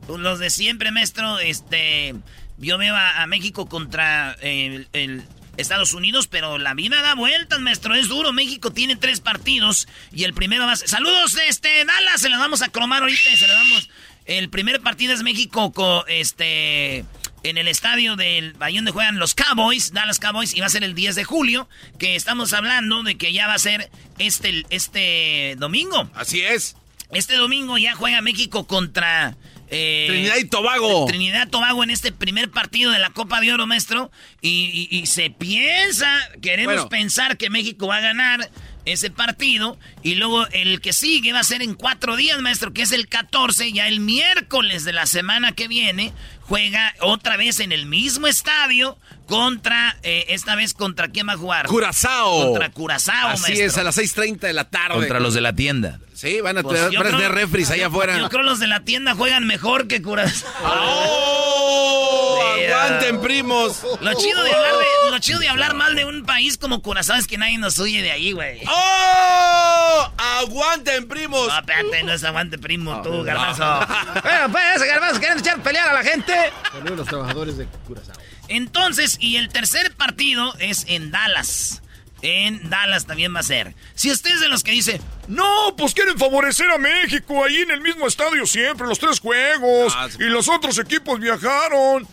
Los 0.09 0.39
de 0.39 0.51
siempre, 0.51 0.91
maestro, 0.91 1.39
este... 1.39 2.15
Yo 2.61 2.77
veo 2.77 2.97
a, 2.97 3.23
a 3.23 3.27
México 3.29 3.69
contra 3.69 4.37
eh, 4.41 4.67
el, 4.67 4.89
el 4.93 5.23
Estados 5.59 5.93
Unidos, 5.93 6.29
pero 6.29 6.59
la 6.59 6.75
vida 6.75 7.03
da 7.03 7.15
vueltas, 7.15 7.61
maestro. 7.61 7.95
Es 7.95 8.09
duro. 8.09 8.33
México 8.33 8.73
tiene 8.73 8.97
tres 8.97 9.21
partidos 9.21 9.89
y 10.13 10.25
el 10.25 10.33
primero 10.33 10.67
va 10.67 10.73
a 10.73 10.77
ser... 10.77 10.89
Saludos, 10.89 11.37
este, 11.49 11.85
Dallas. 11.85 12.21
Se 12.21 12.29
los 12.29 12.39
vamos 12.39 12.63
a 12.63 12.69
cromar 12.69 13.03
ahorita. 13.03 13.37
Se 13.37 13.47
los 13.47 13.57
damos... 13.57 13.91
El 14.25 14.51
primer 14.51 14.81
partido 14.81 15.13
es 15.15 15.23
México 15.23 15.73
con, 15.73 16.03
este... 16.09 17.05
En 17.45 17.57
el 17.57 17.69
estadio 17.69 18.17
del 18.17 18.57
ahí 18.61 18.77
donde 18.77 18.91
juegan 18.91 19.19
los 19.19 19.35
Cowboys, 19.35 19.93
Dallas 19.93 20.19
Cowboys, 20.19 20.55
y 20.57 20.61
va 20.61 20.67
a 20.67 20.71
ser 20.71 20.83
el 20.85 20.95
10 20.95 21.15
de 21.15 21.25
julio, 21.25 21.69
que 21.99 22.17
estamos 22.17 22.53
hablando 22.53 23.03
de 23.05 23.17
que 23.17 23.33
ya 23.33 23.47
va 23.47 23.55
a 23.55 23.59
ser 23.59 23.91
este, 24.19 24.65
este 24.71 25.55
domingo. 25.59 26.11
Así 26.15 26.41
es. 26.41 26.77
Este 27.13 27.37
domingo 27.37 27.79
ya 27.79 27.95
juega 27.95 28.21
México 28.21 28.67
contra... 28.67 29.37
eh, 29.71 30.07
Trinidad 30.09 30.37
y 30.37 30.45
Tobago. 30.47 31.07
Trinidad 31.07 31.47
y 31.47 31.51
Tobago 31.51 31.83
en 31.85 31.91
este 31.91 32.11
primer 32.13 32.51
partido 32.51 32.91
de 32.91 32.99
la 32.99 33.11
Copa 33.11 33.41
de 33.41 33.53
Oro, 33.53 33.67
maestro. 33.67 34.11
Y, 34.43 34.89
y- 34.91 34.99
y 34.99 35.07
se 35.07 35.31
piensa, 35.31 36.19
queremos 36.43 36.75
Bueno. 36.75 36.89
pensar 36.91 37.37
que 37.39 37.49
México 37.51 37.87
va 37.87 37.97
a 37.99 38.01
ganar 38.01 38.51
ese 38.85 39.11
partido. 39.11 39.79
Y 40.03 40.17
luego 40.17 40.47
el 40.49 40.81
que 40.83 40.93
sigue 40.93 41.33
va 41.33 41.41
a 41.41 41.45
ser 41.45 41.63
en 41.63 41.75
cuatro 41.75 42.17
días, 42.17 42.41
maestro, 42.41 42.73
que 42.75 42.83
es 42.83 42.93
el 42.93 43.09
14. 43.09 43.73
Ya 43.73 43.89
el 43.89 44.01
miércoles 44.01 44.85
de 44.85 44.93
la 44.93 45.07
semana 45.07 45.53
que 45.53 45.69
viene 45.69 46.13
juega 46.49 46.95
otra 47.01 47.37
vez 47.37 47.61
en 47.61 47.73
el 47.73 47.87
mismo 47.87 48.27
estadio 48.27 48.99
contra, 49.27 49.97
eh, 50.03 50.25
esta 50.29 50.57
vez 50.57 50.73
contra 50.73 51.09
quién 51.09 51.29
va 51.29 51.35
a 51.35 51.37
jugar. 51.37 51.67
Curazao. 51.67 52.47
Contra 52.47 52.71
Curazao, 52.71 53.29
Así 53.29 53.43
maestro. 53.43 53.67
es, 53.67 53.77
a 53.77 53.83
las 53.85 53.99
6.30 53.99 54.39
de 54.41 54.53
la 54.55 54.65
tarde. 54.71 54.95
Contra 54.95 55.21
los 55.21 55.35
de 55.35 55.43
la 55.43 55.53
tienda. 55.53 56.01
Sí, 56.15 56.41
van 56.41 56.59
a 56.59 56.63
Pues 56.63 56.89
tener 56.91 57.31
refris 57.33 57.71
allá 57.71 57.87
afuera. 57.89 58.19
Yo 58.19 58.29
creo 58.29 58.43
los 58.43 58.59
de 58.59 58.67
la 58.67 58.81
tienda 58.81 59.15
juegan 59.15 59.47
mejor 59.47 59.87
que 59.87 60.01
Curazao. 60.03 60.51
¡Oh! 60.65 62.28
¡Aguanten, 62.67 63.21
primos! 63.21 63.83
Lo 64.01 64.15
chido, 64.15 64.43
de 64.43 64.53
hablar 64.53 64.73
de, 64.77 65.11
lo 65.11 65.19
chido 65.19 65.39
de 65.39 65.49
hablar 65.49 65.75
mal 65.75 65.95
de 65.95 66.05
un 66.05 66.25
país 66.25 66.59
como 66.59 66.83
Curazao 66.83 67.17
es 67.17 67.27
que 67.27 67.39
nadie 67.39 67.59
nos 67.59 67.79
huye 67.79 68.03
de 68.03 68.11
ahí, 68.11 68.33
güey. 68.33 68.61
¡Oh! 68.69 70.13
¡Aguanten, 70.19 71.09
primos! 71.09 71.49
No, 71.49 71.59
espérate, 71.59 72.03
no 72.03 72.13
es 72.13 72.25
aguante 72.25 72.59
primo, 72.59 73.03
tú, 73.03 73.23
garbanzo. 73.23 73.65
Bueno, 74.23 74.53
pues, 74.53 74.83
garbanzo, 74.83 75.21
quieren 75.21 75.39
echar 75.39 75.63
pelear 75.63 75.89
a 75.89 75.95
la 75.95 76.03
gente. 76.03 76.35
Saludos 76.73 76.93
a 76.93 76.97
los 76.97 77.07
trabajadores 77.09 77.57
de 77.59 77.67
Curazao. 77.87 78.17
Entonces, 78.49 79.17
y 79.21 79.37
el 79.37 79.49
tercer 79.51 79.95
partido 79.95 80.55
es 80.59 80.85
en 80.89 81.11
Dallas. 81.11 81.83
En 82.23 82.69
Dallas 82.69 83.07
también 83.07 83.35
va 83.35 83.41
a 83.41 83.45
ser. 83.45 83.75
Si 83.95 84.11
usted 84.11 84.33
es 84.33 84.41
de 84.41 84.49
los 84.49 84.65
que 84.65 84.73
dice, 84.73 85.01
No, 85.29 85.75
pues 85.77 85.95
quieren 85.95 86.19
favorecer 86.19 86.69
a 86.71 86.79
México 86.79 87.45
ahí 87.45 87.59
en 87.59 87.71
el 87.71 87.81
mismo 87.81 88.07
estadio 88.07 88.45
siempre, 88.47 88.87
los 88.89 88.99
tres 88.99 89.21
juegos. 89.21 89.93
Ah, 89.97 90.09
sí. 90.11 90.17
Y 90.21 90.25
los 90.25 90.49
otros 90.49 90.79
equipos 90.79 91.21
viajaron. 91.21 92.09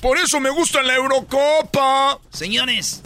Por 0.00 0.18
eso 0.18 0.40
me 0.40 0.50
gusta 0.50 0.82
la 0.82 0.94
Eurocopa. 0.94 2.20
señores, 2.30 3.02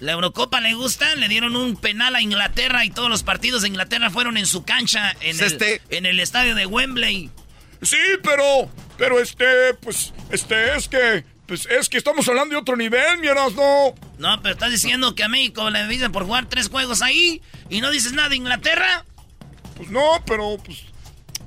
la 0.00 0.12
Eurocopa 0.12 0.60
le 0.60 0.74
gusta, 0.74 1.14
le 1.14 1.28
dieron 1.28 1.56
un 1.56 1.76
penal 1.76 2.16
a 2.16 2.20
Inglaterra 2.20 2.84
y 2.84 2.90
todos 2.90 3.08
los 3.08 3.22
partidos 3.22 3.62
de 3.62 3.68
Inglaterra 3.68 4.10
fueron 4.10 4.36
en 4.36 4.46
su 4.46 4.64
cancha, 4.64 5.12
en, 5.20 5.38
el, 5.38 5.44
este. 5.44 5.80
en 5.90 6.06
el 6.06 6.20
estadio 6.20 6.54
de 6.54 6.66
Wembley. 6.66 7.30
Sí, 7.82 7.96
pero, 8.22 8.68
pero 8.98 9.20
este, 9.20 9.74
pues, 9.80 10.12
este, 10.30 10.76
es 10.76 10.88
que, 10.88 11.24
pues, 11.46 11.66
es 11.66 11.88
que 11.88 11.98
estamos 11.98 12.28
hablando 12.28 12.54
de 12.54 12.60
otro 12.60 12.76
nivel, 12.76 13.18
mi 13.18 13.28
no. 13.28 13.94
No, 14.18 14.42
pero 14.42 14.54
estás 14.54 14.70
diciendo 14.70 15.14
que 15.14 15.22
a 15.22 15.28
México 15.28 15.70
le 15.70 15.86
dicen 15.86 16.10
por 16.10 16.24
jugar 16.24 16.46
tres 16.48 16.68
juegos 16.68 17.00
ahí 17.02 17.42
y 17.70 17.80
no 17.80 17.90
dices 17.90 18.12
nada 18.12 18.28
de 18.28 18.36
Inglaterra. 18.36 19.04
Pues 19.76 19.90
no, 19.90 20.22
pero, 20.26 20.56
pues, 20.64 20.80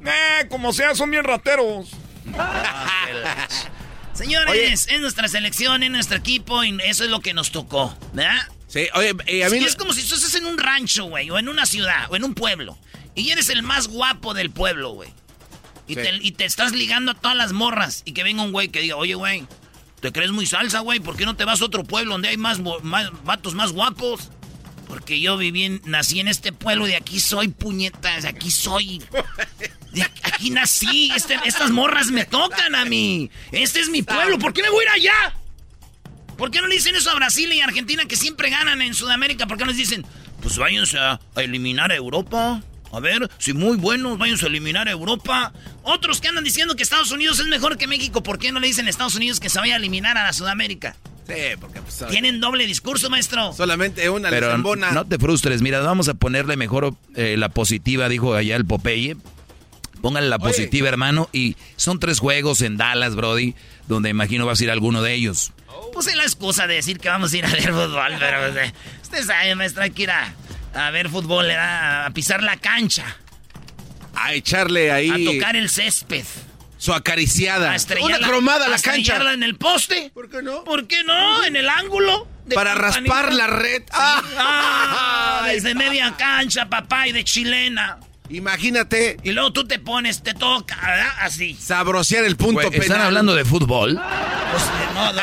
eh, 0.05 0.47
como 0.49 0.73
sea, 0.73 0.95
son 0.95 1.11
bien 1.11 1.23
rateros. 1.23 1.89
Señores, 4.17 4.87
es 4.89 4.99
nuestra 4.99 5.27
selección, 5.27 5.83
es 5.83 5.91
nuestro 5.91 6.17
equipo 6.17 6.63
y 6.63 6.75
eso 6.83 7.03
es 7.03 7.09
lo 7.09 7.19
que 7.19 7.33
nos 7.33 7.51
tocó, 7.51 7.95
¿verdad? 8.13 8.47
Sí, 8.67 8.87
oye, 8.95 9.13
y 9.27 9.43
a 9.43 9.49
mí... 9.49 9.59
Sí, 9.59 9.65
es 9.65 9.75
como 9.75 9.93
si 9.93 10.03
tú 10.03 10.15
estás 10.15 10.33
en 10.35 10.45
un 10.45 10.57
rancho, 10.57 11.05
güey, 11.05 11.29
o 11.29 11.37
en 11.37 11.47
una 11.47 11.65
ciudad, 11.65 12.07
o 12.09 12.15
en 12.15 12.23
un 12.23 12.33
pueblo, 12.33 12.77
y 13.15 13.29
eres 13.29 13.49
el 13.49 13.63
más 13.63 13.87
guapo 13.87 14.33
del 14.33 14.49
pueblo, 14.49 14.91
güey. 14.91 15.09
Y, 15.87 15.95
Sí. 15.95 16.01
te, 16.01 16.15
y 16.15 16.31
te 16.31 16.45
estás 16.45 16.73
ligando 16.73 17.11
a 17.11 17.15
todas 17.15 17.37
las 17.37 17.53
morras, 17.53 18.01
y 18.05 18.11
que 18.11 18.23
venga 18.23 18.43
un 18.43 18.51
güey 18.51 18.69
que 18.69 18.81
diga, 18.81 18.97
oye, 18.97 19.13
güey, 19.13 19.45
¿te 20.01 20.11
crees 20.11 20.31
muy 20.31 20.45
salsa, 20.45 20.79
güey? 20.79 20.99
¿Por 20.99 21.15
qué 21.15 21.25
no 21.25 21.35
te 21.35 21.45
vas 21.45 21.61
a 21.61 21.65
otro 21.65 21.83
pueblo 21.83 22.13
donde 22.13 22.27
hay 22.27 22.37
más, 22.37 22.59
más 22.83 23.11
vatos 23.23 23.53
más 23.53 23.71
guapos? 23.71 24.31
Porque 24.87 25.19
yo 25.19 25.37
viví, 25.37 25.63
en, 25.63 25.81
nací 25.85 26.19
en 26.19 26.27
este 26.27 26.53
pueblo, 26.53 26.85
de 26.85 26.95
aquí 26.95 27.19
soy 27.19 27.49
puñetas, 27.49 28.23
de 28.23 28.29
aquí 28.29 28.51
soy. 28.51 29.01
De 29.91 30.03
aquí, 30.23 30.49
nací, 30.49 31.11
este, 31.15 31.37
estas 31.45 31.71
morras 31.71 32.11
me 32.11 32.25
tocan 32.25 32.75
a 32.75 32.85
mí. 32.85 33.29
Este 33.51 33.79
es 33.79 33.89
mi 33.89 34.01
pueblo, 34.01 34.37
¿por 34.39 34.53
qué 34.53 34.61
me 34.61 34.69
voy 34.69 34.79
a 34.79 34.83
ir 34.83 34.89
allá? 34.89 35.33
¿Por 36.37 36.51
qué 36.51 36.61
no 36.61 36.67
le 36.67 36.75
dicen 36.75 36.95
eso 36.95 37.09
a 37.09 37.15
Brasil 37.15 37.51
y 37.51 37.61
Argentina 37.61 38.05
que 38.05 38.15
siempre 38.15 38.49
ganan 38.49 38.81
en 38.81 38.93
Sudamérica? 38.93 39.47
¿Por 39.47 39.57
qué 39.57 39.63
no 39.63 39.71
les 39.71 39.77
dicen, 39.77 40.05
pues 40.41 40.57
váyanse 40.57 40.99
a, 40.99 41.19
eliminar 41.35 41.91
a 41.91 41.95
Europa? 41.95 42.61
A 42.97 42.99
ver, 42.99 43.29
si 43.37 43.53
muy 43.53 43.77
buenos, 43.77 44.17
váyanse 44.17 44.45
a 44.45 44.49
eliminar 44.49 44.87
a 44.87 44.91
Europa. 44.91 45.53
Otros 45.83 46.19
que 46.19 46.29
andan 46.29 46.43
diciendo 46.43 46.75
que 46.75 46.81
Estados 46.81 47.11
Unidos 47.11 47.39
es 47.39 47.45
mejor 47.45 47.77
que 47.77 47.85
México, 47.85 48.23
¿por 48.23 48.39
qué 48.39 48.51
no 48.51 48.59
le 48.59 48.65
dicen 48.65 48.87
a 48.87 48.89
Estados 48.89 49.13
Unidos 49.13 49.39
que 49.39 49.49
se 49.49 49.59
vaya 49.59 49.75
a 49.75 49.77
eliminar 49.77 50.17
a 50.17 50.23
la 50.23 50.33
Sudamérica? 50.33 50.95
Sí, 51.27 51.35
porque 51.61 51.79
pues, 51.79 52.03
Tienen 52.09 52.39
doble 52.39 52.65
discurso, 52.65 53.11
maestro. 53.11 53.53
Solamente 53.53 54.09
una 54.09 54.31
Pero 54.31 54.57
no 54.57 55.05
te 55.05 55.19
frustres, 55.19 55.61
mira, 55.61 55.81
vamos 55.81 56.07
a 56.07 56.15
ponerle 56.15 56.57
mejor 56.57 56.95
eh, 57.13 57.35
la 57.37 57.49
positiva, 57.49 58.09
dijo 58.09 58.33
allá 58.33 58.55
el 58.55 58.65
Popeye. 58.65 59.15
Póngale 60.01 60.27
la 60.27 60.39
positiva, 60.39 60.89
hermano. 60.89 61.29
Y 61.31 61.55
son 61.75 61.99
tres 61.99 62.17
juegos 62.17 62.63
en 62.63 62.77
Dallas, 62.77 63.15
Brody, 63.15 63.53
donde 63.87 64.09
imagino 64.09 64.47
vas 64.47 64.59
a 64.59 64.63
ir 64.63 64.69
a 64.71 64.73
alguno 64.73 65.03
de 65.03 65.13
ellos. 65.13 65.51
Puse 65.93 66.15
la 66.15 66.23
excusa 66.23 66.65
de 66.65 66.75
decir 66.75 66.97
que 66.99 67.09
vamos 67.09 67.31
a 67.31 67.37
ir 67.37 67.45
a 67.45 67.51
ver 67.51 67.71
fútbol, 67.71 68.13
pero 68.19 68.39
usted 69.03 69.23
sabe, 69.23 69.53
maestro, 69.53 69.83
hay 69.83 69.91
que 69.91 70.03
ir 70.03 70.09
a, 70.77 70.91
ver 70.91 71.09
fútbol, 71.09 71.49
a 71.51 72.09
pisar 72.13 72.43
la 72.43 72.57
cancha. 72.57 73.17
A 74.15 74.33
echarle 74.33 74.91
ahí. 74.91 75.27
A 75.29 75.33
tocar 75.33 75.55
el 75.55 75.69
césped. 75.69 76.25
Su 76.77 76.93
acariciada. 76.93 77.73
A 77.73 78.03
Una 78.03 78.19
cromada 78.19 78.65
a 78.65 78.69
la 78.69 78.79
cancha. 78.79 79.33
en 79.33 79.43
el 79.43 79.55
poste. 79.55 80.11
¿Por 80.13 80.29
qué 80.29 80.41
no? 80.41 80.63
¿Por 80.63 80.87
qué 80.87 81.03
no? 81.03 81.43
En 81.43 81.55
el 81.55 81.69
ángulo. 81.69 82.27
Para 82.53 82.75
raspar 82.75 83.33
la 83.33 83.47
red. 83.47 83.83
Ah, 83.91 85.43
desde 85.47 85.75
media 85.75 86.15
cancha, 86.17 86.69
papá, 86.69 87.07
y 87.07 87.11
de 87.11 87.23
chilena. 87.23 87.99
Imagínate. 88.29 89.17
Y 89.23 89.31
luego 89.31 89.53
tú 89.53 89.67
te 89.67 89.79
pones, 89.79 90.21
te 90.21 90.33
toca, 90.33 90.75
¿verdad? 90.75 91.13
Así. 91.19 91.55
Sabrosear 91.55 92.25
el 92.25 92.35
punto 92.35 92.69
penal. 92.69 92.81
¿Están 92.81 93.01
hablando 93.01 93.35
de 93.35 93.45
fútbol? 93.45 93.99
Pues 94.51 94.63
de 94.63 94.93
modo. 94.93 95.21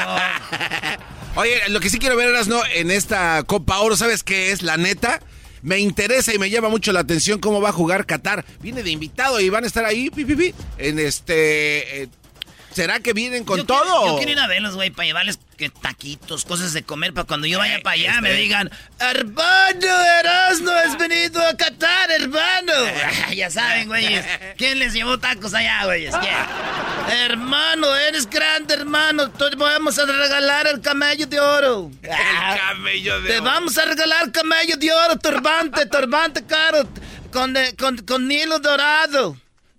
Oye, 1.37 1.69
lo 1.69 1.81
que 1.81 1.91
sí 1.91 1.99
quiero 1.99 2.17
ver, 2.17 2.47
no 2.47 2.63
en 2.67 2.91
esta 2.91 3.43
Copa 3.43 3.79
Oro, 3.79 3.97
¿sabes 3.97 4.23
qué 4.23 4.53
es? 4.53 4.63
La 4.63 4.77
neta. 4.77 5.21
Me 5.65 5.79
interesa 5.79 6.35
y 6.35 6.39
me 6.39 6.51
llama 6.51 6.69
mucho 6.69 6.93
la 6.93 7.01
atención 7.01 7.41
cómo 7.41 7.59
va 7.59 7.71
a 7.71 7.73
jugar 7.73 8.05
Qatar. 8.05 8.45
Viene 8.61 8.83
de 8.83 8.91
invitado 8.91 9.41
y 9.41 9.49
van 9.49 9.65
a 9.65 9.67
estar 9.67 9.87
ahí, 9.87 10.11
pi, 10.11 10.55
en 10.77 10.99
este... 10.99 12.03
Eh, 12.03 12.09
¿Será 12.71 13.01
que 13.01 13.15
vienen 13.15 13.45
con 13.45 13.65
todo? 13.67 14.07
yo 14.09 14.17
quiero 14.17 14.33
ir 14.33 14.39
a 14.41 14.47
verlos, 14.47 14.75
güey, 14.75 14.91
para 14.91 15.07
llevarles 15.07 15.39
que 15.57 15.71
taquitos, 15.71 16.45
cosas 16.45 16.73
de 16.73 16.83
comer, 16.83 17.15
para 17.15 17.27
cuando 17.27 17.47
yo 17.47 17.59
vaya 17.59 17.81
para 17.83 17.95
allá 17.95 18.21
me 18.21 18.33
digan, 18.33 18.69
hermano, 18.99 20.05
Erasmo 20.21 20.71
has 20.71 20.99
venido 20.99 21.41
a 21.41 21.57
Qatar, 21.57 22.11
hermano. 22.11 22.73
ya 23.35 23.49
saben, 23.49 23.89
güeyes. 23.89 24.27
¿Quién 24.59 24.79
les 24.81 24.93
llevó 24.93 25.19
tacos 25.19 25.55
allá, 25.55 25.85
güeyes? 25.87 26.15
¿Quién? 26.17 26.35
Hermano, 27.09 27.95
eres 27.95 28.29
grande, 28.29 28.75
hermano. 28.75 29.31
Te 29.31 29.57
vamos 29.57 29.99
a 29.99 30.07
regalar 30.07 30.67
el 30.67 30.81
camello 30.81 31.27
de 31.27 31.41
oro. 31.41 31.91
El 32.03 32.59
camello 32.59 33.21
de 33.21 33.31
oro. 33.31 33.35
Te 33.35 33.41
vamos 33.41 33.79
a 33.79 33.85
regalar 33.85 34.33
camello 34.33 34.77
de 34.77 34.93
oro, 34.93 35.19
turbante, 35.19 35.87
turbante 35.87 36.45
caro, 36.45 36.89
con, 37.33 37.55
con, 37.79 37.99
con 37.99 38.31
hilo 38.31 38.59
dorado. 38.59 39.37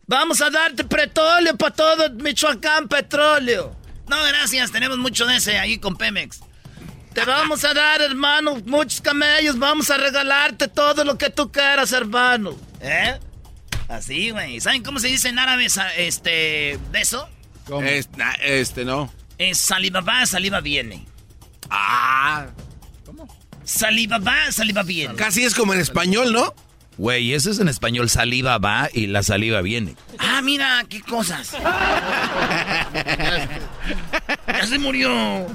Vamos 0.08 0.42
a 0.42 0.50
darte 0.50 0.84
petróleo 0.84 1.58
para 1.58 1.74
todo 1.74 2.10
Michoacán, 2.12 2.88
petróleo. 2.88 3.76
No, 4.08 4.24
gracias, 4.24 4.72
tenemos 4.72 4.98
mucho 4.98 5.26
de 5.26 5.38
ese 5.38 5.58
ahí 5.58 5.80
con 5.80 5.96
Pemex. 5.96 6.42
Te 7.14 7.24
vamos 7.24 7.64
a 7.64 7.74
dar, 7.74 8.02
hermano, 8.02 8.62
muchos 8.66 9.02
camellos. 9.02 9.58
Vamos 9.58 9.90
a 9.90 9.98
regalarte 9.98 10.68
todo 10.68 11.04
lo 11.06 11.18
que 11.18 11.30
tú 11.30 11.50
quieras, 11.50 11.94
hermano. 11.94 12.56
¿Eh? 12.82 13.18
Así, 13.88 14.32
güey. 14.32 14.60
¿Saben 14.62 14.84
cómo 14.84 15.00
se 15.00 15.08
dice 15.08 15.30
en 15.30 15.40
árabe 15.40 15.68
este, 15.98 16.80
de 16.92 17.00
eso? 17.00 17.30
¿Cómo? 17.68 17.88
Este, 18.44 18.86
no. 18.86 19.12
Es 19.38 19.58
saliva 19.58 20.02
va, 20.02 20.26
saliva 20.26 20.62
viene. 20.62 21.06
Ah. 21.70 22.48
¿Cómo? 23.06 23.28
Saliva 23.64 24.18
va, 24.18 24.52
saliva 24.52 24.84
viene. 24.84 25.16
Casi 25.16 25.44
es 25.44 25.56
como 25.56 25.74
en 25.74 25.80
español, 25.80 26.32
¿no? 26.32 26.54
Güey, 26.98 27.34
ese 27.34 27.52
es 27.52 27.60
en 27.60 27.68
español, 27.68 28.10
saliva 28.10 28.58
va 28.58 28.90
y 28.94 29.08
la 29.08 29.22
saliva 29.22 29.62
viene. 29.62 29.96
Ah, 30.18 30.42
mira, 30.42 30.86
qué 30.88 31.02
cosas. 31.02 31.52
ya 34.48 34.66
se 34.66 34.80
murió. 34.80 35.46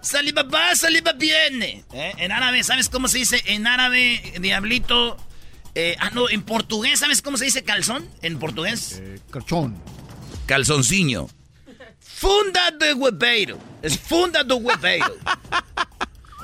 Saliva 0.00 0.44
va, 0.44 0.74
saliva 0.74 1.12
viene. 1.12 1.84
¿Eh? 1.92 2.14
En 2.18 2.32
árabe, 2.32 2.62
¿sabes 2.62 2.88
cómo 2.88 3.08
se 3.08 3.18
dice? 3.18 3.42
En 3.46 3.66
árabe, 3.66 4.22
diablito. 4.40 5.18
Eh, 5.78 5.94
ah, 6.00 6.10
no, 6.14 6.30
en 6.30 6.42
portugués, 6.42 7.00
¿sabes 7.00 7.20
cómo 7.20 7.36
se 7.36 7.44
dice 7.44 7.62
calzón? 7.62 8.08
En 8.22 8.38
portugués. 8.38 8.98
Eh, 8.98 9.20
calzón. 9.30 9.76
Calzoncillo. 10.46 11.28
Funda 12.00 12.70
de 12.70 12.94
hueveiro. 12.94 13.58
Es 13.82 13.98
funda 13.98 14.42
de 14.42 14.54
hueveiro. 14.54 15.14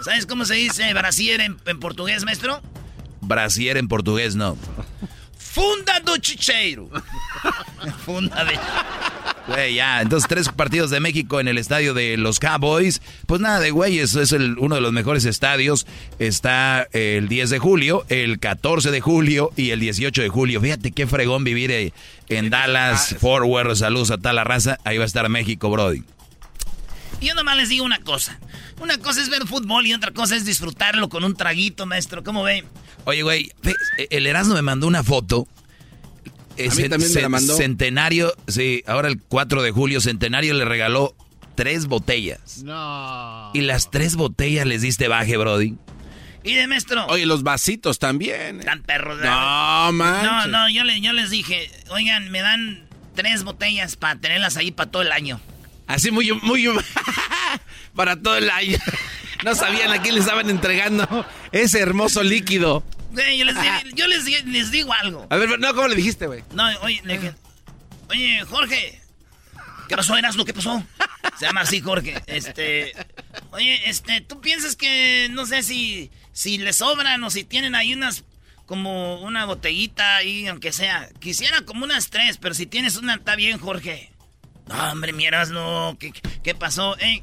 ¿Sabes 0.05 0.27
cómo 0.27 0.45
se 0.45 0.57
dice 0.57 0.93
brasier 0.93 1.41
en 1.41 1.81
portugués, 1.81 2.25
maestro? 2.25 2.61
Brasier 3.23 3.79
en 3.79 3.89
portugués 3.89 4.37
no. 4.37 4.59
Funda 5.53 6.01
do 6.01 6.17
Chicheiro. 6.17 6.89
Funda 8.07 8.43
de... 8.43 8.59
Güey, 9.49 9.75
ya, 9.75 10.01
entonces 10.01 10.27
tres 10.27 10.49
partidos 10.49 10.89
de 10.91 10.99
México 10.99 11.41
en 11.41 11.49
el 11.49 11.59
estadio 11.59 11.93
de 11.93 12.17
los 12.17 12.39
Cowboys. 12.41 13.03
Pues 13.27 13.43
nada 13.43 13.61
de 13.61 13.71
güey, 13.71 13.99
es, 13.99 14.15
es 14.15 14.33
el, 14.33 14.57
uno 14.59 14.77
de 14.77 14.81
los 14.81 14.95
mejores 14.95 15.27
estadios. 15.27 15.87
Está 16.19 16.89
el 16.93 17.29
10 17.29 17.51
de 17.51 17.59
julio, 17.59 18.07
el 18.09 18.39
14 18.39 18.91
de 18.91 19.03
julio 19.03 19.51
y 19.55 19.71
el 19.73 19.81
18 19.81 20.23
de 20.23 20.29
julio. 20.31 20.59
Fíjate 20.63 20.91
qué 20.91 21.07
fregón 21.07 21.45
vivir 21.45 21.71
eh, 21.71 21.93
en 22.31 22.49
Dallas, 22.49 23.17
Fort 23.21 23.45
Worth, 23.45 23.77
saludos 23.77 24.11
a 24.11 24.17
tal 24.17 24.37
la 24.37 24.45
raza. 24.45 24.79
Ahí 24.85 24.97
va 24.97 25.05
a 25.05 25.07
estar 25.07 25.29
México, 25.29 25.69
Brody. 25.69 26.03
Yo 27.23 27.35
nomás 27.35 27.57
les 27.57 27.69
digo 27.69 27.85
una 27.85 28.01
cosa. 28.01 28.39
Una 28.81 28.99
cosa 28.99 29.23
es 29.23 29.29
ver 29.29 29.47
fútbol 29.47 29.87
y 29.87 29.95
otra 29.95 30.11
cosa 30.11 30.37
es 30.37 30.45
disfrutarlo 30.45 31.09
con 31.09 31.25
un 31.25 31.35
traguito, 31.37 31.87
maestro. 31.87 32.25
¿Cómo 32.25 32.43
ven? 32.43 32.65
Oye, 33.05 33.23
güey, 33.23 33.53
el 34.11 34.27
Erasmo 34.27 34.55
me 34.55 34.63
mandó 34.63 34.87
una 34.87 35.03
foto. 35.03 35.47
A 36.53 36.75
mí 36.75 36.89
también 36.89 37.13
me 37.15 37.23
la 37.23 37.29
mandó. 37.29 37.57
Centenario, 37.57 38.35
sí, 38.47 38.83
ahora 38.87 39.09
el 39.09 39.21
4 39.21 39.63
de 39.63 39.71
julio, 39.71 40.01
Centenario 40.01 40.53
le 40.55 40.65
regaló 40.65 41.15
tres 41.55 41.87
botellas. 41.87 42.63
No. 42.63 43.51
Y 43.55 43.63
las 43.63 43.91
tres 43.91 44.17
botellas 44.17 44.67
les 44.67 44.83
diste 44.83 45.09
baje, 45.09 45.37
Brody. 45.37 45.77
Y 46.45 46.55
de 46.55 46.67
maestro. 46.67 47.07
Oye, 47.07 47.25
los 47.25 47.43
vasitos 47.43 47.99
también. 47.99 48.61
Tan 48.61 48.83
perros. 48.83 49.19
No, 49.21 49.93
man. 49.93 50.25
No, 50.25 50.47
no, 50.47 50.69
yo, 50.69 50.83
yo 51.01 51.13
les 51.13 51.31
dije, 51.31 51.71
oigan, 51.91 52.31
me 52.31 52.41
dan 52.41 52.89
tres 53.15 53.45
botellas 53.45 53.97
para 53.97 54.19
tenerlas 54.19 54.57
ahí 54.57 54.73
para 54.73 54.91
todo 54.91 55.03
el 55.03 55.13
año. 55.13 55.41
Así 55.93 56.11
muy, 56.11 56.33
muy, 56.33 56.67
para 57.95 58.17
todo 58.17 58.37
el 58.37 58.51
año. 58.51 58.79
No 59.45 59.57
sabían 59.57 59.91
a 59.91 60.01
quién 60.01 60.15
le 60.15 60.21
estaban 60.21 60.49
entregando 60.51 61.27
ese 61.51 61.81
hermoso 61.81 62.23
líquido. 62.23 62.85
yo, 63.93 64.07
les, 64.07 64.71
digo 64.71 64.93
algo. 64.93 65.27
A 65.31 65.37
ver, 65.37 65.59
no, 65.59 65.75
¿cómo 65.75 65.89
le 65.89 65.97
dijiste, 65.97 66.29
güey? 66.29 66.45
No, 66.55 66.65
oye, 66.83 67.03
oye, 68.09 68.41
Jorge. 68.49 69.01
¿Qué 69.89 69.97
pasó, 69.97 70.17
Erasmo? 70.17 70.45
¿Qué 70.45 70.55
pasó? 70.55 70.87
Se 71.41 71.47
llama 71.47 71.63
así, 71.63 71.81
Jorge. 71.81 72.23
Este. 72.29 72.93
Oye, 73.51 73.91
este, 73.91 74.21
¿tú 74.21 74.41
piensas 74.41 74.77
que 74.77 75.27
no 75.33 75.45
sé 75.45 75.65
si, 75.65 76.13
si 76.33 76.59
le 76.59 76.73
sobran 76.73 77.25
o 77.25 77.29
si 77.29 77.43
tienen 77.43 77.75
ahí 77.75 77.95
unas. 77.95 78.23
como 78.67 79.23
una 79.23 79.45
botellita 79.45 80.19
ahí, 80.19 80.47
aunque 80.47 80.71
sea. 80.71 81.09
Quisiera 81.19 81.63
como 81.63 81.83
unas 81.83 82.11
tres, 82.11 82.39
pero 82.39 82.55
si 82.55 82.67
tienes 82.67 82.95
una, 82.95 83.17
está 83.17 83.35
bien, 83.35 83.59
Jorge. 83.59 84.12
No, 84.73 84.93
hombre, 84.93 85.13
mi 85.13 85.27
Erasmo, 85.27 85.97
¿qué, 85.99 86.13
qué 86.43 86.55
pasó? 86.55 86.97
Ey, 86.99 87.23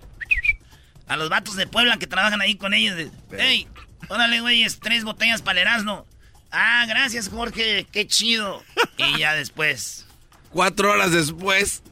a 1.08 1.18
los 1.18 1.30
vatos 1.30 1.56
de 1.56 1.68
Puebla 1.68 1.98
que 1.98 2.08
trabajan 2.08 2.42
ahí 2.42 2.56
con 2.56 2.74
ellos. 2.74 2.96
Ey, 3.32 3.68
órale, 4.08 4.42
güeyes, 4.42 4.80
tres 4.80 5.04
botellas 5.04 5.42
para 5.42 5.62
el 5.62 5.68
Erasmo. 5.68 6.06
Ah, 6.52 6.86
gracias, 6.88 7.30
Jorge, 7.30 7.88
qué 7.92 8.08
chido. 8.08 8.64
Y 8.98 9.20
ya 9.20 9.34
después. 9.34 10.06
Cuatro 10.52 10.92
horas 10.92 11.12
después, 11.12 11.84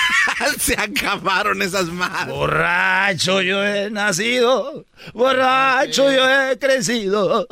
se 0.60 0.74
acabaron 0.74 1.60
esas 1.60 1.86
madres. 1.86 2.34
Borracho 2.34 3.42
yo 3.42 3.64
he 3.64 3.90
nacido, 3.90 4.86
borracho 5.12 6.12
yo 6.12 6.30
he 6.30 6.56
crecido. 6.56 7.48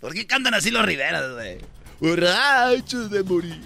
¿Por 0.00 0.14
qué 0.14 0.26
cantan 0.26 0.54
así 0.54 0.70
los 0.70 0.84
Riveras, 0.86 1.32
güey? 1.34 1.58
Borracho 2.00 3.06
de 3.10 3.22
morir. 3.22 3.60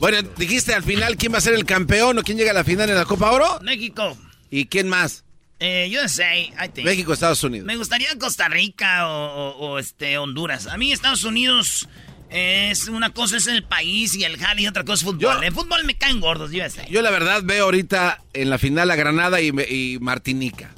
Bueno, 0.00 0.18
dijiste 0.36 0.74
al 0.74 0.84
final 0.84 1.16
quién 1.16 1.32
va 1.32 1.38
a 1.38 1.40
ser 1.40 1.54
el 1.54 1.64
campeón 1.64 2.18
o 2.18 2.22
quién 2.22 2.38
llega 2.38 2.52
a 2.52 2.54
la 2.54 2.64
final 2.64 2.88
en 2.88 2.94
la 2.94 3.04
Copa 3.04 3.32
Oro. 3.32 3.58
México. 3.62 4.16
¿Y 4.50 4.66
quién 4.66 4.88
más? 4.88 5.24
Eh, 5.58 5.92
USA, 5.92 6.36
I 6.38 6.68
think. 6.72 6.86
México, 6.86 7.12
Estados 7.12 7.42
Unidos. 7.42 7.66
Me 7.66 7.76
gustaría 7.76 8.08
Costa 8.16 8.48
Rica 8.48 9.08
o, 9.08 9.78
este 9.78 10.16
Honduras. 10.18 10.68
A 10.68 10.76
mí 10.76 10.92
Estados 10.92 11.24
Unidos 11.24 11.88
es 12.30 12.86
una 12.88 13.10
cosa 13.10 13.38
es 13.38 13.48
el 13.48 13.64
país 13.64 14.14
y 14.14 14.22
el 14.22 14.36
jale 14.36 14.62
y 14.62 14.68
otra 14.68 14.84
cosa 14.84 15.00
es 15.00 15.04
fútbol. 15.04 15.42
en 15.42 15.52
fútbol 15.52 15.84
me 15.84 15.96
caen 15.96 16.20
gordos, 16.20 16.52
USA. 16.52 16.86
Yo 16.86 17.02
la 17.02 17.10
verdad 17.10 17.42
veo 17.42 17.64
ahorita 17.64 18.22
en 18.34 18.50
la 18.50 18.58
final 18.58 18.90
a 18.92 18.96
Granada 18.96 19.40
y, 19.40 19.48
y 19.48 19.98
Martinica. 19.98 20.70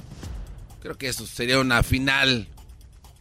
Creo 0.81 0.97
que 0.97 1.09
eso 1.09 1.27
sería 1.27 1.59
una 1.59 1.83
final 1.83 2.47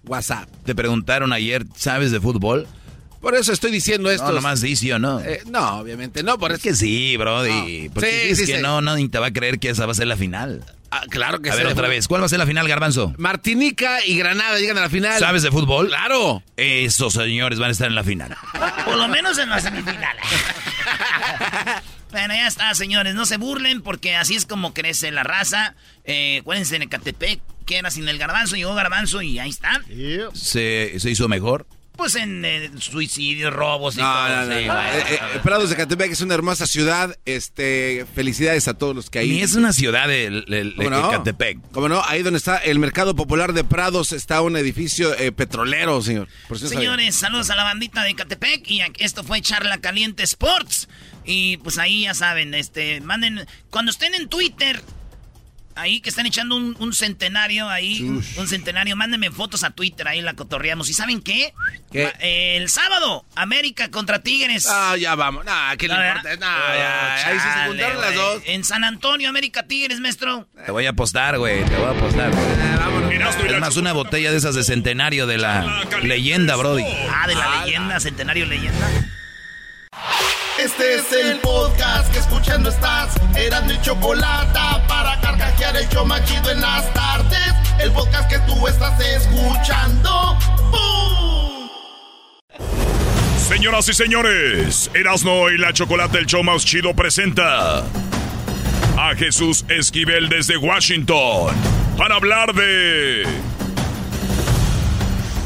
WhatsApp. 0.04 0.48
Te 0.64 0.74
preguntaron 0.74 1.34
ayer, 1.34 1.66
¿sabes 1.76 2.10
de 2.10 2.20
fútbol? 2.20 2.66
Por 3.20 3.34
eso 3.34 3.52
estoy 3.52 3.70
diciendo 3.70 4.10
esto. 4.10 4.26
No, 4.28 4.32
nomás 4.32 4.60
sí, 4.60 4.76
sí 4.76 4.90
o 4.92 4.98
no. 4.98 5.20
Eh, 5.20 5.42
no, 5.46 5.78
obviamente 5.80 6.22
no. 6.22 6.38
Por 6.38 6.52
es 6.52 6.60
que 6.60 6.74
sí, 6.74 7.16
Brody. 7.16 7.88
No. 7.88 7.94
Porque 7.94 8.10
Sí, 8.10 8.30
es 8.30 8.38
sí, 8.38 8.46
que 8.46 8.56
sí. 8.56 8.62
no, 8.62 8.80
nadie 8.80 9.08
te 9.08 9.18
va 9.18 9.26
a 9.26 9.32
creer 9.32 9.58
que 9.58 9.68
esa 9.70 9.84
va 9.86 9.92
a 9.92 9.94
ser 9.94 10.06
la 10.06 10.16
final. 10.16 10.64
Ah, 10.92 11.02
claro 11.08 11.40
que 11.40 11.50
A 11.50 11.52
sí. 11.52 11.58
ver, 11.58 11.66
otra 11.68 11.86
vez. 11.86 12.08
¿Cuál 12.08 12.22
va 12.22 12.26
a 12.26 12.28
ser 12.28 12.38
la 12.38 12.46
final, 12.46 12.66
Garbanzo? 12.66 13.14
Martinica 13.18 14.04
y 14.04 14.16
Granada 14.16 14.58
llegan 14.58 14.78
a 14.78 14.80
la 14.82 14.90
final. 14.90 15.18
¿Sabes 15.20 15.42
de 15.42 15.50
fútbol? 15.50 15.88
Claro. 15.88 16.42
Esos 16.56 17.12
señores 17.12 17.58
van 17.58 17.68
a 17.68 17.72
estar 17.72 17.86
en 17.88 17.94
la 17.94 18.02
final. 18.04 18.36
Por 18.84 18.96
lo 18.96 19.06
menos 19.06 19.38
en 19.38 19.50
la 19.50 19.60
semifinal. 19.60 20.16
bueno, 22.10 22.34
ya 22.34 22.46
está, 22.48 22.74
señores. 22.74 23.14
No 23.14 23.24
se 23.26 23.36
burlen 23.36 23.82
porque 23.82 24.16
así 24.16 24.34
es 24.34 24.46
como 24.46 24.74
crece 24.74 25.10
la 25.12 25.22
raza. 25.22 25.74
Eh, 26.04 26.38
acuérdense 26.40 26.74
en 26.76 26.82
Ecatepec, 26.82 27.40
que 27.66 27.76
era 27.78 27.90
sin 27.90 28.08
el 28.08 28.18
garbanzo, 28.18 28.56
llegó 28.56 28.74
garbanzo 28.74 29.22
y 29.22 29.38
ahí 29.38 29.50
está. 29.50 29.80
¿Se, 30.34 30.94
se 30.98 31.10
hizo 31.10 31.28
mejor? 31.28 31.66
Pues 32.00 32.14
en 32.14 32.42
eh, 32.46 32.70
suicidios, 32.78 33.52
robos 33.52 33.94
y 33.96 34.00
No, 34.00 34.04
todo. 34.10 34.28
no, 34.46 34.46
sí. 34.46 34.58
Eh, 34.62 35.02
eh, 35.10 35.18
Prados 35.42 35.68
de 35.68 35.76
Catepec 35.76 36.10
es 36.12 36.22
una 36.22 36.32
hermosa 36.32 36.66
ciudad. 36.66 37.14
Este, 37.26 38.06
felicidades 38.14 38.68
a 38.68 38.74
todos 38.74 38.96
los 38.96 39.10
que 39.10 39.18
ahí. 39.18 39.28
Ni 39.28 39.42
es 39.42 39.54
una 39.54 39.74
ciudad 39.74 40.10
el, 40.10 40.46
el- 40.48 40.74
¿Cómo 40.76 41.86
el 41.86 41.92
no? 41.92 42.02
Ahí 42.06 42.22
donde 42.22 42.38
está 42.38 42.56
el 42.56 42.78
Mercado 42.78 43.14
Popular 43.14 43.52
de 43.52 43.64
Prados 43.64 44.12
está 44.12 44.40
un 44.40 44.56
edificio 44.56 45.14
eh, 45.18 45.30
petrolero, 45.30 46.00
señor. 46.00 46.26
Por 46.48 46.58
si. 46.58 46.68
Señores, 46.68 47.16
saludos 47.16 47.50
a 47.50 47.54
la 47.56 47.64
bandita 47.64 48.02
de 48.02 48.14
Catepec 48.14 48.66
y 48.70 48.80
esto 48.98 49.22
fue 49.22 49.42
Charla 49.42 49.76
Caliente 49.78 50.22
Sports. 50.22 50.88
Y 51.26 51.58
pues 51.58 51.76
ahí 51.76 52.04
ya 52.04 52.14
saben, 52.14 52.54
este, 52.54 53.02
manden, 53.02 53.46
cuando 53.68 53.90
estén 53.92 54.14
en 54.14 54.28
Twitter, 54.30 54.82
ahí 55.74 56.00
que 56.00 56.10
están 56.10 56.26
echando 56.26 56.56
un, 56.56 56.76
un 56.78 56.92
centenario 56.92 57.68
ahí, 57.68 58.02
un, 58.02 58.24
un 58.36 58.48
centenario, 58.48 58.96
mándenme 58.96 59.30
fotos 59.30 59.64
a 59.64 59.70
Twitter, 59.70 60.06
ahí 60.08 60.20
la 60.20 60.34
cotorreamos. 60.34 60.88
¿Y 60.90 60.94
saben 60.94 61.20
qué? 61.22 61.52
Eh, 61.92 62.56
el 62.56 62.68
sábado, 62.68 63.24
América 63.34 63.90
contra 63.90 64.20
Tigres. 64.20 64.66
Ah, 64.70 64.96
ya 64.96 65.14
vamos. 65.14 65.44
Nah, 65.44 65.76
¿qué 65.76 65.88
le 65.88 65.94
No, 65.94 66.06
importa? 66.06 66.36
Nah, 66.36 66.74
ya, 66.76 67.16
Oh, 67.20 67.28
ahí 67.28 67.38
se 67.38 67.68
juntaron 67.68 68.00
las 68.00 68.14
dos. 68.14 68.42
En 68.46 68.64
San 68.64 68.84
Antonio, 68.84 69.28
América 69.28 69.62
Tigres, 69.64 70.00
maestro. 70.00 70.48
Te 70.64 70.70
voy 70.72 70.86
a 70.86 70.90
apostar, 70.90 71.38
güey. 71.38 71.64
Te 71.64 71.76
voy 71.76 71.86
a 71.86 71.90
apostar. 71.90 72.30
Es 73.48 73.60
más, 73.60 73.76
una 73.76 73.92
botella 73.92 74.30
de 74.30 74.38
esas 74.38 74.54
de 74.54 74.64
centenario 74.64 75.26
de 75.26 75.38
la 75.38 75.84
leyenda, 76.02 76.56
Brody. 76.56 76.84
Ah, 77.10 77.26
de 77.26 77.34
la 77.34 77.64
leyenda, 77.64 78.00
centenario 78.00 78.46
leyenda. 78.46 78.88
Este 80.62 80.96
es 80.96 81.10
el 81.12 81.38
podcast 81.38 82.12
que 82.12 82.18
escuchando 82.18 82.68
estás. 82.68 83.14
Eran 83.34 83.66
mi 83.66 83.80
chocolate 83.80 84.58
para 84.86 85.18
carcajear 85.22 85.74
el 85.74 85.88
show 85.88 86.04
más 86.04 86.22
chido 86.26 86.50
en 86.50 86.60
las 86.60 86.92
tardes. 86.92 87.54
El 87.78 87.90
podcast 87.92 88.28
que 88.28 88.38
tú 88.40 88.68
estás 88.68 89.00
escuchando. 89.00 90.36
¡Bum! 90.70 91.70
Señoras 93.38 93.88
y 93.88 93.94
señores, 93.94 94.90
Erasno 94.92 95.48
y 95.48 95.56
la 95.56 95.72
Chocolate 95.72 96.18
el 96.18 96.26
show 96.26 96.42
más 96.42 96.62
chido 96.66 96.92
presenta 96.94 97.78
a 98.98 99.14
Jesús 99.16 99.64
Esquivel 99.70 100.28
desde 100.28 100.58
Washington 100.58 101.54
para 101.96 102.16
hablar 102.16 102.52
de 102.52 103.24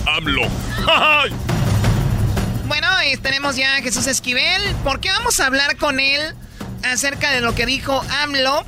AMLO. 0.07 0.43
¡Ay! 0.89 1.44
Tenemos 3.23 3.57
ya 3.57 3.77
a 3.77 3.83
Jesús 3.83 4.07
Esquivel. 4.07 4.63
¿Por 4.83 4.99
qué 4.99 5.11
vamos 5.11 5.39
a 5.39 5.47
hablar 5.47 5.77
con 5.77 6.01
él 6.01 6.35
acerca 6.83 7.31
de 7.33 7.43
lo 7.43 7.55
que 7.55 7.67
dijo 7.67 8.03
AMLO? 8.23 8.65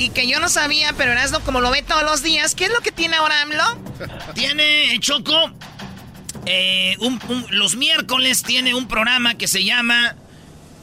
Y 0.00 0.10
que 0.10 0.26
yo 0.26 0.40
no 0.40 0.48
sabía, 0.48 0.92
pero 0.94 1.12
Erasmo 1.12 1.40
como 1.40 1.60
lo 1.60 1.70
ve 1.70 1.82
todos 1.82 2.02
los 2.02 2.22
días. 2.22 2.56
¿Qué 2.56 2.64
es 2.64 2.72
lo 2.72 2.80
que 2.80 2.90
tiene 2.90 3.16
ahora 3.16 3.40
AMLO? 3.42 3.78
Tiene, 4.34 4.94
eh, 4.94 4.98
Choco, 4.98 5.52
eh, 6.44 6.96
los 7.50 7.76
miércoles 7.76 8.42
tiene 8.42 8.74
un 8.74 8.88
programa 8.88 9.36
que 9.36 9.46
se 9.46 9.62
llama 9.62 10.16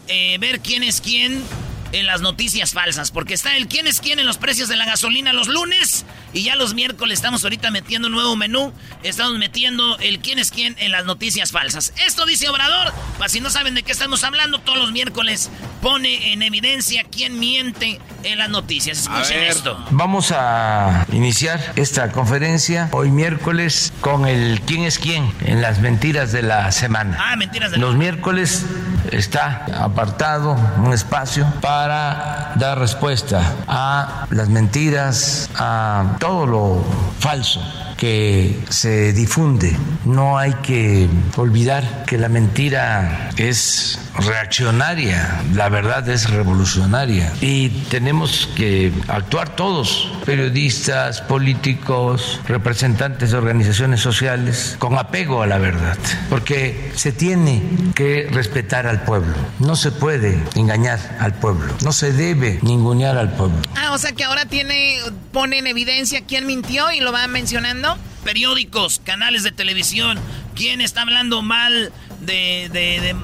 eh, 0.07 0.37
Ver 0.39 0.61
quién 0.61 0.81
es 0.81 1.01
quién 1.01 1.43
en 1.91 2.05
las 2.05 2.21
noticias 2.21 2.71
falsas. 2.71 3.11
Porque 3.11 3.33
está 3.33 3.57
el 3.57 3.67
quién 3.67 3.87
es 3.87 3.99
quién 3.99 4.19
en 4.19 4.25
los 4.25 4.37
precios 4.37 4.69
de 4.69 4.77
la 4.77 4.85
gasolina 4.85 5.33
los 5.33 5.49
lunes. 5.49 6.05
Y 6.35 6.43
ya 6.43 6.57
los 6.57 6.73
miércoles 6.73 7.19
estamos 7.19 7.45
ahorita 7.45 7.71
metiendo 7.71 8.09
un 8.09 8.13
nuevo 8.13 8.35
menú. 8.35 8.73
Estamos 9.03 9.37
metiendo 9.39 9.97
el 9.99 10.19
quién 10.19 10.37
es 10.37 10.51
quién 10.51 10.75
en 10.79 10.91
las 10.91 11.05
noticias 11.05 11.53
falsas. 11.53 11.93
Esto 12.05 12.25
dice 12.25 12.49
Obrador. 12.49 12.91
Para 13.17 13.29
si 13.29 13.39
no 13.39 13.49
saben 13.49 13.73
de 13.73 13.83
qué 13.83 13.93
estamos 13.93 14.25
hablando, 14.25 14.59
todos 14.59 14.77
los 14.77 14.91
miércoles 14.91 15.49
pone 15.81 16.33
en 16.33 16.43
evidencia 16.43 17.05
quién 17.09 17.39
miente 17.39 18.01
en 18.23 18.37
las 18.37 18.49
noticias. 18.49 18.97
Escuchen 18.97 19.43
esto. 19.43 19.81
Vamos 19.91 20.33
a 20.35 21.05
iniciar 21.13 21.71
esta 21.77 22.11
conferencia 22.11 22.89
hoy 22.91 23.11
miércoles 23.11 23.93
con 24.01 24.27
el 24.27 24.59
quién 24.59 24.83
es 24.83 24.99
quién 24.99 25.31
en 25.45 25.61
las 25.61 25.79
mentiras 25.79 26.33
de 26.33 26.41
la 26.41 26.69
semana. 26.73 27.17
Ah, 27.17 27.37
mentiras 27.37 27.71
de 27.71 27.77
Los 27.77 27.95
miércoles 27.95 28.65
está 29.11 29.65
apartado 29.81 30.57
un 30.83 30.91
espacio 30.91 31.47
para 31.61 32.53
dar 32.55 32.77
respuesta 32.79 33.53
a 33.67 34.25
las 34.31 34.49
mentiras, 34.49 35.49
a 35.55 36.17
todo 36.25 36.47
lo 36.47 36.83
falso 37.19 37.61
que 37.97 38.59
se 38.69 39.13
difunde. 39.13 39.77
No 40.05 40.39
hay 40.39 40.53
que 40.55 41.07
olvidar 41.37 42.03
que 42.07 42.17
la 42.17 42.29
mentira 42.29 43.29
es 43.37 43.99
reaccionaria, 44.17 45.41
la 45.53 45.69
verdad 45.69 46.07
es 46.09 46.29
revolucionaria. 46.29 47.31
Y 47.41 47.69
tenemos 47.89 48.49
que 48.55 48.91
actuar 49.07 49.55
todos, 49.55 50.11
periodistas, 50.25 51.21
políticos, 51.21 52.39
representantes 52.47 53.31
de 53.31 53.37
organizaciones 53.37 54.01
sociales, 54.01 54.75
con 54.79 54.97
apego 54.97 55.41
a 55.41 55.47
la 55.47 55.57
verdad, 55.57 55.97
porque 56.29 56.91
se 56.95 57.11
tiene 57.11 57.61
que 57.93 58.27
respetar 58.31 58.87
al 58.87 59.03
pueblo, 59.03 59.35
no 59.59 59.75
se 59.75 59.91
puede 59.91 60.43
engañar 60.55 60.99
al 61.19 61.33
pueblo, 61.33 61.73
no 61.83 61.91
se 61.91 62.11
debe 62.13 62.59
ningunear 62.61 63.17
al 63.17 63.31
pueblo. 63.33 63.57
Ah, 63.75 63.91
o 63.93 63.97
sea 63.97 64.11
que 64.13 64.23
ahora 64.23 64.45
tiene, 64.45 64.97
pone 65.31 65.59
en 65.59 65.67
evidencia 65.67 66.23
quién 66.25 66.45
mintió 66.45 66.91
y 66.91 66.99
lo 66.99 67.11
va 67.11 67.27
mencionando. 67.27 67.97
periódicos, 68.23 68.99
canales 69.03 69.43
de 69.43 69.51
televisión, 69.51 70.19
quién 70.55 70.81
está 70.81 71.03
hablando 71.03 71.43
mal 71.43 71.91
de, 72.21 72.69
de, 72.73 72.99
de, 72.99 73.15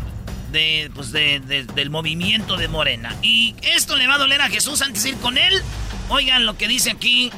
de, 0.52 0.92
pues 0.94 1.12
de- 1.12 1.40
de- 1.40 1.64
del 1.66 1.90
movimiento 1.90 2.58
de 2.58 2.68
Morena. 2.68 3.16
Y 3.22 3.56
esto 3.76 3.96
le 3.98 4.08
va 4.08 4.16
a 4.16 4.18
doler 4.18 4.42
a 4.42 4.50
Jesús 4.50 4.82
antes 4.82 5.04
de 5.04 5.10
ir 5.10 5.18
con 5.18 5.38
él. 5.38 5.62
Oigan 6.10 6.46
lo 6.46 6.58
que 6.58 6.68
dice 6.68 6.92
aquí. 6.92 7.32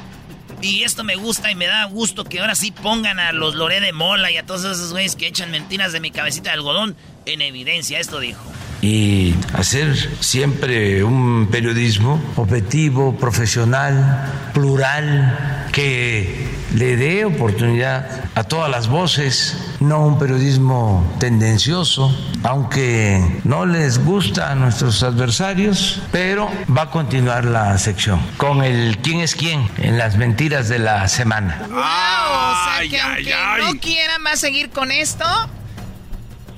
Y 0.62 0.82
esto 0.84 1.04
me 1.04 1.16
gusta 1.16 1.50
y 1.50 1.54
me 1.54 1.66
da 1.66 1.84
gusto 1.84 2.24
que 2.24 2.40
ahora 2.40 2.54
sí 2.54 2.70
pongan 2.70 3.18
a 3.18 3.32
los 3.32 3.54
Loré 3.54 3.80
de 3.80 3.92
Mola 3.92 4.30
y 4.30 4.38
a 4.38 4.46
todos 4.46 4.64
esos 4.64 4.92
güeyes 4.92 5.14
que 5.16 5.26
echan 5.26 5.50
mentiras 5.50 5.92
de 5.92 6.00
mi 6.00 6.10
cabecita 6.10 6.50
de 6.50 6.54
algodón 6.54 6.96
en 7.26 7.42
evidencia. 7.42 7.98
Esto 8.00 8.18
dijo. 8.20 8.40
y 8.80 9.33
hacer 9.54 9.96
siempre 10.20 11.04
un 11.04 11.48
periodismo 11.50 12.20
objetivo, 12.36 13.16
profesional, 13.16 14.50
plural, 14.52 15.66
que 15.72 16.46
le 16.74 16.96
dé 16.96 17.24
oportunidad 17.24 18.24
a 18.34 18.44
todas 18.44 18.70
las 18.70 18.88
voces, 18.88 19.56
no 19.80 20.06
un 20.06 20.18
periodismo 20.18 21.16
tendencioso, 21.20 22.16
aunque 22.42 23.40
no 23.44 23.64
les 23.64 24.04
gusta 24.04 24.50
a 24.50 24.54
nuestros 24.54 25.02
adversarios, 25.02 26.02
pero 26.10 26.50
va 26.76 26.82
a 26.82 26.90
continuar 26.90 27.44
la 27.44 27.78
sección 27.78 28.20
con 28.36 28.62
el 28.62 28.98
quién 28.98 29.20
es 29.20 29.34
quién 29.34 29.68
en 29.78 29.98
las 29.98 30.16
mentiras 30.16 30.68
de 30.68 30.80
la 30.80 31.06
semana. 31.08 31.66
Wow, 31.68 31.78
o 31.78 32.54
sea 32.64 32.88
que 32.88 33.00
aunque 33.00 33.74
no 33.74 33.80
quieran 33.80 34.24
va 34.26 34.32
a 34.32 34.36
seguir 34.36 34.70
con 34.70 34.90
esto. 34.90 35.24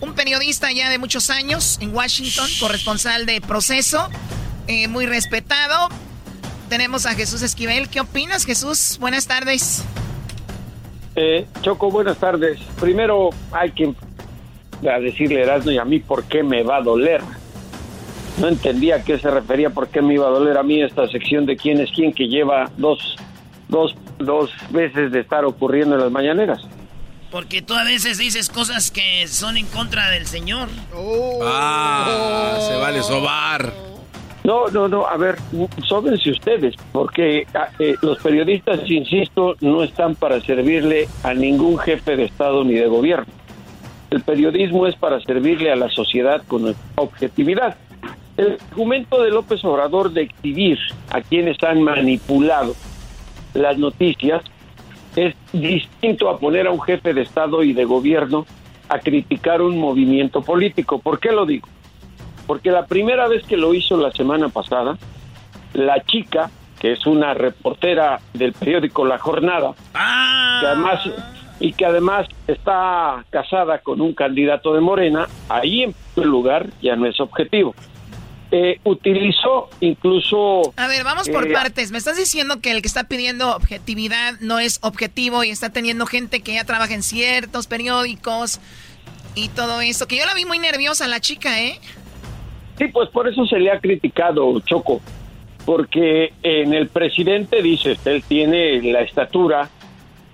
Un 0.01 0.15
periodista 0.15 0.71
ya 0.73 0.91
de 0.91 0.99
muchos 0.99 1.31
años 1.31 1.79
en 1.81 1.95
Washington, 1.95 2.47
corresponsal 2.61 3.25
de 3.25 3.41
proceso, 3.41 4.09
eh, 4.67 4.89
muy 4.89 5.07
respetado. 5.07 5.89
Tenemos 6.69 7.07
a 7.07 7.15
Jesús 7.15 7.43
Esquivel. 7.43 7.89
¿Qué 7.89 8.01
opinas, 8.01 8.45
Jesús? 8.45 8.99
Buenas 9.01 9.27
tardes. 9.27 9.85
Eh, 11.15 11.47
Choco, 11.63 11.91
buenas 11.91 12.19
tardes. 12.19 12.59
Primero 12.79 13.31
hay 13.53 13.71
que 13.71 13.95
a 14.87 15.01
decirle 15.01 15.41
a 15.41 15.45
Erasmo 15.45 15.71
y 15.71 15.79
a 15.79 15.85
mí 15.85 16.01
por 16.01 16.25
qué 16.25 16.43
me 16.43 16.63
va 16.63 16.79
a 16.79 16.83
doler. 16.83 17.23
No 18.39 18.49
entendía 18.49 18.97
a 18.97 19.03
qué 19.03 19.19
se 19.19 19.31
refería, 19.31 19.71
por 19.71 19.89
qué 19.89 20.03
me 20.03 20.15
iba 20.15 20.27
a 20.27 20.31
doler 20.31 20.59
a 20.59 20.63
mí 20.63 20.83
esta 20.83 21.09
sección 21.09 21.47
de 21.47 21.57
quién 21.57 21.81
es 21.81 21.91
quién 21.93 22.13
que 22.13 22.29
lleva 22.29 22.71
dos, 22.77 23.17
dos, 23.69 23.95
dos 24.19 24.51
veces 24.71 25.11
de 25.11 25.21
estar 25.21 25.47
ocurriendo 25.47 25.95
en 25.95 26.03
las 26.03 26.13
mañaneras. 26.13 26.61
Porque 27.37 27.61
tú 27.61 27.75
a 27.75 27.85
veces 27.85 28.17
dices 28.17 28.49
cosas 28.49 28.91
que 28.91 29.29
son 29.29 29.59
en 29.59 29.67
contra 29.67 30.09
del 30.09 30.25
Señor. 30.25 30.71
Ah, 31.43 32.57
se 32.67 32.77
vale 32.77 33.03
sobar. 33.03 33.75
No, 34.43 34.69
no, 34.69 34.89
no, 34.89 35.07
a 35.07 35.19
ver, 35.19 35.37
sóbense 35.87 36.31
ustedes, 36.31 36.75
porque 36.93 37.47
ah, 37.53 37.69
eh, 37.79 37.95
los 38.01 38.17
periodistas, 38.23 38.81
insisto, 38.89 39.55
no 39.61 39.83
están 39.83 40.15
para 40.15 40.41
servirle 40.41 41.09
a 41.25 41.35
ningún 41.35 41.77
jefe 41.77 42.17
de 42.17 42.25
Estado 42.25 42.65
ni 42.65 42.73
de 42.73 42.87
gobierno. 42.87 43.31
El 44.09 44.23
periodismo 44.23 44.87
es 44.87 44.97
para 44.97 45.21
servirle 45.21 45.71
a 45.71 45.77
la 45.77 45.91
sociedad 45.91 46.43
con 46.49 46.75
objetividad. 46.95 47.77
El 48.39 48.57
argumento 48.71 49.23
de 49.23 49.29
López 49.29 49.63
Obrador 49.63 50.11
de 50.11 50.23
exhibir 50.23 50.79
a 51.11 51.21
quienes 51.21 51.63
han 51.63 51.83
manipulado 51.83 52.75
las 53.53 53.77
noticias 53.77 54.43
es 55.17 55.35
distinto 55.53 56.29
a 56.29 56.39
poner 56.39 56.67
a 56.67 56.71
un 56.71 56.81
jefe 56.81 57.15
de 57.15 57.23
Estado 57.23 57.63
y 57.63 57.73
de 57.73 57.85
gobierno 57.85 58.47
a 58.89 58.99
criticar 58.99 59.63
un 59.63 59.79
movimiento 59.79 60.43
político. 60.43 61.01
¿Por 61.01 61.19
qué 61.19 61.33
lo 61.33 61.47
digo? 61.47 61.67
Porque 62.47 62.71
la 62.71 62.87
primera 62.87 63.27
vez 63.27 63.45
que 63.45 63.57
lo 63.57 63.75
hizo 63.75 63.97
la 63.97 64.13
semana 64.13 64.49
pasada, 64.51 64.97
la 65.73 66.01
chica, 66.05 66.51
que 66.79 66.93
es 66.93 67.07
una 67.07 67.35
reportera 67.35 68.21
del 68.35 68.53
periódico 68.53 69.05
La 69.05 69.19
Jornada, 69.19 69.75
que 70.61 70.67
además 70.67 71.01
y 71.59 71.73
que 71.73 71.87
además 71.87 72.29
está 72.47 73.25
casada 73.31 73.79
con 73.79 74.01
un 74.01 74.13
candidato 74.13 74.75
de 74.75 74.81
Morena, 74.81 75.27
ahí 75.49 75.85
en 75.85 75.95
primer 76.15 76.29
lugar 76.29 76.67
ya 76.83 76.97
no 76.97 77.07
es 77.07 77.19
objetivo. 77.19 77.75
Eh, 78.53 78.79
utilizó 78.85 79.69
incluso... 79.81 80.73
A 80.77 80.87
ver, 80.87 81.03
vamos 81.03 81.29
por 81.29 81.49
eh, 81.49 81.53
partes. 81.53 81.91
Me 81.91 81.99
estás 81.99 82.17
diciendo 82.17 82.61
que 82.61 82.71
el 82.71 82.81
que 82.81 82.89
está 82.89 83.05
pidiendo 83.05 83.55
objetividad 83.55 84.35
no 84.41 84.61
es 84.61 84.79
objetivo 84.83 85.43
y 85.43 85.51
está 85.51 85.71
teniendo 85.71 86.07
gente 86.07 86.41
que 86.41 86.55
ya 86.55 86.65
trabaja 86.65 86.95
en 86.95 87.03
ciertos 87.03 87.67
periódicos 87.67 88.61
y 89.35 89.49
todo 89.49 89.81
eso. 89.81 90.07
Que 90.07 90.17
yo 90.17 90.27
la 90.27 90.35
vi 90.35 90.45
muy 90.45 90.61
nerviosa 90.61 91.09
la 91.09 91.21
chica, 91.21 91.61
¿eh? 91.61 91.81
Sí, 92.79 92.87
pues 92.89 93.09
por 93.09 93.27
eso 93.29 93.47
se 93.47 93.59
le 93.59 93.71
ha 93.71 93.81
criticado, 93.81 94.61
Choco, 94.61 95.01
porque 95.65 96.35
en 96.43 96.75
el 96.75 96.89
presidente, 96.89 97.63
dice, 97.63 97.97
él 98.05 98.23
tiene 98.29 98.81
la 98.93 99.01
estatura 99.01 99.71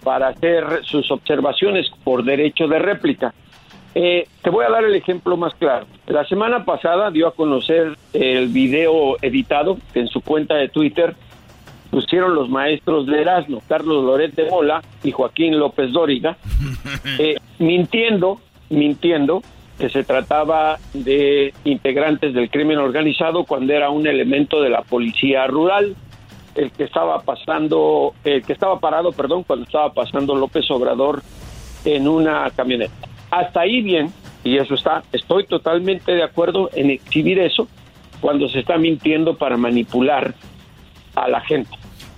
para 0.02 0.28
hacer 0.28 0.84
sus 0.84 1.10
observaciones 1.10 1.88
por 2.02 2.24
derecho 2.24 2.66
de 2.66 2.78
réplica. 2.78 3.32
Eh, 3.94 4.26
te 4.42 4.50
voy 4.50 4.64
a 4.64 4.70
dar 4.70 4.84
el 4.84 4.94
ejemplo 4.94 5.36
más 5.36 5.54
claro. 5.54 5.86
La 6.06 6.24
semana 6.24 6.64
pasada 6.64 7.10
dio 7.10 7.28
a 7.28 7.34
conocer 7.34 7.96
el 8.12 8.48
video 8.48 9.16
editado 9.20 9.76
que 9.92 10.00
en 10.00 10.08
su 10.08 10.20
cuenta 10.22 10.54
de 10.54 10.68
Twitter 10.68 11.14
pusieron 11.90 12.34
los 12.34 12.48
maestros 12.48 13.06
de 13.06 13.20
Erasmo, 13.20 13.62
Carlos 13.68 14.02
Loret 14.04 14.34
de 14.34 14.48
Mola 14.48 14.82
y 15.04 15.12
Joaquín 15.12 15.58
López 15.58 15.92
Dóriga, 15.92 16.38
eh, 17.18 17.36
mintiendo, 17.58 18.40
mintiendo 18.70 19.42
que 19.78 19.90
se 19.90 20.02
trataba 20.02 20.78
de 20.94 21.52
integrantes 21.64 22.32
del 22.32 22.50
crimen 22.50 22.78
organizado 22.78 23.44
cuando 23.44 23.74
era 23.74 23.90
un 23.90 24.06
elemento 24.06 24.62
de 24.62 24.70
la 24.70 24.82
policía 24.82 25.46
rural, 25.46 25.94
el 26.54 26.70
que 26.70 26.84
estaba 26.84 27.20
pasando, 27.20 28.14
el 28.24 28.42
que 28.42 28.54
estaba 28.54 28.78
parado, 28.80 29.12
perdón, 29.12 29.44
cuando 29.44 29.66
estaba 29.66 29.92
pasando 29.92 30.34
López 30.34 30.70
Obrador 30.70 31.22
en 31.84 32.08
una 32.08 32.50
camioneta. 32.56 33.11
Hasta 33.32 33.62
ahí 33.62 33.80
bien, 33.80 34.12
y 34.44 34.58
eso 34.58 34.74
está, 34.74 35.02
estoy 35.10 35.46
totalmente 35.46 36.12
de 36.12 36.22
acuerdo 36.22 36.68
en 36.74 36.90
exhibir 36.90 37.38
eso 37.38 37.66
cuando 38.20 38.46
se 38.46 38.60
está 38.60 38.76
mintiendo 38.76 39.38
para 39.38 39.56
manipular 39.56 40.34
a 41.14 41.28
la 41.28 41.40
gente. 41.40 41.70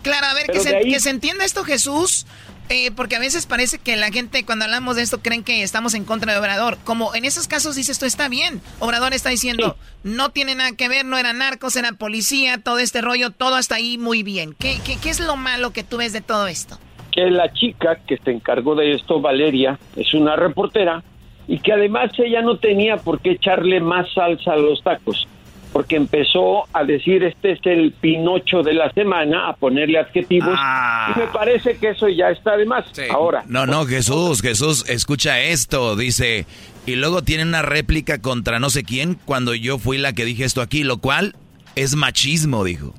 Claro, 0.03 0.27
a 0.27 0.35
ver, 0.35 0.47
que 0.49 0.59
se, 0.59 0.81
que 0.81 0.99
se 0.99 1.11
entienda 1.11 1.45
esto, 1.45 1.63
Jesús. 1.63 2.27
Eh, 2.71 2.91
porque 2.93 3.15
a 3.15 3.19
veces 3.19 3.45
parece 3.45 3.79
que 3.79 3.95
la 3.95 4.11
gente 4.11 4.45
cuando 4.47 4.65
hablamos 4.65 4.97
de 4.97 5.03
esto 5.03 5.21
creen 5.21 5.45
que 5.45 5.63
estamos 5.63 5.95
en 5.95 6.05
contra 6.05 6.33
de 6.33 6.39
Obrador. 6.39 6.79
Como 6.83 7.15
en 7.15 7.27
esos 7.27 7.47
casos 7.47 7.77
dices, 7.77 7.97
esto 7.97 8.07
está 8.07 8.29
bien. 8.29 8.61
Obrador 8.81 9.13
está 9.13 9.29
diciendo, 9.29 9.77
no 10.03 10.31
tiene 10.31 10.55
nada 10.55 10.73
que 10.73 10.89
ver, 10.89 11.05
no 11.05 11.19
era 11.19 11.33
narcos, 11.33 11.77
era 11.77 11.93
policía, 11.93 12.59
todo 12.59 12.79
este 12.79 13.03
rollo, 13.03 13.31
todo 13.31 13.55
hasta 13.55 13.77
ahí 13.77 13.99
muy 13.99 14.23
bien. 14.23 14.55
¿Qué, 14.59 14.81
qué, 14.85 14.97
qué 14.97 15.11
es 15.11 15.21
lo 15.21 15.37
malo 15.37 15.73
que 15.73 15.85
tú 15.85 15.99
ves 15.99 16.13
de 16.15 16.23
todo 16.23 16.47
esto? 16.49 16.79
Que 17.15 17.31
la 17.31 17.53
chica 17.53 17.99
que 18.07 18.17
se 18.19 18.31
encargó 18.33 18.75
de 18.75 18.93
esto, 18.93 19.21
Valeria, 19.21 19.79
es 19.97 20.13
una 20.15 20.35
reportera 20.37 21.03
y 21.47 21.59
que 21.61 21.73
además 21.73 22.11
ella 22.19 22.43
no 22.43 22.57
tenía 22.59 22.97
por 22.97 23.21
qué 23.21 23.33
echarle 23.33 23.81
más 23.81 24.07
salsa 24.15 24.55
a 24.55 24.57
los 24.57 24.83
tacos 24.83 25.29
porque 25.73 25.97
empezó 25.97 26.69
a 26.73 26.85
decir 26.85 27.25
este 27.25 27.51
es 27.51 27.59
el 27.65 27.91
Pinocho 27.91 28.63
de 28.63 28.75
la 28.75 28.93
semana, 28.93 29.49
a 29.49 29.57
ponerle 29.57 29.99
adjetivos, 29.99 30.55
Ah. 30.57 31.13
y 31.15 31.19
me 31.19 31.27
parece 31.27 31.77
que 31.79 31.89
eso 31.89 32.09
ya 32.09 32.31
está 32.31 32.57
de 32.57 32.65
más. 32.65 32.85
Ahora, 33.11 33.43
No, 33.49 33.67
no, 33.67 33.85
Jesús, 33.85 34.41
Jesús, 34.41 34.89
escucha 34.89 35.41
esto, 35.41 35.97
dice, 35.97 36.47
y 36.87 36.95
luego 36.95 37.23
tiene 37.23 37.43
una 37.43 37.63
réplica 37.63 38.23
contra 38.23 38.61
no 38.61 38.71
sé 38.71 38.85
quién 38.85 39.19
cuando 39.25 39.53
yo 39.53 39.79
fui 39.79 39.99
la 39.99 40.13
que 40.13 40.25
dije 40.25 40.45
esto 40.45 40.63
aquí, 40.63 40.85
lo 40.85 40.99
cual 40.99 41.35
es 41.75 41.97
machismo, 41.97 42.63
dijo. 42.63 42.95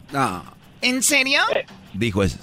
¿En 0.82 1.02
serio? 1.02 1.40
Dijo 1.94 2.24
eso. 2.24 2.40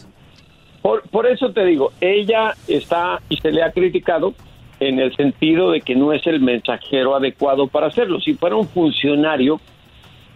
Por, 0.82 1.08
por 1.08 1.26
eso 1.26 1.52
te 1.52 1.64
digo, 1.64 1.92
ella 2.00 2.54
está 2.66 3.20
y 3.28 3.36
se 3.36 3.52
le 3.52 3.62
ha 3.62 3.70
criticado 3.70 4.34
en 4.80 4.98
el 4.98 5.14
sentido 5.14 5.70
de 5.70 5.80
que 5.80 5.94
no 5.94 6.12
es 6.12 6.26
el 6.26 6.40
mensajero 6.40 7.14
adecuado 7.14 7.68
para 7.68 7.86
hacerlo. 7.86 8.20
Si 8.20 8.34
fuera 8.34 8.56
un 8.56 8.66
funcionario, 8.66 9.60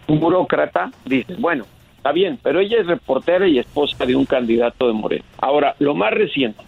un 0.07 0.21
burócrata, 0.21 0.89
dices, 1.03 1.37
bueno, 1.39 1.65
está 1.97 2.13
bien, 2.13 2.39
pero 2.41 2.61
ella 2.61 2.79
es 2.79 2.87
reportera 2.87 3.45
y 3.45 3.59
esposa 3.59 4.05
de 4.05 4.15
un 4.15 4.25
candidato 4.25 4.87
de 4.87 4.93
Moreno. 4.93 5.25
Ahora, 5.39 5.75
lo 5.79 5.95
más 5.95 6.13
reciente, 6.13 6.63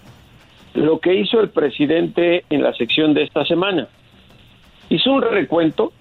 lo 0.74 1.00
que 1.00 1.16
hizo 1.16 1.40
el 1.40 1.50
presidente 1.50 2.44
en 2.50 2.64
la 2.64 2.74
sección 2.74 3.14
de 3.14 3.24
esta 3.24 3.46
semana, 3.46 3.88
hizo 4.90 5.14
un 5.14 5.22
recuento 5.22 5.94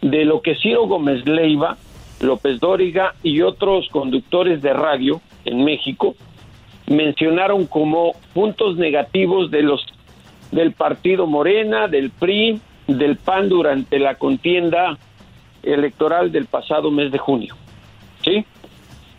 de 0.00 0.24
lo 0.24 0.42
que 0.42 0.56
Ciro 0.56 0.88
Gómez 0.88 1.24
Leiva, 1.24 1.76
López 2.20 2.58
Dóriga 2.58 3.14
y 3.22 3.42
otros 3.42 3.88
conductores 3.90 4.60
de 4.60 4.72
radio 4.72 5.20
en 5.44 5.64
México 5.64 6.16
mencionaron 6.92 7.66
como 7.66 8.12
puntos 8.34 8.76
negativos 8.76 9.50
de 9.50 9.62
los 9.62 9.84
del 10.50 10.72
partido 10.72 11.26
Morena, 11.26 11.88
del 11.88 12.10
PRI, 12.10 12.60
del 12.86 13.16
PAN 13.16 13.48
durante 13.48 13.98
la 13.98 14.16
contienda 14.16 14.98
electoral 15.62 16.30
del 16.30 16.46
pasado 16.46 16.90
mes 16.90 17.10
de 17.10 17.18
junio. 17.18 17.56
¿Sí? 18.22 18.44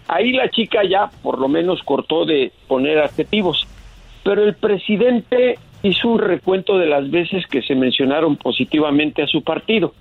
Ahí 0.08 0.32
la 0.32 0.50
chica 0.50 0.84
ya 0.84 1.10
por 1.22 1.40
lo 1.40 1.48
menos 1.48 1.82
cortó 1.84 2.26
de 2.26 2.52
poner 2.68 3.00
adjetivos, 3.00 3.68
pero 4.24 4.44
el 4.44 4.54
presidente 4.54 5.58
hizo 5.82 6.08
un 6.10 6.20
recuento 6.20 6.78
de 6.78 6.86
las 6.86 7.10
veces 7.10 7.46
que 7.48 7.62
se 7.62 7.76
mencionaron 7.76 8.38
positivamente 8.38 9.24
a 9.24 9.28
su 9.28 9.44
partido. 9.44 9.94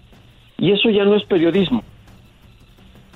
Y 0.59 0.73
eso 0.73 0.91
ya 0.91 1.05
no 1.05 1.17
es 1.17 1.25
periodismo. 1.25 1.83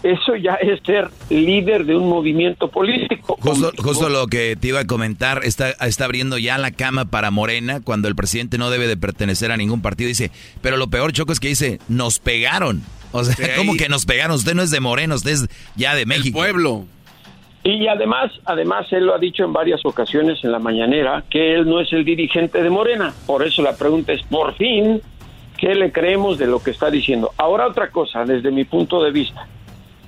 Eso 0.03 0.37
ya 0.37 0.55
es 0.55 0.81
ser 0.85 1.09
líder 1.31 1.85
de 1.85 1.97
un 1.97 2.09
movimiento 2.09 2.69
político. 2.69 3.37
Justo, 3.41 3.73
justo 3.79 4.09
lo 4.09 4.27
que 4.27 4.55
te 4.55 4.69
iba 4.69 4.81
a 4.81 4.87
comentar, 4.87 5.41
está, 5.45 5.71
está 5.71 6.05
abriendo 6.05 6.39
ya 6.39 6.59
la 6.59 6.71
cama 6.71 7.07
para 7.07 7.31
Morena 7.31 7.81
cuando 7.83 8.07
el 8.09 8.15
presidente 8.15 8.59
no 8.59 8.71
debe 8.71 8.87
de 8.87 8.97
pertenecer 8.97 9.51
a 9.53 9.57
ningún 9.57 9.83
partido. 9.83 10.09
Dice, 10.09 10.31
pero 10.61 10.77
lo 10.77 10.89
peor, 10.89 11.13
Choco, 11.13 11.33
es 11.33 11.41
que 11.41 11.49
dice, 11.49 11.81
nos 11.89 12.19
pegaron. 12.19 12.83
O 13.13 13.25
sea, 13.25 13.35
Sí. 13.35 13.43
¿cómo 13.57 13.75
que 13.77 13.89
nos 13.89 14.05
pegaron? 14.05 14.37
Usted 14.37 14.55
no 14.55 14.63
es 14.63 14.71
de 14.71 14.81
Morena, 14.81 15.15
usted 15.15 15.31
es 15.31 15.49
ya 15.77 15.95
de 15.95 16.05
México. 16.07 16.39
pueblo. 16.39 16.85
Y 17.65 17.89
además, 17.89 18.31
además 18.45 18.87
él 18.93 19.07
lo 19.07 19.15
ha 19.15 19.19
dicho 19.19 19.43
en 19.45 19.53
varias 19.53 19.81
ocasiones 19.85 20.39
en 20.45 20.53
la 20.53 20.61
mañanera 20.61 21.25
que 21.29 21.55
él 21.55 21.69
no 21.69 21.81
es 21.81 21.93
el 21.93 22.05
dirigente 22.05 22.63
de 22.63 22.71
Morena. 22.71 23.13
Por 23.27 23.45
eso 23.45 23.61
la 23.63 23.75
pregunta 23.77 24.13
es, 24.13 24.23
por 24.25 24.55
fin, 24.55 25.01
¿qué 25.59 25.75
le 25.75 25.91
creemos 25.91 26.39
de 26.39 26.47
lo 26.47 26.63
que 26.63 26.71
está 26.71 26.91
diciendo? 26.91 27.33
Ahora 27.39 27.67
otra 27.67 27.91
cosa, 27.91 28.25
desde 28.25 28.53
mi 28.53 28.65
punto 28.65 29.03
de 29.03 29.11
vista. 29.11 29.49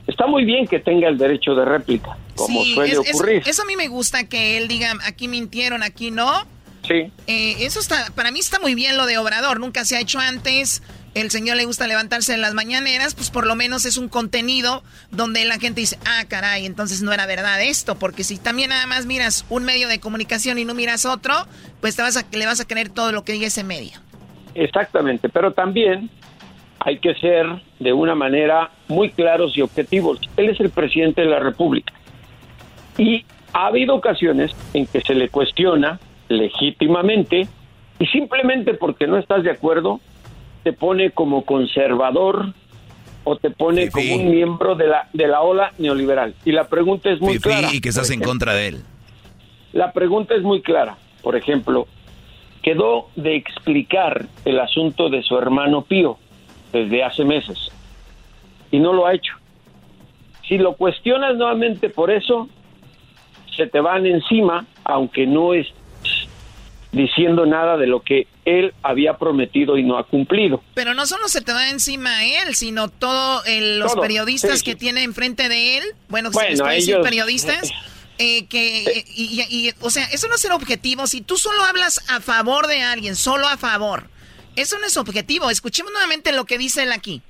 Está 0.09 0.27
muy 0.27 0.45
bien 0.45 0.67
que 0.67 0.81
tenga 0.81 1.09
el 1.09 1.17
derecho 1.19 1.55
de 1.55 1.65
réplica, 1.65 2.17
como 2.35 2.65
Sí, 2.65 2.75
suele 2.75 2.93
es- 2.93 2.99
es- 2.99 3.15
ocurrir. 3.15 3.43
eso 3.47 3.63
a 3.63 3.65
mí 3.67 3.77
me 3.77 3.87
gusta 3.89 4.25
que 4.27 4.57
él 4.59 4.67
diga, 4.67 4.93
aquí 5.07 5.29
mintieron, 5.29 5.83
aquí 5.85 6.11
no. 6.11 6.45
Sí. 6.87 7.13
Eh, 7.27 7.57
eso 7.61 7.79
está, 7.79 8.11
para 8.17 8.31
mí 8.33 8.39
está 8.41 8.59
muy 8.59 8.75
bien 8.75 8.97
lo 8.97 9.05
de 9.07 9.19
Obrador, 9.19 9.61
nunca 9.61 9.85
se 9.85 9.97
ha 9.97 10.01
hecho 10.01 10.19
antes. 10.19 10.83
El 11.15 11.31
señor 11.31 11.57
le 11.57 11.65
gusta 11.67 11.87
levantarse 11.87 12.33
en 12.33 12.41
las 12.41 12.55
mañaneras, 12.55 13.15
pues 13.15 13.31
por 13.31 13.47
lo 13.47 13.55
menos 13.57 13.85
es 13.85 13.97
un 13.99 14.09
contenido 14.09 14.83
donde 15.11 15.45
la 15.45 15.59
gente 15.59 15.81
dice, 15.81 15.99
ah, 16.07 16.25
caray, 16.29 16.65
entonces 16.65 17.03
no 17.03 17.13
era 17.13 17.27
verdad 17.27 17.61
esto, 17.63 17.97
porque 17.99 18.25
si 18.25 18.39
también 18.39 18.71
nada 18.71 18.87
más 18.87 19.05
miras 19.07 19.45
un 19.51 19.65
medio 19.65 19.89
de 19.89 20.01
comunicación 20.01 20.59
y 20.59 20.65
no 20.65 20.75
miras 20.75 21.05
otro, 21.05 21.35
pues 21.81 21.97
te 21.97 22.03
vas 22.03 22.17
a, 22.17 22.25
le 22.31 22.47
vas 22.47 22.61
a 22.61 22.67
creer 22.67 22.89
todo 22.89 23.13
lo 23.13 23.25
que 23.25 23.33
diga 23.33 23.47
ese 23.49 23.65
medio. 23.65 23.99
Exactamente, 24.55 25.29
pero 25.29 25.53
también 25.53 26.11
hay 26.89 26.99
que 27.01 27.15
ser 27.17 27.47
de 27.79 27.93
una 27.93 28.15
manera 28.15 28.71
muy 28.89 29.11
claros 29.11 29.55
y 29.59 29.61
objetivos. 29.61 30.19
Él 30.39 30.49
es 30.49 30.59
el 30.59 30.71
presidente 30.71 31.21
de 31.21 31.27
la 31.27 31.39
República. 31.39 31.93
Y 32.97 33.27
ha 33.53 33.67
habido 33.67 33.95
ocasiones 33.95 34.53
en 34.73 34.87
que 34.87 35.03
se 35.03 35.15
le 35.15 35.29
cuestiona 35.29 36.01
legítimamente 36.31 37.47
y 37.99 38.07
simplemente 38.07 38.73
porque 38.73 39.07
no 39.07 39.19
estás 39.19 39.43
de 39.43 39.51
acuerdo 39.51 40.01
te 40.63 40.73
pone 40.73 41.11
como 41.11 41.45
conservador 41.45 42.55
o 43.25 43.37
te 43.37 43.51
pone 43.51 43.91
como 43.91 44.15
un 44.15 44.31
miembro 44.31 44.75
de 44.75 44.87
la 44.87 45.09
de 45.13 45.29
la 45.29 45.43
ola 45.43 45.73
neoliberal. 45.77 46.35
Y 46.47 46.53
la 46.53 46.69
pregunta 46.69 47.11
es 47.11 47.21
muy 47.21 47.39
clara. 47.39 47.69
y 47.71 47.83
que 47.83 47.91
estás 47.91 48.11
en 48.11 48.21
contra 48.21 48.55
de 48.55 48.69
él. 48.69 48.83
La 49.75 49.93
pregunta 49.93 50.35
es 50.35 50.43
muy 50.43 50.63
clara. 50.63 50.97
Por 51.23 51.37
ejemplo, 51.37 51.87
quedó 52.63 53.11
de 53.15 53.37
explicar 53.37 54.25
el 54.47 54.59
asunto 54.59 55.11
de 55.11 55.23
su 55.23 55.37
hermano 55.37 55.83
Pío 55.83 56.19
desde 56.73 57.03
hace 57.05 57.25
meses 57.25 57.59
y 58.71 58.79
no 58.79 58.93
lo 58.93 59.07
ha 59.07 59.15
hecho. 59.15 59.33
Si 60.47 60.59
lo 60.59 60.75
cuestionas 60.77 61.37
nuevamente 61.37 61.91
por 61.91 62.11
eso, 62.11 62.49
se 63.57 63.67
te 63.67 63.81
van 63.81 64.07
encima, 64.07 64.67
aunque 64.85 65.27
no 65.27 65.53
es 65.55 65.67
diciendo 66.91 67.45
nada 67.45 67.77
de 67.77 67.87
lo 67.87 68.01
que 68.01 68.27
él 68.47 68.73
había 68.83 69.19
prometido 69.19 69.77
y 69.77 69.83
no 69.83 69.99
ha 69.99 70.05
cumplido. 70.05 70.63
Pero 70.75 70.95
no 70.95 71.05
solo 71.07 71.29
se 71.29 71.43
te 71.43 71.53
va 71.53 71.69
encima 71.69 72.19
a 72.19 72.25
él, 72.25 72.55
sino 72.55 72.89
todos 72.89 73.43
los 73.47 73.93
Todo, 73.93 74.03
periodistas 74.03 74.61
sí, 74.61 74.65
que 74.65 74.73
sí. 74.73 74.79
tiene 74.79 75.03
enfrente 75.03 75.49
de 75.51 75.79
él, 75.79 75.85
bueno, 76.09 76.31
Bueno, 76.31 76.57
¿se 76.57 76.65
les 76.65 76.89
ellos- 76.89 77.01
periodistas, 77.05 77.71
eh, 78.19 78.47
que, 78.47 79.05
y, 79.15 79.43
y, 79.51 79.71
o 79.81 79.91
sea, 79.91 80.05
eso 80.07 80.29
no 80.29 80.35
es 80.37 80.41
ser 80.41 80.53
objetivo. 80.53 81.07
Si 81.07 81.21
tú 81.21 81.37
solo 81.37 81.63
hablas 81.65 82.03
a 82.11 82.21
favor 82.21 82.67
de 82.69 82.81
alguien, 82.81 83.17
solo 83.17 83.47
a 83.47 83.59
favor, 83.59 84.05
eso 84.61 84.79
no 84.79 84.87
es 84.87 84.97
objetivo. 84.97 85.51
Escuchemos 85.51 85.93
nuevamente 85.93 86.33
lo 86.33 86.45
que 86.45 86.59
dice 86.59 86.83
él 86.83 86.93
aquí. 86.93 87.23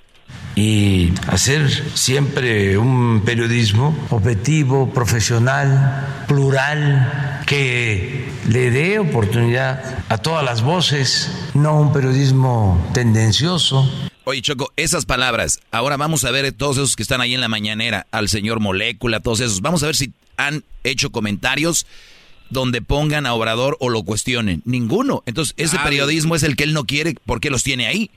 Y 0.55 1.13
hacer 1.29 1.71
siempre 1.97 2.77
un 2.77 3.23
periodismo 3.25 3.97
objetivo, 4.11 4.93
profesional, 4.93 6.25
plural, 6.27 7.43
que 7.47 8.29
le 8.49 8.71
dé 8.71 8.99
oportunidad 8.99 10.05
a 10.09 10.19
todas 10.19 10.45
las 10.45 10.63
voces, 10.63 11.31
no 11.55 11.81
un 11.81 11.93
periodismo 11.93 12.91
tendencioso. 12.93 13.91
Oye, 14.25 14.43
Choco, 14.43 14.73
esas 14.77 15.07
palabras, 15.07 15.61
ahora 15.71 15.97
vamos 15.97 16.25
a 16.25 16.31
ver 16.31 16.53
todos 16.53 16.77
esos 16.77 16.97
que 16.97 17.03
están 17.03 17.21
ahí 17.21 17.35
en 17.35 17.41
la 17.41 17.49
mañanera, 17.49 18.07
al 18.11 18.29
señor 18.29 18.61
Molécula, 18.61 19.21
todos 19.21 19.41
esos, 19.41 19.63
vamos 19.63 19.83
a 19.83 19.87
ver 19.87 19.97
si 19.97 20.13
han 20.37 20.65
hecho 20.85 21.11
comentarios 21.11 21.87
donde 22.51 22.83
pongan 22.83 23.27
a 23.27 23.35
Obrador 23.35 23.77
o 23.81 23.89
lo 23.89 24.03
cuestionen. 24.03 24.62
Ninguno. 24.65 25.23
Entonces, 25.27 25.55
ese 25.57 25.79
periodismo 25.79 26.35
es 26.35 26.43
el 26.43 26.57
que 26.57 26.65
él 26.65 26.73
no 26.73 26.85
quiere, 26.85 27.15
¿por 27.27 27.41
qué 27.41 27.51
los 27.51 27.62
tiene 27.62 27.87
ahí? 27.87 28.11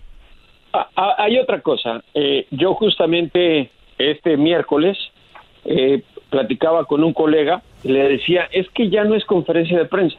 Ah, 0.74 0.88
ah, 0.96 1.16
hay 1.18 1.38
otra 1.38 1.62
cosa. 1.62 2.02
Eh, 2.14 2.48
yo 2.52 2.74
justamente 2.76 3.70
este 3.98 4.38
miércoles 4.38 4.98
eh, 5.66 6.04
platicaba 6.30 6.86
con 6.86 7.04
un 7.04 7.14
colega 7.14 7.62
y 7.84 7.90
le 7.90 8.08
decía, 8.08 8.48
es 8.52 8.70
que 8.70 8.90
ya 8.90 9.04
no 9.04 9.16
es 9.16 9.26
conferencia 9.26 9.78
de 9.78 9.86
prensa, 9.86 10.18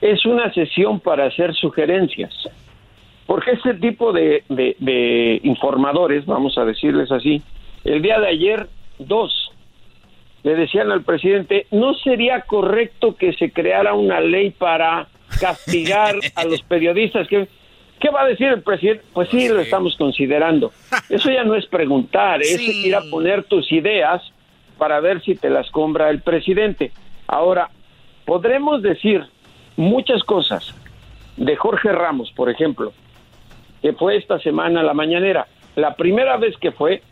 es 0.00 0.24
una 0.26 0.52
sesión 0.52 1.00
para 1.00 1.26
hacer 1.26 1.54
sugerencias. 1.54 2.32
Porque 3.26 3.52
este 3.52 3.74
tipo 3.74 4.12
de, 4.12 4.42
de 4.48 5.40
informadores, 5.44 6.26
vamos 6.26 6.58
a 6.58 6.64
decirles 6.64 7.12
así, 7.12 7.40
el 7.84 8.02
día 8.02 8.18
de 8.18 8.26
ayer, 8.26 8.68
dos, 8.98 9.49
le 10.42 10.54
decían 10.54 10.90
al 10.90 11.02
presidente, 11.02 11.66
no 11.70 11.94
sería 11.94 12.42
correcto 12.42 13.16
que 13.16 13.32
se 13.34 13.52
creara 13.52 13.94
una 13.94 14.20
ley 14.20 14.50
para 14.50 15.08
castigar 15.40 16.16
a 16.34 16.44
los 16.44 16.62
periodistas 16.62 17.28
que 17.28 17.48
¿Qué 18.00 18.08
va 18.08 18.22
a 18.22 18.26
decir 18.26 18.46
el 18.46 18.62
presidente? 18.62 19.04
Pues 19.12 19.28
sí, 19.28 19.46
lo 19.50 19.60
estamos 19.60 19.94
considerando. 19.96 20.72
Eso 21.10 21.30
ya 21.30 21.44
no 21.44 21.54
es 21.54 21.66
preguntar, 21.66 22.40
es 22.40 22.58
ir 22.58 22.96
a 22.96 23.02
poner 23.10 23.44
tus 23.44 23.70
ideas 23.70 24.22
para 24.78 25.00
ver 25.00 25.22
si 25.22 25.34
te 25.34 25.50
las 25.50 25.70
compra 25.70 26.08
el 26.08 26.22
presidente. 26.22 26.92
Ahora, 27.26 27.68
podremos 28.24 28.80
decir 28.80 29.26
muchas 29.76 30.24
cosas 30.24 30.74
de 31.36 31.54
Jorge 31.56 31.92
Ramos, 31.92 32.32
por 32.32 32.48
ejemplo, 32.48 32.94
que 33.82 33.92
fue 33.92 34.16
esta 34.16 34.38
semana 34.38 34.80
a 34.80 34.84
la 34.84 34.94
mañanera. 34.94 35.46
La 35.76 35.94
primera 35.94 36.38
vez 36.38 36.56
que 36.56 36.72
fue, 36.72 37.02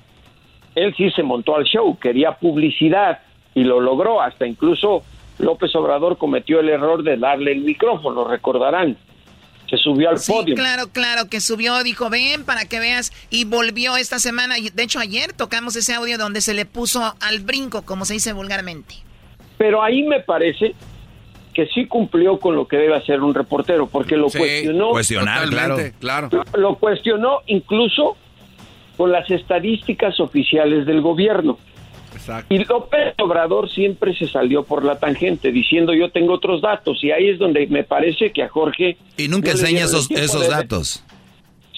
él 0.85 0.95
sí 0.97 1.11
se 1.11 1.23
montó 1.23 1.57
al 1.57 1.65
show, 1.65 1.99
quería 1.99 2.33
publicidad 2.33 3.21
y 3.55 3.65
lo 3.65 3.81
logró, 3.81 4.21
hasta 4.21 4.47
incluso 4.47 5.03
López 5.39 5.75
Obrador 5.75 6.19
cometió 6.19 6.61
el 6.61 6.69
error 6.69 7.03
de 7.03 7.17
darle 7.17 7.53
el 7.53 7.61
micrófono, 7.61 8.25
recordarán 8.25 8.97
se 9.69 9.77
subió 9.77 10.11
al 10.11 10.19
sí, 10.19 10.33
podio. 10.33 10.55
Claro, 10.55 10.89
claro, 10.93 11.29
que 11.29 11.41
subió, 11.41 11.83
dijo, 11.83 12.09
ven 12.09 12.45
para 12.45 12.65
que 12.65 12.81
veas, 12.81 13.13
y 13.31 13.45
volvió 13.45 13.97
esta 13.97 14.19
semana. 14.19 14.57
De 14.73 14.83
hecho, 14.83 14.99
ayer 14.99 15.33
tocamos 15.33 15.77
ese 15.77 15.95
audio 15.95 16.19
donde 16.19 16.41
se 16.41 16.55
le 16.55 16.65
puso 16.65 17.15
al 17.21 17.41
brinco, 17.41 17.83
como 17.83 18.05
se 18.05 18.15
dice 18.15 18.33
vulgarmente. 18.33 18.95
Pero 19.59 19.83
ahí 19.83 20.03
me 20.05 20.21
parece 20.21 20.75
que 21.53 21.67
sí 21.67 21.87
cumplió 21.87 22.39
con 22.39 22.55
lo 22.55 22.69
que 22.69 22.77
debe 22.77 22.97
hacer 22.97 23.21
un 23.21 23.35
reportero, 23.35 23.89
porque 23.89 24.17
lo 24.17 24.31
cuestionó. 24.31 24.91
Cuestionar, 24.91 25.49
claro, 25.49 25.77
claro. 25.99 26.31
Lo 26.55 26.77
cuestionó 26.77 27.41
incluso 27.47 28.17
con 28.99 29.12
las 29.12 29.31
estadísticas 29.31 30.19
oficiales 30.19 30.85
del 30.85 31.01
gobierno. 31.01 31.57
Y 32.51 32.65
López 32.65 33.15
Obrador 33.19 33.70
siempre 33.70 34.12
se 34.15 34.27
salió 34.27 34.65
por 34.65 34.85
la 34.85 34.99
tangente 34.99 35.53
diciendo 35.53 35.95
yo 35.95 36.11
tengo 36.11 36.35
otros 36.35 36.61
datos 36.61 37.03
y 37.05 37.12
ahí 37.12 37.29
es 37.29 37.39
donde 37.39 37.66
me 37.69 37.85
parece 37.85 38.33
que 38.33 38.43
a 38.43 38.49
Jorge... 38.49 38.99
Y 39.16 39.29
nunca 39.29 39.53
enseña 39.53 39.85
esos, 39.85 40.11
esos 40.11 40.49
datos. 40.49 41.05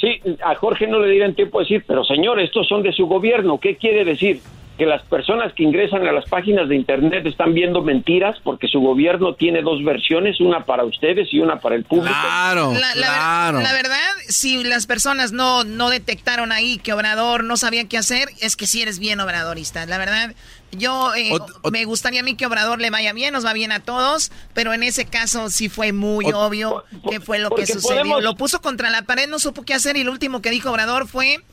Sí, 0.01 0.19
a 0.43 0.55
Jorge 0.55 0.87
no 0.87 0.99
le 0.99 1.13
dieron 1.13 1.35
tiempo 1.35 1.59
de 1.59 1.65
decir, 1.65 1.85
pero 1.87 2.05
señor, 2.05 2.41
estos 2.41 2.67
son 2.67 2.83
de 2.83 2.93
su 2.93 3.07
gobierno, 3.07 3.61
¿qué 3.61 3.77
quiere 3.77 4.05
decir? 4.05 4.41
Que 4.81 4.87
las 4.87 5.03
personas 5.03 5.53
que 5.53 5.63
ingresan 5.63 6.07
a 6.07 6.13
las 6.13 6.25
páginas 6.25 6.67
de 6.67 6.75
internet 6.75 7.27
están 7.27 7.53
viendo 7.53 7.83
mentiras 7.83 8.39
porque 8.43 8.67
su 8.67 8.81
gobierno 8.81 9.35
tiene 9.35 9.61
dos 9.61 9.85
versiones, 9.85 10.41
una 10.41 10.65
para 10.65 10.87
ustedes 10.87 11.29
y 11.33 11.39
una 11.39 11.61
para 11.61 11.75
el 11.75 11.85
público. 11.85 12.17
Claro, 12.19 12.73
la, 12.73 12.93
claro. 12.93 13.61
La, 13.61 13.75
verdad, 13.75 14.09
si 14.27 14.65
las 14.65 14.87
personas 14.87 15.33
no, 15.33 15.65
no 15.65 15.91
detectaron 15.91 16.51
ahí 16.51 16.79
que 16.79 16.95
Obrador 16.95 17.45
no 17.45 17.59
sabía 17.59 17.87
qué 17.89 17.99
hacer, 17.99 18.31
es 18.41 18.57
que 18.57 18.67
sí 18.67 18.81
eres 18.81 18.99
bien 18.99 19.21
obradorista. 19.21 19.85
La 19.85 19.99
verdad, 19.99 20.35
yo 20.73 21.15
eh, 21.15 21.31
me 21.71 21.85
gustaría 21.85 22.21
a 22.21 22.23
mí 22.23 22.35
que 22.35 22.47
Obrador 22.47 22.81
le 22.81 22.89
vaya 22.89 23.13
bien, 23.13 23.35
nos 23.35 23.45
va 23.45 23.53
bien 23.53 23.73
a 23.73 23.81
todos, 23.81 24.33
pero 24.55 24.73
en 24.73 24.83
ese 24.83 25.05
caso 25.05 25.51
sí 25.51 25.69
fue 25.69 25.93
muy 25.93 26.33
obvio 26.33 26.85
qué 27.11 27.21
fue 27.21 27.39
lo 27.39 27.51
que 27.51 27.67
sucedió. 27.67 28.23
Lo 28.23 28.35
puso 28.35 28.63
contra 28.63 28.89
la 28.89 29.03
pared, 29.03 29.29
no 29.29 29.41
supo 29.41 29.63
qué 29.63 29.75
hacer 29.75 29.99
y 29.99 30.05
lo 30.05 30.13
último 30.13 30.41
que 30.41 30.49
dijo 30.49 30.71
Obrador 30.71 31.07
fue 31.07 31.45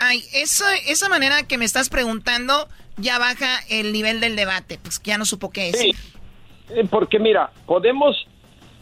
Ay, 0.00 0.22
eso, 0.32 0.64
esa 0.88 1.10
manera 1.10 1.46
que 1.46 1.58
me 1.58 1.66
estás 1.66 1.90
preguntando 1.90 2.68
ya 2.96 3.18
baja 3.18 3.60
el 3.68 3.92
nivel 3.92 4.20
del 4.20 4.34
debate, 4.34 4.78
pues 4.82 5.00
ya 5.02 5.18
no 5.18 5.26
supo 5.26 5.50
qué 5.50 5.72
decir. 5.72 5.94
Sí, 5.94 6.74
eh, 6.74 6.86
porque 6.90 7.18
mira, 7.18 7.50
podemos, 7.66 8.26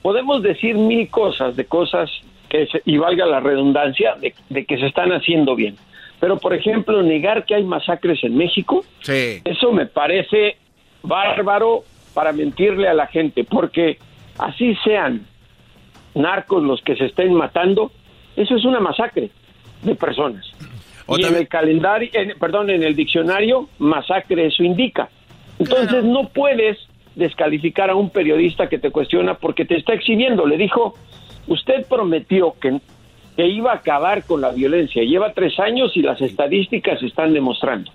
podemos 0.00 0.42
decir 0.42 0.76
mil 0.76 1.10
cosas 1.10 1.56
de 1.56 1.64
cosas 1.66 2.08
que, 2.48 2.68
y 2.84 2.98
valga 2.98 3.26
la 3.26 3.40
redundancia, 3.40 4.14
de, 4.14 4.64
que 4.64 4.78
se 4.78 4.86
están 4.86 5.10
haciendo 5.10 5.56
bien. 5.56 5.76
Pero, 6.20 6.38
por 6.38 6.54
ejemplo, 6.54 7.02
negar 7.02 7.44
que 7.44 7.56
hay 7.56 7.64
masacres 7.64 8.22
en 8.22 8.36
México, 8.36 8.84
eso 9.04 9.72
me 9.72 9.86
parece 9.86 10.56
bárbaro 11.02 11.84
para 12.14 12.32
mentirle 12.32 12.88
a 12.88 12.94
la 12.94 13.08
gente, 13.08 13.44
porque 13.44 13.98
así 14.38 14.76
sean 14.84 15.26
narcos 16.14 16.62
los 16.62 16.80
que 16.82 16.96
se 16.96 17.06
estén 17.06 17.34
matando, 17.34 17.90
eso 18.36 18.56
es 18.56 18.64
una 18.64 18.80
masacre 18.80 19.30
de 19.82 19.94
personas 19.94 20.44
y 21.16 21.24
en 21.24 21.34
el 21.34 21.48
calendario, 21.48 22.10
perdón, 22.38 22.70
en 22.70 22.82
el 22.82 22.94
diccionario, 22.94 23.68
masacre 23.78 24.46
eso 24.46 24.62
indica. 24.62 25.08
Entonces 25.58 26.04
no 26.04 26.28
puedes 26.28 26.78
descalificar 27.14 27.90
a 27.90 27.94
un 27.94 28.10
periodista 28.10 28.68
que 28.68 28.78
te 28.78 28.90
cuestiona 28.90 29.34
porque 29.34 29.64
te 29.64 29.76
está 29.76 29.94
exhibiendo. 29.94 30.46
Le 30.46 30.56
dijo, 30.56 30.94
usted 31.46 31.86
prometió 31.88 32.54
que, 32.60 32.80
que 33.36 33.46
iba 33.46 33.72
a 33.72 33.76
acabar 33.76 34.24
con 34.24 34.40
la 34.40 34.50
violencia. 34.50 35.02
Lleva 35.02 35.32
tres 35.32 35.58
años 35.58 35.96
y 35.96 36.02
las 36.02 36.20
estadísticas 36.20 37.02
están 37.02 37.32
demostrando. 37.32 37.90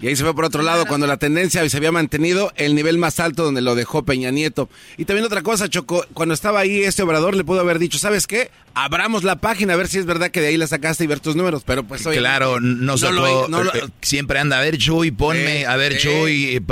Y 0.00 0.08
ahí 0.08 0.16
se 0.16 0.24
fue 0.24 0.34
por 0.34 0.46
otro 0.46 0.62
lado, 0.62 0.86
cuando 0.86 1.06
la 1.06 1.18
tendencia 1.18 1.68
se 1.68 1.76
había 1.76 1.92
mantenido 1.92 2.52
el 2.56 2.74
nivel 2.74 2.96
más 2.96 3.20
alto 3.20 3.44
donde 3.44 3.60
lo 3.60 3.74
dejó 3.74 4.02
Peña 4.02 4.30
Nieto. 4.30 4.70
Y 4.96 5.04
también 5.04 5.26
otra 5.26 5.42
cosa, 5.42 5.68
Choco, 5.68 6.06
cuando 6.14 6.34
estaba 6.34 6.60
ahí 6.60 6.82
este 6.82 7.02
obrador 7.02 7.36
le 7.36 7.44
pudo 7.44 7.60
haber 7.60 7.78
dicho, 7.78 7.98
¿sabes 7.98 8.26
qué? 8.26 8.50
Abramos 8.72 9.24
la 9.24 9.36
página 9.36 9.74
a 9.74 9.76
ver 9.76 9.88
si 9.88 9.98
es 9.98 10.06
verdad 10.06 10.30
que 10.30 10.40
de 10.40 10.48
ahí 10.48 10.56
la 10.56 10.66
sacaste 10.66 11.04
y 11.04 11.06
ver 11.06 11.20
tus 11.20 11.36
números, 11.36 11.64
pero 11.66 11.82
pues 11.84 12.06
hoy 12.06 12.16
Claro, 12.16 12.60
no, 12.60 12.96
sacó, 12.96 13.46
eh, 13.74 13.82
siempre 14.00 14.38
anda, 14.38 14.58
a 14.58 14.62
ver 14.62 14.78
Chuy, 14.78 15.10
ponme, 15.10 15.66
a 15.66 15.76
ver 15.76 15.98
Chuy, 15.98 16.62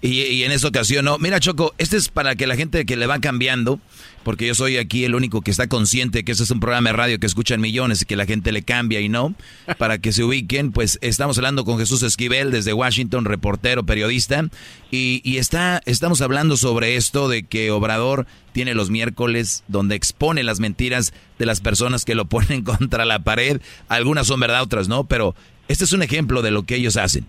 y, 0.00 0.08
y, 0.08 0.44
en 0.44 0.50
esta 0.50 0.68
ocasión 0.68 1.04
no. 1.04 1.18
Mira 1.18 1.38
Choco, 1.38 1.74
este 1.78 1.96
es 1.96 2.08
para 2.08 2.34
que 2.34 2.46
la 2.46 2.56
gente 2.56 2.84
que 2.84 2.96
le 2.96 3.06
va 3.06 3.20
cambiando 3.20 3.80
porque 4.24 4.46
yo 4.46 4.54
soy 4.54 4.76
aquí 4.76 5.04
el 5.04 5.14
único 5.14 5.40
que 5.40 5.50
está 5.50 5.66
consciente 5.66 6.24
que 6.24 6.32
ese 6.32 6.44
es 6.44 6.50
un 6.50 6.60
programa 6.60 6.90
de 6.90 6.96
radio 6.96 7.18
que 7.18 7.26
escuchan 7.26 7.60
millones 7.60 8.02
y 8.02 8.04
que 8.04 8.16
la 8.16 8.26
gente 8.26 8.52
le 8.52 8.62
cambia 8.62 9.00
y 9.00 9.08
no, 9.08 9.34
para 9.78 9.98
que 9.98 10.12
se 10.12 10.24
ubiquen, 10.24 10.72
pues 10.72 10.98
estamos 11.02 11.38
hablando 11.38 11.64
con 11.64 11.78
Jesús 11.78 12.02
Esquivel 12.02 12.50
desde 12.50 12.72
Washington, 12.72 13.24
reportero, 13.24 13.84
periodista, 13.84 14.48
y, 14.90 15.20
y 15.24 15.38
está, 15.38 15.80
estamos 15.86 16.20
hablando 16.20 16.56
sobre 16.56 16.96
esto 16.96 17.28
de 17.28 17.44
que 17.44 17.70
Obrador 17.70 18.26
tiene 18.52 18.74
los 18.74 18.90
miércoles 18.90 19.64
donde 19.68 19.94
expone 19.94 20.42
las 20.42 20.60
mentiras 20.60 21.12
de 21.38 21.46
las 21.46 21.60
personas 21.60 22.04
que 22.04 22.14
lo 22.14 22.24
ponen 22.28 22.62
contra 22.62 23.04
la 23.04 23.20
pared, 23.20 23.60
algunas 23.88 24.26
son 24.26 24.40
verdad, 24.40 24.62
otras 24.62 24.88
no, 24.88 25.04
pero 25.04 25.34
este 25.68 25.84
es 25.84 25.92
un 25.92 26.02
ejemplo 26.02 26.42
de 26.42 26.50
lo 26.50 26.64
que 26.64 26.76
ellos 26.76 26.96
hacen. 26.96 27.26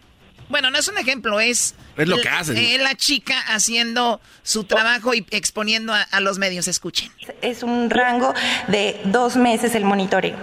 Bueno, 0.54 0.70
no 0.70 0.78
es 0.78 0.88
un 0.88 1.00
ejemplo, 1.00 1.40
es... 1.40 1.74
Es 1.98 2.08
lo 2.08 2.22
que 2.22 2.30
hacen. 2.30 2.56
Es 2.58 2.80
la 2.80 2.94
chica 2.94 3.34
haciendo 3.48 4.22
su 4.44 4.66
trabajo 4.66 5.16
y 5.16 5.26
exponiendo 5.32 5.92
a, 5.96 6.20
los 6.20 6.38
medios. 6.38 6.68
Escuchen. 6.68 7.12
Es 7.42 7.64
un 7.64 7.90
rango 7.90 8.36
de 8.68 9.02
dos 9.06 9.36
meses 9.36 9.74
el 9.74 9.84
monitoreo. 9.84 10.36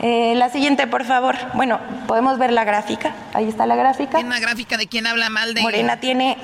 Eh, 0.00 0.32
la 0.36 0.48
siguiente, 0.48 0.86
por 0.86 1.04
favor. 1.04 1.36
Bueno, 1.52 1.80
podemos 2.06 2.38
ver 2.38 2.50
la 2.50 2.64
gráfica. 2.64 3.14
Ahí 3.34 3.46
está 3.46 3.66
la 3.66 3.76
gráfica. 3.76 4.18
Una 4.20 4.40
gráfica 4.40 4.78
de 4.78 4.86
quien 4.86 5.06
habla 5.06 5.28
mal 5.28 5.52
de... 5.52 5.60
Morena 5.60 6.00
tiene 6.00 6.38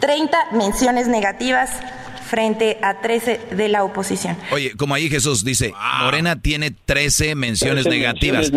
30 0.00 0.50
menciones 0.52 1.08
negativas 1.08 1.70
frente 2.24 2.78
a 2.82 3.00
13 3.00 3.40
de 3.52 3.68
la 3.68 3.84
oposición. 3.84 4.36
Oye, 4.52 4.72
como 4.76 4.94
ahí 4.94 5.08
Jesús 5.08 5.44
dice, 5.44 5.72
Morena 6.00 6.40
tiene 6.40 6.70
13 6.70 7.34
menciones 7.34 7.86
negativas. 7.86 8.50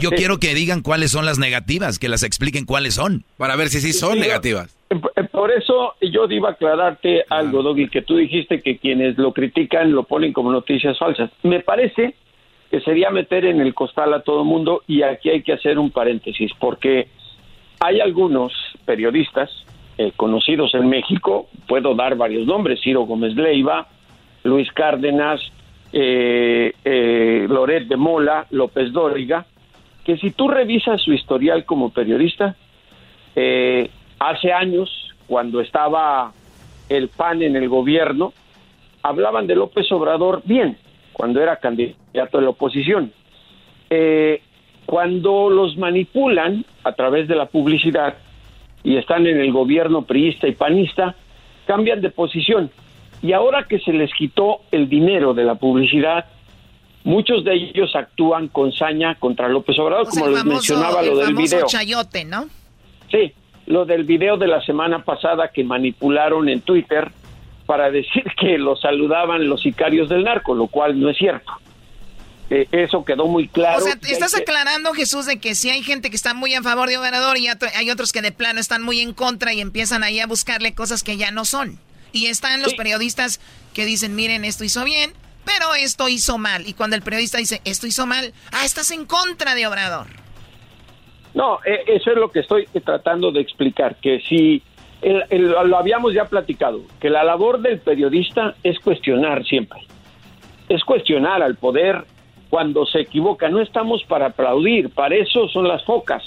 Yo 0.00 0.10
quiero 0.10 0.38
que 0.38 0.54
digan 0.54 0.82
cuáles 0.82 1.10
son 1.10 1.24
las 1.24 1.38
negativas, 1.38 1.98
que 1.98 2.08
las 2.08 2.22
expliquen 2.22 2.64
cuáles 2.64 2.94
son. 2.94 3.24
Para 3.36 3.56
ver 3.56 3.68
si 3.68 3.80
sí 3.80 3.92
son 3.92 4.18
negativas. 4.18 4.76
Eh, 4.90 5.24
por 5.32 5.50
eso 5.50 5.94
yo 6.00 6.26
iba 6.30 6.50
a 6.50 6.52
aclararte 6.52 7.24
algo, 7.28 7.62
Doggy, 7.62 7.88
que 7.88 8.02
tú 8.02 8.16
dijiste 8.16 8.60
que 8.62 8.78
quienes 8.78 9.18
lo 9.18 9.32
critican 9.32 9.92
lo 9.92 10.04
ponen 10.04 10.32
como 10.32 10.52
noticias 10.52 10.98
falsas. 10.98 11.30
Me 11.42 11.60
parece 11.60 12.14
que 12.70 12.80
sería 12.80 13.10
meter 13.10 13.44
en 13.44 13.60
el 13.60 13.74
costal 13.74 14.12
a 14.14 14.20
todo 14.20 14.44
mundo 14.44 14.82
y 14.86 15.02
aquí 15.02 15.30
hay 15.30 15.42
que 15.42 15.52
hacer 15.52 15.78
un 15.78 15.90
paréntesis, 15.90 16.50
porque 16.58 17.08
hay 17.80 18.00
algunos 18.00 18.52
periodistas 18.84 19.50
eh, 19.98 20.12
conocidos 20.16 20.74
en 20.74 20.88
México, 20.88 21.48
puedo 21.66 21.94
dar 21.94 22.16
varios 22.16 22.46
nombres, 22.46 22.80
Ciro 22.82 23.02
Gómez 23.02 23.34
Leiva, 23.34 23.88
Luis 24.44 24.70
Cárdenas, 24.72 25.40
eh, 25.92 26.72
eh, 26.84 27.46
Loret 27.48 27.86
de 27.88 27.96
Mola, 27.96 28.46
López 28.50 28.92
Dóriga, 28.92 29.46
que 30.04 30.16
si 30.18 30.30
tú 30.30 30.48
revisas 30.48 31.02
su 31.02 31.12
historial 31.12 31.64
como 31.64 31.90
periodista, 31.90 32.54
eh, 33.34 33.90
hace 34.18 34.52
años, 34.52 35.14
cuando 35.26 35.60
estaba 35.60 36.32
el 36.88 37.08
PAN 37.08 37.42
en 37.42 37.56
el 37.56 37.68
gobierno, 37.68 38.32
hablaban 39.02 39.46
de 39.46 39.56
López 39.56 39.90
Obrador 39.92 40.42
bien, 40.44 40.76
cuando 41.12 41.40
era 41.42 41.56
candidato 41.56 42.38
de 42.38 42.44
la 42.44 42.50
oposición. 42.50 43.12
Eh, 43.90 44.42
cuando 44.84 45.50
los 45.50 45.76
manipulan 45.76 46.64
a 46.84 46.92
través 46.92 47.26
de 47.26 47.34
la 47.34 47.46
publicidad 47.46 48.14
y 48.86 48.96
están 48.98 49.26
en 49.26 49.40
el 49.40 49.50
gobierno 49.52 50.02
priista 50.02 50.46
y 50.46 50.52
panista, 50.52 51.16
cambian 51.66 52.00
de 52.00 52.10
posición. 52.10 52.70
Y 53.20 53.32
ahora 53.32 53.66
que 53.68 53.80
se 53.80 53.92
les 53.92 54.12
quitó 54.14 54.60
el 54.70 54.88
dinero 54.88 55.34
de 55.34 55.42
la 55.42 55.56
publicidad, 55.56 56.26
muchos 57.02 57.42
de 57.42 57.54
ellos 57.54 57.96
actúan 57.96 58.46
con 58.46 58.72
saña 58.72 59.16
contra 59.16 59.48
López 59.48 59.76
Obrador, 59.80 60.06
O 60.06 60.10
sea, 60.12 60.20
como 60.22 60.30
les 60.32 60.40
famoso- 60.44 60.52
mencionaba 60.54 61.00
el 61.00 61.08
lo 61.08 61.16
del 61.18 61.34
video. 61.34 61.66
chayote, 61.66 62.24
¿no? 62.24 62.44
Sí, 63.10 63.32
lo 63.66 63.84
del 63.86 64.04
video 64.04 64.36
de 64.36 64.46
la 64.46 64.60
semana 64.62 65.02
pasada 65.02 65.48
que 65.48 65.64
manipularon 65.64 66.48
en 66.48 66.60
Twitter 66.60 67.10
para 67.66 67.90
decir 67.90 68.22
que 68.40 68.56
lo 68.56 68.76
saludaban 68.76 69.48
los 69.48 69.62
sicarios 69.62 70.08
del 70.08 70.22
narco, 70.22 70.54
lo 70.54 70.68
cual 70.68 71.00
no 71.00 71.10
es 71.10 71.16
cierto. 71.18 71.50
Eh, 72.48 72.68
eso 72.70 73.04
quedó 73.04 73.26
muy 73.26 73.48
claro. 73.48 73.78
o 73.78 73.80
sea, 73.80 73.94
hay 74.04 74.12
estás 74.12 74.34
aclarando, 74.36 74.92
Jesús, 74.94 75.26
de 75.26 75.38
que 75.40 75.54
si 75.56 75.68
hay 75.70 75.82
gente 75.82 76.10
que 76.10 76.16
está 76.16 76.32
muy 76.32 76.54
a 76.54 76.62
favor 76.62 76.88
de 76.88 76.96
Obrador 76.96 77.36
y 77.38 77.48
hay 77.48 77.90
otros 77.90 78.12
que 78.12 78.22
de 78.22 78.30
plano 78.30 78.60
están 78.60 78.82
muy 78.82 79.00
en 79.00 79.12
contra 79.14 79.52
y 79.52 79.60
empiezan 79.60 80.04
ahí 80.04 80.20
a 80.20 80.26
buscarle 80.28 80.72
cosas 80.74 81.02
que 81.02 81.16
ya 81.16 81.32
no 81.32 81.44
son. 81.44 81.80
Y 82.12 82.26
están 82.26 82.62
los 82.62 82.74
periodistas 82.74 83.40
que 83.74 83.84
dicen, 83.84 84.14
miren, 84.14 84.44
esto 84.44 84.62
hizo 84.62 84.84
bien, 84.84 85.12
pero 85.44 85.74
esto 85.74 86.08
hizo 86.08 86.38
mal. 86.38 86.66
Y 86.68 86.74
cuando 86.74 86.94
el 86.94 87.02
periodista 87.02 87.38
dice, 87.38 87.60
esto 87.64 87.86
hizo 87.88 88.06
mal, 88.06 88.32
ah, 88.52 88.64
estás 88.64 88.92
en 88.92 89.06
contra 89.06 89.54
de 89.56 89.66
Obrador. 89.66 90.06
No, 91.34 91.58
eh, 91.66 91.80
eso 91.88 92.10
es 92.12 92.16
lo 92.16 92.30
que 92.30 92.40
estoy 92.40 92.66
tratando 92.84 93.32
de 93.32 93.40
explicar, 93.40 93.96
que 93.96 94.20
si 94.26 94.62
el- 95.02 95.24
el- 95.30 95.50
lo 95.50 95.76
habíamos 95.78 96.14
ya 96.14 96.24
platicado, 96.26 96.82
que 97.00 97.10
la 97.10 97.24
labor 97.24 97.60
del 97.60 97.80
periodista 97.80 98.54
es 98.62 98.78
cuestionar 98.78 99.44
siempre, 99.44 99.80
es 100.68 100.82
cuestionar 100.84 101.42
al 101.42 101.56
poder 101.56 102.06
cuando 102.50 102.86
se 102.86 103.00
equivoca. 103.00 103.48
No 103.48 103.60
estamos 103.60 104.02
para 104.04 104.26
aplaudir, 104.26 104.90
para 104.90 105.14
eso 105.16 105.48
son 105.48 105.66
las 105.68 105.84
focas, 105.84 106.22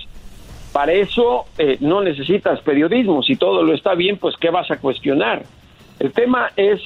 para 0.73 0.93
eso 0.93 1.45
eh, 1.57 1.77
no 1.79 2.01
necesitas 2.01 2.61
periodismo. 2.61 3.23
Si 3.23 3.35
todo 3.35 3.63
lo 3.63 3.73
está 3.73 3.95
bien, 3.95 4.17
pues 4.17 4.35
¿qué 4.37 4.49
vas 4.49 4.69
a 4.71 4.77
cuestionar? 4.79 5.43
El 5.99 6.11
tema 6.11 6.51
es 6.55 6.81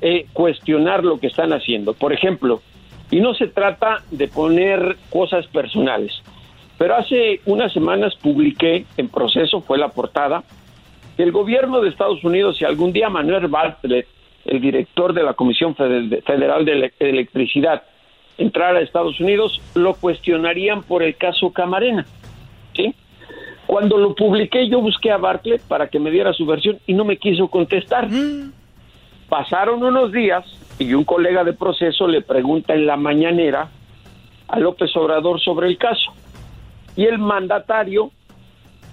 eh, 0.00 0.26
cuestionar 0.32 1.04
lo 1.04 1.18
que 1.20 1.28
están 1.28 1.52
haciendo. 1.52 1.94
Por 1.94 2.12
ejemplo, 2.12 2.60
y 3.10 3.20
no 3.20 3.34
se 3.34 3.46
trata 3.46 4.02
de 4.10 4.26
poner 4.28 4.96
cosas 5.10 5.46
personales, 5.46 6.12
pero 6.78 6.96
hace 6.96 7.40
unas 7.46 7.72
semanas 7.72 8.14
publiqué 8.16 8.86
en 8.96 9.08
proceso, 9.08 9.60
fue 9.60 9.78
la 9.78 9.88
portada, 9.88 10.42
que 11.16 11.22
el 11.22 11.30
gobierno 11.30 11.80
de 11.80 11.90
Estados 11.90 12.24
Unidos, 12.24 12.56
si 12.56 12.64
algún 12.64 12.92
día 12.92 13.10
Manuel 13.10 13.46
Bartlett, 13.48 14.06
el 14.46 14.60
director 14.60 15.12
de 15.12 15.22
la 15.22 15.34
Comisión 15.34 15.76
Fede- 15.76 16.22
Federal 16.22 16.64
de 16.64 16.72
Ele- 16.72 16.92
Electricidad, 16.98 17.82
entrara 18.42 18.78
a 18.78 18.82
Estados 18.82 19.18
Unidos, 19.20 19.60
lo 19.74 19.94
cuestionarían 19.94 20.82
por 20.82 21.02
el 21.02 21.16
caso 21.16 21.52
Camarena. 21.52 22.06
¿sí? 22.74 22.94
Cuando 23.66 23.96
lo 23.96 24.14
publiqué, 24.14 24.68
yo 24.68 24.80
busqué 24.80 25.10
a 25.10 25.16
Bartlett 25.16 25.62
para 25.62 25.88
que 25.88 25.98
me 25.98 26.10
diera 26.10 26.32
su 26.32 26.44
versión 26.44 26.78
y 26.86 26.94
no 26.94 27.04
me 27.04 27.16
quiso 27.16 27.48
contestar. 27.48 28.08
Pasaron 29.28 29.82
unos 29.82 30.12
días 30.12 30.44
y 30.78 30.92
un 30.94 31.04
colega 31.04 31.44
de 31.44 31.52
proceso 31.52 32.06
le 32.06 32.22
pregunta 32.22 32.74
en 32.74 32.86
la 32.86 32.96
mañanera 32.96 33.70
a 34.48 34.58
López 34.58 34.94
Obrador 34.96 35.40
sobre 35.40 35.68
el 35.68 35.78
caso. 35.78 36.12
Y 36.96 37.06
el 37.06 37.18
mandatario 37.18 38.10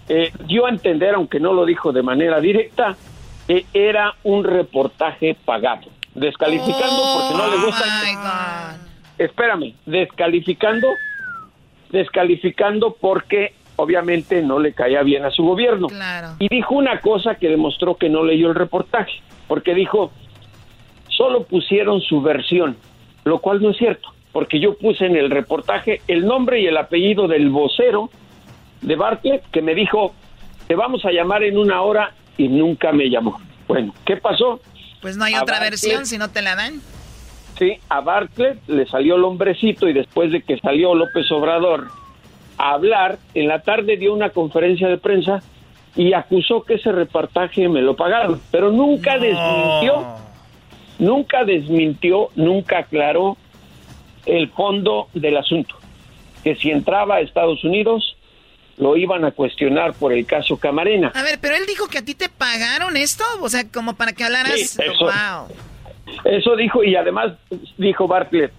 eh, 0.07 0.31
dio 0.47 0.65
a 0.65 0.69
entender, 0.69 1.15
aunque 1.15 1.39
no 1.39 1.53
lo 1.53 1.65
dijo 1.65 1.91
de 1.91 2.01
manera 2.01 2.39
directa, 2.39 2.95
que 3.47 3.65
era 3.73 4.15
un 4.23 4.43
reportaje 4.43 5.35
pagado, 5.43 5.87
descalificando 6.13 7.01
porque 7.15 7.37
no 7.37 7.49
le 7.49 7.65
gusta. 7.65 8.88
Espérame, 9.19 9.75
descalificando, 9.85 10.87
descalificando 11.91 12.95
porque 12.99 13.53
obviamente 13.75 14.41
no 14.41 14.59
le 14.59 14.73
caía 14.73 15.03
bien 15.03 15.25
a 15.25 15.31
su 15.31 15.43
gobierno. 15.43 15.87
Claro. 15.87 16.35
Y 16.39 16.47
dijo 16.49 16.75
una 16.75 16.99
cosa 17.01 17.35
que 17.35 17.47
demostró 17.49 17.95
que 17.95 18.09
no 18.09 18.23
leyó 18.23 18.49
el 18.49 18.55
reportaje, 18.55 19.21
porque 19.47 19.73
dijo, 19.73 20.11
solo 21.09 21.43
pusieron 21.43 22.01
su 22.01 22.21
versión, 22.21 22.77
lo 23.23 23.39
cual 23.39 23.61
no 23.61 23.71
es 23.71 23.77
cierto, 23.77 24.09
porque 24.31 24.59
yo 24.59 24.77
puse 24.77 25.05
en 25.05 25.15
el 25.15 25.29
reportaje 25.29 26.01
el 26.07 26.25
nombre 26.25 26.61
y 26.61 26.67
el 26.67 26.77
apellido 26.77 27.27
del 27.27 27.49
vocero 27.49 28.09
de 28.81 28.95
Bartlett 28.95 29.43
que 29.51 29.61
me 29.61 29.75
dijo, 29.75 30.13
te 30.67 30.75
vamos 30.75 31.03
a 31.05 31.11
llamar 31.11 31.43
en 31.43 31.57
una 31.57 31.81
hora 31.81 32.13
y 32.37 32.47
nunca 32.47 32.91
me 32.91 33.09
llamó. 33.09 33.39
Bueno, 33.67 33.93
¿qué 34.05 34.17
pasó? 34.17 34.61
Pues 35.01 35.15
no 35.17 35.23
hay 35.25 35.33
A 35.33 35.41
otra 35.43 35.59
Bartlett- 35.59 35.69
versión 35.71 36.05
si 36.05 36.17
no 36.17 36.29
te 36.29 36.41
la 36.41 36.55
dan. 36.55 36.81
Sí, 37.59 37.77
a 37.89 37.99
Bartlett 37.99 38.57
le 38.67 38.87
salió 38.87 39.17
el 39.17 39.23
hombrecito 39.25 39.89
y 39.89 39.93
después 39.93 40.31
de 40.31 40.41
que 40.41 40.57
salió 40.59 40.95
López 40.95 41.29
Obrador 41.29 41.87
a 42.57 42.71
hablar, 42.71 43.19
en 43.33 43.49
la 43.49 43.61
tarde 43.61 43.97
dio 43.97 44.13
una 44.13 44.29
conferencia 44.29 44.87
de 44.87 44.97
prensa 44.97 45.43
y 45.95 46.13
acusó 46.13 46.63
que 46.63 46.75
ese 46.75 46.93
reportaje 46.93 47.67
me 47.67 47.81
lo 47.81 47.97
pagaron, 47.97 48.41
pero 48.49 48.71
nunca 48.71 49.17
desmintió, 49.17 50.15
nunca 50.99 51.43
desmintió, 51.43 52.29
nunca 52.35 52.79
aclaró 52.79 53.35
el 54.25 54.49
fondo 54.51 55.09
del 55.13 55.35
asunto, 55.35 55.75
que 56.43 56.55
si 56.55 56.71
entraba 56.71 57.15
a 57.15 57.19
Estados 57.21 57.63
Unidos 57.65 58.15
lo 58.77 58.95
iban 58.95 59.25
a 59.25 59.31
cuestionar 59.31 59.93
por 59.93 60.13
el 60.13 60.25
caso 60.25 60.55
Camarena. 60.55 61.11
A 61.13 61.23
ver, 61.23 61.39
pero 61.41 61.55
él 61.55 61.65
dijo 61.67 61.87
que 61.87 61.97
a 61.97 62.05
ti 62.05 62.15
te 62.15 62.29
pagaron 62.29 62.95
esto, 62.95 63.25
o 63.41 63.49
sea, 63.49 63.69
como 63.69 63.95
para 63.95 64.13
que 64.13 64.23
hablaras. 64.23 64.57
Sí, 64.57 64.81
eso. 64.81 65.05
Wow. 65.05 65.53
Eso 66.23 66.55
dijo 66.55 66.83
y 66.83 66.95
además 66.95 67.33
dijo 67.77 68.07
Bartlett, 68.07 68.51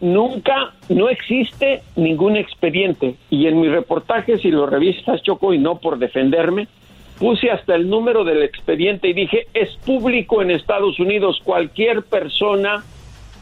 nunca, 0.00 0.74
no 0.88 1.08
existe 1.08 1.82
ningún 1.96 2.36
expediente. 2.36 3.16
Y 3.30 3.46
en 3.46 3.60
mi 3.60 3.68
reportaje, 3.68 4.38
si 4.38 4.50
lo 4.50 4.66
revisas 4.66 5.22
Choco 5.22 5.52
y 5.52 5.58
no 5.58 5.78
por 5.78 5.98
defenderme, 5.98 6.68
puse 7.18 7.50
hasta 7.50 7.74
el 7.74 7.88
número 7.88 8.24
del 8.24 8.42
expediente 8.42 9.08
y 9.08 9.12
dije, 9.12 9.46
es 9.54 9.76
público 9.84 10.40
en 10.40 10.50
Estados 10.50 11.00
Unidos, 11.00 11.40
cualquier 11.44 12.02
persona 12.02 12.84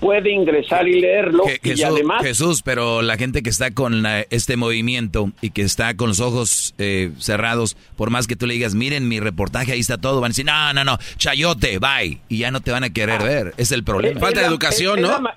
puede 0.01 0.31
ingresar 0.33 0.87
y 0.89 1.01
leerlo 1.01 1.45
Je- 1.45 1.59
y 1.63 1.69
Jesús, 1.71 1.85
además... 1.85 2.23
Jesús, 2.23 2.63
pero 2.63 3.03
la 3.03 3.17
gente 3.17 3.43
que 3.43 3.51
está 3.51 3.71
con 3.71 4.03
la- 4.03 4.23
este 4.31 4.57
movimiento 4.57 5.31
y 5.41 5.51
que 5.51 5.63
está 5.63 5.95
con 5.97 6.09
los 6.09 6.21
ojos 6.21 6.75
eh, 6.79 7.11
cerrados, 7.19 7.77
por 7.97 8.11
más 8.11 8.27
que 8.27 8.37
tú 8.37 8.47
le 8.47 8.55
digas, 8.55 8.75
miren 8.75 9.09
mi 9.09 9.21
reportaje, 9.21 9.73
ahí 9.73 9.81
está 9.81 9.99
todo, 9.99 10.21
van 10.21 10.29
a 10.29 10.33
decir, 10.33 10.45
no, 10.45 10.73
no, 10.73 10.85
no, 10.85 10.99
chayote, 11.17 11.79
bye, 11.79 12.19
y 12.29 12.39
ya 12.39 12.51
no 12.51 12.61
te 12.61 12.71
van 12.71 12.85
a 12.85 12.91
querer 12.91 13.23
ver, 13.23 13.55
es 13.57 13.73
el 13.73 13.85
problema. 13.85 14.15
Es- 14.17 14.21
es 14.41 14.43
la- 14.43 14.49
es- 14.69 14.77
es 15.09 15.13
la 15.13 15.21
ma- 15.21 15.37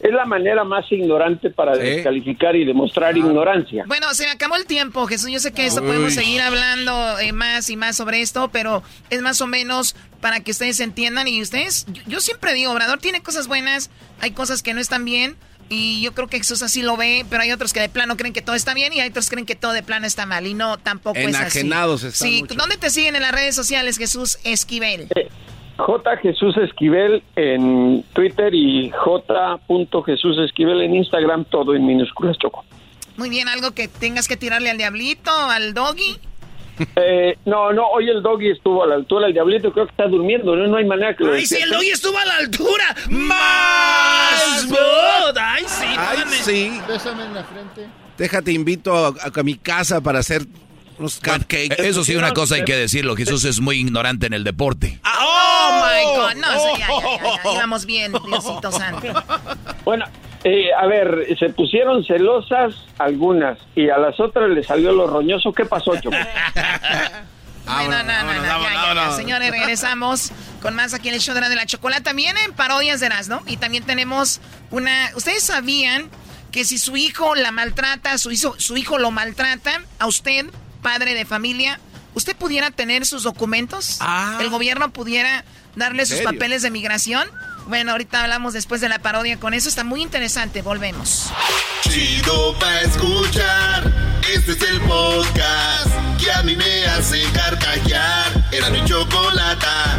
Es 0.00 0.12
la 0.12 0.26
manera 0.26 0.62
más 0.64 0.84
ignorante 0.90 1.50
para 1.50 1.76
descalificar 1.76 2.54
y 2.54 2.64
demostrar 2.64 3.16
ignorancia. 3.16 3.84
Bueno, 3.86 4.12
se 4.14 4.28
acabó 4.28 4.56
el 4.56 4.66
tiempo, 4.66 5.06
Jesús. 5.06 5.30
Yo 5.30 5.38
sé 5.40 5.52
que 5.52 5.66
esto 5.66 5.80
Uy. 5.80 5.86
podemos 5.86 6.14
seguir 6.14 6.40
hablando 6.42 7.18
eh, 7.18 7.32
más 7.32 7.70
y 7.70 7.76
más 7.76 7.96
sobre 7.96 8.20
esto, 8.20 8.50
pero 8.52 8.82
es 9.10 9.22
más 9.22 9.40
o 9.40 9.46
menos 9.46 9.96
para 10.20 10.40
que 10.40 10.50
ustedes 10.50 10.80
entiendan 10.80 11.28
y 11.28 11.40
ustedes, 11.40 11.86
yo, 11.92 12.02
yo 12.06 12.20
siempre 12.20 12.52
digo, 12.54 12.72
Obrador 12.72 12.98
tiene 12.98 13.22
cosas 13.22 13.48
buenas, 13.48 13.90
hay 14.20 14.32
cosas 14.32 14.62
que 14.62 14.74
no 14.74 14.80
están 14.80 15.04
bien 15.04 15.36
y 15.68 16.00
yo 16.00 16.12
creo 16.14 16.28
que 16.28 16.38
Jesús 16.38 16.62
así 16.62 16.82
lo 16.82 16.96
ve, 16.96 17.24
pero 17.28 17.42
hay 17.42 17.50
otros 17.52 17.72
que 17.72 17.80
de 17.80 17.88
plano 17.88 18.16
creen 18.16 18.32
que 18.32 18.42
todo 18.42 18.54
está 18.54 18.72
bien 18.74 18.92
y 18.92 19.00
hay 19.00 19.08
otros 19.08 19.28
que 19.28 19.34
creen 19.34 19.46
que 19.46 19.56
todo 19.56 19.72
de 19.72 19.82
plano 19.82 20.06
está 20.06 20.24
mal 20.26 20.46
y 20.46 20.54
no, 20.54 20.78
tampoco 20.78 21.18
es 21.18 21.26
así. 21.34 21.58
Enajenados 21.60 22.02
están 22.04 22.28
Sí, 22.28 22.40
mucho. 22.42 22.54
¿dónde 22.54 22.76
te 22.76 22.90
siguen 22.90 23.16
en 23.16 23.22
las 23.22 23.32
redes 23.32 23.54
sociales, 23.54 23.98
Jesús 23.98 24.38
Esquivel? 24.44 25.08
J. 25.76 26.16
Jesús 26.18 26.56
Esquivel 26.56 27.22
en 27.36 28.02
Twitter 28.12 28.54
y 28.54 28.90
J. 28.90 29.60
Jesús 30.06 30.38
Esquivel 30.38 30.80
en 30.80 30.94
Instagram, 30.94 31.44
todo 31.44 31.74
en 31.74 31.86
minúsculas, 31.86 32.38
Choco. 32.38 32.64
Muy 33.16 33.30
bien, 33.30 33.48
algo 33.48 33.72
que 33.72 33.88
tengas 33.88 34.28
que 34.28 34.36
tirarle 34.36 34.70
al 34.70 34.78
diablito, 34.78 35.30
al 35.30 35.74
doggy. 35.74 36.18
Eh, 36.96 37.38
no, 37.46 37.72
no, 37.72 37.86
hoy 37.88 38.08
el 38.10 38.22
doggy 38.22 38.50
estuvo 38.50 38.84
a 38.84 38.86
la 38.86 38.96
altura, 38.96 39.28
el 39.28 39.32
diablito 39.32 39.72
creo 39.72 39.86
que 39.86 39.92
está 39.92 40.06
durmiendo, 40.08 40.54
no, 40.54 40.66
no 40.66 40.76
hay 40.76 40.84
manera 40.84 41.16
que 41.16 41.24
lo 41.24 41.32
¡Ay, 41.32 41.46
sí, 41.46 41.56
el 41.56 41.70
doggy 41.70 41.88
estuvo 41.88 42.18
a 42.18 42.24
la 42.26 42.36
altura! 42.36 42.96
¡Más! 43.08 44.68
¡Ay, 45.36 45.64
sí! 45.66 45.86
Ay, 45.96 46.18
sí. 46.42 46.80
Bésame 46.86 47.24
en 47.24 47.34
la 47.34 47.44
frente. 47.44 47.86
Déjate, 48.18 48.52
invito 48.52 48.94
a, 48.94 49.14
a 49.34 49.42
mi 49.42 49.54
casa 49.54 50.02
para 50.02 50.18
hacer 50.18 50.42
unos 50.98 51.16
cupcakes. 51.16 51.76
Eso 51.78 52.04
sí, 52.04 52.16
una 52.16 52.32
cosa 52.32 52.56
hay 52.56 52.64
que 52.64 52.76
decirlo, 52.76 53.16
Jesús 53.16 53.44
es 53.44 53.60
muy 53.60 53.78
ignorante 53.78 54.26
en 54.26 54.32
el 54.32 54.44
deporte. 54.44 55.00
Oh, 55.04 55.82
my 55.82 56.04
God, 56.16 56.34
no, 56.36 56.52
sí, 56.60 56.80
ya, 56.80 56.88
ya, 56.88 57.22
ya, 57.22 57.42
ya, 57.44 57.52
íbamos 57.54 57.86
bien, 57.86 58.12
Diosito 58.12 58.72
Santo. 58.72 59.24
Bueno, 59.84 60.04
eh, 60.44 60.72
a 60.78 60.86
ver, 60.86 61.26
se 61.38 61.50
pusieron 61.50 62.04
celosas 62.04 62.74
algunas 62.98 63.58
y 63.74 63.88
a 63.88 63.98
las 63.98 64.20
otras 64.20 64.48
les 64.50 64.66
salió 64.66 64.92
lo 64.92 65.06
roñoso. 65.06 65.52
¿Qué 65.52 65.64
pasó, 65.64 65.96
Choco? 65.96 66.16
no, 67.66 67.88
no, 67.88 68.02
no, 68.02 68.32
ya, 68.44 68.94
ya, 68.94 69.12
Señores, 69.12 69.50
regresamos 69.50 70.30
con 70.62 70.74
más 70.74 70.94
aquí 70.94 71.08
en 71.08 71.14
el 71.14 71.20
show 71.20 71.34
de 71.34 71.40
la, 71.40 71.48
de 71.48 71.56
la 71.56 71.66
chocolata. 71.66 72.12
Vienen 72.12 72.52
parodias 72.52 73.00
de 73.00 73.08
las, 73.08 73.28
¿no? 73.28 73.42
Y 73.46 73.56
también 73.56 73.84
tenemos 73.84 74.40
una... 74.70 75.10
¿Ustedes 75.16 75.42
sabían 75.42 76.10
que 76.52 76.64
si 76.64 76.78
su 76.78 76.96
hijo 76.96 77.34
la 77.34 77.50
maltrata, 77.50 78.16
su 78.16 78.30
hijo, 78.30 78.54
su 78.58 78.76
hijo 78.76 78.98
lo 78.98 79.10
maltrata, 79.10 79.82
a 79.98 80.06
usted, 80.06 80.46
padre 80.86 81.14
de 81.14 81.24
familia, 81.24 81.80
usted 82.14 82.36
pudiera 82.36 82.70
tener 82.70 83.06
sus 83.06 83.24
documentos? 83.24 83.96
Ah. 83.98 84.38
¿El 84.40 84.50
gobierno 84.50 84.92
pudiera 84.92 85.44
darle 85.74 86.06
sus 86.06 86.20
papeles 86.20 86.62
de 86.62 86.70
migración? 86.70 87.28
Bueno, 87.66 87.90
ahorita 87.90 88.22
hablamos 88.22 88.52
después 88.52 88.80
de 88.80 88.88
la 88.88 89.00
parodia 89.00 89.36
con 89.40 89.52
eso. 89.52 89.68
Está 89.68 89.82
muy 89.82 90.00
interesante. 90.00 90.62
Volvemos. 90.62 91.32
Chido 91.80 92.56
pa' 92.60 92.82
escuchar. 92.82 93.92
Este 94.32 94.52
es 94.52 94.62
el 94.62 94.80
podcast 94.82 95.90
que 96.20 96.30
a 96.30 96.44
mí 96.44 96.54
me 96.54 96.86
hace 96.86 97.20
carcajear. 97.32 98.48
Era 98.52 98.70
mi 98.70 98.84
chocolata 98.84 99.98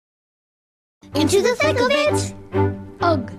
Into 1.15 1.41
the 1.41 1.55
thick 1.55 1.79
of 1.79 1.89
it. 1.91 2.33
Ugh. 3.01 3.31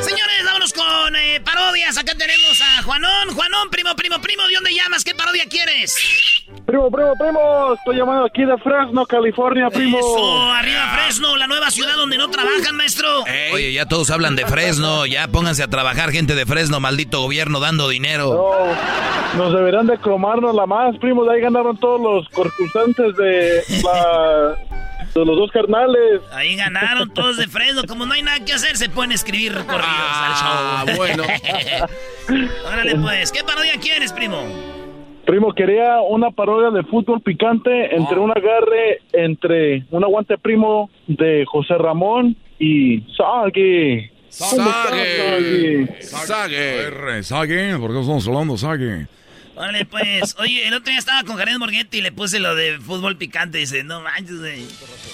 Señores, 0.00 0.44
vámonos 0.44 0.72
con 0.72 1.16
eh, 1.16 1.40
parodias. 1.44 1.96
Acá 1.98 2.12
tenemos 2.16 2.60
a 2.60 2.82
Juanón. 2.82 3.34
Juanón, 3.34 3.70
primo, 3.70 3.94
primo, 3.96 4.20
primo, 4.20 4.46
¿de 4.46 4.54
dónde 4.54 4.74
llamas? 4.74 5.04
¿Qué 5.04 5.14
parodia 5.14 5.44
quieres? 5.48 5.96
Primo, 6.66 6.90
primo, 6.90 7.12
primo, 7.16 7.74
estoy 7.74 7.96
llamando 7.96 8.24
aquí 8.24 8.44
de 8.44 8.58
Fresno, 8.58 9.06
California, 9.06 9.70
primo. 9.70 9.98
Eso, 9.98 10.50
arriba 10.52 10.96
Fresno, 10.96 11.36
la 11.36 11.46
nueva 11.46 11.70
ciudad 11.70 11.94
donde 11.94 12.18
no 12.18 12.28
trabajan, 12.28 12.74
maestro. 12.76 13.22
Oye, 13.52 13.72
ya 13.72 13.86
todos 13.86 14.10
hablan 14.10 14.34
de 14.34 14.44
Fresno, 14.46 15.06
ya 15.06 15.28
pónganse 15.28 15.62
a 15.62 15.68
trabajar 15.68 16.10
gente 16.10 16.34
de 16.34 16.44
Fresno, 16.44 16.80
maldito 16.80 17.20
gobierno 17.22 17.60
dando 17.60 17.88
dinero. 17.88 18.74
No, 19.34 19.44
nos 19.44 19.52
deberán 19.52 19.86
de 19.86 19.96
cromarnos 19.98 20.54
la 20.56 20.66
más, 20.66 20.96
primo, 20.98 21.24
de 21.24 21.34
ahí 21.34 21.40
ganaron 21.40 21.76
todos 21.76 22.00
los 22.00 22.28
concursantes 22.30 23.16
de 23.16 23.62
la 23.84 24.56
los 25.24 25.36
dos 25.36 25.50
carnales. 25.52 26.20
Ahí 26.32 26.56
ganaron 26.56 27.12
todos 27.14 27.36
de 27.36 27.46
Fresno. 27.46 27.82
Como 27.86 28.06
no 28.06 28.12
hay 28.14 28.22
nada 28.22 28.44
que 28.44 28.52
hacer, 28.52 28.76
se 28.76 28.88
pueden 28.88 29.12
escribir 29.12 29.52
corridos 29.52 29.84
ah, 29.86 30.80
al 30.80 30.88
show. 30.88 30.96
bueno. 30.96 31.24
Órale, 32.66 32.96
pues. 32.96 33.32
¿Qué 33.32 33.44
parodia 33.44 33.78
quieres, 33.80 34.12
primo? 34.12 34.38
Primo, 35.24 35.52
quería 35.52 36.00
una 36.08 36.30
parodia 36.30 36.70
de 36.70 36.84
fútbol 36.84 37.20
picante 37.20 37.96
entre 37.96 38.18
un 38.18 38.30
agarre 38.30 39.00
entre 39.12 39.84
un 39.90 40.04
aguante 40.04 40.38
primo 40.38 40.88
de 41.08 41.44
José 41.46 41.74
Ramón 41.74 42.36
y 42.58 43.00
Sagi. 43.16 44.08
Sagi. 44.28 45.86
Sagi. 46.00 47.22
Sagi. 47.22 47.80
¿Por 47.80 47.92
qué 47.92 48.00
estamos 48.00 48.28
hablando 48.28 48.56
Sagi? 48.56 49.06
Órale, 49.56 49.86
pues. 49.86 50.36
Oye, 50.38 50.68
el 50.68 50.74
otro 50.74 50.90
día 50.90 50.98
estaba 50.98 51.22
con 51.24 51.36
Jared 51.36 51.56
Morghetti 51.56 51.98
y 51.98 52.02
le 52.02 52.12
puse 52.12 52.38
lo 52.38 52.54
de 52.54 52.78
fútbol 52.78 53.16
picante. 53.16 53.58
dice, 53.58 53.82
no 53.82 54.00
manches, 54.02 54.38
güey. 54.38 54.66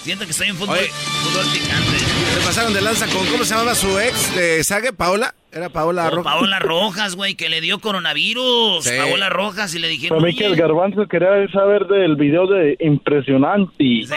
Siento 0.03 0.25
que 0.25 0.31
estoy 0.31 0.49
en 0.49 0.57
fútbol, 0.57 0.77
fútbol 0.77 1.45
picante. 1.53 1.97
Le 2.35 2.45
pasaron 2.45 2.73
de 2.73 2.81
lanza 2.81 3.07
con, 3.07 3.25
¿cómo 3.27 3.45
se 3.45 3.51
llamaba 3.51 3.73
su 3.73 3.97
ex 3.99 4.35
de 4.35 4.63
Sague? 4.63 4.91
¿Paola? 4.91 5.33
Era 5.53 5.69
Paola 5.69 6.09
Rojas. 6.09 6.33
Paola 6.33 6.59
Rojas, 6.59 7.15
güey, 7.15 7.35
que 7.35 7.49
le 7.49 7.61
dio 7.61 7.79
coronavirus. 7.79 8.87
Paola 8.89 9.29
Rojas 9.29 9.73
y 9.75 9.79
le 9.79 9.87
dijeron. 9.87 10.17
Para 10.17 10.31
mí 10.31 10.35
que 10.35 10.45
el 10.45 10.55
garbanzo 10.55 11.07
quería 11.07 11.29
saber 11.51 11.85
del 11.85 12.15
video 12.15 12.47
de 12.47 12.75
impresionante. 12.79 13.73
Sí. 13.77 14.07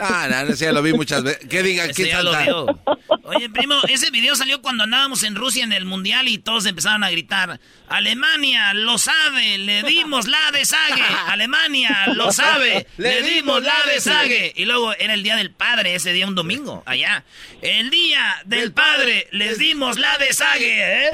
Ah, 0.00 0.28
no, 0.28 0.54
ya 0.54 0.72
lo 0.72 0.82
vi 0.82 0.92
muchas 0.92 1.22
veces. 1.22 1.46
¿Qué 1.48 1.62
diga? 1.62 1.88
¿Quién 1.88 2.08
ya 2.08 2.22
lo 2.22 2.36
vio. 2.42 2.66
Oye, 3.22 3.48
primo, 3.50 3.74
ese 3.88 4.10
video 4.10 4.36
salió 4.36 4.60
cuando 4.62 4.84
andábamos 4.84 5.22
en 5.22 5.34
Rusia 5.34 5.64
en 5.64 5.72
el 5.72 5.84
Mundial 5.84 6.28
y 6.28 6.38
todos 6.38 6.66
empezaron 6.66 7.02
a 7.02 7.10
gritar. 7.10 7.58
Alemania 7.88 8.74
lo 8.74 8.98
sabe, 8.98 9.58
le 9.58 9.82
dimos 9.82 10.28
la 10.28 10.50
de 10.52 10.64
Sague. 10.64 11.02
Alemania 11.28 12.08
lo 12.14 12.32
sabe, 12.32 12.86
le 12.98 13.22
dimos 13.22 13.62
la 13.62 13.74
de 13.92 14.00
Sague. 14.00 14.52
Y 14.56 14.64
luego 14.64 14.92
era 14.94 15.14
el 15.14 15.22
Día 15.22 15.36
del 15.36 15.50
Padre, 15.50 15.94
ese 15.94 16.12
día 16.12 16.26
un 16.26 16.34
domingo, 16.34 16.82
allá. 16.86 17.24
El 17.62 17.90
Día 17.90 18.42
del 18.44 18.72
Padre, 18.72 19.28
les 19.30 19.58
dimos 19.58 19.98
la 19.98 20.18
de 20.18 20.32
Sague. 20.32 20.65
¿Eh? 20.68 21.10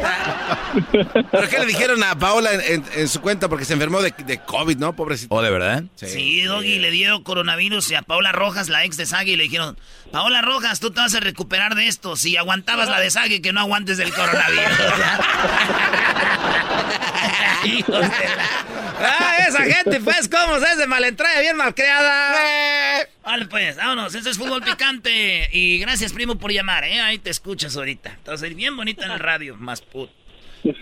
¿Pero 1.31 1.49
qué 1.49 1.59
le 1.59 1.66
dijeron 1.66 2.03
a 2.03 2.19
Paola 2.19 2.51
en, 2.53 3.09
su 3.09 3.20
cuenta? 3.20 3.49
Porque 3.49 3.65
se 3.65 3.74
enfermó 3.74 4.03
de, 4.03 4.12
de 4.27 4.39
COVID, 4.39 4.77
¿no? 4.77 4.95
Pobrecito. 4.95 5.35
¿Oh, 5.35 5.43
de 5.43 5.51
verdad? 5.51 5.85
Sí, 5.97 6.43
Doggy, 6.43 6.79
le 6.79 6.91
dio 6.91 7.23
coronavirus 7.23 7.91
y 7.91 7.95
a 7.95 8.03
Paola 8.03 8.33
Rojas, 8.33 8.69
la 8.69 8.85
ex 8.85 8.97
de 8.97 9.07
Sague, 9.07 9.37
le 9.37 9.45
dijeron, 9.45 9.79
Paola 10.12 10.43
Rojas, 10.43 10.78
tú 10.78 10.90
te 10.90 11.01
vas 11.01 11.14
a 11.14 11.20
recuperar 11.20 11.74
de 11.74 11.89
esto. 11.89 12.16
Si 12.16 12.36
aguantabas 12.36 12.89
la 12.89 13.01
de 13.01 13.10
Sague, 13.10 13.40
que 13.40 13.52
no 13.52 13.60
aguantes 13.60 13.98
el 13.98 14.12
coronavirus. 14.12 14.72
Ah, 19.05 19.36
esa 19.48 19.62
gente, 19.62 20.01
pues, 20.01 20.28
¿cómo 20.28 20.60
se 20.60 20.66
hace 20.66 20.86
malentrada, 20.86 21.40
bien 21.40 21.56
malcriada? 21.56 23.05
Vale, 23.24 23.47
pues, 23.47 23.76
vámonos. 23.76 24.14
Eso 24.14 24.30
es 24.30 24.39
fútbol 24.39 24.62
picante. 24.62 25.48
Y 25.52 25.78
gracias, 25.78 26.12
primo, 26.12 26.39
por 26.39 26.52
llamar, 26.52 26.84
¿eh? 26.84 27.01
Ahí 27.01 27.18
te 27.18 27.30
escuchas 27.30 27.76
ahorita. 27.76 28.18
Te 28.22 28.30
vas 28.30 28.43
a 28.43 28.47
ir 28.47 28.55
bien 28.55 28.76
bonita 28.76 29.06
en 29.06 29.12
el 29.12 29.18
radio, 29.18 29.56
más 29.56 29.80
put. 29.80 30.10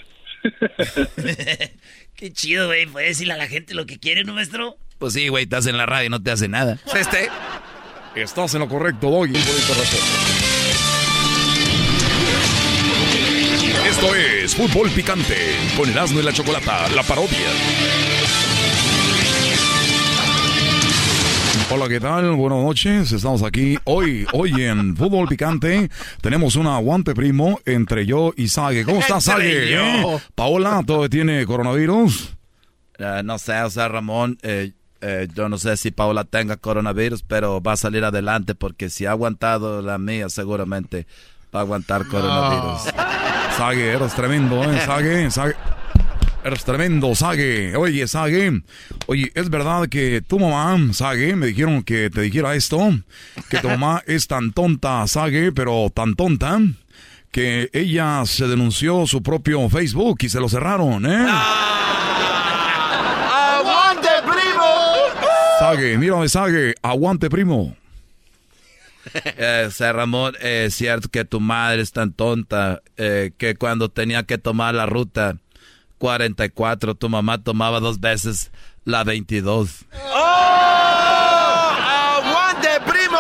Qué 2.16 2.32
chido, 2.32 2.66
güey. 2.66 2.86
Puedes 2.86 3.10
decirle 3.10 3.34
a 3.34 3.38
la 3.38 3.46
gente 3.46 3.74
lo 3.74 3.86
que 3.86 3.98
quiere, 3.98 4.24
nuestro. 4.24 4.76
Pues 4.98 5.14
sí, 5.14 5.28
güey, 5.28 5.44
estás 5.44 5.66
en 5.66 5.78
la 5.78 5.86
radio, 5.86 6.10
no 6.10 6.22
te 6.22 6.30
hace 6.30 6.48
nada. 6.48 6.78
Este. 6.94 7.30
Estás 8.14 8.54
en 8.54 8.60
lo 8.60 8.68
correcto, 8.68 9.08
Doggy. 9.08 9.36
Esto 13.86 14.14
es 14.16 14.56
Fútbol 14.56 14.90
Picante 14.90 15.36
con 15.76 15.88
el 15.88 15.96
asno 15.96 16.18
y 16.18 16.24
la 16.24 16.32
chocolata, 16.32 16.88
la 16.88 17.04
parodia. 17.04 17.38
Hola, 21.70 21.88
¿qué 21.88 22.00
tal? 22.00 22.32
Buenas 22.32 22.58
noches. 22.58 23.12
Estamos 23.12 23.44
aquí 23.44 23.78
hoy, 23.84 24.26
hoy 24.32 24.60
en 24.60 24.96
Fútbol 24.96 25.28
Picante. 25.28 25.88
Tenemos 26.20 26.56
un 26.56 26.66
aguante 26.66 27.14
primo 27.14 27.60
entre 27.64 28.06
yo 28.06 28.32
y 28.36 28.48
Sage. 28.48 28.84
¿Cómo 28.84 28.98
estás, 28.98 29.22
Sage? 29.22 29.76
¿Eh? 29.76 30.20
Paola, 30.34 30.82
¿todo 30.84 31.08
tiene 31.08 31.46
coronavirus? 31.46 32.36
Uh, 32.98 33.22
no 33.22 33.38
sé, 33.38 33.62
o 33.62 33.70
sea, 33.70 33.86
Ramón, 33.86 34.36
eh, 34.42 34.72
eh, 35.00 35.28
yo 35.34 35.48
no 35.48 35.58
sé 35.58 35.76
si 35.76 35.90
Paola 35.90 36.24
tenga 36.24 36.56
coronavirus, 36.56 37.22
pero 37.22 37.60
va 37.60 37.72
a 37.72 37.76
salir 37.76 38.04
adelante 38.04 38.54
porque 38.54 38.90
si 38.90 39.06
ha 39.06 39.12
aguantado 39.12 39.82
la 39.82 39.98
mía, 39.98 40.28
seguramente 40.28 41.06
va 41.54 41.60
a 41.60 41.62
aguantar 41.62 42.06
coronavirus. 42.06 42.92
Sage, 43.56 43.92
eres 43.92 44.14
tremendo, 44.14 44.62
¿eh? 44.64 44.80
Sage, 44.84 45.30
Sage. 45.30 45.54
Eres 46.42 46.64
tremendo, 46.64 47.14
Sage. 47.14 47.76
Oye, 47.76 48.06
Sage. 48.06 48.62
Oye, 49.06 49.30
¿es 49.34 49.50
verdad 49.50 49.88
que 49.88 50.22
tu 50.26 50.38
mamá, 50.38 50.92
Sage, 50.94 51.36
me 51.36 51.46
dijeron 51.46 51.82
que 51.82 52.08
te 52.10 52.22
dijera 52.22 52.54
esto? 52.54 52.90
Que 53.48 53.58
tu 53.58 53.68
mamá 53.68 54.02
es 54.06 54.26
tan 54.26 54.52
tonta, 54.52 55.06
Sage, 55.06 55.52
pero 55.52 55.90
tan 55.94 56.14
tonta, 56.14 56.58
que 57.30 57.68
ella 57.72 58.22
se 58.24 58.48
denunció 58.48 59.06
su 59.06 59.22
propio 59.22 59.68
Facebook 59.68 60.18
y 60.22 60.28
se 60.28 60.40
lo 60.40 60.48
cerraron, 60.48 61.04
¿eh? 61.04 61.26
¡Aguante, 61.28 62.09
Sage, 65.70 65.98
mírame, 65.98 66.28
Sage. 66.28 66.74
Aguante, 66.82 67.30
primo. 67.30 67.76
Eh, 69.24 69.70
Ramón, 69.78 70.34
eh, 70.42 70.64
es 70.66 70.74
cierto 70.74 71.08
que 71.08 71.24
tu 71.24 71.40
madre 71.40 71.80
es 71.80 71.90
tan 71.90 72.12
tonta 72.12 72.82
eh, 72.98 73.30
que 73.38 73.54
cuando 73.54 73.88
tenía 73.88 74.24
que 74.24 74.36
tomar 74.36 74.74
la 74.74 74.84
ruta 74.84 75.38
44, 75.96 76.94
tu 76.96 77.08
mamá 77.08 77.42
tomaba 77.42 77.80
dos 77.80 77.98
veces 78.00 78.50
la 78.84 79.02
22. 79.02 79.86
¡Oh! 80.04 80.16
¡Aguante, 82.18 82.68
primo! 82.86 83.18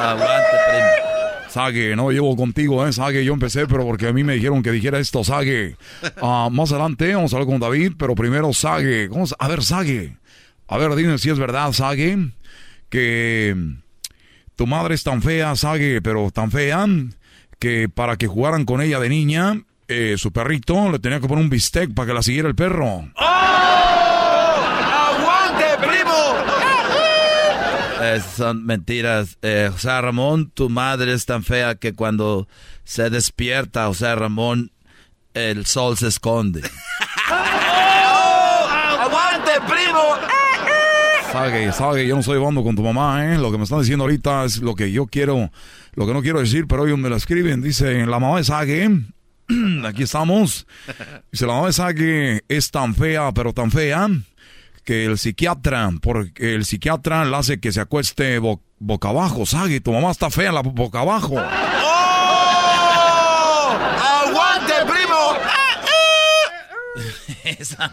Aguante, 0.00 0.56
primo. 0.68 0.86
Sage, 1.48 1.96
no 1.96 2.12
llevo 2.12 2.36
contigo, 2.36 2.86
¿eh? 2.86 2.92
Sage, 2.92 3.24
yo 3.24 3.32
empecé, 3.32 3.66
pero 3.66 3.84
porque 3.84 4.06
a 4.06 4.12
mí 4.12 4.22
me 4.22 4.34
dijeron 4.34 4.62
que 4.62 4.70
dijera 4.70 5.00
esto, 5.00 5.24
Sage. 5.24 5.76
Ah, 6.22 6.48
más 6.52 6.70
adelante 6.70 7.12
vamos 7.14 7.32
a 7.32 7.36
hablar 7.36 7.48
con 7.50 7.58
David, 7.60 7.94
pero 7.98 8.14
primero 8.14 8.52
Sage. 8.52 9.10
A 9.38 9.48
ver, 9.48 9.64
Sage. 9.64 10.16
A 10.68 10.78
ver, 10.78 10.94
dime 10.96 11.18
si 11.18 11.30
es 11.30 11.38
verdad, 11.38 11.72
Sage, 11.72 12.18
que 12.88 13.56
tu 14.56 14.66
madre 14.66 14.94
es 14.94 15.04
tan 15.04 15.22
fea, 15.22 15.54
Sage, 15.54 16.02
pero 16.02 16.30
tan 16.32 16.50
fea, 16.50 16.86
que 17.58 17.88
para 17.88 18.16
que 18.16 18.26
jugaran 18.26 18.64
con 18.64 18.80
ella 18.80 18.98
de 18.98 19.08
niña, 19.08 19.62
eh, 19.88 20.16
su 20.18 20.32
perrito 20.32 20.90
le 20.90 20.98
tenía 20.98 21.20
que 21.20 21.28
poner 21.28 21.44
un 21.44 21.50
bistec 21.50 21.94
para 21.94 22.08
que 22.08 22.14
la 22.14 22.22
siguiera 22.22 22.48
el 22.48 22.56
perro. 22.56 23.08
¡Aguante, 23.14 23.46
primo! 25.80 26.34
Eh, 28.02 28.20
son 28.36 28.66
mentiras. 28.66 29.38
Eh, 29.42 29.68
José 29.70 30.00
Ramón, 30.00 30.50
tu 30.50 30.68
madre 30.68 31.12
es 31.12 31.26
tan 31.26 31.44
fea 31.44 31.76
que 31.76 31.94
cuando 31.94 32.48
se 32.82 33.08
despierta, 33.08 33.86
José 33.86 34.14
Ramón, 34.16 34.72
el 35.34 35.66
sol 35.66 35.96
se 35.96 36.08
esconde. 36.08 36.62
¡Aguante, 38.98 39.52
primo! 39.68 40.16
Sague, 41.36 41.70
Sague, 41.72 42.06
yo 42.06 42.14
no 42.14 42.20
estoy 42.20 42.38
hablando 42.38 42.62
con 42.64 42.74
tu 42.74 42.82
mamá, 42.82 43.26
¿eh? 43.26 43.36
Lo 43.36 43.52
que 43.52 43.58
me 43.58 43.64
están 43.64 43.80
diciendo 43.80 44.04
ahorita 44.04 44.46
es 44.46 44.56
lo 44.58 44.74
que 44.74 44.90
yo 44.90 45.04
quiero, 45.06 45.50
lo 45.92 46.06
que 46.06 46.14
no 46.14 46.22
quiero 46.22 46.40
decir, 46.40 46.66
pero 46.66 46.86
ellos 46.86 46.98
me 46.98 47.10
lo 47.10 47.16
escriben. 47.16 47.60
Dice, 47.60 48.06
la 48.06 48.18
mamá 48.18 48.38
de 48.38 48.44
Sague, 48.44 48.88
aquí 49.84 50.02
estamos. 50.04 50.66
Dice, 51.30 51.46
la 51.46 51.52
mamá 51.52 51.66
de 51.66 51.72
Sague 51.74 52.42
es 52.48 52.70
tan 52.70 52.94
fea, 52.94 53.32
pero 53.32 53.52
tan 53.52 53.70
fea, 53.70 54.08
que 54.82 55.04
el 55.04 55.18
psiquiatra, 55.18 55.90
porque 56.00 56.54
el 56.54 56.64
psiquiatra 56.64 57.26
le 57.26 57.36
hace 57.36 57.60
que 57.60 57.70
se 57.70 57.82
acueste 57.82 58.38
bo- 58.38 58.62
boca 58.78 59.10
abajo. 59.10 59.44
Sague, 59.44 59.80
tu 59.82 59.92
mamá 59.92 60.12
está 60.12 60.30
fea 60.30 60.52
la 60.52 60.62
boca 60.62 61.00
abajo. 61.00 61.34
¡Oh! 61.36 61.42
¡Aguante, 64.24 64.72
primo! 64.86 65.36
Esa, 67.44 67.92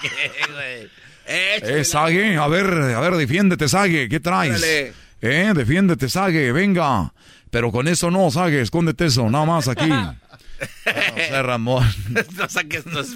¿qué, 0.00 0.32
güey? 0.52 0.88
Eh, 1.28 1.84
Sague, 1.84 2.36
a 2.36 2.48
ver, 2.48 2.66
a 2.66 3.00
ver, 3.00 3.16
defiéndete, 3.16 3.68
Sague, 3.68 4.08
¿qué 4.08 4.18
traes? 4.18 4.58
Órale. 4.58 4.92
Eh, 5.20 5.52
defiéndete, 5.54 6.08
Sague, 6.08 6.52
venga. 6.52 7.12
Pero 7.50 7.70
con 7.70 7.86
eso 7.88 8.10
no, 8.10 8.30
Sague, 8.30 8.60
escóndete 8.60 9.06
eso, 9.06 9.28
nada 9.28 9.44
más 9.44 9.68
aquí. 9.68 9.88
José 10.84 11.42
Ramón. 11.42 11.86
no 12.36 12.48
saques 12.48 12.86
los... 12.86 13.08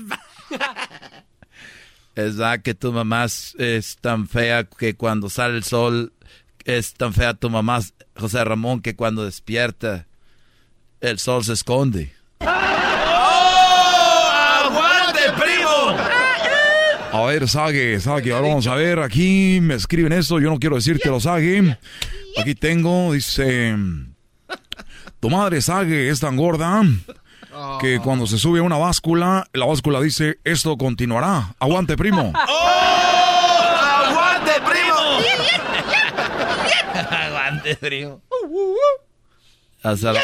Es 2.15 2.37
verdad 2.37 2.61
que 2.61 2.75
tu 2.75 2.93
mamá 2.93 3.25
es, 3.25 3.55
es 3.59 3.97
tan 3.97 4.29
fea 4.29 4.65
que 4.65 4.95
cuando 4.95 5.31
sale 5.31 5.57
el 5.57 5.65
sol 5.65 6.13
es 6.65 6.93
tan 6.95 7.13
fea 7.15 7.35
tu 7.35 7.51
mamá, 7.51 7.81
José 8.17 8.45
Ramón, 8.45 8.81
que 8.83 8.95
cuando 8.95 9.25
despierta 9.25 10.07
el 11.01 11.19
sol 11.19 11.45
se 11.45 11.55
esconde. 11.55 12.13
¡Aguante, 12.41 12.53
primo! 15.39 15.97
A 17.13 17.23
ver, 17.27 17.47
Sague, 17.49 18.01
Sague, 18.01 18.33
ahora 18.33 18.49
vamos 18.49 18.67
a 18.67 18.75
ver, 18.75 18.99
aquí 19.01 19.59
me 19.61 19.75
escriben 19.75 20.13
eso, 20.13 20.41
yo 20.41 20.49
no 20.51 20.59
quiero 20.59 20.77
decírtelo, 20.77 21.21
Sague. 21.21 21.77
Aquí 22.39 22.55
tengo, 22.55 23.13
dice, 23.13 23.77
tu 25.21 25.29
madre, 25.29 25.61
Sague, 25.61 26.09
es 26.09 26.21
tan 26.21 26.37
gorda 26.37 26.83
que 27.81 27.99
cuando 28.01 28.27
se 28.27 28.39
sube 28.39 28.61
a 28.61 28.63
una 28.63 28.79
báscula, 28.79 29.47
la 29.53 29.67
báscula 29.67 30.01
dice, 30.01 30.39
esto 30.43 30.77
continuará. 30.79 31.55
Aguante, 31.59 31.97
primo. 31.99 32.33
¡Aguante, 34.05 34.53
primo! 34.67 35.19
Aguante, 37.11 37.77
primo. 37.77 38.23
Hasta 39.83 40.13
la- 40.15 40.21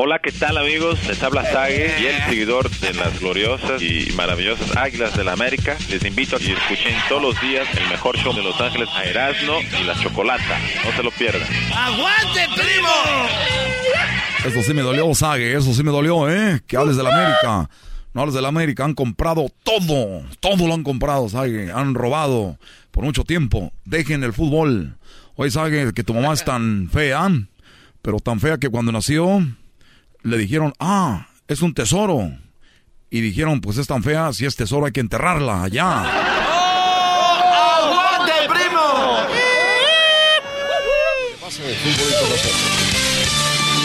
Hola, 0.00 0.20
¿qué 0.20 0.30
tal 0.30 0.56
amigos? 0.56 0.96
Les 1.08 1.20
habla 1.24 1.44
Sage 1.44 2.00
y 2.00 2.06
el 2.06 2.22
seguidor 2.22 2.70
de 2.70 2.94
las 2.94 3.18
gloriosas 3.18 3.82
y 3.82 4.12
maravillosas 4.14 4.76
Águilas 4.76 5.16
de 5.16 5.24
la 5.24 5.32
América. 5.32 5.76
Les 5.90 6.04
invito 6.04 6.36
a 6.36 6.38
que 6.38 6.52
escuchen 6.52 6.94
todos 7.08 7.20
los 7.20 7.40
días 7.40 7.66
el 7.76 7.88
mejor 7.88 8.16
show 8.16 8.32
de 8.32 8.44
Los 8.44 8.60
Ángeles 8.60 8.88
a 8.94 9.02
Erasmo 9.02 9.54
y 9.58 9.82
la 9.82 10.00
Chocolata. 10.00 10.56
No 10.84 10.92
se 10.92 11.02
lo 11.02 11.10
pierdan. 11.10 11.42
¡Aguante, 11.74 12.46
primo! 12.54 12.88
Eso 14.44 14.62
sí 14.62 14.72
me 14.72 14.82
dolió, 14.82 15.12
Sague, 15.16 15.56
eso 15.56 15.74
sí 15.74 15.82
me 15.82 15.90
dolió, 15.90 16.30
¿eh? 16.30 16.62
Que 16.64 16.76
hables 16.76 16.96
de 16.96 17.02
la 17.02 17.10
América. 17.12 17.68
No 18.14 18.20
hables 18.20 18.36
de 18.36 18.42
la 18.42 18.48
América, 18.48 18.84
han 18.84 18.94
comprado 18.94 19.48
todo, 19.64 20.22
todo 20.38 20.68
lo 20.68 20.74
han 20.74 20.84
comprado, 20.84 21.28
Sague. 21.28 21.72
Han 21.72 21.94
robado 21.94 22.56
por 22.92 23.02
mucho 23.02 23.24
tiempo. 23.24 23.72
Dejen 23.84 24.22
el 24.22 24.32
fútbol. 24.32 24.96
Oye, 25.34 25.50
Sague, 25.50 25.92
que 25.92 26.04
tu 26.04 26.14
mamá 26.14 26.34
es 26.34 26.44
tan 26.44 26.88
fea, 26.88 27.28
pero 28.00 28.20
tan 28.20 28.38
fea 28.38 28.58
que 28.58 28.68
cuando 28.68 28.92
nació 28.92 29.42
le 30.22 30.38
dijeron, 30.38 30.72
ah, 30.78 31.28
es 31.46 31.62
un 31.62 31.74
tesoro. 31.74 32.30
Y 33.10 33.20
dijeron, 33.20 33.60
pues 33.60 33.78
es 33.78 33.86
tan 33.86 34.02
fea, 34.02 34.32
si 34.32 34.44
es 34.44 34.56
tesoro 34.56 34.86
hay 34.86 34.92
que 34.92 35.00
enterrarla 35.00 35.62
allá. 35.62 36.02
¡Aguante, 37.78 38.32
primo! 38.48 39.16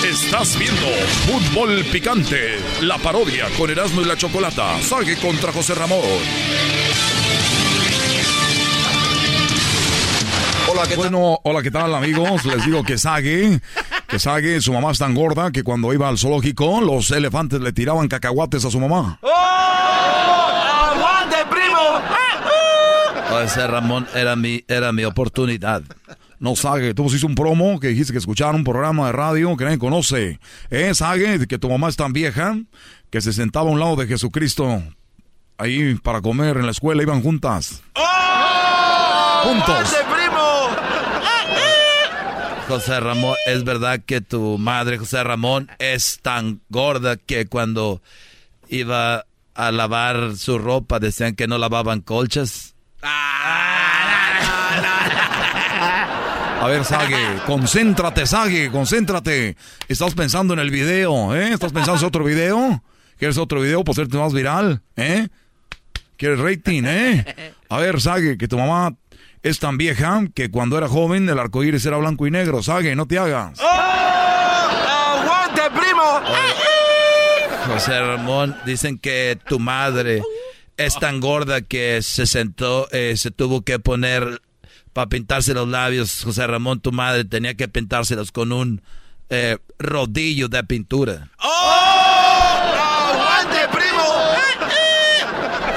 Estás 0.05 0.59
viendo 0.59 0.87
Fútbol 1.25 1.85
Picante, 1.85 2.57
la 2.81 2.97
parodia 2.97 3.47
con 3.57 3.69
Erasmo 3.69 4.01
y 4.01 4.05
la 4.05 4.17
Chocolata. 4.17 4.81
Sague 4.81 5.15
contra 5.17 5.53
José 5.53 5.73
Ramón. 5.75 6.01
Hola, 10.67 10.87
¿qué 10.87 10.95
bueno, 10.95 11.39
hola, 11.43 11.61
¿qué 11.61 11.69
tal, 11.69 11.93
amigos? 11.93 12.45
Les 12.45 12.65
digo 12.65 12.83
que 12.83 12.97
Sage, 12.97 13.59
que 14.13 14.19
Sage, 14.19 14.61
su 14.61 14.71
mamá 14.71 14.91
es 14.91 14.99
tan 14.99 15.15
gorda 15.15 15.49
que 15.51 15.63
cuando 15.63 15.91
iba 15.91 16.07
al 16.07 16.19
zoológico, 16.19 16.81
los 16.81 17.09
elefantes 17.09 17.59
le 17.61 17.73
tiraban 17.73 18.07
cacahuates 18.07 18.63
a 18.63 18.69
su 18.69 18.79
mamá. 18.79 19.17
¡Aguante, 20.93 21.37
primo! 21.49 21.79
José 23.27 23.65
Ramón 23.65 24.05
era 24.13 24.35
mi, 24.35 24.63
era 24.67 24.91
mi 24.91 25.03
oportunidad. 25.03 25.81
No, 26.37 26.55
Sage, 26.55 26.93
tú 26.93 27.07
hiciste 27.07 27.25
un 27.25 27.33
promo 27.33 27.79
que 27.79 27.87
dijiste 27.87 28.13
que 28.13 28.19
escucharon 28.19 28.57
un 28.57 28.63
programa 28.63 29.07
de 29.07 29.13
radio 29.13 29.57
que 29.57 29.63
nadie 29.63 29.79
conoce. 29.79 30.39
¿Eh, 30.69 30.93
Sage? 30.93 31.47
Que 31.47 31.57
tu 31.57 31.67
mamá 31.67 31.89
es 31.89 31.95
tan 31.95 32.13
vieja 32.13 32.55
que 33.09 33.19
se 33.19 33.33
sentaba 33.33 33.67
a 33.67 33.73
un 33.73 33.79
lado 33.79 33.95
de 33.95 34.05
Jesucristo 34.05 34.83
ahí 35.57 35.95
para 35.95 36.21
comer 36.21 36.57
en 36.57 36.67
la 36.67 36.71
escuela, 36.71 37.01
iban 37.01 37.23
juntas. 37.23 37.81
Juntos. 39.43 39.95
José 42.73 42.99
Ramón, 42.99 43.35
es 43.45 43.63
verdad 43.63 44.01
que 44.03 44.19
tu 44.19 44.57
madre, 44.57 44.97
José 44.97 45.23
Ramón, 45.23 45.69
es 45.77 46.17
tan 46.23 46.61
gorda 46.69 47.17
que 47.17 47.45
cuando 47.45 48.01
iba 48.67 49.27
a 49.53 49.71
lavar 49.71 50.35
su 50.37 50.57
ropa 50.57 50.99
decían 50.99 51.35
que 51.35 51.45
no 51.45 51.59
lavaban 51.59 52.01
colchas. 52.01 52.73
A 53.03 54.25
ver, 56.67 56.83
Sage, 56.83 57.41
concéntrate, 57.45 58.25
Sage, 58.25 58.71
concéntrate. 58.71 59.55
Estás 59.87 60.15
pensando 60.15 60.55
en 60.55 60.59
el 60.59 60.71
video, 60.71 61.35
¿eh? 61.35 61.53
¿Estás 61.53 61.73
pensando 61.73 61.99
en 61.99 62.07
otro 62.07 62.23
video? 62.23 62.83
¿Quieres 63.19 63.37
otro 63.37 63.61
video 63.61 63.83
para 63.83 63.91
hacerte 63.91 64.17
más 64.17 64.33
viral? 64.33 64.81
¿Eh? 64.95 65.27
¿Quieres 66.17 66.39
rating, 66.39 66.85
eh? 66.87 67.53
A 67.69 67.77
ver, 67.77 68.01
Sage, 68.01 68.35
que 68.35 68.47
tu 68.47 68.57
mamá 68.57 68.95
es 69.43 69.59
tan 69.59 69.77
vieja 69.77 70.21
que 70.33 70.49
cuando 70.49 70.77
era 70.77 70.87
joven 70.87 71.27
el 71.27 71.37
arco 71.37 71.65
iris 71.65 71.85
era 71.85 71.97
blanco 71.97 72.25
y 72.25 72.31
negro. 72.31 72.63
Sage, 72.63 72.95
no 72.95 73.05
te 73.05 73.19
hagas. 73.19 73.59
¡Aguante, 73.59 75.61
primo! 75.75 76.21
José 77.67 77.99
Ramón, 77.99 78.55
dicen 78.65 78.97
que 78.97 79.37
tu 79.47 79.59
madre 79.59 80.23
es 80.77 80.97
tan 80.97 81.19
gorda 81.19 81.61
que 81.61 82.01
se 82.01 82.25
sentó, 82.25 82.87
eh, 82.91 83.15
se 83.17 83.31
tuvo 83.31 83.61
que 83.61 83.79
poner 83.79 84.41
para 84.93 85.07
pintarse 85.07 85.53
los 85.53 85.67
labios. 85.67 86.23
José 86.23 86.47
Ramón, 86.47 86.79
tu 86.79 86.93
madre 86.93 87.25
tenía 87.25 87.55
que 87.55 87.67
pintárselos 87.67 88.31
con 88.31 88.53
un 88.53 88.81
eh, 89.29 89.57
rodillo 89.77 90.47
de 90.47 90.63
pintura. 90.63 91.27
¡Aguante, 92.77 93.67
primo! 93.71 94.03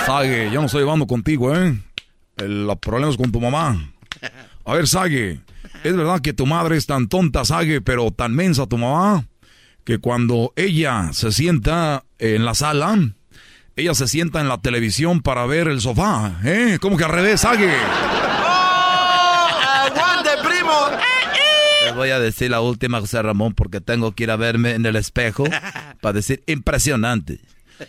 Sage, 0.06 0.50
yo 0.52 0.60
no 0.60 0.66
estoy 0.66 0.82
llevando 0.82 1.08
contigo, 1.08 1.52
¿eh? 1.56 1.76
Los 2.36 2.78
problemas 2.78 3.16
con 3.16 3.32
tu 3.32 3.40
mamá. 3.40 3.92
A 4.64 4.74
ver, 4.74 4.86
Sage, 4.86 5.40
¿es 5.84 5.96
verdad 5.96 6.20
que 6.20 6.34
tu 6.34 6.44
madre 6.44 6.76
es 6.76 6.86
tan 6.86 7.08
tonta, 7.08 7.44
Sage, 7.44 7.80
pero 7.80 8.10
tan 8.10 8.34
mensa 8.34 8.66
tu 8.66 8.76
mamá? 8.76 9.24
Que 9.84 9.98
cuando 9.98 10.52
ella 10.56 11.10
se 11.12 11.32
sienta 11.32 12.04
en 12.18 12.44
la 12.44 12.54
sala, 12.54 12.98
ella 13.74 13.94
se 13.94 14.06
sienta 14.08 14.40
en 14.40 14.48
la 14.48 14.58
televisión 14.58 15.22
para 15.22 15.46
ver 15.46 15.68
el 15.68 15.80
sofá, 15.80 16.40
¿eh? 16.44 16.78
¿Cómo 16.80 16.96
que 16.96 17.04
al 17.04 17.12
revés, 17.12 17.40
Sage? 17.40 17.72
¡Aguante, 19.64 20.30
primo! 20.44 20.72
Les 21.84 21.94
voy 21.94 22.10
a 22.10 22.18
decir 22.18 22.50
la 22.50 22.60
última, 22.60 23.00
José 23.00 23.22
Ramón, 23.22 23.54
porque 23.54 23.80
tengo 23.80 24.12
que 24.12 24.24
ir 24.24 24.30
a 24.30 24.36
verme 24.36 24.72
en 24.72 24.84
el 24.84 24.96
espejo 24.96 25.44
para 26.02 26.12
decir 26.12 26.42
impresionante. 26.46 27.40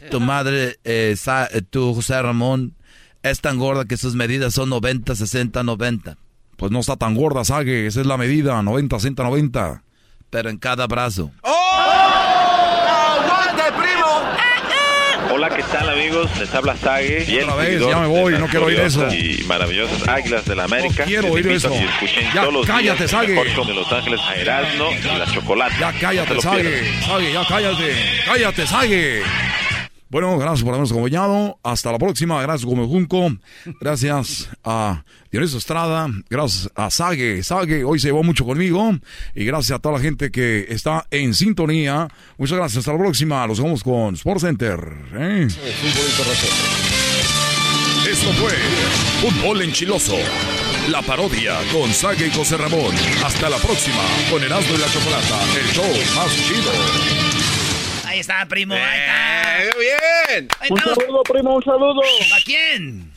Tu 0.09 0.19
madre, 0.19 0.77
eh, 0.85 1.15
eh, 1.25 1.61
tú, 1.69 1.93
José 1.95 2.21
Ramón, 2.21 2.76
es 3.23 3.41
tan 3.41 3.57
gorda 3.57 3.85
que 3.85 3.97
sus 3.97 4.15
medidas 4.15 4.53
son 4.53 4.69
90, 4.69 5.15
60, 5.15 5.63
90. 5.63 6.17
Pues 6.55 6.71
no 6.71 6.79
está 6.79 6.95
tan 6.95 7.15
gorda, 7.15 7.43
Sage, 7.45 7.87
esa 7.87 8.01
es 8.01 8.07
la 8.07 8.17
medida, 8.17 8.61
90, 8.61 8.99
100, 8.99 9.15
90. 9.15 9.83
Pero 10.29 10.49
en 10.49 10.57
cada 10.57 10.87
brazo. 10.87 11.31
¡Aguante, 11.43 13.63
primo! 13.77 15.33
Hola, 15.33 15.49
¿qué 15.49 15.61
tal 15.63 15.89
amigos? 15.89 16.29
Les 16.39 16.53
habla 16.55 16.75
Sage. 16.75 17.25
Y 17.31 17.39
Otra 17.41 17.55
vez, 17.55 17.79
ya 17.79 17.99
me 17.99 18.07
voy, 18.07 18.37
no 18.39 18.47
quiero 18.47 18.65
oír 18.65 18.79
eso. 18.79 19.07
Y 19.13 19.43
maravillosas 19.47 20.07
Águilas 20.07 20.45
de 20.45 20.55
la 20.55 20.63
América. 20.63 21.03
No 21.03 21.05
quiero 21.05 21.31
oír 21.31 21.47
eso. 21.47 21.71
Ya, 22.33 22.47
cállate, 22.65 23.07
show 23.07 23.65
de 23.65 23.73
Los 23.73 23.91
Ángeles 23.91 24.19
a 24.21 24.35
Erasmo 24.35 24.89
y 24.91 25.17
la 25.17 25.25
Chocolate. 25.31 25.75
Ya 25.79 25.93
cállate, 25.99 26.41
Sague. 26.41 27.01
Sague, 27.05 27.33
ya 27.33 27.43
cállate. 27.47 27.93
Cállate, 28.25 28.67
Sague. 28.67 29.21
Bueno, 30.09 30.37
gracias 30.37 30.61
por 30.61 30.69
habernos 30.69 30.91
acompañado. 30.91 31.59
Hasta 31.63 31.91
la 31.91 31.97
próxima. 31.97 32.41
Gracias, 32.41 32.65
Gómez 32.65 32.87
Junco. 32.87 33.31
Gracias 33.81 34.49
a 34.63 35.03
Dionisio 35.31 35.57
Estrada. 35.57 36.09
Gracias 36.29 36.71
a 36.75 36.89
Sague. 36.89 37.43
Sague 37.43 37.83
hoy 37.83 37.99
se 37.99 38.07
llevó 38.07 38.23
mucho 38.23 38.45
conmigo. 38.45 38.97
Y 39.35 39.45
gracias 39.45 39.77
a 39.77 39.79
toda 39.79 39.97
la 39.97 40.01
gente 40.01 40.31
que 40.31 40.65
está 40.69 41.05
en 41.11 41.33
sintonía. 41.33 42.07
Muchas 42.37 42.57
gracias. 42.57 42.79
Hasta 42.79 42.93
la 42.93 42.99
próxima. 42.99 43.45
Los 43.47 43.61
vemos 43.61 43.83
con 43.83 44.15
Sport 44.15 44.41
Center. 44.41 44.79
¿eh? 45.13 45.47
Esto 48.09 48.31
fue 48.33 48.51
Fútbol 49.21 49.61
Enchiloso. 49.61 50.15
La 50.89 51.01
parodia 51.01 51.57
con 51.73 51.93
Sague 51.93 52.27
y 52.27 52.31
José 52.31 52.55
Ramón. 52.55 52.95
Hasta 53.25 53.49
la 53.49 53.57
próxima 53.57 54.01
con 54.31 54.41
Erasmo 54.41 54.75
y 54.75 54.77
la 54.77 54.87
Chocolata, 54.87 55.41
el 55.59 55.67
show 55.73 56.15
más 56.15 56.33
chido. 56.47 57.26
Ahí 58.17 58.21
está, 58.21 58.47
primo. 58.47 58.73
Ahí 58.73 58.99
está. 58.99 59.63
¡Eh, 59.63 59.69
bien! 59.79 60.47
Ahí 60.59 60.69
Un 60.71 60.79
saludo, 60.79 61.21
primo, 61.21 61.55
un 61.55 61.63
saludo. 61.63 62.01
¿A 62.01 62.41
quién? 62.43 63.11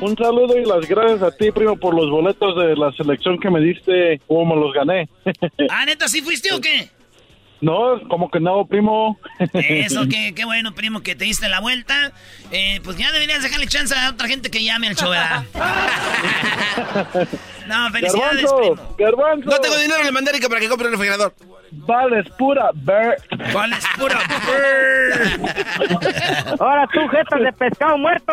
Un 0.00 0.16
saludo 0.16 0.58
y 0.58 0.64
las 0.64 0.88
gracias 0.88 1.22
a 1.22 1.30
ti, 1.30 1.52
primo, 1.52 1.76
por 1.76 1.94
los 1.94 2.10
boletos 2.10 2.56
de 2.56 2.74
la 2.74 2.90
selección 2.94 3.38
que 3.38 3.48
me 3.48 3.60
diste, 3.60 4.20
cómo 4.26 4.56
me 4.56 4.60
los 4.60 4.74
gané. 4.74 5.08
Ah, 5.70 5.86
neta, 5.86 6.08
¿sí 6.08 6.20
fuiste 6.20 6.52
o 6.52 6.60
qué? 6.60 6.88
No, 7.60 8.00
como 8.08 8.30
que 8.30 8.40
no, 8.40 8.66
primo. 8.66 9.18
Eso, 9.52 10.02
qué, 10.10 10.32
qué 10.34 10.44
bueno, 10.44 10.74
primo, 10.74 11.02
que 11.02 11.14
te 11.14 11.24
diste 11.24 11.48
la 11.48 11.60
vuelta. 11.60 12.12
Eh, 12.50 12.80
pues 12.82 12.96
ya 12.96 13.12
deberías 13.12 13.42
dejarle 13.42 13.66
chance 13.66 13.94
a 13.94 14.10
otra 14.10 14.28
gente 14.28 14.50
que 14.50 14.64
llame 14.64 14.88
al 14.88 14.96
show, 14.96 15.10
¿verdad? 15.10 15.44
No, 17.66 17.90
felicidades, 17.90 18.42
Garbanzo, 18.42 18.56
primo. 18.56 18.96
Garbanzo. 18.98 19.50
No 19.50 19.58
tengo 19.60 19.78
dinero 19.78 20.00
en 20.00 20.06
el 20.08 20.12
mandérica 20.12 20.48
para 20.48 20.60
que 20.60 20.68
compre 20.68 20.88
un 20.88 20.94
refrigerador. 20.94 21.32
Vales 21.70 22.26
pura 22.36 22.70
ver. 22.74 23.16
Vales 23.54 23.84
pura 23.96 24.18
Ahora 26.58 26.88
tú, 26.92 27.06
jetas 27.08 27.40
de 27.40 27.52
pescado 27.52 27.96
muerto. 27.96 28.32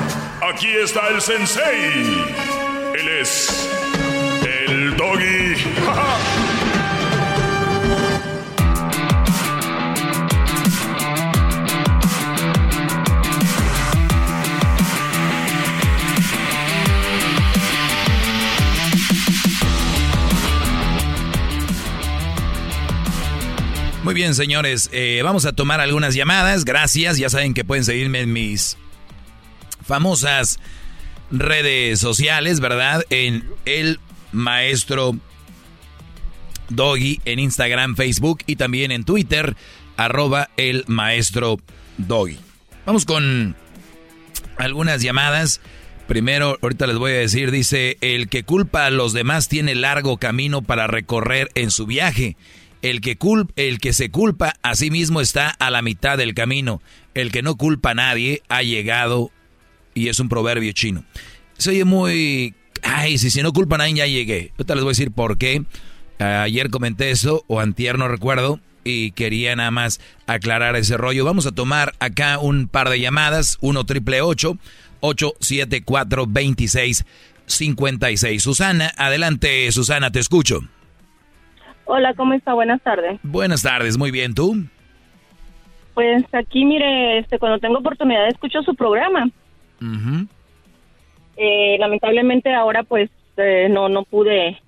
Aquí 0.41 0.69
está 0.69 1.07
el 1.09 1.21
sensei. 1.21 2.25
Él 2.95 3.09
es 3.21 3.69
el 4.43 4.97
doggy. 4.97 5.55
Muy 24.03 24.15
bien, 24.15 24.33
señores, 24.33 24.89
eh, 24.91 25.21
vamos 25.23 25.45
a 25.45 25.53
tomar 25.53 25.79
algunas 25.79 26.15
llamadas. 26.15 26.65
Gracias, 26.65 27.17
ya 27.17 27.29
saben 27.29 27.53
que 27.53 27.63
pueden 27.63 27.85
seguirme 27.85 28.21
en 28.21 28.33
mis 28.33 28.75
famosas 29.91 30.57
redes 31.31 31.99
sociales, 31.99 32.61
¿verdad? 32.61 33.03
En 33.09 33.43
el 33.65 33.99
maestro 34.31 35.17
Doggy 36.69 37.19
en 37.25 37.39
Instagram, 37.39 37.97
Facebook 37.97 38.39
y 38.45 38.55
también 38.55 38.91
en 38.91 39.03
Twitter, 39.03 39.57
arroba 39.97 40.49
el 40.55 40.85
maestro 40.87 41.57
Doggy. 41.97 42.37
Vamos 42.85 43.03
con 43.03 43.57
algunas 44.57 45.01
llamadas. 45.01 45.59
Primero, 46.07 46.57
ahorita 46.61 46.87
les 46.87 46.97
voy 46.97 47.11
a 47.11 47.15
decir, 47.15 47.51
dice, 47.51 47.97
el 47.99 48.29
que 48.29 48.45
culpa 48.45 48.85
a 48.85 48.91
los 48.91 49.11
demás 49.11 49.49
tiene 49.49 49.75
largo 49.75 50.15
camino 50.15 50.61
para 50.61 50.87
recorrer 50.87 51.51
en 51.55 51.69
su 51.69 51.85
viaje. 51.85 52.37
El 52.81 53.01
que, 53.01 53.17
cul 53.17 53.49
el 53.57 53.79
que 53.79 53.91
se 53.91 54.09
culpa 54.09 54.55
a 54.63 54.73
sí 54.75 54.89
mismo 54.89 55.19
está 55.19 55.49
a 55.49 55.69
la 55.69 55.81
mitad 55.81 56.17
del 56.17 56.33
camino. 56.33 56.81
El 57.13 57.29
que 57.33 57.41
no 57.41 57.57
culpa 57.57 57.91
a 57.91 57.95
nadie 57.95 58.41
ha 58.47 58.63
llegado 58.63 59.31
y 59.93 60.09
es 60.09 60.19
un 60.19 60.29
proverbio 60.29 60.71
chino. 60.71 61.03
Se 61.57 61.71
oye 61.71 61.85
muy... 61.85 62.55
Ay, 62.83 63.17
si, 63.17 63.29
si 63.29 63.43
no 63.43 63.53
culpa 63.53 63.75
a 63.75 63.79
nadie 63.79 63.93
ya 63.93 64.07
llegué. 64.07 64.51
Ahorita 64.57 64.75
les 64.75 64.83
voy 64.83 64.89
a 64.89 64.93
decir 64.93 65.11
por 65.11 65.37
qué. 65.37 65.63
Ayer 66.19 66.69
comenté 66.69 67.11
eso, 67.11 67.43
o 67.47 67.59
antier 67.59 67.97
no 67.97 68.07
recuerdo, 68.07 68.59
y 68.83 69.11
quería 69.11 69.55
nada 69.55 69.71
más 69.71 69.99
aclarar 70.27 70.75
ese 70.75 70.97
rollo. 70.97 71.25
Vamos 71.25 71.47
a 71.47 71.51
tomar 71.51 71.93
acá 71.99 72.37
un 72.39 72.67
par 72.67 72.89
de 72.89 72.99
llamadas. 72.99 73.57
1 73.61 73.85
triple 73.85 74.21
874 74.21 76.25
2656 76.27 78.43
Susana, 78.43 78.91
adelante, 78.97 79.71
Susana, 79.71 80.11
te 80.11 80.19
escucho. 80.19 80.59
Hola, 81.85 82.13
¿cómo 82.13 82.33
está? 82.33 82.53
Buenas 82.53 82.81
tardes. 82.81 83.19
Buenas 83.23 83.63
tardes, 83.63 83.97
muy 83.97 84.11
bien, 84.11 84.33
¿tú? 84.33 84.65
Pues 85.93 86.23
aquí, 86.33 86.65
mire, 86.65 87.19
este, 87.19 87.37
cuando 87.37 87.59
tengo 87.59 87.79
oportunidad 87.79 88.27
escucho 88.27 88.63
su 88.63 88.75
programa. 88.75 89.29
Eh, 91.37 91.77
lamentablemente 91.79 92.53
ahora 92.53 92.83
pues 92.83 93.09
eh, 93.37 93.67
no 93.69 93.89
no 93.89 94.03
pude 94.03 94.61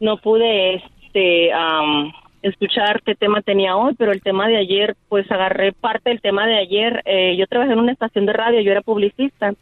no 0.00 0.16
pude 0.16 0.76
este 1.02 1.52
am, 1.52 2.12
escuchar 2.42 3.02
qué 3.02 3.14
tema 3.14 3.42
tenía 3.42 3.76
hoy, 3.76 3.94
pero 3.98 4.12
el 4.12 4.22
tema 4.22 4.48
de 4.48 4.56
ayer 4.56 4.96
pues 5.08 5.30
agarré 5.30 5.72
parte 5.72 6.10
del 6.10 6.20
tema 6.20 6.46
de 6.46 6.58
ayer. 6.58 7.02
Eh, 7.04 7.36
yo 7.36 7.46
trabajé 7.46 7.72
en 7.72 7.80
una 7.80 7.92
estación 7.92 8.26
de 8.26 8.32
radio, 8.32 8.60
yo 8.60 8.70
era 8.70 8.80
publicista. 8.80 9.54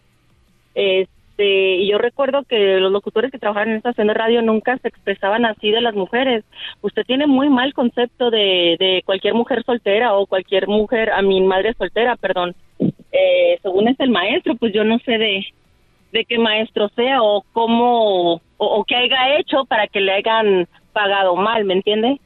Este, 1.36 1.76
y 1.76 1.90
yo 1.90 1.98
recuerdo 1.98 2.44
que 2.44 2.78
los 2.80 2.90
locutores 2.90 3.30
que 3.30 3.38
trabajaban 3.38 3.68
en 3.68 3.76
esta 3.76 3.90
estación 3.90 4.08
de 4.08 4.14
radio 4.14 4.40
nunca 4.40 4.78
se 4.78 4.88
expresaban 4.88 5.44
así 5.44 5.70
de 5.70 5.82
las 5.82 5.94
mujeres. 5.94 6.44
Usted 6.80 7.04
tiene 7.04 7.26
muy 7.26 7.50
mal 7.50 7.74
concepto 7.74 8.30
de, 8.30 8.76
de 8.78 9.02
cualquier 9.04 9.34
mujer 9.34 9.62
soltera 9.64 10.14
o 10.14 10.26
cualquier 10.26 10.66
mujer, 10.66 11.10
a 11.10 11.20
mi 11.20 11.42
madre 11.42 11.74
soltera, 11.74 12.16
perdón. 12.16 12.54
Eh, 12.78 13.58
según 13.62 13.88
es 13.88 14.00
el 14.00 14.10
maestro, 14.10 14.54
pues 14.54 14.72
yo 14.72 14.82
no 14.84 14.98
sé 15.00 15.18
de, 15.18 15.44
de 16.12 16.24
qué 16.24 16.38
maestro 16.38 16.88
sea 16.96 17.22
o 17.22 17.44
cómo 17.52 18.34
o, 18.34 18.40
o 18.56 18.84
qué 18.84 18.96
haya 18.96 19.38
hecho 19.38 19.66
para 19.66 19.88
que 19.88 20.00
le 20.00 20.12
hayan 20.12 20.66
pagado 20.94 21.36
mal, 21.36 21.64
¿me 21.64 21.74
entiende? 21.74 22.18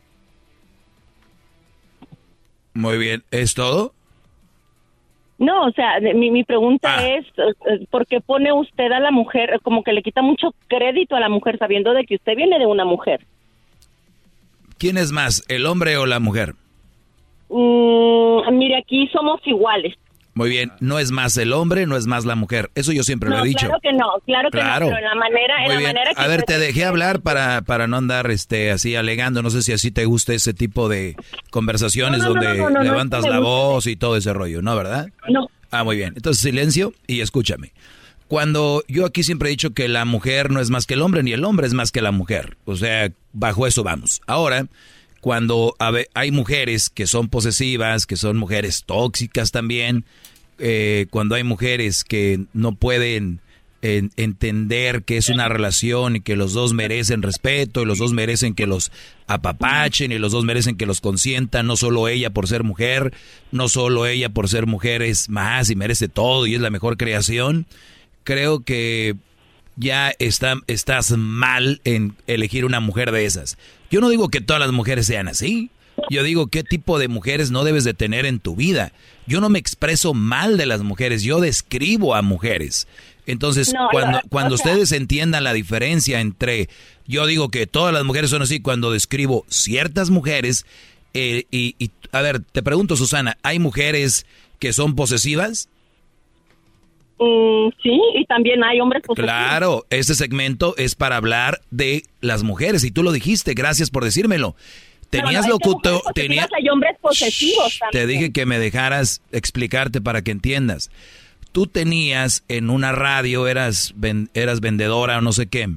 Muy 2.74 2.96
bien, 2.96 3.24
¿es 3.32 3.54
todo? 3.54 3.92
No, 5.40 5.64
o 5.64 5.72
sea, 5.72 5.98
mi, 6.00 6.30
mi 6.30 6.44
pregunta 6.44 7.08
es, 7.08 7.24
eh, 7.38 7.86
¿por 7.90 8.06
qué 8.06 8.20
pone 8.20 8.52
usted 8.52 8.92
a 8.92 9.00
la 9.00 9.10
mujer, 9.10 9.58
como 9.62 9.82
que 9.82 9.94
le 9.94 10.02
quita 10.02 10.20
mucho 10.20 10.54
crédito 10.68 11.16
a 11.16 11.20
la 11.20 11.30
mujer 11.30 11.56
sabiendo 11.58 11.94
de 11.94 12.04
que 12.04 12.16
usted 12.16 12.36
viene 12.36 12.58
de 12.58 12.66
una 12.66 12.84
mujer? 12.84 13.24
¿Quién 14.76 14.98
es 14.98 15.12
más, 15.12 15.42
el 15.48 15.64
hombre 15.64 15.96
o 15.96 16.04
la 16.04 16.20
mujer? 16.20 16.54
Mm, 17.48 18.52
mire, 18.52 18.76
aquí 18.76 19.08
somos 19.08 19.40
iguales. 19.46 19.96
Muy 20.34 20.48
bien, 20.48 20.72
no 20.80 20.98
es 20.98 21.10
más 21.10 21.36
el 21.36 21.52
hombre, 21.52 21.86
no 21.86 21.96
es 21.96 22.06
más 22.06 22.24
la 22.24 22.34
mujer. 22.36 22.70
Eso 22.76 22.92
yo 22.92 23.02
siempre 23.02 23.28
no, 23.28 23.38
lo 23.38 23.44
he 23.44 23.48
dicho. 23.48 23.66
claro 23.66 23.80
que 23.82 23.92
no, 23.92 24.06
claro 24.26 24.50
que 24.50 24.58
Claro. 24.58 24.86
no, 24.86 24.92
pero 24.94 24.98
en 24.98 25.04
la 25.04 25.14
manera, 25.16 25.54
en 25.64 25.68
la 25.68 25.76
bien. 25.76 25.88
manera 25.92 26.14
que 26.14 26.20
A 26.22 26.26
ver, 26.28 26.42
te 26.44 26.58
dejé 26.58 26.84
hablar 26.84 27.20
para, 27.20 27.62
para 27.62 27.86
no 27.88 27.96
andar 27.96 28.30
este 28.30 28.70
así 28.70 28.94
alegando. 28.94 29.42
No 29.42 29.50
sé 29.50 29.62
si 29.62 29.72
así 29.72 29.90
te 29.90 30.04
gusta 30.04 30.32
ese 30.32 30.54
tipo 30.54 30.88
de 30.88 31.16
conversaciones 31.50 32.20
No, 32.20 32.34
no, 32.34 32.40
no, 32.42 32.56
donde 32.56 32.84
levantas 32.84 33.24
la 33.26 33.40
voz 33.40 33.86
y 33.86 33.96
todo 33.96 34.16
ese 34.16 34.32
rollo, 34.32 34.62
¿no? 34.62 34.76
¿Verdad? 34.76 35.08
No. 35.28 35.48
Ah, 35.72 35.84
muy 35.84 35.96
bien. 35.96 36.14
Entonces 36.16 36.42
silencio 36.42 36.94
y 37.06 37.20
escúchame. 37.20 37.72
Cuando 38.28 38.84
yo 38.86 39.06
aquí 39.06 39.24
siempre 39.24 39.48
he 39.48 39.50
dicho 39.50 39.70
que 39.74 39.88
la 39.88 40.04
mujer 40.04 40.50
no 40.52 40.60
es 40.60 40.70
más 40.70 40.86
que 40.86 40.94
el 40.94 41.02
hombre, 41.02 41.22
ni 41.24 41.32
el 41.32 41.44
hombre 41.44 41.66
es 41.66 41.74
más 41.74 41.90
que 41.90 42.00
la 42.00 42.12
mujer. 42.12 42.56
O 42.64 42.76
sea, 42.76 43.10
bajo 43.32 43.66
eso 43.66 43.82
vamos. 43.82 44.22
Ahora, 44.28 44.66
cuando 45.20 45.76
hay 46.14 46.30
mujeres 46.30 46.90
que 46.90 47.06
son 47.06 47.28
posesivas, 47.28 48.06
que 48.06 48.16
son 48.16 48.36
mujeres 48.36 48.84
tóxicas 48.84 49.50
también, 49.50 50.04
eh, 50.58 51.06
cuando 51.10 51.34
hay 51.34 51.44
mujeres 51.44 52.04
que 52.04 52.44
no 52.52 52.74
pueden 52.74 53.40
entender 53.82 55.04
que 55.04 55.16
es 55.16 55.30
una 55.30 55.48
relación 55.48 56.16
y 56.16 56.20
que 56.20 56.36
los 56.36 56.52
dos 56.52 56.74
merecen 56.74 57.22
respeto 57.22 57.80
y 57.80 57.86
los 57.86 57.98
dos 57.98 58.12
merecen 58.12 58.54
que 58.54 58.66
los 58.66 58.92
apapachen 59.26 60.12
y 60.12 60.18
los 60.18 60.32
dos 60.32 60.44
merecen 60.44 60.76
que 60.76 60.84
los 60.84 61.00
consientan, 61.00 61.66
no 61.66 61.76
solo 61.76 62.06
ella 62.08 62.28
por 62.30 62.46
ser 62.46 62.62
mujer, 62.62 63.14
no 63.52 63.68
solo 63.70 64.06
ella 64.06 64.28
por 64.28 64.48
ser 64.50 64.66
mujer 64.66 65.00
es 65.00 65.30
más 65.30 65.70
y 65.70 65.76
merece 65.76 66.08
todo 66.08 66.46
y 66.46 66.54
es 66.54 66.60
la 66.60 66.70
mejor 66.70 66.98
creación. 66.98 67.66
Creo 68.22 68.64
que 68.64 69.16
ya 69.76 70.12
está, 70.18 70.56
estás 70.66 71.12
mal 71.12 71.80
en 71.84 72.14
elegir 72.26 72.66
una 72.66 72.80
mujer 72.80 73.12
de 73.12 73.24
esas. 73.24 73.56
Yo 73.90 74.00
no 74.00 74.08
digo 74.08 74.28
que 74.28 74.40
todas 74.40 74.60
las 74.60 74.72
mujeres 74.72 75.06
sean 75.06 75.28
así. 75.28 75.70
Yo 76.08 76.22
digo 76.22 76.46
qué 76.46 76.62
tipo 76.62 76.98
de 76.98 77.08
mujeres 77.08 77.50
no 77.50 77.64
debes 77.64 77.84
de 77.84 77.94
tener 77.94 78.24
en 78.24 78.38
tu 78.38 78.56
vida. 78.56 78.92
Yo 79.26 79.40
no 79.40 79.48
me 79.48 79.58
expreso 79.58 80.14
mal 80.14 80.56
de 80.56 80.66
las 80.66 80.82
mujeres, 80.82 81.22
yo 81.22 81.40
describo 81.40 82.14
a 82.14 82.22
mujeres. 82.22 82.86
Entonces, 83.26 83.72
cuando, 83.92 84.20
cuando 84.28 84.54
ustedes 84.54 84.92
entiendan 84.92 85.44
la 85.44 85.52
diferencia 85.52 86.20
entre, 86.20 86.68
yo 87.06 87.26
digo 87.26 87.50
que 87.50 87.66
todas 87.66 87.92
las 87.92 88.04
mujeres 88.04 88.30
son 88.30 88.42
así, 88.42 88.60
cuando 88.60 88.90
describo 88.90 89.44
ciertas 89.48 90.10
mujeres, 90.10 90.64
eh, 91.12 91.44
y, 91.50 91.74
y, 91.78 91.90
a 92.12 92.22
ver, 92.22 92.40
te 92.40 92.62
pregunto, 92.62 92.96
Susana, 92.96 93.36
¿hay 93.42 93.58
mujeres 93.58 94.26
que 94.58 94.72
son 94.72 94.96
posesivas? 94.96 95.68
Mm, 97.20 97.68
sí, 97.82 98.00
y 98.14 98.24
también 98.24 98.64
hay 98.64 98.80
hombres 98.80 99.02
posesivos. 99.06 99.30
Claro, 99.30 99.86
este 99.90 100.14
segmento 100.14 100.74
es 100.76 100.94
para 100.94 101.16
hablar 101.16 101.60
de 101.70 102.02
las 102.20 102.42
mujeres, 102.42 102.82
y 102.82 102.90
tú 102.90 103.02
lo 103.02 103.12
dijiste, 103.12 103.54
gracias 103.54 103.90
por 103.90 104.04
decírmelo. 104.04 104.56
Tenías 105.10 105.46
no, 105.46 105.54
locutor. 105.54 106.02
Hay 106.16 106.68
hombres 106.68 106.96
posesivos 107.00 107.80
Te 107.90 108.06
dije 108.06 108.32
que 108.32 108.46
me 108.46 108.60
dejaras 108.60 109.20
explicarte 109.32 110.00
para 110.00 110.22
que 110.22 110.30
entiendas 110.30 110.88
tú 111.52 111.66
tenías 111.66 112.44
en 112.48 112.70
una 112.70 112.92
radio, 112.92 113.48
eras, 113.48 113.94
eras 114.34 114.60
vendedora 114.60 115.18
o 115.18 115.20
no 115.20 115.32
sé 115.32 115.46
qué, 115.46 115.68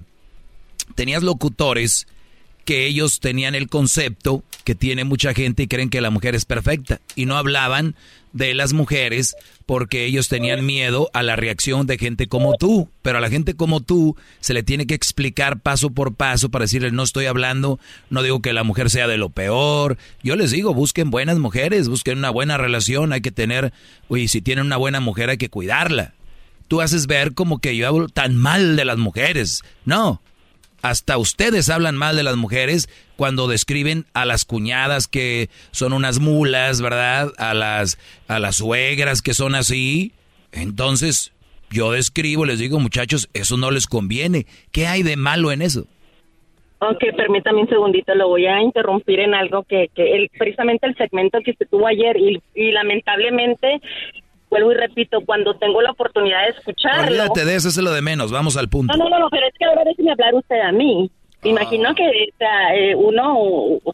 tenías 0.95 1.23
locutores 1.23 2.07
que 2.65 2.85
ellos 2.85 3.19
tenían 3.19 3.55
el 3.55 3.69
concepto 3.69 4.43
que 4.63 4.75
tiene 4.75 5.03
mucha 5.03 5.33
gente 5.33 5.63
y 5.63 5.67
creen 5.67 5.89
que 5.89 6.01
la 6.01 6.09
mujer 6.09 6.35
es 6.35 6.45
perfecta 6.45 7.01
y 7.15 7.25
no 7.25 7.37
hablaban 7.37 7.95
de 8.31 8.53
las 8.53 8.73
mujeres 8.73 9.35
porque 9.65 10.05
ellos 10.05 10.27
tenían 10.27 10.65
miedo 10.65 11.09
a 11.13 11.23
la 11.23 11.35
reacción 11.35 11.85
de 11.87 11.97
gente 11.97 12.27
como 12.27 12.55
tú. 12.55 12.89
Pero 13.01 13.19
a 13.19 13.21
la 13.21 13.29
gente 13.29 13.53
como 13.53 13.79
tú 13.79 14.17
se 14.39 14.53
le 14.53 14.63
tiene 14.63 14.87
que 14.87 14.95
explicar 14.95 15.59
paso 15.59 15.91
por 15.91 16.15
paso 16.15 16.49
para 16.49 16.63
decirle 16.63 16.91
no 16.91 17.03
estoy 17.03 17.25
hablando, 17.27 17.79
no 18.09 18.23
digo 18.23 18.41
que 18.41 18.53
la 18.53 18.63
mujer 18.63 18.89
sea 18.89 19.07
de 19.07 19.17
lo 19.17 19.29
peor. 19.29 19.97
Yo 20.23 20.35
les 20.35 20.51
digo, 20.51 20.73
busquen 20.73 21.11
buenas 21.11 21.37
mujeres, 21.39 21.87
busquen 21.87 22.17
una 22.17 22.29
buena 22.29 22.57
relación, 22.57 23.13
hay 23.13 23.21
que 23.21 23.31
tener, 23.31 23.71
uy, 24.09 24.27
si 24.27 24.41
tienen 24.41 24.65
una 24.65 24.77
buena 24.77 24.99
mujer 24.99 25.29
hay 25.29 25.37
que 25.37 25.49
cuidarla. 25.49 26.13
Tú 26.67 26.81
haces 26.81 27.07
ver 27.07 27.33
como 27.33 27.59
que 27.59 27.75
yo 27.75 27.87
hablo 27.87 28.07
tan 28.07 28.35
mal 28.35 28.75
de 28.75 28.85
las 28.85 28.97
mujeres. 28.97 29.61
No, 29.85 30.21
hasta 30.83 31.17
ustedes 31.17 31.69
hablan 31.69 31.95
mal 31.95 32.17
de 32.17 32.23
las 32.23 32.35
mujeres 32.35 32.89
cuando 33.15 33.47
describen 33.47 34.05
a 34.13 34.25
las 34.25 34.43
cuñadas 34.43 35.07
que 35.07 35.49
son 35.71 35.93
unas 35.93 36.19
mulas, 36.19 36.81
¿verdad? 36.81 37.31
A 37.37 37.53
las, 37.53 37.97
a 38.27 38.37
las 38.37 38.57
suegras 38.57 39.21
que 39.21 39.33
son 39.33 39.55
así. 39.55 40.11
Entonces, 40.51 41.33
yo 41.71 41.93
describo, 41.93 42.45
les 42.45 42.59
digo, 42.59 42.81
muchachos, 42.81 43.29
eso 43.33 43.55
no 43.55 43.71
les 43.71 43.87
conviene. 43.87 44.45
¿Qué 44.73 44.85
hay 44.85 45.03
de 45.03 45.15
malo 45.15 45.53
en 45.53 45.61
eso? 45.61 45.87
Ok, 46.79 47.01
permítame 47.15 47.61
un 47.61 47.69
segundito, 47.69 48.13
lo 48.13 48.27
voy 48.27 48.45
a 48.45 48.61
interrumpir 48.61 49.21
en 49.21 49.33
algo 49.33 49.63
que, 49.63 49.87
que 49.95 50.27
precisamente 50.37 50.85
el 50.85 50.97
segmento 50.97 51.39
que 51.45 51.53
se 51.53 51.65
tuvo 51.65 51.87
ayer 51.87 52.17
y 52.17 52.71
lamentablemente 52.73 53.79
vuelvo 54.53 54.71
y 54.71 54.75
repito, 54.75 55.21
cuando 55.25 55.55
tengo 55.55 55.81
la 55.81 55.91
oportunidad 55.91 56.43
de 56.43 56.49
escucharlo. 56.49 57.07
Olvídate 57.07 57.45
de 57.45 57.55
eso, 57.55 57.69
es 57.69 57.77
lo 57.77 57.91
de 57.91 58.01
menos, 58.01 58.31
vamos 58.31 58.55
al 58.55 58.69
punto. 58.69 58.95
No, 58.95 59.09
no, 59.09 59.19
no, 59.19 59.29
pero 59.29 59.47
es 59.47 59.53
que 59.57 59.65
ahora 59.65 59.83
déjeme 59.83 60.11
hablar 60.11 60.35
usted 60.35 60.61
a 60.61 60.71
mí. 60.71 61.09
Ah. 61.09 61.47
Imagino 61.49 61.93
que 61.95 62.05
eh, 62.05 62.95
uno 62.95 63.33
uh, 63.39 63.93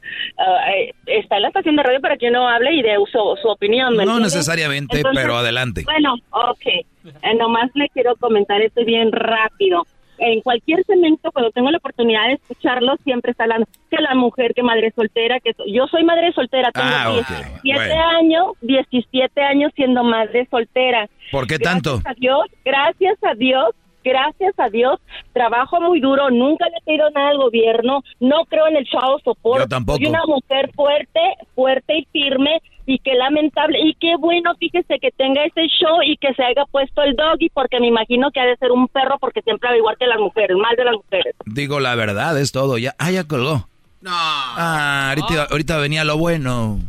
está 1.06 1.38
en 1.38 1.42
la 1.42 1.48
estación 1.48 1.76
de 1.78 1.84
radio 1.84 2.02
para 2.02 2.18
que 2.18 2.28
uno 2.28 2.48
hable 2.48 2.74
y 2.74 2.82
dé 2.82 2.96
su, 3.12 3.38
su 3.42 3.48
opinión. 3.48 3.96
no 3.96 4.20
necesariamente, 4.20 5.02
pero 5.14 5.38
adelante. 5.38 5.84
Bueno, 5.86 6.16
ok. 6.32 6.66
Eh, 6.66 7.36
nomás 7.38 7.72
le 7.74 7.88
quiero 7.90 8.16
comentar 8.18 8.62
esto 8.62 8.84
bien 8.84 9.12
rápido 9.12 9.86
en 10.20 10.42
cualquier 10.42 10.84
segmento, 10.86 11.32
cuando 11.32 11.52
tengo 11.52 11.72
la 11.72 11.78
oportunidad 11.78 12.28
de 12.28 12.34
escucharlo, 12.34 12.96
siempre 13.04 13.32
está 13.32 13.44
hablando 13.44 13.68
que 13.90 14.02
la 14.02 14.16
mujer, 14.16 14.54
que 14.54 14.64
madre 14.64 14.92
soltera, 14.96 15.40
que 15.40 15.52
yo 15.68 15.88
soy 15.88 16.04
madre 16.04 16.32
soltera, 16.34 16.72
tengo 16.72 16.88
ah, 16.90 17.24
17 17.64 17.94
años, 17.94 18.46
17 18.62 19.42
años 19.42 19.72
siendo 19.76 20.04
madre 20.04 20.48
soltera. 20.50 21.10
¿Por 21.32 21.48
qué 21.48 21.60
tanto? 21.60 22.00
Gracias 22.00 22.18
a 22.18 22.20
Dios, 22.20 22.46
gracias 22.64 23.18
a 23.24 23.34
Dios, 23.34 23.76
gracias 24.04 24.54
a 24.58 24.70
Dios, 24.70 25.00
trabajo 25.34 25.82
muy 25.82 26.00
duro, 26.00 26.30
nunca 26.30 26.66
le 26.70 26.78
he 26.78 26.82
pedido 26.82 27.10
nada 27.12 27.30
al 27.30 27.38
gobierno, 27.38 28.04
no 28.20 28.46
creo 28.46 28.68
en 28.68 28.78
el 28.78 28.86
chavo 28.86 29.20
soporte. 29.24 29.64
Yo 29.64 29.68
tampoco. 29.68 29.98
Soy 29.98 30.08
una 30.08 30.26
mujer 30.26 30.72
fuerte, 30.76 31.20
fuerte 31.56 31.98
y 32.00 32.06
firme 32.12 32.62
y 32.90 32.98
qué 33.00 33.14
lamentable 33.14 33.78
y 33.80 33.94
qué 34.00 34.16
bueno 34.18 34.56
fíjese 34.56 34.98
que 35.00 35.12
tenga 35.12 35.46
ese 35.46 35.68
show 35.68 36.02
y 36.04 36.18
que 36.18 36.34
se 36.34 36.44
haya 36.44 36.66
puesto 36.72 37.04
el 37.04 37.16
doggy 37.16 37.50
porque 37.54 37.80
me 37.80 37.88
imagino 37.88 38.32
que 38.32 38.40
ha 38.40 38.46
de 38.46 38.58
ser 38.58 38.72
un 38.72 38.88
perro 38.88 39.20
porque 39.20 39.44
siempre 39.44 39.70
va 39.70 39.78
igual 39.78 39.96
que 40.00 40.08
las 40.08 40.18
mujeres, 40.18 40.58
mal 40.58 40.76
de 40.76 40.86
las 40.86 40.96
mujeres. 40.96 41.36
Digo 41.46 41.80
la 41.80 41.94
verdad, 41.94 42.40
es 42.40 42.52
todo, 42.52 42.80
ya, 42.80 42.96
ah, 42.98 43.12
ya 43.12 43.26
colgó. 43.26 43.70
No. 44.02 44.12
Ah, 44.12 45.10
ahorita, 45.10 45.44
ahorita 45.52 45.78
venía 45.78 46.04
lo 46.04 46.18
bueno. 46.18 46.80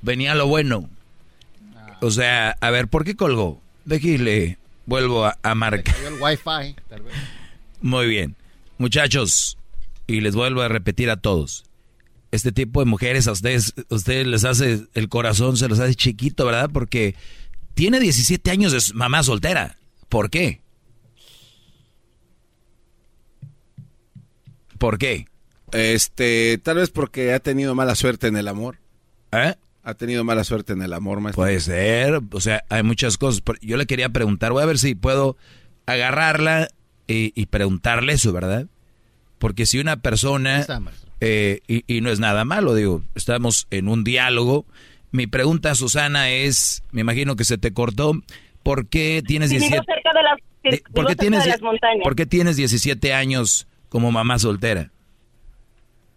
Venía 0.00 0.34
lo 0.34 0.46
bueno. 0.46 0.88
O 2.00 2.10
sea, 2.10 2.56
a 2.58 2.70
ver, 2.70 2.88
¿por 2.88 3.04
qué 3.04 3.14
colgó? 3.14 3.60
Déjale, 3.84 4.56
vuelvo 4.86 5.26
a, 5.26 5.54
marcar. 5.54 5.94
el 6.06 6.14
wifi, 6.14 6.76
Muy 7.82 8.06
bien. 8.06 8.36
Muchachos, 8.78 9.58
y 10.06 10.22
les 10.22 10.34
vuelvo 10.34 10.62
a 10.62 10.68
repetir 10.68 11.10
a 11.10 11.16
todos 11.16 11.66
este 12.36 12.52
tipo 12.52 12.80
de 12.80 12.86
mujeres 12.86 13.26
a 13.26 13.32
ustedes, 13.32 13.74
ustedes 13.88 14.26
les 14.26 14.44
hace 14.44 14.86
el 14.94 15.08
corazón, 15.08 15.56
se 15.56 15.68
los 15.68 15.78
hace 15.80 15.94
chiquito, 15.94 16.46
¿verdad? 16.46 16.70
Porque 16.72 17.14
tiene 17.74 18.00
17 18.00 18.50
años 18.50 18.72
de 18.72 18.94
mamá 18.94 19.22
soltera. 19.22 19.76
¿Por 20.08 20.30
qué? 20.30 20.60
¿Por 24.78 24.98
qué? 24.98 25.26
Este, 25.72 26.58
tal 26.62 26.76
vez 26.76 26.90
porque 26.90 27.32
ha 27.32 27.40
tenido 27.40 27.74
mala 27.74 27.94
suerte 27.94 28.28
en 28.28 28.36
el 28.36 28.48
amor. 28.48 28.78
¿Eh? 29.32 29.54
Ha 29.82 29.94
tenido 29.94 30.24
mala 30.24 30.44
suerte 30.44 30.72
en 30.72 30.82
el 30.82 30.92
amor, 30.92 31.20
maestro. 31.20 31.42
Puede 31.42 31.60
ser, 31.60 32.20
o 32.30 32.40
sea, 32.40 32.64
hay 32.68 32.82
muchas 32.82 33.18
cosas. 33.18 33.42
Yo 33.60 33.76
le 33.76 33.86
quería 33.86 34.08
preguntar, 34.08 34.52
voy 34.52 34.62
a 34.62 34.66
ver 34.66 34.78
si 34.78 34.94
puedo 34.94 35.36
agarrarla 35.86 36.68
y, 37.06 37.46
preguntarle 37.46 38.14
eso, 38.14 38.32
¿verdad? 38.32 38.66
Porque 39.38 39.66
si 39.66 39.78
una 39.78 39.96
persona... 39.98 40.66
Eh, 41.20 41.60
y, 41.66 42.00
no 42.02 42.10
es 42.10 42.20
nada 42.20 42.44
malo, 42.44 42.74
digo, 42.74 43.02
estamos 43.14 43.66
en 43.70 43.88
un 43.88 44.04
diálogo. 44.04 44.66
Mi 45.12 45.26
pregunta, 45.26 45.74
Susana, 45.74 46.30
es, 46.30 46.82
me 46.92 47.00
imagino 47.00 47.36
que 47.36 47.44
se 47.44 47.56
te 47.56 47.72
cortó, 47.72 48.12
¿por 48.62 48.88
qué 48.88 49.22
tienes 49.26 49.50
17, 49.50 49.82
¿por, 50.92 51.06
qué 51.06 51.16
tienes, 51.16 51.44
¿por 52.02 52.16
qué 52.16 52.26
tienes 52.26 52.56
17 52.56 53.14
años 53.14 53.66
como 53.88 54.12
mamá 54.12 54.38
soltera? 54.38 54.90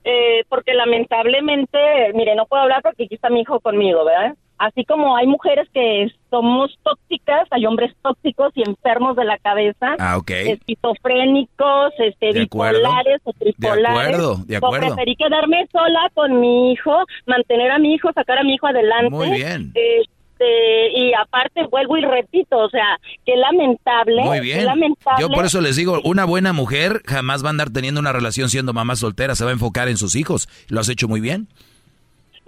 Eh, 0.04 0.44
porque 0.50 0.74
lamentablemente, 0.74 1.78
mire, 2.14 2.36
no 2.36 2.46
puedo 2.46 2.64
hablar 2.64 2.82
porque 2.82 3.06
aquí 3.06 3.16
está 3.16 3.30
mi 3.30 3.42
hijo 3.42 3.60
conmigo, 3.60 4.04
¿verdad? 4.04 4.36
Así 4.60 4.84
como 4.84 5.16
hay 5.16 5.26
mujeres 5.26 5.70
que 5.74 6.12
somos 6.30 6.78
tóxicas, 6.84 7.48
hay 7.50 7.66
hombres 7.66 7.96
tóxicos 8.02 8.52
y 8.56 8.68
enfermos 8.68 9.16
de 9.16 9.24
la 9.24 9.38
cabeza. 9.38 9.96
Ah. 9.98 10.20
Esquizofrénicos, 10.28 11.94
este, 11.98 12.34
bipolares 12.34 13.22
o 13.24 13.32
tripolares. 13.32 13.84
De 13.84 13.88
acuerdo, 13.88 14.36
de 14.46 14.58
acuerdo. 14.58 14.88
preferí 14.88 15.16
quedarme 15.16 15.66
sola 15.72 16.12
con 16.14 16.42
mi 16.42 16.74
hijo, 16.74 16.92
mantener 17.26 17.72
a 17.72 17.80
mi 17.80 17.94
hijo, 17.94 18.12
sacar 18.14 18.38
a 18.38 18.44
mi 18.44 18.56
hijo 18.56 18.68
adelante. 18.68 19.10
Muy 19.10 19.30
bien. 19.32 19.72
Este, 19.74 20.92
y 20.94 21.14
aparte 21.14 21.66
vuelvo 21.72 21.96
y 21.96 22.02
repito, 22.02 22.58
o 22.58 22.70
sea, 22.70 23.00
qué 23.26 23.38
lamentable. 23.38 24.24
Muy 24.24 24.42
bien. 24.42 24.66
lamentable. 24.66 25.22
Yo 25.22 25.30
por 25.30 25.46
eso 25.46 25.62
les 25.62 25.78
digo, 25.78 26.02
una 26.04 26.26
buena 26.26 26.52
mujer 26.52 27.02
jamás 27.06 27.44
va 27.44 27.48
a 27.48 27.52
andar 27.52 27.70
teniendo 27.70 28.02
una 28.02 28.12
relación 28.12 28.50
siendo 28.50 28.74
mamá 28.74 28.98
soltera, 28.98 29.36
se 29.36 29.46
va 29.46 29.52
a 29.52 29.54
enfocar 29.54 29.88
en 29.88 29.96
sus 29.96 30.16
hijos. 30.16 30.50
Lo 30.68 30.82
has 30.82 30.90
hecho 30.90 31.08
muy 31.08 31.22
bien. 31.22 31.48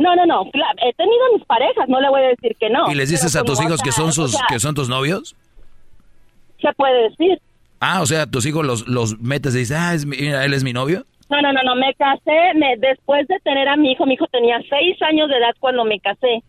No, 0.01 0.15
no, 0.15 0.25
no. 0.25 0.45
He 0.45 0.93
tenido 0.93 1.33
mis 1.35 1.45
parejas, 1.45 1.87
no 1.87 2.01
le 2.01 2.09
voy 2.09 2.21
a 2.21 2.27
decir 2.29 2.55
que 2.59 2.69
no. 2.69 2.91
¿Y 2.91 2.95
les 2.95 3.09
dices 3.09 3.35
a 3.35 3.43
tus 3.43 3.61
hijos 3.61 3.81
que 3.81 3.91
son 3.91 4.11
sus, 4.11 4.35
que 4.49 4.59
son 4.59 4.73
tus 4.73 4.89
novios? 4.89 5.35
Se 6.59 6.73
puede 6.73 7.09
decir. 7.09 7.39
Ah, 7.79 8.01
o 8.01 8.05
sea, 8.05 8.25
tus 8.25 8.45
hijos 8.45 8.65
los, 8.65 8.87
los 8.87 9.19
metes 9.19 9.55
y 9.55 9.59
dices, 9.59 9.77
ah, 9.79 9.93
es 9.93 10.03
él 10.03 10.53
es 10.53 10.63
mi 10.63 10.73
novio. 10.73 11.05
No, 11.29 11.41
no, 11.41 11.53
no, 11.53 11.61
no, 11.63 11.75
me 11.75 11.93
casé, 11.93 12.53
me, 12.55 12.75
después 12.77 13.27
de 13.27 13.39
tener 13.39 13.67
a 13.69 13.77
mi 13.77 13.91
hijo, 13.93 14.05
mi 14.05 14.15
hijo 14.15 14.27
tenía 14.27 14.59
seis 14.69 15.01
años 15.03 15.29
de 15.29 15.37
edad 15.37 15.53
cuando 15.59 15.85
me 15.85 15.99
casé. 15.99 16.43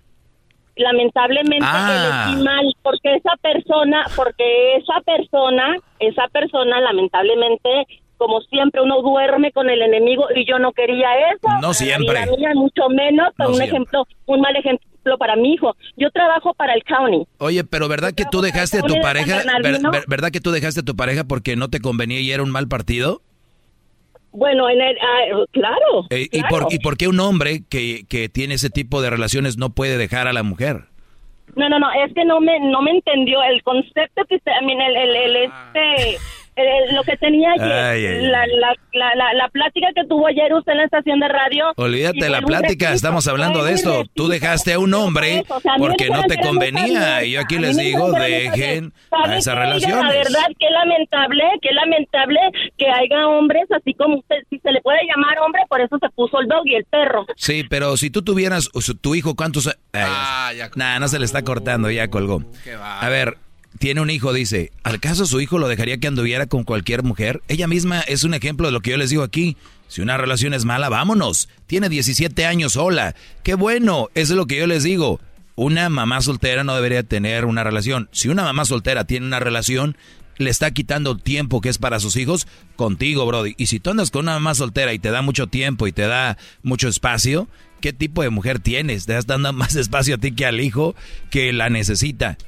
Lamentablemente 0.74 1.66
ah. 1.68 2.24
elegí 2.30 2.44
mal, 2.44 2.74
porque 2.82 3.14
esa 3.14 3.36
persona, 3.40 4.04
porque 4.16 4.76
esa 4.76 5.00
persona, 5.04 5.76
esa 6.00 6.26
persona 6.28 6.80
lamentablemente 6.80 7.86
como 8.22 8.40
siempre 8.42 8.80
uno 8.80 9.02
duerme 9.02 9.50
con 9.50 9.68
el 9.68 9.82
enemigo 9.82 10.26
y 10.34 10.46
yo 10.46 10.58
no 10.60 10.72
quería 10.72 11.08
eso. 11.34 11.48
No 11.60 11.74
siempre. 11.74 12.24
mucho 12.54 12.88
menos, 12.88 13.32
un 13.38 13.60
ejemplo, 13.60 14.06
un 14.26 14.40
mal 14.40 14.54
ejemplo. 14.56 14.86
para 15.18 15.34
mi 15.34 15.54
hijo. 15.54 15.74
Yo 15.96 16.08
trabajo 16.12 16.54
para 16.54 16.74
el 16.74 16.84
county. 16.84 17.26
Oye, 17.38 17.64
pero 17.64 17.88
¿verdad 17.88 18.12
que 18.14 18.24
tú 18.30 18.40
dejaste 18.40 18.78
a 18.78 18.82
tu 18.82 18.94
pareja? 19.00 19.42
Ver- 19.60 19.80
ver- 19.90 20.04
¿Verdad 20.06 20.30
que 20.30 20.40
tú 20.40 20.52
dejaste 20.52 20.80
a 20.80 20.84
tu 20.84 20.94
pareja 20.94 21.24
porque 21.24 21.56
no 21.56 21.68
te 21.70 21.80
convenía 21.80 22.20
y 22.20 22.30
era 22.30 22.44
un 22.44 22.50
mal 22.50 22.68
partido? 22.68 23.20
Bueno, 24.30 24.70
en 24.70 24.80
el, 24.80 24.96
ah, 25.02 25.44
claro. 25.50 26.06
Eh, 26.10 26.28
¿y, 26.30 26.42
por, 26.44 26.68
¿Y 26.70 26.78
por 26.78 26.96
qué 26.96 27.08
un 27.08 27.18
hombre 27.20 27.64
que, 27.68 28.04
que 28.08 28.28
tiene 28.28 28.54
ese 28.54 28.70
tipo 28.70 29.02
de 29.02 29.10
relaciones 29.10 29.58
no 29.58 29.70
puede 29.70 29.98
dejar 29.98 30.28
a 30.28 30.32
la 30.32 30.42
mujer? 30.44 30.84
No, 31.56 31.68
no, 31.68 31.78
no, 31.78 31.88
es 32.06 32.14
que 32.14 32.24
no 32.24 32.40
me, 32.40 32.58
no 32.60 32.80
me 32.80 32.92
entendió 32.92 33.42
el 33.42 33.62
concepto 33.62 34.24
que 34.28 34.36
usted, 34.36 34.52
I 34.62 34.64
mean, 34.64 34.80
el, 34.80 34.96
el, 34.96 35.16
el, 35.16 35.36
este, 35.36 36.18
el- 36.56 36.94
lo 36.94 37.02
que 37.04 37.16
tenía 37.16 37.52
ayer, 37.52 37.72
Ay, 37.72 38.06
ay, 38.06 38.16
ay. 38.16 38.26
La, 38.26 38.46
la, 38.46 38.74
la, 38.92 39.14
la, 39.14 39.32
la 39.34 39.48
plática 39.48 39.88
que 39.94 40.04
tuvo 40.06 40.26
ayer 40.26 40.52
usted 40.54 40.72
en 40.72 40.78
la 40.78 40.84
estación 40.84 41.20
de 41.20 41.28
radio. 41.28 41.72
Olvídate 41.76 42.28
la 42.28 42.40
plática, 42.42 42.86
repito, 42.86 42.94
estamos 42.94 43.26
hablando 43.28 43.64
de 43.64 43.72
esto. 43.72 43.98
repito. 43.98 44.12
Tú 44.14 44.28
dejaste 44.28 44.72
a 44.74 44.78
un 44.78 44.92
hombre 44.94 45.38
Eso, 45.40 45.56
o 45.56 45.60
sea, 45.60 45.74
a 45.74 45.78
porque 45.78 46.08
no 46.10 46.22
te 46.24 46.38
convenía 46.40 47.24
y 47.24 47.32
yo 47.32 47.40
aquí 47.40 47.58
les 47.58 47.76
digo, 47.76 48.12
dejen 48.12 48.92
¿Sabe 49.10 49.36
a? 49.36 49.52
Oiga, 49.54 49.64
relaciones. 49.64 50.04
La 50.04 50.12
verdad, 50.12 50.46
qué 50.58 50.70
lamentable, 50.70 51.44
qué 51.62 51.72
lamentable 51.72 52.40
que 52.76 52.86
haya 52.88 53.28
hombres 53.28 53.64
así 53.70 53.94
como 53.94 54.18
usted, 54.18 54.36
si 54.50 54.58
se 54.58 54.70
le 54.72 54.80
puede 54.82 54.98
llamar 55.06 55.38
hombre, 55.38 55.62
por 55.68 55.80
eso 55.80 55.96
se 56.00 56.08
puso 56.10 56.40
el 56.40 56.48
dog 56.48 56.62
y 56.66 56.74
el 56.74 56.84
perro. 56.84 57.26
Sí, 57.36 57.64
pero 57.68 57.96
si 57.96 58.10
tú 58.10 58.22
tuvieras 58.22 58.68
tu 59.00 59.14
hijo, 59.14 59.34
¿cuántos? 59.34 59.68
a- 59.68 59.76
Ay, 59.92 60.58
nah, 60.76 60.98
no 60.98 61.08
se 61.08 61.18
le 61.18 61.24
está 61.24 61.42
cortando, 61.42 61.90
ya 61.90 62.08
colgó. 62.08 62.42
A 62.82 63.08
ver, 63.08 63.36
tiene 63.78 64.00
un 64.00 64.10
hijo, 64.10 64.32
dice, 64.32 64.72
¿al 64.82 65.00
caso 65.00 65.26
su 65.26 65.40
hijo 65.40 65.58
lo 65.58 65.68
dejaría 65.68 65.98
que 65.98 66.06
anduviera 66.06 66.46
con 66.46 66.64
cualquier 66.64 67.02
mujer? 67.02 67.42
Ella 67.48 67.66
misma 67.66 68.00
es 68.00 68.24
un 68.24 68.34
ejemplo 68.34 68.66
de 68.66 68.72
lo 68.72 68.80
que 68.80 68.90
yo 68.90 68.96
les 68.96 69.10
digo 69.10 69.22
aquí. 69.22 69.56
Si 69.88 70.00
una 70.00 70.16
relación 70.16 70.54
es 70.54 70.64
mala, 70.64 70.88
vámonos. 70.88 71.48
Tiene 71.66 71.88
17 71.88 72.46
años 72.46 72.72
sola. 72.72 73.14
Qué 73.42 73.54
bueno, 73.54 74.08
eso 74.14 74.32
es 74.32 74.36
lo 74.36 74.46
que 74.46 74.58
yo 74.58 74.66
les 74.66 74.84
digo. 74.84 75.20
Una 75.54 75.88
mamá 75.88 76.20
soltera 76.22 76.64
no 76.64 76.74
debería 76.74 77.02
tener 77.02 77.44
una 77.44 77.62
relación. 77.62 78.08
Si 78.12 78.28
una 78.28 78.42
mamá 78.42 78.64
soltera 78.64 79.04
tiene 79.04 79.26
una 79.26 79.40
relación, 79.40 79.96
le 80.38 80.50
está 80.50 80.70
quitando 80.70 81.16
tiempo 81.16 81.60
que 81.60 81.68
es 81.68 81.78
para 81.78 82.00
sus 82.00 82.16
hijos 82.16 82.46
contigo, 82.76 83.26
Brody. 83.26 83.54
Y 83.58 83.66
si 83.66 83.80
tú 83.80 83.90
andas 83.90 84.10
con 84.10 84.24
una 84.24 84.34
mamá 84.34 84.54
soltera 84.54 84.92
y 84.92 84.98
te 84.98 85.10
da 85.10 85.22
mucho 85.22 85.46
tiempo 85.46 85.86
y 85.86 85.92
te 85.92 86.06
da 86.06 86.38
mucho 86.62 86.88
espacio, 86.88 87.48
¿qué 87.80 87.92
tipo 87.92 88.22
de 88.22 88.30
mujer 88.30 88.60
tienes? 88.60 89.06
Te 89.06 89.12
estás 89.12 89.26
dando 89.26 89.52
más 89.52 89.76
espacio 89.76 90.14
a 90.14 90.18
ti 90.18 90.32
que 90.32 90.46
al 90.46 90.60
hijo 90.60 90.94
que 91.30 91.52
la 91.52 91.68
necesita. 91.68 92.38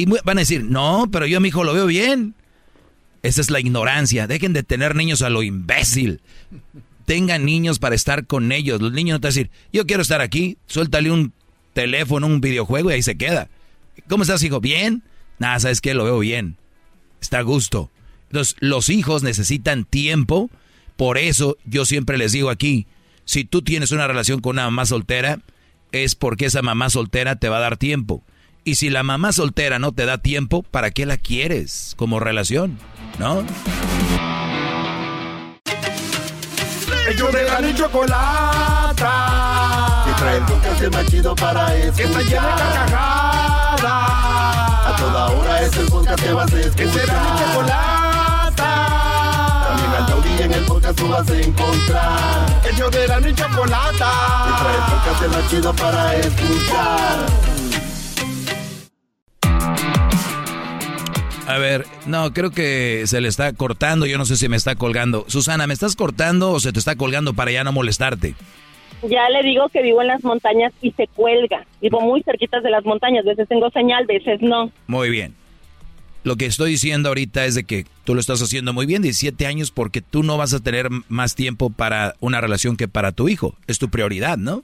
Y 0.00 0.06
van 0.06 0.38
a 0.38 0.40
decir, 0.40 0.64
no, 0.64 1.08
pero 1.12 1.26
yo 1.26 1.36
a 1.36 1.40
mi 1.40 1.48
hijo 1.48 1.62
lo 1.62 1.74
veo 1.74 1.84
bien. 1.84 2.34
Esa 3.22 3.42
es 3.42 3.50
la 3.50 3.60
ignorancia. 3.60 4.26
Dejen 4.26 4.54
de 4.54 4.62
tener 4.62 4.96
niños 4.96 5.20
a 5.20 5.28
lo 5.28 5.42
imbécil. 5.42 6.22
Tengan 7.04 7.44
niños 7.44 7.78
para 7.78 7.94
estar 7.94 8.26
con 8.26 8.50
ellos. 8.50 8.80
Los 8.80 8.92
niños 8.92 9.16
no 9.16 9.20
te 9.20 9.26
van 9.26 9.32
a 9.32 9.34
decir, 9.34 9.50
yo 9.74 9.84
quiero 9.84 10.00
estar 10.00 10.22
aquí, 10.22 10.56
suéltale 10.66 11.10
un 11.10 11.34
teléfono, 11.74 12.26
un 12.26 12.40
videojuego 12.40 12.90
y 12.90 12.94
ahí 12.94 13.02
se 13.02 13.18
queda. 13.18 13.50
¿Cómo 14.08 14.22
estás, 14.22 14.42
hijo? 14.42 14.58
¿Bien? 14.58 15.02
Nada, 15.38 15.60
¿sabes 15.60 15.82
qué? 15.82 15.92
Lo 15.92 16.04
veo 16.04 16.18
bien. 16.20 16.56
Está 17.20 17.40
a 17.40 17.42
gusto. 17.42 17.90
Entonces, 18.30 18.56
los 18.60 18.88
hijos 18.88 19.22
necesitan 19.22 19.84
tiempo. 19.84 20.48
Por 20.96 21.18
eso 21.18 21.58
yo 21.66 21.84
siempre 21.84 22.16
les 22.16 22.32
digo 22.32 22.48
aquí, 22.48 22.86
si 23.26 23.44
tú 23.44 23.60
tienes 23.60 23.90
una 23.90 24.06
relación 24.06 24.40
con 24.40 24.56
una 24.56 24.64
mamá 24.64 24.86
soltera, 24.86 25.40
es 25.92 26.14
porque 26.14 26.46
esa 26.46 26.62
mamá 26.62 26.88
soltera 26.88 27.36
te 27.36 27.50
va 27.50 27.58
a 27.58 27.60
dar 27.60 27.76
tiempo. 27.76 28.22
Y 28.62 28.74
si 28.74 28.90
la 28.90 29.02
mamá 29.02 29.32
soltera 29.32 29.78
no 29.78 29.92
te 29.92 30.04
da 30.04 30.18
tiempo, 30.18 30.62
¿para 30.62 30.90
qué 30.90 31.06
la 31.06 31.16
quieres 31.16 31.94
como 31.96 32.20
relación? 32.20 32.78
¿No? 33.18 33.42
Ellos 37.08 37.32
de 37.32 37.44
la 37.44 37.60
ni 37.60 37.74
chocolata. 37.74 39.04
Que 40.04 40.12
trae 40.12 40.36
el 40.36 40.44
podcast 40.44 40.82
más 40.92 41.06
chido 41.06 41.34
para 41.34 41.74
escuchar. 41.74 41.96
Que 41.96 42.02
está 42.02 42.20
llena 42.20 42.54
de 42.54 42.62
carcajadas. 42.62 43.82
A 44.86 44.96
toda 44.98 45.26
hora 45.30 45.62
es 45.62 45.76
el 45.76 45.86
podcast 45.86 46.22
que 46.22 46.32
vas 46.32 46.52
a 46.52 46.60
escuchar. 46.60 46.76
Que 46.76 46.92
será 46.92 47.20
mi 47.22 47.30
chocolata. 47.40 48.70
También 49.68 49.90
al 49.94 50.06
taurí 50.06 50.42
en 50.42 50.52
el 50.52 50.64
podcast 50.64 50.98
tú 50.98 51.08
vas 51.08 51.30
a 51.30 51.40
encontrar. 51.40 52.60
Ellos 52.70 52.90
de 52.90 53.08
la 53.08 53.20
ni 53.20 53.34
chocolata. 53.34 54.10
Que 54.44 54.52
trae 54.62 54.76
el 54.76 54.82
podcast 54.92 55.22
más 55.34 55.50
chido 55.50 55.74
para 55.74 56.14
escuchar. 56.16 57.59
A 61.50 61.58
ver, 61.58 61.84
no, 62.06 62.32
creo 62.32 62.52
que 62.52 63.02
se 63.06 63.20
le 63.20 63.26
está 63.26 63.52
cortando, 63.52 64.06
yo 64.06 64.18
no 64.18 64.24
sé 64.24 64.36
si 64.36 64.48
me 64.48 64.56
está 64.56 64.76
colgando. 64.76 65.24
Susana, 65.26 65.66
¿me 65.66 65.74
estás 65.74 65.96
cortando 65.96 66.52
o 66.52 66.60
se 66.60 66.72
te 66.72 66.78
está 66.78 66.94
colgando 66.94 67.34
para 67.34 67.50
ya 67.50 67.64
no 67.64 67.72
molestarte? 67.72 68.36
Ya 69.02 69.28
le 69.30 69.42
digo 69.42 69.68
que 69.68 69.82
vivo 69.82 70.00
en 70.00 70.06
las 70.06 70.22
montañas 70.22 70.72
y 70.80 70.92
se 70.92 71.08
cuelga. 71.08 71.66
Vivo 71.82 72.00
muy 72.02 72.22
cerquitas 72.22 72.62
de 72.62 72.70
las 72.70 72.84
montañas. 72.84 73.24
Veces 73.24 73.48
tengo 73.48 73.68
señal, 73.70 74.06
veces 74.06 74.40
no. 74.40 74.70
Muy 74.86 75.10
bien. 75.10 75.34
Lo 76.22 76.36
que 76.36 76.46
estoy 76.46 76.70
diciendo 76.70 77.08
ahorita 77.08 77.44
es 77.44 77.56
de 77.56 77.64
que 77.64 77.84
tú 78.04 78.14
lo 78.14 78.20
estás 78.20 78.40
haciendo 78.42 78.72
muy 78.72 78.86
bien, 78.86 79.02
17 79.02 79.44
años, 79.46 79.72
porque 79.72 80.02
tú 80.02 80.22
no 80.22 80.36
vas 80.36 80.54
a 80.54 80.60
tener 80.60 80.88
más 81.08 81.34
tiempo 81.34 81.70
para 81.70 82.14
una 82.20 82.40
relación 82.40 82.76
que 82.76 82.86
para 82.86 83.10
tu 83.10 83.28
hijo. 83.28 83.56
Es 83.66 83.80
tu 83.80 83.88
prioridad, 83.88 84.38
¿no? 84.38 84.62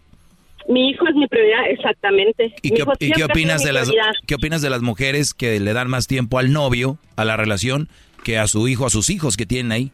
Mi 0.69 0.91
hijo 0.91 1.07
es 1.07 1.15
mi 1.15 1.27
prioridad, 1.29 1.69
exactamente. 1.71 2.55
¿Y 2.63 2.71
qué, 2.71 2.85
y 3.01 3.13
qué 3.13 3.25
opinas 3.25 3.63
de 3.63 3.73
las 3.73 3.91
qué 4.27 4.35
opinas 4.35 4.63
de 4.63 4.71
las 4.71 4.83
mujeres 4.83 5.33
que 5.35 5.61
le 5.61 5.73
dan 5.73 5.89
más 5.89 6.07
tiempo 6.07 6.39
al 6.39 6.53
novio, 6.53 6.99
a 7.17 7.25
la 7.25 7.37
relación, 7.37 7.89
que 8.25 8.39
a 8.39 8.47
su 8.49 8.67
hijo, 8.67 8.85
a 8.87 8.91
sus 8.91 9.09
hijos 9.11 9.37
que 9.37 9.47
tienen 9.47 9.71
ahí? 9.73 9.93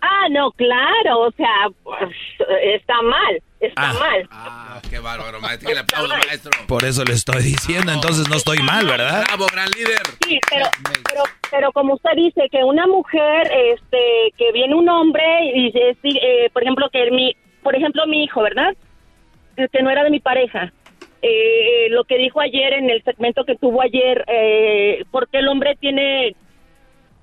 Ah, 0.00 0.28
no, 0.30 0.50
claro, 0.52 1.20
o 1.20 1.30
sea, 1.32 1.68
pues, 1.84 2.10
está 2.64 3.00
mal, 3.02 3.40
está 3.60 3.90
Ah. 3.90 3.92
mal. 3.92 4.28
Ah, 4.32 4.80
qué 4.90 4.98
bárbaro, 4.98 5.40
maestro. 5.40 5.68
Que 5.68 5.74
le 5.74 5.80
aplaudo, 5.80 6.08
maestro. 6.08 6.50
Por 6.66 6.84
eso 6.84 7.04
le 7.04 7.12
estoy 7.12 7.42
diciendo, 7.42 7.92
entonces 7.92 8.28
no 8.28 8.36
estoy 8.36 8.58
mal, 8.58 8.84
¿verdad? 8.86 9.24
Bravo, 9.28 9.46
gran 9.52 9.68
líder. 9.70 10.00
Sí, 10.26 10.40
pero, 10.50 10.66
pero, 11.08 11.22
pero 11.52 11.72
como 11.72 11.94
usted 11.94 12.10
dice, 12.16 12.48
que 12.50 12.64
una 12.64 12.86
mujer, 12.88 13.48
este, 13.74 14.32
que 14.36 14.50
viene 14.52 14.74
un 14.74 14.88
hombre 14.88 15.22
y 15.54 15.66
dice, 15.66 15.96
eh, 16.02 16.50
por 16.52 16.62
ejemplo, 16.64 16.88
que 16.92 17.10
mi, 17.12 17.36
por 17.62 17.76
ejemplo, 17.76 18.04
mi 18.08 18.24
hijo, 18.24 18.42
¿verdad? 18.42 18.74
Que, 19.56 19.68
que 19.68 19.82
no 19.82 19.90
era 19.90 20.04
de 20.04 20.10
mi 20.10 20.20
pareja. 20.20 20.72
Eh, 21.22 21.88
lo 21.90 22.04
que 22.04 22.18
dijo 22.18 22.40
ayer 22.40 22.72
en 22.72 22.90
el 22.90 23.02
segmento 23.04 23.44
que 23.44 23.54
tuvo 23.56 23.80
ayer, 23.82 24.24
eh, 24.26 25.04
porque 25.10 25.38
el 25.38 25.48
hombre 25.48 25.76
tiene, 25.78 26.34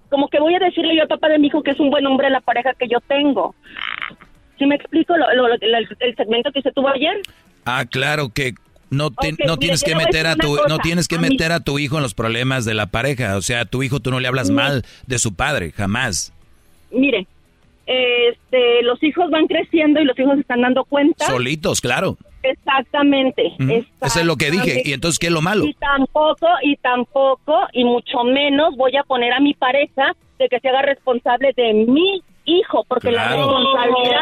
como 0.09 0.29
que 0.29 0.39
voy 0.39 0.55
a 0.55 0.59
decirle 0.59 0.95
yo 0.95 1.01
al 1.01 1.07
papá 1.09 1.27
de 1.27 1.37
mi 1.39 1.47
hijo 1.47 1.61
que 1.63 1.71
es 1.71 1.79
un 1.79 1.89
buen 1.89 2.05
hombre 2.05 2.29
la 2.29 2.39
pareja 2.41 2.73
que 2.79 2.87
yo 2.87 2.99
tengo. 3.01 3.55
¿Sí 4.57 4.65
me 4.65 4.75
explico 4.75 5.15
lo, 5.17 5.33
lo- 5.33 5.47
lo- 5.49 5.55
el, 5.59 6.15
segmento 6.15 6.51
que 6.51 6.61
se 6.61 6.71
tuvo 6.71 6.89
ayer? 6.89 7.17
Ah, 7.65 7.85
claro 7.89 8.29
que 8.33 8.53
no, 8.89 9.09
te- 9.11 9.35
no 9.45 9.57
tienes 9.57 9.83
que 9.83 9.95
meter 9.95 10.27
a 10.27 10.35
tu 10.35 10.55
no 10.67 10.79
tienes 10.79 11.07
que 11.07 11.19
meter 11.19 11.51
a 11.51 11.59
tu 11.59 11.77
hijo 11.77 11.97
en 11.97 12.03
los 12.03 12.13
problemas 12.13 12.65
de 12.65 12.73
la 12.73 12.87
pareja, 12.87 13.35
o 13.37 13.41
sea, 13.41 13.61
a 13.61 13.65
tu 13.65 13.83
hijo 13.83 13.99
tú 13.99 14.11
no 14.11 14.19
le 14.19 14.27
hablas 14.27 14.49
mal 14.49 14.83
de 15.07 15.19
su 15.19 15.35
padre, 15.35 15.71
jamás. 15.71 16.33
Mire, 16.91 17.27
este, 17.93 18.83
los 18.83 19.01
hijos 19.03 19.29
van 19.31 19.47
creciendo 19.47 19.99
y 19.99 20.05
los 20.05 20.17
hijos 20.19 20.35
se 20.35 20.41
están 20.41 20.61
dando 20.61 20.83
cuenta. 20.85 21.25
Solitos, 21.25 21.81
claro. 21.81 22.17
Exactamente. 22.43 23.51
Ujú. 23.59 23.83
Eso 24.01 24.19
es 24.19 24.25
lo 24.25 24.35
que 24.37 24.45
dije. 24.51 24.57
exactamente. 24.63 24.89
¿Y 24.89 24.93
entonces 24.93 25.19
qué 25.19 25.27
es 25.27 25.33
lo 25.33 25.41
malo? 25.41 25.65
Y 25.65 25.73
tampoco, 25.73 26.47
y 26.63 26.75
tampoco, 26.77 27.59
y 27.73 27.83
mucho 27.83 28.23
menos 28.23 28.75
voy 28.77 28.95
a 28.95 29.03
poner 29.03 29.33
a 29.33 29.39
mi 29.39 29.53
pareja 29.55 30.15
de 30.37 30.47
que 30.47 30.59
se 30.59 30.69
haga 30.69 30.83
responsable 30.83 31.51
de 31.57 31.73
mi 31.73 32.21
hijo, 32.45 32.85
porque 32.87 33.11
la 33.11 33.27
Claro. 33.27 33.47
responsabilidad, 33.47 34.19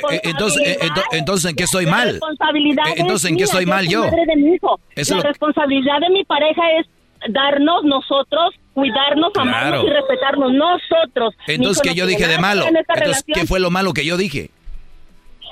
porque 0.00 0.14
la 0.14 0.16
Eh, 0.16 0.20
Entonces, 0.24 0.62
eh, 0.68 0.78
ento- 0.82 1.02
entonces 1.12 1.50
¿en 1.50 1.56
qué 1.56 1.62
estoy 1.64 1.84
la 1.86 1.90
mal? 1.92 2.08
responsabilidad 2.10 2.88
Eh, 2.88 2.94
Entonces, 2.98 3.24
es 3.24 3.30
¿en 3.30 3.36
qué 3.38 3.44
estoy 3.44 3.66
mal 3.66 3.88
yo? 3.88 4.00
madre 4.04 4.26
de 4.26 4.36
mi 4.36 4.54
hijo. 4.54 4.78
La 4.96 5.16
lo- 5.16 5.22
responsabilidad 5.22 6.00
de 6.00 6.10
mi 6.10 6.24
pareja 6.24 6.62
es 6.78 6.86
darnos 7.30 7.84
nosotros, 7.84 8.54
cuidarnos, 8.74 9.32
amarnos 9.36 9.82
Claro. 9.82 9.86
y 9.86 9.90
respetarnos 9.90 10.52
nosotros. 10.52 11.34
Entonces, 11.46 11.82
¿qué 11.82 11.94
yo 11.94 12.06
dije 12.06 12.26
de 12.26 12.38
malo? 12.38 12.64
Entonces, 12.66 13.24
¿qué 13.26 13.46
fue 13.46 13.60
lo 13.60 13.70
malo 13.70 13.92
que 13.92 14.04
yo 14.04 14.16
dije? 14.16 14.50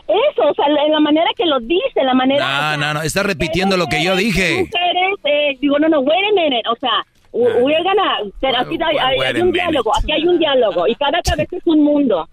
Eso, 0.09 0.42
o 0.48 0.55
sea, 0.55 0.68
la- 0.68 0.84
en 0.86 0.92
la 0.92 1.01
manera 1.01 1.28
que 1.36 1.47
lo 1.47 1.60
dice, 1.60 2.02
la 2.02 2.14
manera... 2.14 2.76
No, 2.76 2.86
no, 2.86 2.94
no, 2.94 3.02
está 3.02 3.22
repitiendo 3.22 3.76
lo 3.76 3.86
que 3.86 4.02
yo 4.02 4.16
dije. 4.16 4.62
mujeres, 4.64 5.18
eh, 5.24 5.56
digo, 5.60 5.78
no, 5.78 5.88
no, 5.88 6.01
wait 6.01 6.18
a 6.30 6.34
minute, 6.34 6.62
o 6.68 6.74
sea, 6.76 7.06
we're 7.32 7.80
gonna, 7.84 8.18
pero 8.40 8.59
aquí 8.59 8.76
hay, 8.82 9.40
un 9.40 9.52
diálogo, 9.52 9.92
aquí 9.97 10.10
hay 10.10 10.24
un 10.26 10.38
diálogo, 10.40 10.88
y 10.88 10.97
cada 10.97 11.20
cabeza 11.22 11.56
es 11.56 11.62
un 11.64 11.84
mundo. 11.84 12.28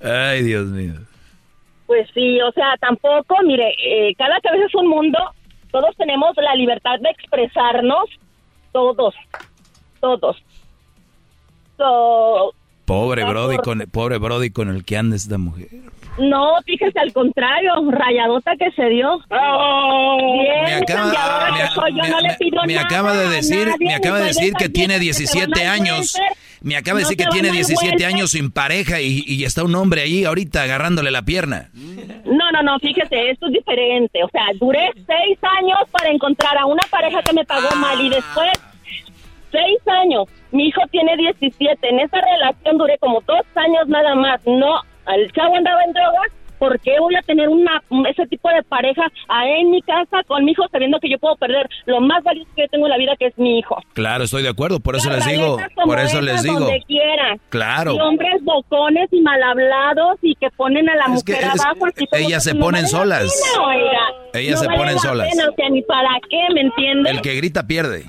Ay, 0.00 0.42
Dios 0.44 0.66
mío. 0.66 0.92
Pues 1.86 2.08
sí, 2.14 2.40
o 2.40 2.52
sea, 2.52 2.76
tampoco, 2.80 3.36
mire, 3.44 3.74
eh, 3.84 4.14
cada 4.16 4.38
cabeza 4.40 4.66
es 4.66 4.74
un 4.76 4.86
mundo, 4.86 5.18
todos 5.72 5.96
tenemos 5.96 6.30
la 6.36 6.54
libertad 6.54 7.00
de 7.00 7.10
expresarnos, 7.10 8.04
todos, 8.72 9.12
todos. 10.02 10.36
So, 11.78 12.52
Pobre 12.84 13.24
Brody 13.24 13.56
por- 13.56 13.64
con 13.64 13.78
pobre 13.90 14.18
Brody 14.18 14.50
con 14.50 14.68
el 14.68 14.84
que 14.84 14.96
anda 14.98 15.16
esta 15.16 15.38
mujer. 15.38 15.68
no, 16.18 16.56
fíjese 16.66 16.98
al 16.98 17.12
contrario, 17.12 17.72
rayadota 17.90 18.52
que 18.58 18.70
se 18.72 18.84
dio. 18.88 19.18
Bien, 19.30 20.64
Me 20.64 20.74
acaba- 20.74 21.02
cambiadora 21.12 21.54
que 21.56 21.74
soy, 21.74 21.92
yo 21.96 22.08
no 22.10 22.20
le 22.20 22.34
pido 22.34 22.62
Me 22.66 22.74
nada 22.74 22.86
acaba 22.86 23.16
de 23.16 23.28
decir, 23.28 23.66
nadie, 23.68 23.86
me 23.86 23.94
acaba 23.94 24.18
de 24.18 24.24
decir 24.26 24.52
que 24.54 24.68
tiene 24.68 24.98
viejas 24.98 25.20
que 25.20 25.26
se 25.26 25.38
van 25.38 25.50
17 25.52 25.66
al 25.66 25.80
años. 25.80 26.18
Me 26.60 26.76
acaba 26.76 26.98
de 26.98 27.02
No 27.04 27.08
decir 27.08 27.24
que 27.24 27.30
tiene 27.32 27.48
van 27.48 27.56
al 27.58 27.64
17 27.64 27.92
welfare. 27.96 28.14
años 28.14 28.30
sin 28.32 28.50
pareja 28.50 29.00
y, 29.00 29.24
y 29.26 29.44
está 29.44 29.64
un 29.64 29.74
hombre 29.74 30.02
ahí 30.02 30.24
ahorita 30.24 30.62
agarrándole 30.62 31.10
la 31.10 31.22
pierna. 31.22 31.70
No, 31.74 32.50
no, 32.52 32.62
no, 32.62 32.78
fíjese, 32.80 33.30
esto 33.30 33.46
es 33.46 33.52
diferente. 33.52 34.22
O 34.22 34.28
sea, 34.28 34.42
duré 34.60 34.90
seis 35.06 35.38
años 35.60 35.78
para 35.90 36.10
encontrar 36.10 36.58
a 36.58 36.66
una 36.66 36.82
pareja 36.90 37.22
que 37.22 37.32
me 37.32 37.44
pagó 37.44 37.74
mal 37.76 38.00
y 38.00 38.10
después 38.10 38.50
seis 39.52 39.78
años. 39.86 40.24
Mi 40.50 40.66
hijo 40.68 40.80
tiene 40.90 41.16
17. 41.16 41.88
En 41.88 42.00
esa 42.00 42.18
relación 42.20 42.78
duré 42.78 42.98
como 42.98 43.20
dos 43.20 43.42
años 43.54 43.86
nada 43.86 44.14
más. 44.16 44.40
No, 44.46 44.80
el 45.14 45.30
chavo 45.32 45.54
andaba 45.56 45.84
en 45.84 45.92
drogas. 45.92 46.32
¿Por 46.58 46.78
qué 46.78 46.92
voy 47.00 47.16
a 47.16 47.22
tener 47.22 47.48
una 47.48 47.82
ese 48.08 48.24
tipo 48.28 48.48
de 48.48 48.62
pareja 48.62 49.02
ahí 49.28 49.62
en 49.62 49.72
mi 49.72 49.82
casa 49.82 50.22
con 50.28 50.44
mi 50.44 50.52
hijo 50.52 50.62
sabiendo 50.70 51.00
que 51.00 51.10
yo 51.10 51.18
puedo 51.18 51.34
perder 51.34 51.68
lo 51.86 52.00
más 52.00 52.22
valioso 52.22 52.48
que 52.54 52.62
yo 52.62 52.68
tengo 52.68 52.86
en 52.86 52.90
la 52.90 52.98
vida 52.98 53.16
que 53.18 53.26
es 53.26 53.36
mi 53.36 53.58
hijo? 53.58 53.78
Claro, 53.94 54.22
estoy 54.22 54.44
de 54.44 54.50
acuerdo, 54.50 54.78
por 54.78 54.94
eso 54.94 55.10
les 55.10 55.26
digo, 55.26 55.56
por 55.84 55.98
eso 55.98 56.20
les 56.20 56.44
digo. 56.44 56.60
Donde. 56.60 56.80
Claro. 57.48 57.94
Y 57.96 58.00
hombres 58.00 58.44
bocones 58.44 59.08
y 59.12 59.20
mal 59.22 59.42
hablados 59.42 60.18
y 60.22 60.36
que 60.36 60.50
ponen 60.50 60.88
a 60.88 60.94
la 60.94 61.12
Es 61.16 61.24
que 61.24 61.32
mujer 61.32 61.48
es- 61.52 61.64
abajo. 61.64 61.86
así 61.86 62.06
ellas 62.12 62.44
que 62.44 62.50
se 62.52 62.54
ponen 62.54 62.86
solas. 62.86 63.42
Ellas 64.34 64.60
se 64.60 64.66
ponen 64.68 64.94
la 64.94 65.00
solas. 65.00 65.28
pena, 65.30 65.48
o 65.50 65.54
sea, 65.56 65.68
ni 65.68 65.82
para 65.82 66.10
qué, 66.30 66.46
¿me 66.54 66.60
entiendes? 66.60 67.12
El 67.12 67.20
que 67.22 67.34
grita 67.34 67.66
pierde. 67.66 68.04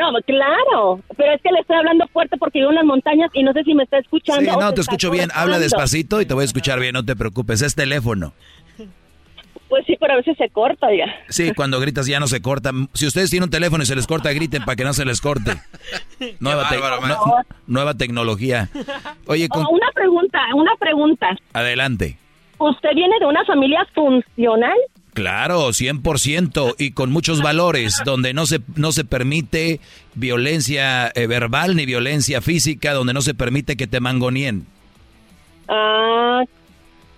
No, 0.00 0.18
claro, 0.26 1.00
pero 1.16 1.32
es 1.34 1.42
que 1.42 1.50
le 1.52 1.60
estoy 1.60 1.76
hablando 1.76 2.06
fuerte 2.08 2.36
porque 2.38 2.58
vivo 2.60 2.70
en 2.70 2.76
las 2.76 2.84
montañas 2.84 3.30
y 3.34 3.42
no 3.42 3.52
sé 3.52 3.62
si 3.64 3.74
me 3.74 3.82
está 3.82 3.98
escuchando. 3.98 4.50
Sí, 4.50 4.56
no, 4.58 4.72
te 4.72 4.80
escucho 4.80 5.10
bien. 5.10 5.28
Habla 5.34 5.58
despacito 5.58 6.20
y 6.20 6.26
te 6.26 6.32
voy 6.34 6.42
a 6.42 6.44
escuchar 6.46 6.80
bien, 6.80 6.94
no 6.94 7.04
te 7.04 7.14
preocupes. 7.16 7.60
Es 7.62 7.74
teléfono. 7.74 8.32
Pues 9.68 9.84
sí, 9.86 9.96
pero 10.00 10.14
a 10.14 10.16
veces 10.16 10.36
se 10.36 10.48
corta, 10.48 10.88
oiga. 10.88 11.06
Sí, 11.28 11.52
cuando 11.54 11.78
gritas 11.78 12.06
ya 12.06 12.18
no 12.18 12.26
se 12.26 12.42
corta. 12.42 12.72
Si 12.92 13.06
ustedes 13.06 13.30
tienen 13.30 13.44
un 13.44 13.50
teléfono 13.50 13.82
y 13.84 13.86
se 13.86 13.94
les 13.94 14.06
corta, 14.06 14.32
griten 14.32 14.64
para 14.64 14.74
que 14.74 14.82
no 14.84 14.92
se 14.92 15.04
les 15.04 15.20
corte. 15.20 15.52
Nueva, 16.40 16.68
te- 16.68 16.76
bárbaro, 16.78 17.06
no- 17.06 17.42
nueva 17.68 17.94
tecnología. 17.94 18.68
Oye, 19.28 19.48
con- 19.48 19.64
Oh, 19.64 19.70
una 19.70 19.86
pregunta, 19.94 20.40
una 20.56 20.72
pregunta. 20.78 21.28
adelante. 21.52 22.18
¿Usted 22.58 22.90
viene 22.96 23.14
de 23.20 23.26
una 23.26 23.44
familia 23.44 23.86
funcional? 23.94 24.76
Claro, 25.12 25.68
100% 25.68 26.76
y 26.78 26.92
con 26.92 27.10
muchos 27.10 27.42
valores, 27.42 28.00
donde 28.04 28.32
no 28.32 28.46
se, 28.46 28.60
no 28.76 28.92
se 28.92 29.04
permite 29.04 29.80
violencia 30.14 31.10
eh, 31.14 31.26
verbal 31.26 31.74
ni 31.76 31.84
violencia 31.84 32.40
física, 32.40 32.92
donde 32.92 33.12
no 33.12 33.20
se 33.20 33.34
permite 33.34 33.76
que 33.76 33.86
te 33.86 34.00
mangonien. 34.00 34.66
Ah, 35.68 36.42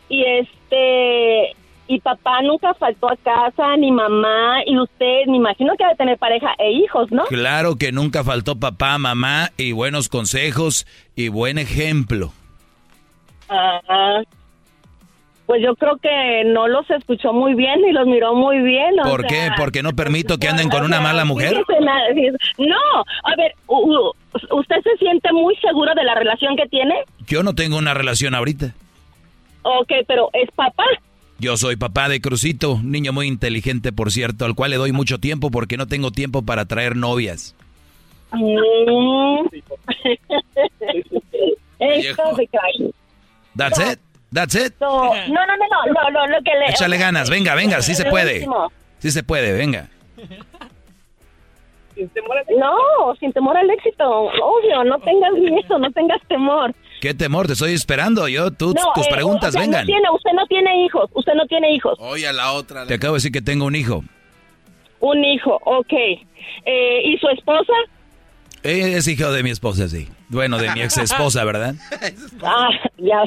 y 0.09 0.25
este, 0.25 1.57
y 1.87 2.01
papá 2.01 2.41
nunca 2.43 2.73
faltó 2.75 3.11
a 3.11 3.17
casa, 3.17 3.77
ni 3.77 3.93
mamá, 3.93 4.63
y 4.67 4.79
usted, 4.79 5.27
me 5.27 5.37
imagino 5.37 5.75
que 5.77 5.85
debe 5.85 5.97
tener 5.97 6.19
pareja 6.19 6.55
e 6.59 6.73
hijos, 6.73 7.11
¿no? 7.13 7.25
Claro 7.25 7.77
que 7.77 7.93
nunca 7.93 8.25
faltó 8.25 8.59
papá, 8.59 8.97
mamá 8.99 9.51
y 9.59 9.73
buenos 9.73 10.09
consejos 10.09 10.87
y 11.15 11.29
buen 11.29 11.59
ejemplo. 11.59 12.33
Ah, 13.51 14.23
pues 15.53 15.63
yo 15.63 15.77
creo 15.77 15.99
que 15.99 16.45
no 16.47 16.67
los 16.67 16.89
escuchó 16.89 17.35
muy 17.35 17.55
bien 17.55 17.83
ni 17.83 17.93
los 17.93 18.07
miró 18.07 18.35
muy 18.35 18.63
bien. 18.63 18.99
o 19.01 19.03
¿Por 19.03 19.27
qué? 19.27 19.51
¿Porque 19.55 19.83
no 19.83 19.93
permito 19.93 20.39
que 20.39 20.49
anden 20.49 20.71
con 20.71 20.83
una 20.83 20.99
mala 21.03 21.27
mujer? 21.27 21.53
No, 22.57 23.03
a 23.25 23.37
ver, 23.37 23.55
¿usted 23.67 24.77
se 24.83 24.97
siente 24.97 25.31
muy 25.31 25.55
seguro 25.57 25.93
de 25.95 26.05
la 26.05 26.15
relación 26.15 26.57
que 26.57 26.67
tiene? 26.69 26.95
Yo 27.27 27.43
no 27.43 27.55
tengo 27.55 27.77
una 27.77 27.93
relación 27.93 28.35
ahorita. 28.35 28.73
Ok, 29.61 29.93
pero 30.09 30.31
es 30.33 30.51
papá. 30.53 30.85
Yo 31.39 31.59
soy 31.59 31.77
papá 31.77 32.09
de 32.09 32.23
Crucito, 32.23 32.81
niño 32.83 33.13
muy 33.13 33.27
inteligente, 33.27 33.93
por 33.93 34.11
cierto, 34.11 34.47
al 34.47 34.55
cual 34.55 34.71
le 34.71 34.79
doy 34.79 34.93
mucho 34.93 35.19
tiempo 35.19 35.51
porque 35.51 35.77
no 35.77 35.87
tengo 35.87 36.13
tiempo 36.13 36.41
para 36.41 36.65
traer 36.65 36.97
novias. 36.97 37.55
Mm. 38.33 39.49
That's 43.55 43.79
it. 43.79 44.01
That's 44.33 44.55
it. 44.55 44.75
No, 44.81 45.15
no, 45.15 45.47
no, 45.47 45.57
no, 45.57 45.93
no, 45.93 46.11
no, 46.11 46.27
lo 46.27 46.43
que 46.43 46.51
le... 46.59 46.71
Échale 46.71 46.97
ganas, 46.99 47.29
venga, 47.29 47.55
venga, 47.55 47.83
sí 47.83 47.95
se 47.95 48.07
puede. 48.07 48.47
Sí 48.99 49.11
se 49.11 49.23
puede, 49.23 49.53
venga. 49.53 49.89
No, 52.59 53.15
sin 53.21 53.33
temor 53.33 53.57
al 53.57 53.69
éxito, 53.71 54.09
obvio, 54.11 54.85
no 54.85 54.99
tengas 55.01 55.33
miedo, 55.33 55.79
no 55.79 55.91
tengas 55.93 56.21
temor. 56.27 56.75
¿Qué 57.01 57.13
temor? 57.15 57.47
Te 57.47 57.53
estoy 57.53 57.73
esperando. 57.73 58.29
Yo, 58.29 58.51
tú, 58.51 58.73
No, 58.75 58.93
tus 58.95 59.07
eh, 59.07 59.11
preguntas, 59.11 59.51
o 59.51 59.53
sea, 59.53 59.61
vengan. 59.61 59.83
No 59.83 59.87
tiene, 59.87 60.11
usted 60.15 60.31
no 60.35 60.47
tiene 60.47 60.85
hijos, 60.85 61.11
usted 61.13 61.35
no 61.35 61.45
tiene 61.47 61.75
hijos. 61.75 61.99
Oye, 62.01 62.27
a 62.27 62.33
la 62.33 62.53
otra. 62.53 62.87
Te 62.87 62.95
acabo 62.95 63.15
de 63.15 63.17
decir 63.19 63.33
que 63.33 63.43
tengo 63.43 63.67
un 63.67 63.75
hijo. 63.75 64.03
Un 65.01 65.25
hijo, 65.25 65.59
ok. 65.65 65.93
Eh, 66.65 67.03
¿Y 67.05 67.19
su 67.19 67.29
esposa? 67.29 67.73
Eh, 68.63 68.95
Es 68.97 69.09
hijo 69.09 69.33
de 69.33 69.43
mi 69.43 69.51
esposa, 69.51 69.89
sí. 69.89 70.09
Bueno, 70.33 70.59
de 70.59 70.71
mi 70.73 70.83
ex 70.83 70.97
esposa, 70.99 71.45
¿verdad? 71.45 71.75
Ah, 72.45 72.69
ya. 72.99 73.23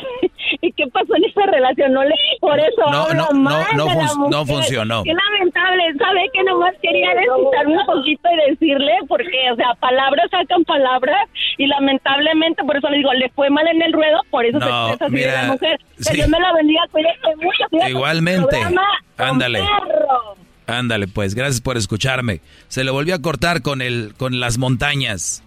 ¿Y 0.61 0.71
qué 0.73 0.85
pasó 0.87 1.15
en 1.15 1.23
esa 1.25 1.45
relación? 1.45 1.93
No 1.93 2.03
le, 2.03 2.15
por 2.41 2.59
eso 2.59 2.81
No, 2.91 3.07
no, 3.13 3.29
no, 3.31 3.39
mal 3.39 3.65
no 3.75 3.85
de 3.85 3.95
la 3.95 4.07
fun- 4.09 4.29
no 4.29 4.45
funcionó. 4.45 5.03
Qué 5.03 5.13
lamentable. 5.13 5.83
¿Sabe 5.97 6.21
que 6.33 6.43
nomás 6.43 6.73
quería 6.81 7.09
desquitarme 7.15 7.77
un 7.79 7.85
poquito 7.85 8.27
y 8.33 8.49
decirle? 8.51 8.91
Porque, 9.07 9.51
o 9.53 9.55
sea, 9.55 9.73
palabras 9.79 10.25
sacan 10.31 10.63
palabras 10.65 11.29
y 11.57 11.67
lamentablemente, 11.67 12.63
por 12.63 12.75
eso 12.77 12.89
le 12.89 12.97
digo, 12.97 13.13
le 13.13 13.29
fue 13.29 13.49
mal 13.49 13.65
en 13.67 13.81
el 13.81 13.93
ruedo, 13.93 14.19
por 14.29 14.43
eso 14.45 14.59
No, 14.59 14.87
se 14.87 14.93
expresa 14.93 15.05
así 15.05 15.15
de 15.15 15.21
mira, 15.27 15.41
la 15.43 15.51
mujer. 15.53 15.79
Que 15.97 16.03
sí. 16.03 16.13
Dios 16.15 16.27
me 16.27 16.39
la 16.39 16.53
bendiga, 16.53 16.81
cuídate 16.91 17.35
mucho. 17.37 17.63
cuídate 17.69 17.91
Igualmente. 17.91 18.57
Ándale. 19.17 19.61
Ándale, 20.67 21.07
pues, 21.07 21.35
gracias 21.35 21.61
por 21.61 21.77
escucharme. 21.77 22.41
Se 22.67 22.83
le 22.83 22.91
volvió 22.91 23.13
a 23.15 23.21
cortar 23.21 23.61
con 23.61 23.81
el, 23.81 24.13
con 24.17 24.39
las 24.39 24.57
montañas. 24.57 25.43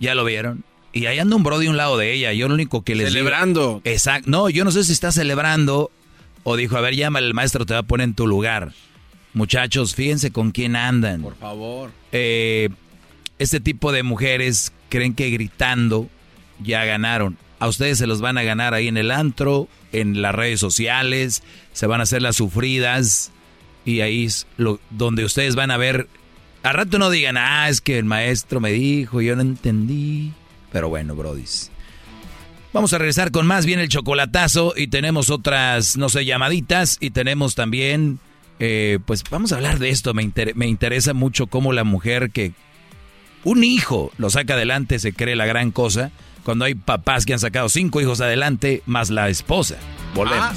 ¿Ya 0.00 0.14
lo 0.14 0.24
vieron? 0.24 0.64
Y 0.92 1.06
ahí 1.06 1.18
anda 1.18 1.34
un 1.36 1.42
bro 1.42 1.58
de 1.58 1.68
un 1.68 1.76
lado 1.76 1.96
de 1.98 2.12
ella. 2.12 2.32
Yo 2.32 2.46
lo 2.48 2.54
único 2.54 2.82
que 2.82 2.94
les 2.94 3.08
digo- 3.08 3.18
Celebrando. 3.18 3.80
Exacto. 3.84 4.30
No, 4.30 4.48
yo 4.48 4.64
no 4.64 4.70
sé 4.70 4.84
si 4.84 4.92
está 4.92 5.10
celebrando 5.12 5.90
o 6.44 6.56
dijo, 6.56 6.76
a 6.76 6.80
ver, 6.80 6.94
llama 6.94 7.18
el 7.18 7.34
maestro, 7.34 7.66
te 7.66 7.74
va 7.74 7.80
a 7.80 7.84
poner 7.84 8.04
en 8.04 8.14
tu 8.14 8.26
lugar. 8.26 8.72
Muchachos, 9.32 9.94
fíjense 9.94 10.30
con 10.30 10.52
quién 10.52 10.76
andan. 10.76 11.22
Por 11.22 11.36
favor. 11.36 11.90
Eh, 12.12 12.68
este 13.38 13.58
tipo 13.60 13.90
de 13.90 14.02
mujeres 14.04 14.72
creen 14.88 15.14
que 15.14 15.30
gritando 15.30 16.08
ya 16.62 16.84
ganaron. 16.84 17.36
A 17.58 17.66
ustedes 17.68 17.98
se 17.98 18.06
los 18.06 18.20
van 18.20 18.38
a 18.38 18.42
ganar 18.42 18.74
ahí 18.74 18.86
en 18.88 18.96
el 18.96 19.10
antro, 19.10 19.68
en 19.92 20.22
las 20.22 20.34
redes 20.34 20.60
sociales, 20.60 21.42
se 21.72 21.86
van 21.86 21.98
a 22.00 22.04
hacer 22.04 22.22
las 22.22 22.36
sufridas 22.36 23.32
y 23.84 24.00
ahí 24.00 24.26
es 24.26 24.46
lo, 24.56 24.78
donde 24.90 25.24
ustedes 25.24 25.56
van 25.56 25.70
a 25.72 25.76
ver. 25.76 26.06
A 26.64 26.72
rato 26.72 26.98
no 26.98 27.10
digan, 27.10 27.36
ah, 27.36 27.68
es 27.68 27.82
que 27.82 27.98
el 27.98 28.06
maestro 28.06 28.58
me 28.58 28.72
dijo, 28.72 29.20
yo 29.20 29.36
no 29.36 29.42
entendí. 29.42 30.32
Pero 30.72 30.88
bueno, 30.88 31.14
brodis. 31.14 31.70
Vamos 32.72 32.94
a 32.94 32.98
regresar 32.98 33.30
con 33.30 33.46
más 33.46 33.66
bien 33.66 33.80
el 33.80 33.90
chocolatazo 33.90 34.72
y 34.74 34.86
tenemos 34.86 35.28
otras, 35.28 35.98
no 35.98 36.08
sé, 36.08 36.24
llamaditas 36.24 36.96
y 37.00 37.10
tenemos 37.10 37.54
también, 37.54 38.18
eh, 38.60 38.98
pues 39.04 39.22
vamos 39.30 39.52
a 39.52 39.56
hablar 39.56 39.78
de 39.78 39.90
esto. 39.90 40.14
Me, 40.14 40.32
me 40.54 40.66
interesa 40.66 41.12
mucho 41.12 41.48
cómo 41.48 41.74
la 41.74 41.84
mujer 41.84 42.30
que 42.30 42.52
un 43.44 43.62
hijo 43.62 44.10
lo 44.16 44.30
saca 44.30 44.54
adelante 44.54 44.98
se 44.98 45.12
cree 45.12 45.36
la 45.36 45.44
gran 45.44 45.70
cosa, 45.70 46.12
cuando 46.44 46.64
hay 46.64 46.74
papás 46.74 47.26
que 47.26 47.34
han 47.34 47.38
sacado 47.38 47.68
cinco 47.68 48.00
hijos 48.00 48.22
adelante 48.22 48.82
más 48.86 49.10
la 49.10 49.28
esposa. 49.28 49.76
Volvemos. 50.14 50.56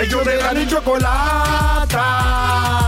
Ellos 0.00 0.24
de 0.24 0.36
la 0.36 0.54
ni 0.54 0.66
chocolata. 0.66 2.06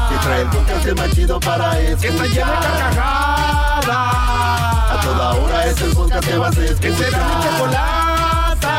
Que 0.09 0.17
trae 0.17 0.41
el 0.41 0.49
podcast 0.49 0.93
más 0.97 1.11
chido 1.11 1.39
para 1.41 1.79
escuchar. 1.79 2.01
Que 2.01 2.09
está 2.09 2.25
llena 2.27 2.53
de 2.53 2.67
carcajadas. 2.67 3.87
A 3.87 5.01
toda 5.03 5.35
hora 5.35 5.67
es 5.67 5.81
el 5.83 5.93
podcast 5.93 6.27
que 6.27 6.39
vas 6.39 6.57
a 6.57 6.65
escuchar. 6.65 6.81
Que 6.81 6.97
será 6.97 7.19
mi 7.19 7.35
chocolata. 7.45 8.75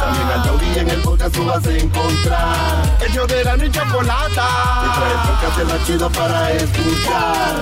También 0.00 0.28
al 0.28 0.42
taurí 0.42 0.78
en 0.78 0.88
el 0.88 1.00
podcast 1.02 1.34
tú 1.34 1.44
vas 1.44 1.66
a 1.66 1.76
encontrar. 1.76 2.96
Ellos 3.06 3.28
de 3.28 3.44
la 3.44 3.56
ni 3.58 3.70
chocolata. 3.70 4.48
Que 4.80 4.88
trae 4.98 5.12
el 5.12 5.18
podcast 5.28 5.58
más 5.70 5.86
chido 5.86 6.10
para 6.10 6.50
escuchar. 6.52 7.56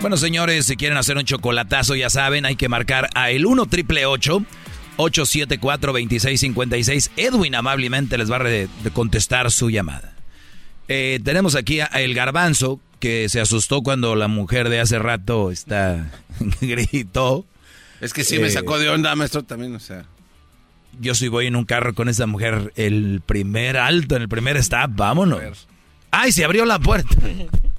Bueno, 0.00 0.16
señores, 0.16 0.64
si 0.64 0.78
quieren 0.78 0.96
hacer 0.96 1.18
un 1.18 1.24
chocolatazo, 1.24 1.94
ya 1.94 2.08
saben, 2.08 2.46
hay 2.46 2.56
que 2.56 2.70
marcar 2.70 3.10
a 3.14 3.28
el 3.30 3.44
1 3.44 3.66
triple 3.66 4.06
874 4.06 4.69
2656. 5.08 7.10
Edwin 7.16 7.54
amablemente 7.54 8.18
les 8.18 8.30
va 8.30 8.38
a 8.38 8.90
contestar 8.92 9.50
su 9.50 9.70
llamada. 9.70 10.14
Eh, 10.88 11.20
tenemos 11.24 11.54
aquí 11.54 11.80
a 11.80 11.86
El 11.86 12.14
Garbanzo, 12.14 12.80
que 12.98 13.28
se 13.28 13.40
asustó 13.40 13.82
cuando 13.82 14.14
la 14.16 14.28
mujer 14.28 14.68
de 14.68 14.80
hace 14.80 14.98
rato 14.98 15.50
está 15.50 16.10
gritó. 16.60 17.46
Es 18.00 18.12
que 18.12 18.24
sí 18.24 18.38
me 18.38 18.48
Eh, 18.48 18.50
sacó 18.50 18.78
de 18.78 18.88
onda, 18.88 19.14
maestro, 19.14 19.42
también, 19.42 19.74
o 19.74 19.80
sea. 19.80 20.04
Yo 21.00 21.14
sí 21.14 21.28
voy 21.28 21.46
en 21.46 21.54
un 21.56 21.64
carro 21.64 21.94
con 21.94 22.08
esa 22.08 22.26
mujer, 22.26 22.72
el 22.76 23.22
primer 23.24 23.76
alto, 23.76 24.16
en 24.16 24.22
el 24.22 24.28
primer 24.28 24.56
stop, 24.56 24.90
vámonos. 24.96 25.68
¡Ay, 26.10 26.32
se 26.32 26.44
abrió 26.44 26.64
la 26.64 26.80
puerta! 26.80 27.14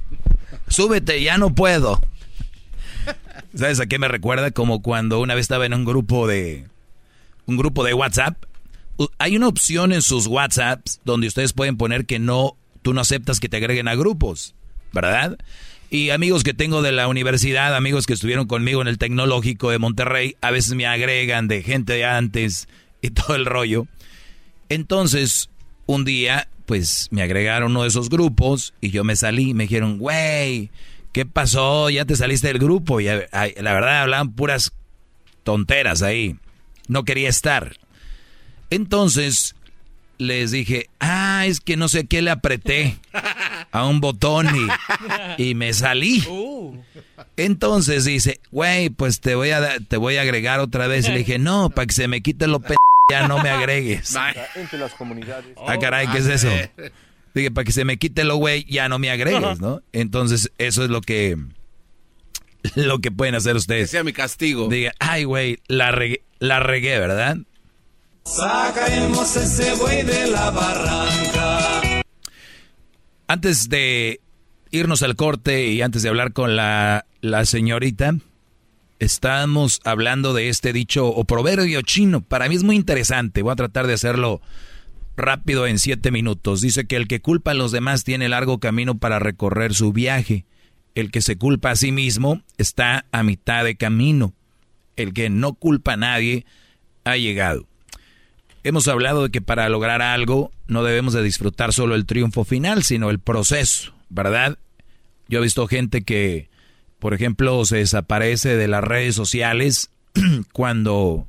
Súbete, 0.69 1.21
ya 1.21 1.37
no 1.37 1.53
puedo. 1.53 1.99
¿Sabes 3.53 3.81
a 3.81 3.85
qué 3.87 3.99
me 3.99 4.07
recuerda? 4.07 4.51
Como 4.51 4.81
cuando 4.81 5.19
una 5.19 5.35
vez 5.35 5.43
estaba 5.43 5.65
en 5.65 5.73
un 5.73 5.83
grupo 5.83 6.27
de. 6.27 6.65
Un 7.45 7.57
grupo 7.57 7.83
de 7.83 7.93
WhatsApp. 7.93 8.43
Hay 9.17 9.35
una 9.35 9.47
opción 9.47 9.93
en 9.93 10.01
sus 10.01 10.27
WhatsApps 10.27 11.01
donde 11.05 11.27
ustedes 11.27 11.53
pueden 11.53 11.77
poner 11.77 12.05
que 12.05 12.19
no. 12.19 12.55
Tú 12.81 12.93
no 12.93 13.01
aceptas 13.01 13.39
que 13.39 13.49
te 13.49 13.57
agreguen 13.57 13.87
a 13.87 13.95
grupos. 13.95 14.55
¿Verdad? 14.93 15.37
Y 15.89 16.09
amigos 16.11 16.43
que 16.43 16.53
tengo 16.53 16.81
de 16.81 16.93
la 16.93 17.09
universidad, 17.09 17.75
amigos 17.75 18.05
que 18.05 18.13
estuvieron 18.13 18.47
conmigo 18.47 18.81
en 18.81 18.87
el 18.87 18.97
tecnológico 18.97 19.71
de 19.71 19.77
Monterrey, 19.77 20.37
a 20.39 20.49
veces 20.49 20.73
me 20.73 20.85
agregan 20.85 21.49
de 21.49 21.63
gente 21.63 21.93
de 21.93 22.05
antes 22.05 22.69
y 23.01 23.09
todo 23.11 23.35
el 23.35 23.45
rollo. 23.45 23.87
Entonces, 24.69 25.49
un 25.87 26.05
día, 26.05 26.47
pues 26.65 27.09
me 27.11 27.21
agregaron 27.21 27.71
uno 27.71 27.81
de 27.81 27.89
esos 27.89 28.09
grupos 28.09 28.73
y 28.79 28.91
yo 28.91 29.03
me 29.03 29.17
salí 29.17 29.53
me 29.53 29.65
dijeron, 29.65 29.97
güey, 29.97 30.71
¿qué 31.11 31.25
pasó? 31.25 31.89
Ya 31.89 32.05
te 32.05 32.15
saliste 32.15 32.47
del 32.47 32.59
grupo. 32.59 33.01
Y 33.01 33.05
la 33.05 33.73
verdad 33.73 34.03
hablaban 34.03 34.31
puras 34.31 34.71
tonteras 35.43 36.03
ahí. 36.03 36.37
No 36.87 37.03
quería 37.03 37.29
estar. 37.29 37.77
Entonces 38.69 39.55
les 40.17 40.51
dije, 40.51 40.87
ah, 40.99 41.45
es 41.47 41.59
que 41.59 41.77
no 41.77 41.87
sé 41.87 42.05
qué 42.05 42.21
le 42.21 42.29
apreté 42.29 42.97
a 43.71 43.85
un 43.85 44.01
botón 44.01 44.47
y, 45.37 45.43
y 45.43 45.55
me 45.55 45.73
salí. 45.73 46.23
Entonces 47.37 48.05
dice, 48.05 48.39
güey, 48.51 48.89
pues 48.89 49.19
te 49.19 49.35
voy 49.35 49.51
a 49.51 49.79
te 49.79 49.97
voy 49.97 50.17
a 50.17 50.21
agregar 50.21 50.59
otra 50.59 50.87
vez. 50.87 51.07
Y 51.07 51.11
le 51.11 51.19
dije, 51.19 51.39
no, 51.39 51.69
para 51.69 51.87
que 51.87 51.93
se 51.93 52.07
me 52.07 52.21
quite 52.21 52.47
lo 52.47 52.59
p 52.59 52.75
ya 53.09 53.27
no 53.27 53.41
me 53.41 53.49
agregues. 53.49 54.15
Entre 54.55 54.79
las 54.79 54.93
comunidades. 54.93 55.55
Ah, 55.67 55.77
caray, 55.79 56.07
¿qué 56.07 56.19
es 56.19 56.27
eso? 56.27 56.49
Dije, 57.33 57.51
para 57.51 57.65
que 57.65 57.71
se 57.71 57.85
me 57.85 57.97
quite 57.97 58.23
lo 58.23 58.35
güey, 58.35 58.65
ya 58.65 58.89
no 58.89 58.99
me 58.99 59.09
agregues, 59.09 59.59
¿no? 59.59 59.81
Entonces, 59.93 60.51
eso 60.57 60.83
es 60.83 60.89
lo 60.89 61.01
que 61.01 61.37
lo 62.75 62.99
que 62.99 63.11
pueden 63.11 63.35
hacer 63.35 63.55
ustedes. 63.55 63.89
sea 63.89 64.03
mi 64.03 64.13
castigo. 64.13 64.67
Diga, 64.67 64.93
ay, 64.99 65.23
güey, 65.23 65.59
la 65.67 65.91
regué, 65.91 66.23
la 66.39 66.59
regué, 66.59 66.99
¿verdad? 66.99 67.37
Sacaremos 68.23 69.35
ese 69.35 69.73
buey 69.75 70.03
de 70.03 70.27
la 70.27 70.51
barranca. 70.51 72.01
Antes 73.27 73.69
de 73.69 74.21
irnos 74.71 75.03
al 75.03 75.15
corte 75.15 75.67
y 75.67 75.81
antes 75.81 76.03
de 76.03 76.09
hablar 76.09 76.33
con 76.33 76.55
la, 76.55 77.05
la 77.21 77.45
señorita, 77.45 78.15
estamos 78.99 79.81
hablando 79.83 80.33
de 80.33 80.49
este 80.49 80.73
dicho 80.73 81.07
o 81.07 81.23
proverbio 81.23 81.81
chino. 81.81 82.21
Para 82.21 82.47
mí 82.47 82.55
es 82.55 82.63
muy 82.63 82.75
interesante. 82.75 83.41
Voy 83.41 83.51
a 83.51 83.55
tratar 83.55 83.87
de 83.87 83.93
hacerlo 83.93 84.41
rápido 85.17 85.65
en 85.67 85.79
siete 85.79 86.11
minutos. 86.11 86.61
Dice 86.61 86.85
que 86.85 86.95
el 86.95 87.07
que 87.07 87.21
culpa 87.21 87.51
a 87.51 87.55
los 87.55 87.71
demás 87.71 88.03
tiene 88.03 88.29
largo 88.29 88.59
camino 88.59 88.97
para 88.97 89.19
recorrer 89.19 89.73
su 89.73 89.91
viaje. 89.91 90.45
El 90.95 91.11
que 91.11 91.21
se 91.21 91.37
culpa 91.37 91.71
a 91.71 91.75
sí 91.75 91.91
mismo 91.91 92.41
está 92.57 93.05
a 93.11 93.23
mitad 93.23 93.63
de 93.63 93.75
camino. 93.75 94.33
El 94.95 95.13
que 95.13 95.29
no 95.29 95.53
culpa 95.53 95.93
a 95.93 95.97
nadie 95.97 96.45
ha 97.03 97.17
llegado. 97.17 97.65
Hemos 98.63 98.87
hablado 98.87 99.23
de 99.23 99.29
que 99.31 99.41
para 99.41 99.69
lograr 99.69 100.01
algo 100.01 100.51
no 100.67 100.83
debemos 100.83 101.13
de 101.13 101.23
disfrutar 101.23 101.73
solo 101.73 101.95
el 101.95 102.05
triunfo 102.05 102.43
final, 102.43 102.83
sino 102.83 103.09
el 103.09 103.19
proceso, 103.19 103.93
¿verdad? 104.09 104.59
Yo 105.27 105.39
he 105.39 105.43
visto 105.43 105.67
gente 105.67 106.03
que, 106.03 106.49
por 106.99 107.13
ejemplo, 107.13 107.65
se 107.65 107.77
desaparece 107.77 108.55
de 108.55 108.67
las 108.67 108.83
redes 108.83 109.15
sociales 109.15 109.89
cuando, 110.53 111.27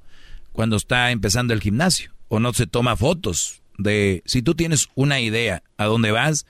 cuando 0.53 0.77
está 0.77 1.11
empezando 1.11 1.55
el 1.55 1.61
gimnasio 1.61 2.13
o 2.29 2.41
no 2.41 2.53
se 2.53 2.67
toma 2.67 2.97
fotos 2.97 3.63
de 3.79 4.23
si 4.27 4.43
tú 4.43 4.55
tienes 4.55 4.89
una 4.95 5.21
idea 5.21 5.63
a 5.77 5.87
dónde 5.87 6.11
vas, 6.11 6.47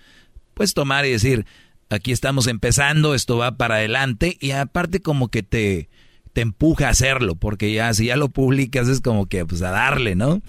pues 0.55 0.74
tomar 0.74 1.06
y 1.06 1.10
decir, 1.10 1.47
aquí 1.93 2.12
estamos 2.12 2.47
empezando, 2.47 3.14
esto 3.14 3.36
va 3.36 3.56
para 3.56 3.77
adelante 3.77 4.36
y 4.40 4.52
aparte 4.52 5.01
como 5.01 5.28
que 5.28 5.43
te, 5.43 5.89
te 6.32 6.40
empuja 6.40 6.86
a 6.86 6.90
hacerlo, 6.90 7.35
porque 7.35 7.73
ya 7.73 7.93
si 7.94 8.06
ya 8.06 8.16
lo 8.16 8.28
publicas 8.31 8.89
es 8.89 9.01
como 9.01 9.27
que 9.27 9.44
pues 9.44 9.62
a 9.62 9.70
darle, 9.70 10.14
¿no? 10.14 10.43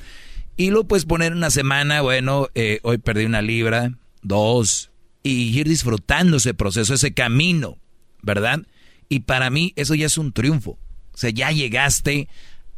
Y 0.55 0.69
lo 0.69 0.85
puedes 0.85 1.05
poner 1.05 1.33
una 1.33 1.49
semana, 1.49 2.01
bueno, 2.01 2.47
eh, 2.55 2.79
hoy 2.83 2.97
perdí 2.97 3.25
una 3.25 3.41
libra, 3.41 3.93
dos, 4.21 4.91
y 5.23 5.57
ir 5.57 5.67
disfrutando 5.67 6.37
ese 6.37 6.53
proceso, 6.53 6.93
ese 6.93 7.13
camino, 7.13 7.77
¿verdad? 8.21 8.61
Y 9.09 9.21
para 9.21 9.49
mí 9.49 9.73
eso 9.75 9.95
ya 9.95 10.05
es 10.05 10.17
un 10.17 10.31
triunfo. 10.31 10.71
O 11.13 11.17
sea, 11.17 11.29
ya 11.29 11.51
llegaste 11.51 12.27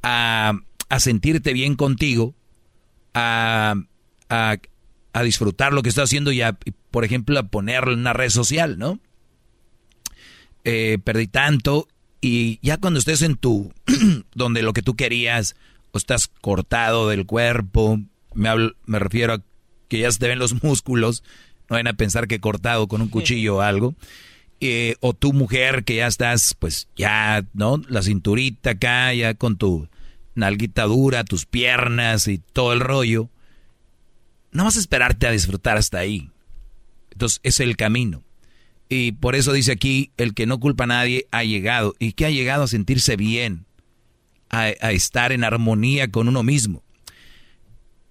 a, 0.04 0.54
a 0.90 1.00
sentirte 1.00 1.54
bien 1.54 1.76
contigo, 1.76 2.34
a, 3.14 3.76
a, 4.30 4.58
a 5.14 5.24
disfrutar 5.24 5.74
lo 5.74 5.82
que 5.84 5.90
estás 5.90 6.06
haciendo 6.06 6.32
y, 6.32 6.42
a, 6.42 6.58
por 6.96 7.04
ejemplo, 7.04 7.38
a 7.38 7.50
ponerlo 7.50 7.92
en 7.92 8.00
una 8.00 8.14
red 8.14 8.30
social, 8.30 8.80
¿no? 8.80 9.02
Eh, 10.64 10.98
perdí 11.04 11.28
tanto 11.28 11.90
y 12.22 12.58
ya 12.62 12.78
cuando 12.78 13.00
estés 13.00 13.22
en 13.22 13.36
tu, 13.36 13.74
donde 14.34 14.62
lo 14.62 14.72
que 14.72 14.82
tú 14.82 14.96
querías, 14.96 15.58
o 15.92 15.98
estás 15.98 16.30
cortado 16.40 17.10
del 17.10 17.26
cuerpo, 17.26 18.00
me, 18.34 18.48
hablo, 18.48 18.76
me 18.86 19.00
refiero 19.00 19.34
a 19.34 19.42
que 19.90 20.00
ya 20.00 20.10
se 20.10 20.20
te 20.20 20.30
ven 20.30 20.40
los 20.40 20.64
músculos, 20.64 21.22
no 21.70 21.74
vayan 21.74 21.88
a 21.88 21.98
pensar 21.98 22.30
que 22.30 22.40
cortado 22.40 22.88
con 22.88 23.02
un 23.02 23.10
cuchillo 23.10 23.58
o 23.58 23.62
algo, 23.62 23.94
eh, 24.62 24.96
o 25.02 25.12
tu 25.12 25.34
mujer 25.34 25.84
que 25.84 25.98
ya 25.98 26.08
estás, 26.08 26.54
pues 26.58 26.88
ya, 26.96 27.44
¿no? 27.52 27.82
La 27.90 28.04
cinturita 28.04 28.70
acá, 28.70 29.14
ya 29.14 29.34
con 29.34 29.58
tu 29.58 29.90
nalguita 30.34 30.84
dura, 30.84 31.26
tus 31.26 31.46
piernas 31.46 32.30
y 32.30 32.38
todo 32.38 32.72
el 32.72 32.80
rollo, 32.80 33.30
no 34.54 34.64
vas 34.64 34.78
a 34.78 34.80
esperarte 34.80 35.28
a 35.28 35.32
disfrutar 35.32 35.76
hasta 35.76 35.98
ahí. 35.98 36.32
Entonces, 37.16 37.40
es 37.44 37.62
el 37.62 37.78
camino. 37.78 38.24
Y 38.90 39.14
por 39.14 39.36
eso 39.36 39.54
dice 39.54 39.72
aquí, 39.72 40.12
el 40.18 40.34
que 40.34 40.46
no 40.46 40.60
culpa 40.60 40.84
a 40.84 40.88
nadie 40.88 41.28
ha 41.32 41.44
llegado. 41.44 41.96
¿Y 41.98 42.12
que 42.12 42.26
ha 42.26 42.30
llegado 42.30 42.64
a 42.64 42.68
sentirse 42.68 43.16
bien? 43.16 43.66
A, 44.50 44.64
a, 44.64 44.92
estar 44.92 45.32
en 45.32 45.44
armonía 45.44 46.12
con 46.12 46.28
uno 46.28 46.44
mismo. 46.44 46.84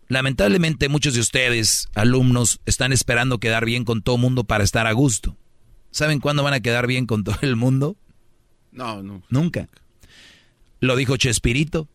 Lamentablemente 0.08 0.88
muchos 0.88 1.14
de 1.14 1.20
ustedes, 1.20 1.88
alumnos, 1.94 2.60
están 2.66 2.92
esperando 2.92 3.38
quedar 3.38 3.64
bien 3.64 3.84
con 3.84 4.02
todo 4.02 4.16
el 4.16 4.22
mundo 4.22 4.44
para 4.44 4.64
estar 4.64 4.86
a 4.86 4.92
gusto. 4.92 5.36
¿Saben 5.90 6.18
cuándo 6.18 6.42
van 6.42 6.54
a 6.54 6.60
quedar 6.60 6.86
bien 6.86 7.06
con 7.06 7.22
todo 7.24 7.36
el 7.42 7.56
mundo? 7.56 7.96
No, 8.72 9.02
no. 9.02 9.22
Nunca. 9.28 9.68
Lo 10.80 10.96
dijo 10.96 11.16
Chespirito. 11.16 11.88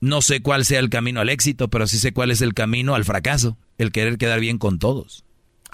No 0.00 0.20
sé 0.20 0.42
cuál 0.42 0.66
sea 0.66 0.80
el 0.80 0.90
camino 0.90 1.20
al 1.20 1.30
éxito, 1.30 1.68
pero 1.70 1.86
sí 1.86 1.98
sé 1.98 2.12
cuál 2.12 2.30
es 2.30 2.42
el 2.42 2.52
camino 2.52 2.94
al 2.94 3.04
fracaso. 3.04 3.56
El 3.78 3.90
querer 3.90 4.18
quedar 4.18 4.38
bien 4.40 4.58
con 4.58 4.78
todos. 4.78 5.23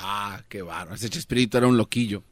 Ah, 0.03 0.43
qué 0.49 0.63
bárbaro. 0.63 0.95
Ese 0.95 1.11
Chespirito 1.11 1.59
era 1.59 1.67
un 1.67 1.77
loquillo. 1.77 2.23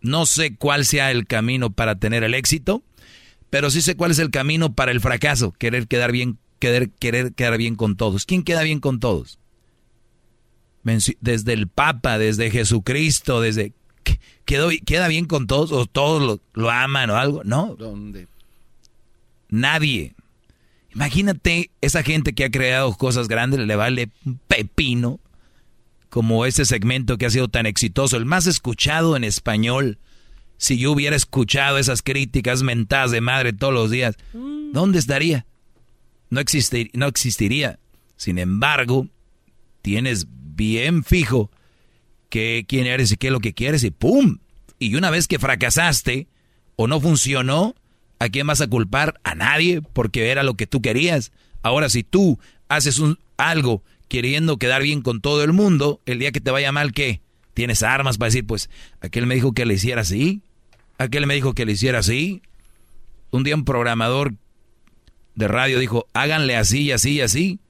No 0.00 0.26
sé 0.26 0.56
cuál 0.56 0.84
sea 0.84 1.10
el 1.10 1.26
camino 1.26 1.70
para 1.70 1.96
tener 1.96 2.24
el 2.24 2.34
éxito, 2.34 2.82
pero 3.50 3.70
sí 3.70 3.82
sé 3.82 3.96
cuál 3.96 4.10
es 4.10 4.18
el 4.18 4.30
camino 4.30 4.74
para 4.74 4.92
el 4.92 5.00
fracaso. 5.00 5.52
Querer 5.52 5.86
quedar 5.86 6.10
bien, 6.10 6.38
querer, 6.58 6.90
querer 6.90 7.32
quedar 7.32 7.58
bien 7.58 7.76
con 7.76 7.96
todos. 7.96 8.26
¿Quién 8.26 8.42
queda 8.42 8.62
bien 8.62 8.80
con 8.80 8.98
todos? 8.98 9.38
Desde 10.82 11.52
el 11.52 11.68
Papa, 11.68 12.18
desde 12.18 12.50
Jesucristo, 12.50 13.40
desde... 13.40 13.74
¿Quedó, 14.46 14.70
¿Queda 14.84 15.06
bien 15.06 15.26
con 15.26 15.46
todos 15.46 15.70
o 15.70 15.86
todos 15.86 16.22
lo, 16.22 16.40
lo 16.54 16.70
aman 16.70 17.10
o 17.10 17.16
algo? 17.16 17.44
No. 17.44 17.76
¿Dónde? 17.78 18.26
Nadie. 19.48 20.14
Imagínate 20.94 21.70
esa 21.80 22.02
gente 22.02 22.32
que 22.32 22.44
ha 22.44 22.50
creado 22.50 22.92
cosas 22.94 23.28
grandes, 23.28 23.60
le 23.60 23.76
vale 23.76 24.10
un 24.24 24.38
pepino, 24.48 25.20
como 26.08 26.44
ese 26.44 26.64
segmento 26.64 27.16
que 27.16 27.26
ha 27.26 27.30
sido 27.30 27.48
tan 27.48 27.66
exitoso, 27.66 28.16
el 28.16 28.26
más 28.26 28.46
escuchado 28.46 29.16
en 29.16 29.24
español. 29.24 29.98
Si 30.58 30.76
yo 30.76 30.92
hubiera 30.92 31.16
escuchado 31.16 31.78
esas 31.78 32.02
críticas 32.02 32.62
mentadas 32.62 33.12
de 33.12 33.20
madre 33.20 33.52
todos 33.52 33.72
los 33.72 33.90
días, 33.90 34.16
¿dónde 34.32 34.98
estaría? 34.98 35.46
No, 36.28 36.40
existir, 36.40 36.90
no 36.92 37.06
existiría. 37.06 37.78
Sin 38.16 38.38
embargo, 38.38 39.08
tienes 39.82 40.26
bien 40.28 41.04
fijo 41.04 41.50
que 42.28 42.66
quién 42.68 42.86
eres 42.86 43.12
y 43.12 43.16
qué 43.16 43.28
es 43.28 43.32
lo 43.32 43.40
que 43.40 43.54
quieres 43.54 43.84
y 43.84 43.90
¡pum! 43.90 44.38
Y 44.78 44.94
una 44.96 45.10
vez 45.10 45.28
que 45.28 45.38
fracasaste 45.38 46.28
o 46.76 46.86
no 46.86 47.00
funcionó, 47.00 47.74
¿A 48.20 48.28
quién 48.28 48.46
vas 48.46 48.60
a 48.60 48.68
culpar? 48.68 49.18
A 49.24 49.34
nadie, 49.34 49.80
porque 49.80 50.30
era 50.30 50.42
lo 50.42 50.54
que 50.54 50.66
tú 50.66 50.82
querías. 50.82 51.32
Ahora, 51.62 51.88
si 51.88 52.04
tú 52.04 52.38
haces 52.68 53.00
algo 53.38 53.82
queriendo 54.08 54.58
quedar 54.58 54.82
bien 54.82 55.00
con 55.00 55.20
todo 55.20 55.42
el 55.42 55.54
mundo, 55.54 56.00
el 56.04 56.18
día 56.18 56.30
que 56.30 56.40
te 56.40 56.50
vaya 56.50 56.70
mal, 56.70 56.92
¿qué? 56.92 57.22
Tienes 57.54 57.82
armas 57.82 58.18
para 58.18 58.28
decir, 58.28 58.46
pues, 58.46 58.68
aquel 59.00 59.26
me 59.26 59.34
dijo 59.34 59.52
que 59.52 59.64
le 59.64 59.74
hiciera 59.74 60.02
así, 60.02 60.42
aquel 60.98 61.26
me 61.26 61.34
dijo 61.34 61.54
que 61.54 61.64
le 61.64 61.72
hiciera 61.72 62.00
así. 62.00 62.42
Un 63.30 63.42
día 63.42 63.54
un 63.54 63.64
programador 63.64 64.34
de 65.34 65.48
radio 65.48 65.78
dijo, 65.78 66.06
háganle 66.12 66.56
así 66.56 66.82
y 66.82 66.92
así 66.92 67.12
y 67.12 67.20
así. 67.22 67.60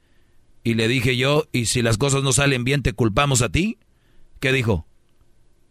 Y 0.65 0.75
le 0.75 0.89
dije 0.89 1.17
yo, 1.17 1.47
¿y 1.53 1.67
si 1.67 1.81
las 1.81 1.97
cosas 1.97 2.25
no 2.25 2.33
salen 2.33 2.65
bien, 2.65 2.83
te 2.83 2.93
culpamos 2.93 3.41
a 3.41 3.51
ti? 3.51 3.79
¿Qué 4.41 4.53
dijo? 4.53 4.85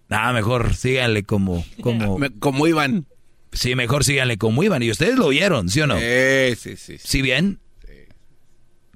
Nada, 0.08 0.32
mejor 0.32 0.74
síganle 0.74 1.24
como, 1.24 1.66
como, 1.82 2.18
como 2.40 2.66
iban. 2.66 3.06
Sí, 3.52 3.76
mejor 3.76 4.04
síganle 4.04 4.38
como 4.38 4.64
iban. 4.64 4.84
Y 4.84 4.92
ustedes 4.92 5.18
lo 5.18 5.28
oyeron, 5.28 5.70
¿sí 5.70 5.82
o 5.82 5.88
no? 5.88 5.98
Sí, 5.98 6.56
sí, 6.56 6.76
sí. 6.76 6.98
¿Sí 7.00 7.22
bien? 7.22 7.60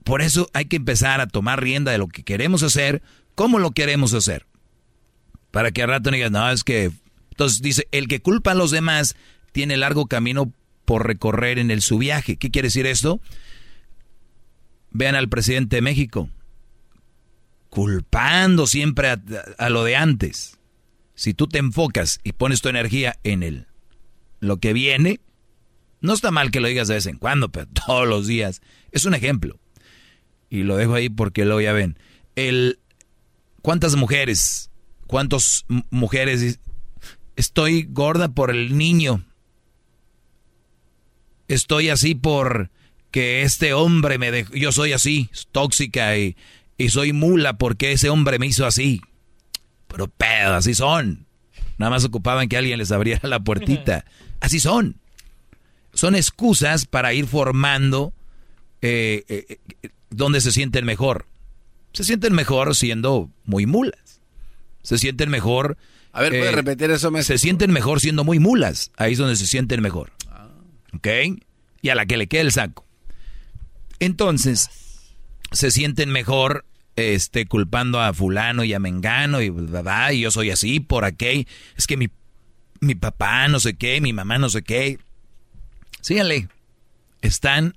Por 0.04 0.22
eso 0.22 0.50
hay 0.54 0.66
que 0.66 0.76
empezar 0.76 1.22
a 1.22 1.28
tomar 1.28 1.62
rienda 1.62 1.92
de 1.92 1.98
lo 1.98 2.08
que 2.08 2.24
queremos 2.24 2.62
hacer, 2.62 3.02
cómo 3.36 3.60
lo 3.60 3.72
queremos 3.72 4.14
hacer. 4.14 4.46
Para 5.52 5.72
que 5.72 5.82
al 5.84 5.90
rato 5.90 6.12
no 6.12 6.16
digan, 6.16 6.34
no, 6.34 6.50
es 6.52 6.64
que... 6.64 6.92
Entonces 7.32 7.62
dice, 7.62 7.88
el 7.92 8.08
que 8.08 8.22
culpa 8.22 8.52
a 8.52 8.56
los 8.56 8.70
demás 8.70 9.16
tiene 9.52 9.78
largo 9.78 10.08
camino 10.08 10.52
por 10.86 11.08
recorrer 11.08 11.58
en 11.58 11.72
el 11.72 11.82
su 11.82 11.98
viaje. 11.98 12.38
¿Qué 12.38 12.52
quiere 12.52 12.68
decir 12.68 12.86
esto? 12.86 13.22
Vean 14.92 15.16
al 15.16 15.30
presidente 15.30 15.78
de 15.78 15.82
México, 15.82 16.30
culpando 17.70 18.68
siempre 18.68 19.10
a, 19.10 19.22
a 19.58 19.70
lo 19.70 19.84
de 19.84 19.96
antes. 19.96 20.60
Si 21.16 21.34
tú 21.34 21.48
te 21.48 21.58
enfocas 21.58 22.20
y 22.24 22.34
pones 22.34 22.62
tu 22.62 22.70
energía 22.70 23.18
en 23.24 23.42
el 23.42 23.68
lo 24.44 24.58
que 24.58 24.74
viene, 24.74 25.20
no 26.02 26.14
está 26.14 26.32
mal 26.32 26.52
que 26.52 26.60
lo 26.60 26.68
digas 26.68 26.90
de 26.90 26.96
vez 26.96 27.06
en 27.06 27.18
cuando, 27.18 27.50
pero 27.50 27.68
todos 27.86 28.08
los 28.08 28.28
días. 28.28 28.62
Es 28.92 29.06
un 29.06 29.16
ejemplo. 29.16 29.60
Y 30.50 30.64
lo 30.64 30.76
dejo 30.78 30.94
ahí 30.94 31.10
porque 31.10 31.46
luego 31.46 31.62
ya 31.62 31.74
ven. 31.74 31.98
El, 32.36 32.80
¿Cuántas 33.62 33.96
mujeres? 33.96 34.70
¿Cuántas 35.08 35.66
mujeres? 35.90 36.60
Estoy 37.36 37.84
gorda 37.84 38.30
por 38.30 38.52
el 38.52 38.78
niño. 38.78 39.24
Estoy 41.48 41.90
así 41.90 42.14
por 42.14 42.70
que 43.10 43.44
este 43.44 43.74
hombre 43.74 44.18
me 44.18 44.32
dejó. 44.32 44.54
Yo 44.54 44.72
soy 44.72 44.94
así, 44.94 45.30
tóxica 45.52 46.18
y, 46.18 46.36
y 46.78 46.90
soy 46.90 47.14
mula 47.14 47.58
porque 47.58 47.92
ese 47.92 48.10
hombre 48.10 48.40
me 48.40 48.48
hizo 48.48 48.66
así. 48.66 49.02
Pero 49.88 50.08
pedo, 50.08 50.56
así 50.56 50.74
son. 50.74 51.26
Nada 51.78 51.90
más 51.92 52.06
ocupaban 52.06 52.48
que 52.50 52.58
alguien 52.58 52.78
les 52.78 52.92
abriera 52.92 53.28
la 53.28 53.40
puertita. 53.40 54.06
Así 54.44 54.60
son. 54.60 54.98
Son 55.94 56.16
excusas 56.16 56.86
para 56.86 57.14
ir 57.14 57.28
formando 57.28 58.14
eh, 58.82 59.24
eh, 59.30 59.58
eh, 59.82 59.90
donde 60.10 60.42
se 60.42 60.52
sienten 60.52 60.84
mejor. 60.84 61.28
Se 61.94 62.04
sienten 62.04 62.34
mejor 62.34 62.76
siendo 62.76 63.32
muy 63.46 63.66
mulas. 63.66 64.20
Se 64.82 64.98
sienten 64.98 65.30
mejor. 65.30 65.78
A 66.12 66.22
ver, 66.22 66.32
¿puedes 66.32 66.54
repetir 66.54 66.92
eso? 66.92 67.10
Se 67.22 67.38
sienten 67.38 67.72
mejor 67.72 68.02
siendo 68.02 68.26
muy 68.26 68.40
mulas. 68.40 68.92
Ahí 68.98 69.14
es 69.14 69.18
donde 69.18 69.38
se 69.38 69.48
sienten 69.48 69.82
mejor. 69.82 70.12
¿Ok? 70.94 71.08
Y 71.82 71.88
a 71.88 71.96
la 71.96 72.06
que 72.06 72.18
le 72.18 72.28
quede 72.28 72.42
el 72.42 72.52
saco. 72.52 72.86
Entonces, 74.00 74.70
se 75.54 75.72
sienten 75.72 76.10
mejor 76.10 76.66
este, 76.98 77.46
culpando 77.46 78.02
a 78.02 78.14
fulano 78.14 78.66
y 78.66 78.74
a 78.74 78.80
mengano 78.80 79.42
y, 79.42 79.54
y 80.12 80.20
yo 80.20 80.32
soy 80.32 80.52
así 80.52 80.82
por 80.82 81.06
aquí. 81.06 81.48
Es 81.78 81.88
que 81.88 81.96
mi 81.96 82.10
mi 82.84 82.96
papá 82.96 83.48
no 83.48 83.60
sé 83.60 83.76
qué, 83.76 84.02
mi 84.02 84.14
mamá 84.14 84.38
no 84.38 84.50
sé 84.50 84.62
qué. 84.62 85.00
Síganle. 86.02 86.48
Están 87.22 87.76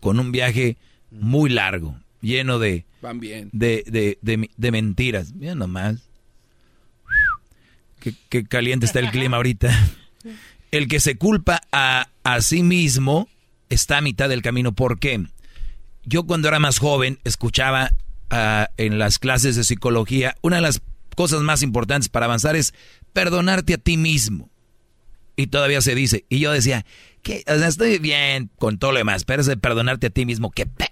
con 0.00 0.18
un 0.18 0.32
viaje 0.32 0.76
muy 1.10 1.50
largo, 1.50 1.96
lleno 2.22 2.58
de, 2.58 2.86
Van 3.02 3.20
bien. 3.20 3.50
de, 3.52 3.84
de, 3.86 4.48
de, 4.56 4.70
mentiras. 4.70 5.32
Mira 5.34 5.54
nomás. 5.54 5.96
Qué, 8.00 8.14
qué, 8.30 8.44
caliente 8.44 8.86
está 8.86 9.00
el 9.00 9.10
clima 9.10 9.36
ahorita. 9.36 9.70
El 10.70 10.86
que 10.86 11.00
se 11.00 11.16
culpa 11.16 11.60
a, 11.72 12.08
a 12.22 12.40
sí 12.42 12.62
mismo 12.62 13.28
está 13.70 13.98
a 13.98 14.00
mitad 14.02 14.28
del 14.28 14.40
camino. 14.40 14.72
¿Por 14.72 15.00
qué? 15.00 15.24
Yo 16.04 16.24
cuando 16.24 16.46
era 16.46 16.60
más 16.60 16.78
joven 16.78 17.18
escuchaba 17.24 17.90
uh, 18.30 18.64
en 18.76 18.98
las 18.98 19.18
clases 19.18 19.56
de 19.56 19.64
psicología, 19.64 20.36
una 20.42 20.56
de 20.56 20.62
las 20.62 20.80
cosas 21.20 21.42
más 21.42 21.60
importantes 21.60 22.08
para 22.08 22.24
avanzar 22.24 22.56
es 22.56 22.72
perdonarte 23.12 23.74
a 23.74 23.76
ti 23.76 23.98
mismo. 23.98 24.48
Y 25.36 25.48
todavía 25.48 25.82
se 25.82 25.94
dice. 25.94 26.24
Y 26.30 26.38
yo 26.38 26.50
decía, 26.50 26.86
que 27.22 27.44
o 27.46 27.52
estoy 27.52 27.98
bien 27.98 28.50
con 28.56 28.78
todo 28.78 28.92
lo 28.92 28.96
demás, 28.96 29.24
pero 29.24 29.42
es 29.42 29.46
de 29.46 29.58
perdonarte 29.58 30.06
a 30.06 30.10
ti 30.10 30.24
mismo, 30.24 30.50
que 30.50 30.64
pe. 30.64 30.88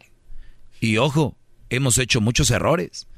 Y 0.83 0.99
ojo, 0.99 1.35
hemos 1.71 1.97
hecho 1.97 2.21
muchos 2.21 2.51
errores. 2.51 3.09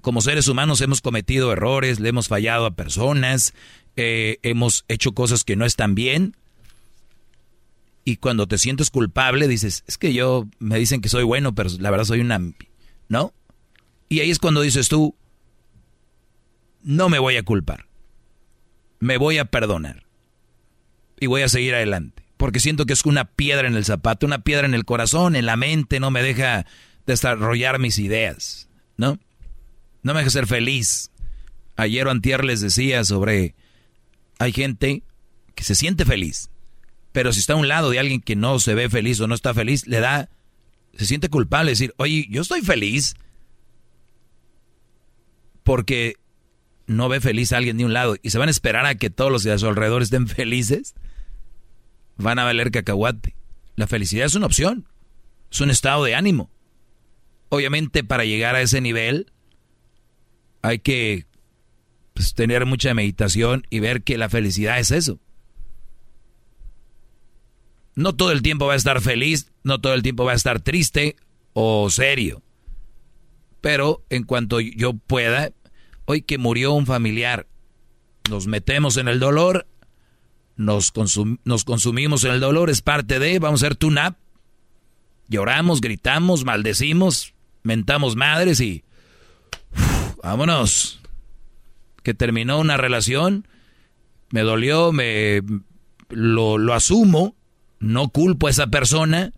Como 0.00 0.20
seres 0.20 0.46
humanos 0.46 0.80
hemos 0.80 1.00
cometido 1.00 1.50
errores, 1.50 1.98
le 1.98 2.10
hemos 2.10 2.28
fallado 2.28 2.66
a 2.66 2.76
personas, 2.76 3.52
eh, 3.96 4.38
hemos 4.44 4.84
hecho 4.86 5.14
cosas 5.14 5.42
que 5.42 5.56
no 5.56 5.64
están 5.64 5.96
bien. 5.96 6.36
Y 8.04 8.18
cuando 8.18 8.46
te 8.46 8.58
sientes 8.58 8.90
culpable, 8.90 9.48
dices, 9.48 9.82
es 9.88 9.98
que 9.98 10.12
yo 10.14 10.46
me 10.60 10.78
dicen 10.78 11.00
que 11.00 11.08
soy 11.08 11.24
bueno, 11.24 11.56
pero 11.56 11.68
la 11.80 11.90
verdad 11.90 12.04
soy 12.04 12.20
una... 12.20 12.40
¿No? 13.08 13.32
Y 14.08 14.20
ahí 14.20 14.30
es 14.30 14.38
cuando 14.38 14.60
dices 14.60 14.88
tú, 14.88 15.16
no 16.82 17.08
me 17.08 17.18
voy 17.18 17.36
a 17.36 17.42
culpar 17.42 17.88
me 19.00 19.16
voy 19.16 19.38
a 19.38 19.44
perdonar. 19.44 20.04
Y 21.20 21.26
voy 21.26 21.42
a 21.42 21.48
seguir 21.48 21.74
adelante. 21.74 22.24
Porque 22.36 22.60
siento 22.60 22.86
que 22.86 22.92
es 22.92 23.04
una 23.04 23.24
piedra 23.24 23.66
en 23.66 23.74
el 23.74 23.84
zapato, 23.84 24.26
una 24.26 24.40
piedra 24.40 24.66
en 24.66 24.74
el 24.74 24.84
corazón, 24.84 25.34
en 25.34 25.46
la 25.46 25.56
mente, 25.56 25.98
no 25.98 26.10
me 26.10 26.22
deja 26.22 26.66
desarrollar 27.06 27.78
mis 27.78 27.98
ideas, 27.98 28.68
¿no? 28.96 29.18
No 30.02 30.14
me 30.14 30.20
deja 30.20 30.30
ser 30.30 30.46
feliz. 30.46 31.10
Ayer 31.76 32.06
o 32.06 32.10
antier 32.10 32.44
les 32.44 32.60
decía 32.60 33.04
sobre, 33.04 33.54
hay 34.38 34.52
gente 34.52 35.02
que 35.54 35.64
se 35.64 35.74
siente 35.74 36.04
feliz, 36.04 36.50
pero 37.12 37.32
si 37.32 37.40
está 37.40 37.54
a 37.54 37.56
un 37.56 37.66
lado 37.66 37.90
de 37.90 37.98
alguien 37.98 38.20
que 38.20 38.36
no 38.36 38.60
se 38.60 38.74
ve 38.74 38.88
feliz 38.88 39.20
o 39.20 39.26
no 39.26 39.34
está 39.34 39.54
feliz, 39.54 39.86
le 39.86 39.98
da, 39.98 40.28
se 40.96 41.06
siente 41.06 41.28
culpable 41.28 41.72
decir, 41.72 41.94
oye, 41.96 42.26
yo 42.30 42.42
estoy 42.42 42.62
feliz 42.62 43.14
porque 45.64 46.16
no 46.88 47.08
ve 47.08 47.20
feliz 47.20 47.52
a 47.52 47.58
alguien 47.58 47.76
de 47.76 47.84
un 47.84 47.92
lado 47.92 48.16
y 48.22 48.30
se 48.30 48.38
van 48.38 48.48
a 48.48 48.50
esperar 48.50 48.86
a 48.86 48.96
que 48.96 49.10
todos 49.10 49.30
los 49.30 49.44
de 49.44 49.52
a 49.52 49.58
su 49.58 49.68
alrededor 49.68 50.02
estén 50.02 50.26
felices, 50.28 50.94
van 52.16 52.40
a 52.40 52.44
valer 52.44 52.72
cacahuate. 52.72 53.36
La 53.76 53.86
felicidad 53.86 54.26
es 54.26 54.34
una 54.34 54.46
opción, 54.46 54.88
es 55.52 55.60
un 55.60 55.70
estado 55.70 56.02
de 56.02 56.16
ánimo. 56.16 56.50
Obviamente 57.50 58.02
para 58.02 58.24
llegar 58.24 58.56
a 58.56 58.62
ese 58.62 58.80
nivel 58.80 59.30
hay 60.62 60.80
que 60.80 61.26
pues, 62.14 62.34
tener 62.34 62.66
mucha 62.66 62.92
meditación 62.94 63.64
y 63.70 63.80
ver 63.80 64.02
que 64.02 64.18
la 64.18 64.28
felicidad 64.28 64.80
es 64.80 64.90
eso. 64.90 65.20
No 67.94 68.14
todo 68.14 68.32
el 68.32 68.42
tiempo 68.42 68.66
va 68.66 68.72
a 68.72 68.76
estar 68.76 69.00
feliz, 69.00 69.52
no 69.62 69.80
todo 69.80 69.92
el 69.92 70.02
tiempo 70.02 70.24
va 70.24 70.32
a 70.32 70.36
estar 70.36 70.60
triste 70.60 71.16
o 71.52 71.90
serio. 71.90 72.42
Pero 73.60 74.04
en 74.08 74.22
cuanto 74.22 74.60
yo 74.60 74.94
pueda, 74.94 75.50
hoy 76.10 76.22
que 76.22 76.38
murió 76.38 76.72
un 76.72 76.86
familiar, 76.86 77.46
nos 78.30 78.46
metemos 78.46 78.96
en 78.96 79.08
el 79.08 79.20
dolor, 79.20 79.66
nos, 80.56 80.90
consumimos 80.90 82.24
en 82.24 82.32
el 82.32 82.40
dolor, 82.40 82.70
es 82.70 82.80
parte 82.80 83.18
de, 83.18 83.38
vamos 83.38 83.62
a 83.62 83.66
hacer 83.66 83.76
tune-up, 83.76 84.16
lloramos, 85.28 85.82
gritamos, 85.82 86.46
maldecimos, 86.46 87.34
mentamos 87.62 88.16
madres 88.16 88.58
y 88.60 88.84
vámonos. 90.22 90.98
Que 92.02 92.14
terminó 92.14 92.58
una 92.58 92.78
relación, 92.78 93.46
me 94.30 94.40
dolió, 94.40 94.92
me 94.92 95.42
lo, 96.08 96.56
lo 96.56 96.72
asumo, 96.72 97.36
no 97.80 98.08
culpo 98.08 98.46
a 98.46 98.50
esa 98.50 98.68
persona, 98.68 99.34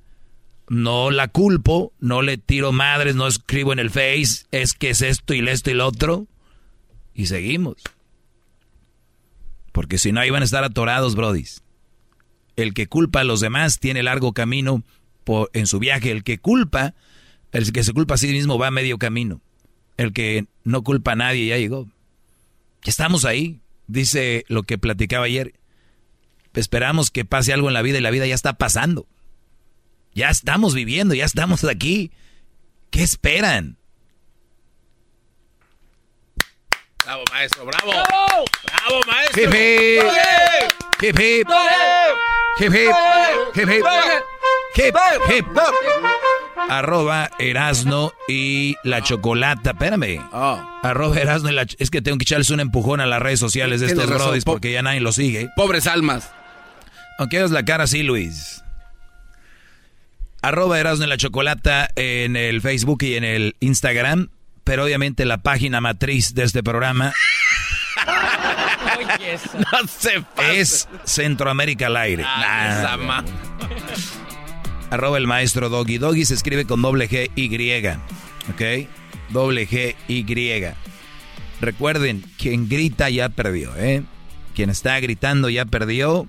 no 0.68 1.10
la 1.10 1.26
culpo, 1.26 1.92
no 1.98 2.22
le 2.22 2.38
tiro 2.38 2.70
madres, 2.70 3.16
no 3.16 3.26
escribo 3.26 3.72
en 3.72 3.80
el 3.80 3.90
face, 3.90 4.46
es 4.52 4.74
que 4.74 4.90
es 4.90 5.02
esto 5.02 5.34
y 5.34 5.40
esto 5.48 5.72
y 5.72 5.74
lo 5.74 5.88
otro. 5.88 6.28
Y 7.14 7.26
seguimos. 7.26 7.82
Porque 9.72 9.98
si 9.98 10.12
no, 10.12 10.24
iban 10.24 10.42
a 10.42 10.44
estar 10.44 10.64
atorados, 10.64 11.14
brodis. 11.14 11.62
El 12.56 12.74
que 12.74 12.86
culpa 12.86 13.20
a 13.20 13.24
los 13.24 13.40
demás 13.40 13.78
tiene 13.78 14.02
largo 14.02 14.32
camino 14.32 14.82
por, 15.24 15.50
en 15.52 15.66
su 15.66 15.78
viaje. 15.78 16.10
El 16.10 16.24
que 16.24 16.38
culpa, 16.38 16.94
el 17.52 17.72
que 17.72 17.84
se 17.84 17.92
culpa 17.92 18.14
a 18.14 18.18
sí 18.18 18.28
mismo 18.28 18.58
va 18.58 18.68
a 18.68 18.72
medio 18.72 18.98
camino. 18.98 19.40
El 19.96 20.12
que 20.12 20.46
no 20.64 20.82
culpa 20.82 21.12
a 21.12 21.16
nadie 21.16 21.46
ya 21.46 21.58
llegó. 21.58 21.86
Ya 22.82 22.90
estamos 22.90 23.24
ahí. 23.24 23.60
Dice 23.86 24.44
lo 24.48 24.62
que 24.62 24.78
platicaba 24.78 25.26
ayer. 25.26 25.54
Esperamos 26.54 27.10
que 27.10 27.24
pase 27.24 27.52
algo 27.52 27.68
en 27.68 27.74
la 27.74 27.82
vida 27.82 27.98
y 27.98 28.02
la 28.02 28.10
vida 28.10 28.26
ya 28.26 28.34
está 28.34 28.54
pasando. 28.54 29.06
Ya 30.14 30.30
estamos 30.30 30.74
viviendo, 30.74 31.14
ya 31.14 31.24
estamos 31.24 31.64
aquí. 31.64 32.10
¿Qué 32.90 33.02
esperan? 33.02 33.78
Bravo, 37.04 37.24
maestro, 37.32 37.64
bravo. 37.64 37.92
Bravo, 37.92 39.00
maestro. 39.06 39.42
Hip 39.42 39.54
hip. 39.54 40.02
Hip 41.02 41.18
hip. 41.18 41.48
Hip 42.58 42.74
hip. 45.30 45.46
Arroba 46.68 47.30
Erasno 47.38 48.12
y 48.28 48.76
la 48.84 49.02
chocolata. 49.02 49.70
Espérame. 49.70 50.20
Oh. 50.32 50.62
Arroba 50.82 51.18
Erasno 51.18 51.50
y 51.50 51.54
la 51.54 51.66
Es 51.78 51.90
que 51.90 52.02
tengo 52.02 52.18
que 52.18 52.24
echarles 52.24 52.50
un 52.50 52.60
empujón 52.60 53.00
a 53.00 53.06
las 53.06 53.20
redes 53.20 53.40
sociales 53.40 53.80
de 53.80 53.86
estos 53.88 54.06
brodis 54.06 54.44
porque 54.44 54.72
ya 54.72 54.82
nadie 54.82 55.00
lo 55.00 55.12
sigue. 55.12 55.48
Pobres 55.56 55.86
almas. 55.86 56.30
Aunque 57.18 57.42
es 57.42 57.50
la 57.50 57.64
cara 57.64 57.84
así, 57.84 58.02
Luis. 58.02 58.62
Arroba 60.42 60.78
Erasno 60.78 61.06
y 61.06 61.08
la 61.08 61.16
chocolata 61.16 61.88
en 61.96 62.36
el 62.36 62.60
Facebook 62.60 63.02
y 63.02 63.16
en 63.16 63.24
el 63.24 63.56
Instagram 63.60 64.28
pero 64.64 64.84
obviamente 64.84 65.24
la 65.24 65.38
página 65.38 65.80
matriz 65.80 66.34
de 66.34 66.44
este 66.44 66.62
programa 66.62 67.12
no 69.72 69.88
se 69.88 70.24
es 70.52 70.88
Centroamérica 71.04 71.86
al 71.86 71.96
aire. 71.96 72.24
Ah, 72.26 73.22
Arroba 74.90 75.18
el 75.18 75.26
maestro 75.26 75.68
Doggy. 75.68 75.98
Doggy 75.98 76.24
se 76.24 76.34
escribe 76.34 76.64
con 76.64 76.82
doble 76.82 77.08
G 77.08 77.30
Y. 77.36 77.86
¿Ok? 78.50 78.88
Doble 79.30 79.68
G 79.68 79.94
Y. 80.08 80.64
Recuerden, 81.60 82.24
quien 82.38 82.68
grita 82.68 83.10
ya 83.10 83.28
perdió, 83.28 83.76
¿eh? 83.76 84.02
Quien 84.54 84.70
está 84.70 84.98
gritando 84.98 85.48
ya 85.48 85.64
perdió. 85.64 86.26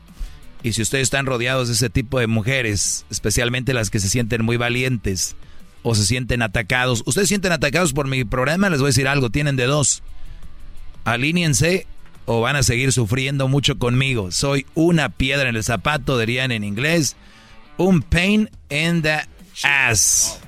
Y 0.64 0.74
si 0.74 0.82
ustedes 0.84 1.04
están 1.04 1.26
rodeados 1.26 1.70
de 1.70 1.74
ese 1.74 1.90
tipo 1.90 2.20
de 2.20 2.28
mujeres, 2.28 3.06
especialmente 3.10 3.74
las 3.74 3.90
que 3.90 4.00
se 4.00 4.10
sienten 4.10 4.44
muy 4.44 4.58
valientes 4.58 5.36
o 5.84 5.96
se 5.96 6.06
sienten 6.06 6.42
atacados, 6.42 7.04
ustedes 7.06 7.28
sienten 7.28 7.52
atacados 7.52 7.94
por 7.94 8.08
mi 8.08 8.24
programa, 8.24 8.70
les 8.70 8.80
voy 8.80 8.88
a 8.88 8.90
decir 8.90 9.08
algo, 9.08 9.30
tienen 9.30 9.56
de 9.56 9.66
dos. 9.66 10.04
Alíñense 11.04 11.88
o 12.26 12.42
van 12.42 12.56
a 12.56 12.64
seguir 12.64 12.94
sufriendo 12.94 13.48
mucho 13.48 13.78
conmigo. 13.78 14.32
Soy 14.32 14.66
una 14.76 15.10
piedra 15.10 15.50
en 15.50 15.56
el 15.56 15.64
zapato, 15.64 16.18
dirían 16.18 16.52
en 16.52 16.64
inglés. 16.64 17.16
Un 17.78 18.02
pain 18.02 18.50
in 18.70 19.02
the 19.02 19.20
ass. 19.64 20.40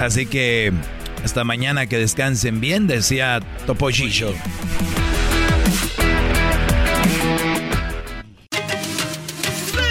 Así 0.00 0.26
que 0.26 0.72
hasta 1.22 1.44
mañana 1.44 1.86
que 1.86 1.98
descansen 1.98 2.60
bien, 2.60 2.86
decía 2.86 3.40
Topollillo. 3.66 4.34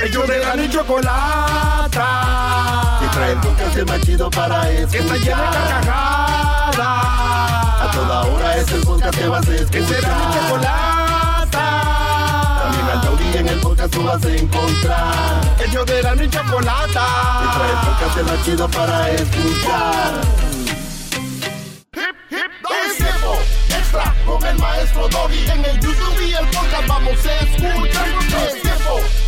Ellos 0.04 0.28
de 0.28 0.38
la 0.40 0.70
chocolata. 0.70 2.08
Que 3.00 3.08
trae 3.08 3.32
el 3.32 3.40
podcast 3.40 3.78
más 3.88 4.02
chido 4.02 4.30
para 4.30 4.70
escuchar. 4.70 4.92
Que 4.92 4.98
está 4.98 5.16
llena 5.16 5.50
de 5.50 5.58
carcajadas. 5.58 6.78
A 6.78 7.90
toda 7.94 8.24
hora 8.24 8.58
es 8.58 8.70
el 8.72 8.82
podcast 8.82 9.18
que 9.18 9.28
vas 9.30 9.48
a 9.48 9.56
escuchar. 9.56 9.72
Que 9.72 9.88
será 9.88 10.10
mi 10.18 10.26
chocolata. 10.34 11.66
También 12.64 12.90
al 12.90 13.02
taurí 13.02 13.38
en 13.38 13.48
el 13.48 13.60
podcast 13.62 13.94
tú 13.94 14.04
vas 14.04 14.26
a 14.26 14.36
encontrar. 14.36 15.42
Ellos 15.66 15.86
de 15.86 16.04
la 16.04 16.30
chocolata. 16.30 17.06
Que 17.40 17.48
trae 17.56 17.72
el 17.72 17.78
podcast 17.88 18.30
más 18.30 18.44
chido 18.44 18.68
para 18.68 19.10
escuchar. 19.10 20.12
Hip, 21.94 22.16
hip, 22.30 22.52
es 22.86 22.98
tiempo 22.98 23.40
extra 23.70 24.14
con 24.26 24.46
el 24.46 24.58
maestro 24.58 25.08
Doggy. 25.08 25.50
En 25.50 25.64
el 25.64 25.80
YouTube 25.80 26.22
y 26.28 26.34
el 26.34 26.46
podcast 26.48 26.88
vamos 26.88 27.26
a 27.26 27.40
escuchar. 27.40 28.73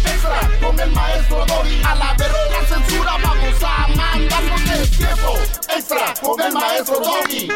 Extra 0.04 0.50
con 0.62 0.80
el 0.80 0.92
maestro 0.92 1.46
Doggy. 1.46 1.82
A 1.84 1.96
la 1.96 2.14
verga 2.14 2.66
censura 2.68 3.12
vamos 3.24 3.64
a 3.64 3.88
mandarnos 3.96 4.62
el 4.72 4.90
tiempo 4.90 5.34
extra 5.76 6.14
con 6.22 6.42
el 6.42 6.54
maestro 6.54 7.00
Doggy. 7.00 7.48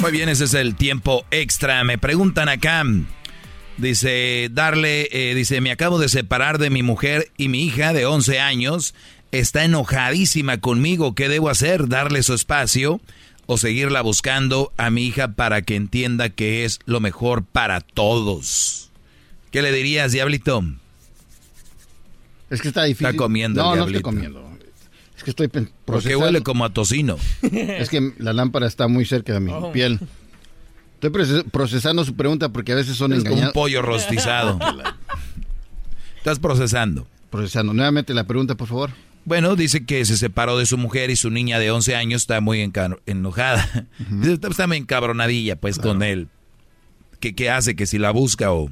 Muy 0.00 0.12
bien, 0.12 0.28
ese 0.28 0.44
es 0.44 0.54
el 0.54 0.74
tiempo 0.74 1.24
extra. 1.30 1.82
Me 1.84 1.98
preguntan 1.98 2.48
acá. 2.48 2.84
Dice, 3.76 4.48
darle, 4.52 5.08
eh, 5.12 5.34
dice, 5.34 5.60
me 5.60 5.72
acabo 5.72 5.98
de 5.98 6.08
separar 6.08 6.58
de 6.58 6.70
mi 6.70 6.82
mujer 6.82 7.32
y 7.36 7.48
mi 7.48 7.64
hija 7.64 7.92
de 7.92 8.06
11 8.06 8.38
años 8.38 8.94
está 9.32 9.64
enojadísima 9.64 10.58
conmigo. 10.58 11.14
¿Qué 11.14 11.28
debo 11.28 11.48
hacer? 11.48 11.88
¿Darle 11.88 12.22
su 12.22 12.34
espacio 12.34 13.00
o 13.46 13.58
seguirla 13.58 14.00
buscando 14.02 14.72
a 14.76 14.90
mi 14.90 15.04
hija 15.06 15.32
para 15.32 15.62
que 15.62 15.76
entienda 15.76 16.28
que 16.30 16.64
es 16.64 16.78
lo 16.86 17.00
mejor 17.00 17.44
para 17.44 17.80
todos? 17.80 18.90
¿Qué 19.50 19.62
le 19.62 19.72
dirías, 19.72 20.12
Diablito? 20.12 20.64
Es 22.50 22.60
que 22.60 22.68
está 22.68 22.84
difícil. 22.84 23.06
Está 23.08 23.16
comiendo, 23.16 23.62
No, 23.62 23.72
el 23.74 23.78
no 23.80 23.86
estoy 23.86 24.02
comiendo. 24.02 24.50
Es 25.16 25.22
que 25.24 25.30
estoy 25.30 25.48
pen- 25.48 25.66
Porque 25.66 25.84
procesando. 26.02 26.18
huele 26.24 26.42
como 26.42 26.64
a 26.64 26.70
tocino. 26.72 27.16
Es 27.42 27.88
que 27.88 28.12
la 28.18 28.32
lámpara 28.32 28.66
está 28.66 28.88
muy 28.88 29.04
cerca 29.04 29.32
de 29.32 29.40
mi 29.40 29.52
Oh. 29.52 29.72
piel. 29.72 30.00
Estoy 30.94 31.10
proces- 31.10 31.44
procesando 31.50 32.04
su 32.04 32.14
pregunta 32.16 32.48
porque 32.50 32.72
a 32.72 32.76
veces 32.76 32.96
son 32.96 33.12
Es 33.12 33.18
como 33.20 33.26
un 33.26 33.38
engañados. 33.38 33.54
pollo 33.54 33.82
rostizado. 33.82 34.58
Estás 36.18 36.38
procesando. 36.38 37.06
Procesando. 37.30 37.72
Nuevamente 37.74 38.14
la 38.14 38.24
pregunta, 38.24 38.54
por 38.54 38.68
favor. 38.68 38.90
Bueno, 39.24 39.56
dice 39.56 39.84
que 39.86 40.04
se 40.04 40.16
separó 40.16 40.58
de 40.58 40.66
su 40.66 40.76
mujer 40.76 41.10
y 41.10 41.16
su 41.16 41.30
niña 41.30 41.58
de 41.58 41.70
11 41.70 41.94
años 41.96 42.22
está 42.22 42.40
muy 42.40 42.60
enojada. 43.06 43.86
Está, 44.22 44.48
está 44.48 44.66
muy 44.66 44.76
encabronadilla 44.76 45.56
pues 45.56 45.78
con 45.78 46.02
él. 46.02 46.28
¿Qué, 47.20 47.34
¿Qué 47.34 47.48
hace? 47.50 47.74
Que 47.74 47.86
si 47.86 47.98
la 47.98 48.10
busca 48.10 48.52
o... 48.52 48.70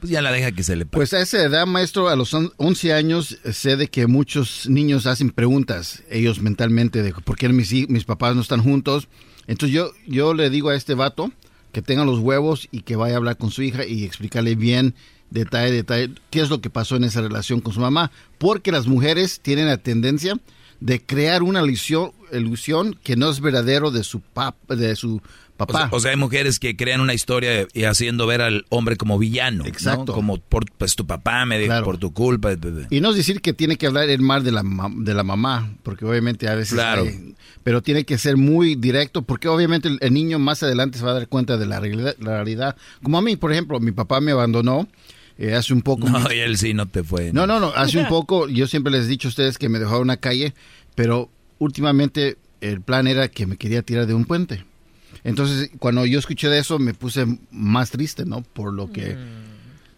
Pues 0.00 0.10
ya 0.12 0.22
la 0.22 0.30
deja 0.30 0.52
que 0.52 0.62
se 0.62 0.76
le 0.76 0.86
pase. 0.86 0.96
Pues 0.96 1.12
a 1.12 1.20
esa 1.20 1.42
edad, 1.42 1.66
maestro, 1.66 2.08
a 2.08 2.14
los 2.16 2.32
on- 2.34 2.52
11 2.56 2.92
años, 2.92 3.38
eh, 3.44 3.52
sé 3.52 3.76
de 3.76 3.88
que 3.88 4.06
muchos 4.06 4.68
niños 4.68 5.06
hacen 5.06 5.30
preguntas, 5.30 6.04
ellos 6.08 6.40
mentalmente, 6.40 7.02
de 7.02 7.12
por 7.12 7.36
qué 7.36 7.48
mis, 7.48 7.72
mis 7.88 8.04
papás 8.04 8.36
no 8.36 8.42
están 8.42 8.62
juntos. 8.62 9.08
Entonces 9.48 9.74
yo, 9.74 9.90
yo 10.06 10.34
le 10.34 10.50
digo 10.50 10.68
a 10.70 10.76
este 10.76 10.94
vato 10.94 11.32
que 11.72 11.82
tenga 11.82 12.04
los 12.04 12.20
huevos 12.20 12.68
y 12.70 12.82
que 12.82 12.94
vaya 12.96 13.14
a 13.14 13.16
hablar 13.18 13.38
con 13.38 13.50
su 13.50 13.62
hija 13.62 13.84
y 13.84 14.04
explicarle 14.04 14.54
bien, 14.54 14.94
detalle, 15.30 15.72
detalle, 15.72 16.10
qué 16.30 16.40
es 16.40 16.50
lo 16.50 16.60
que 16.60 16.70
pasó 16.70 16.96
en 16.96 17.04
esa 17.04 17.20
relación 17.20 17.60
con 17.60 17.72
su 17.72 17.80
mamá. 17.80 18.10
Porque 18.38 18.72
las 18.72 18.86
mujeres 18.86 19.40
tienen 19.40 19.66
la 19.66 19.76
tendencia 19.78 20.38
de 20.80 21.00
crear 21.02 21.42
una 21.42 21.60
ilusión, 21.62 22.12
ilusión 22.32 22.96
que 23.02 23.16
no 23.16 23.30
es 23.30 23.40
verdadero 23.40 23.90
de 23.90 24.04
su, 24.04 24.20
pap, 24.20 24.54
de 24.70 24.94
su 24.94 25.16
O 25.16 25.22
papá. 25.56 25.78
sea, 25.78 25.88
o 25.90 25.98
sea, 25.98 26.10
hay 26.12 26.16
mujeres 26.16 26.60
que 26.60 26.76
crean 26.76 27.00
una 27.00 27.14
historia 27.14 27.66
y 27.74 27.82
haciendo 27.82 28.28
ver 28.28 28.42
al 28.42 28.64
hombre 28.68 28.96
como 28.96 29.18
villano. 29.18 29.64
¿no? 29.64 29.68
Exacto. 29.68 30.12
Como 30.12 30.38
por 30.38 30.66
pues 30.78 30.94
tu 30.94 31.04
papá 31.04 31.44
me 31.46 31.58
dijo 31.58 31.70
Claro. 31.70 31.84
por 31.84 31.98
tu 31.98 32.12
culpa. 32.12 32.52
Y 32.90 33.00
no 33.00 33.10
es 33.10 33.16
decir 33.16 33.40
que 33.40 33.52
tiene 33.52 33.76
que 33.76 33.88
hablar 33.88 34.08
el 34.08 34.20
mal 34.20 34.44
de 34.44 34.52
la, 34.52 34.62
de 34.98 35.14
la 35.14 35.24
mamá, 35.24 35.72
porque 35.82 36.04
obviamente 36.04 36.48
a 36.48 36.54
veces... 36.54 36.74
Claro. 36.74 37.02
hay- 37.02 37.34
pero 37.64 37.82
tiene 37.82 38.04
que 38.04 38.16
ser 38.16 38.36
muy 38.38 38.76
directo, 38.76 39.22
porque 39.22 39.46
obviamente 39.48 39.88
el, 39.88 39.98
el 40.00 40.14
niño 40.14 40.38
más 40.38 40.62
adelante 40.62 40.96
se 40.98 41.04
va 41.04 41.10
a 41.10 41.14
dar 41.14 41.28
cuenta 41.28 41.56
de 41.58 41.66
la 41.66 41.80
realidad. 41.80 42.14
la 42.20 42.36
realidad. 42.36 42.76
Como 43.02 43.18
a 43.18 43.22
mí, 43.22 43.36
por 43.36 43.50
ejemplo, 43.52 43.78
mi 43.80 43.90
papá 43.92 44.20
me 44.22 44.30
abandonó 44.32 44.88
eh, 45.38 45.54
hace 45.54 45.72
un 45.72 45.82
poco. 45.82 46.08
No, 46.08 46.32
y 46.32 46.38
él 46.38 46.58
sí 46.58 46.74
no 46.74 46.86
te 46.86 47.04
fue. 47.04 47.32
No, 47.32 47.46
no, 47.46 47.60
no, 47.60 47.72
hace 47.74 47.98
un 47.98 48.08
poco, 48.08 48.48
yo 48.48 48.66
siempre 48.66 48.92
les 48.92 49.06
he 49.06 49.08
dicho 49.08 49.28
a 49.28 49.30
ustedes 49.30 49.56
que 49.56 49.68
me 49.68 49.78
dejó 49.78 49.96
en 49.96 50.02
una 50.02 50.16
calle, 50.16 50.52
pero 50.94 51.30
últimamente 51.58 52.36
el 52.60 52.80
plan 52.80 53.06
era 53.06 53.28
que 53.28 53.46
me 53.46 53.56
quería 53.56 53.82
tirar 53.82 54.06
de 54.06 54.14
un 54.14 54.24
puente. 54.24 54.64
Entonces, 55.22 55.70
cuando 55.78 56.04
yo 56.06 56.18
escuché 56.18 56.48
de 56.48 56.58
eso, 56.58 56.78
me 56.78 56.92
puse 56.92 57.26
más 57.50 57.90
triste, 57.90 58.24
¿no? 58.24 58.42
Por 58.42 58.72
lo 58.74 58.90
que... 58.90 59.16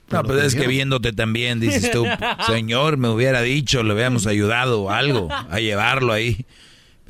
por 0.09 0.13
No, 0.13 0.23
lo 0.23 0.29
pues 0.29 0.45
es 0.45 0.55
que 0.55 0.67
viéndote 0.67 1.13
también, 1.13 1.59
dices 1.59 1.91
tú, 1.91 2.05
señor, 2.47 2.97
me 2.97 3.09
hubiera 3.09 3.41
dicho, 3.41 3.83
le 3.83 3.95
hubiéramos 3.95 4.27
ayudado 4.27 4.83
o 4.83 4.91
algo 4.91 5.29
a 5.31 5.59
llevarlo 5.61 6.13
ahí. 6.13 6.45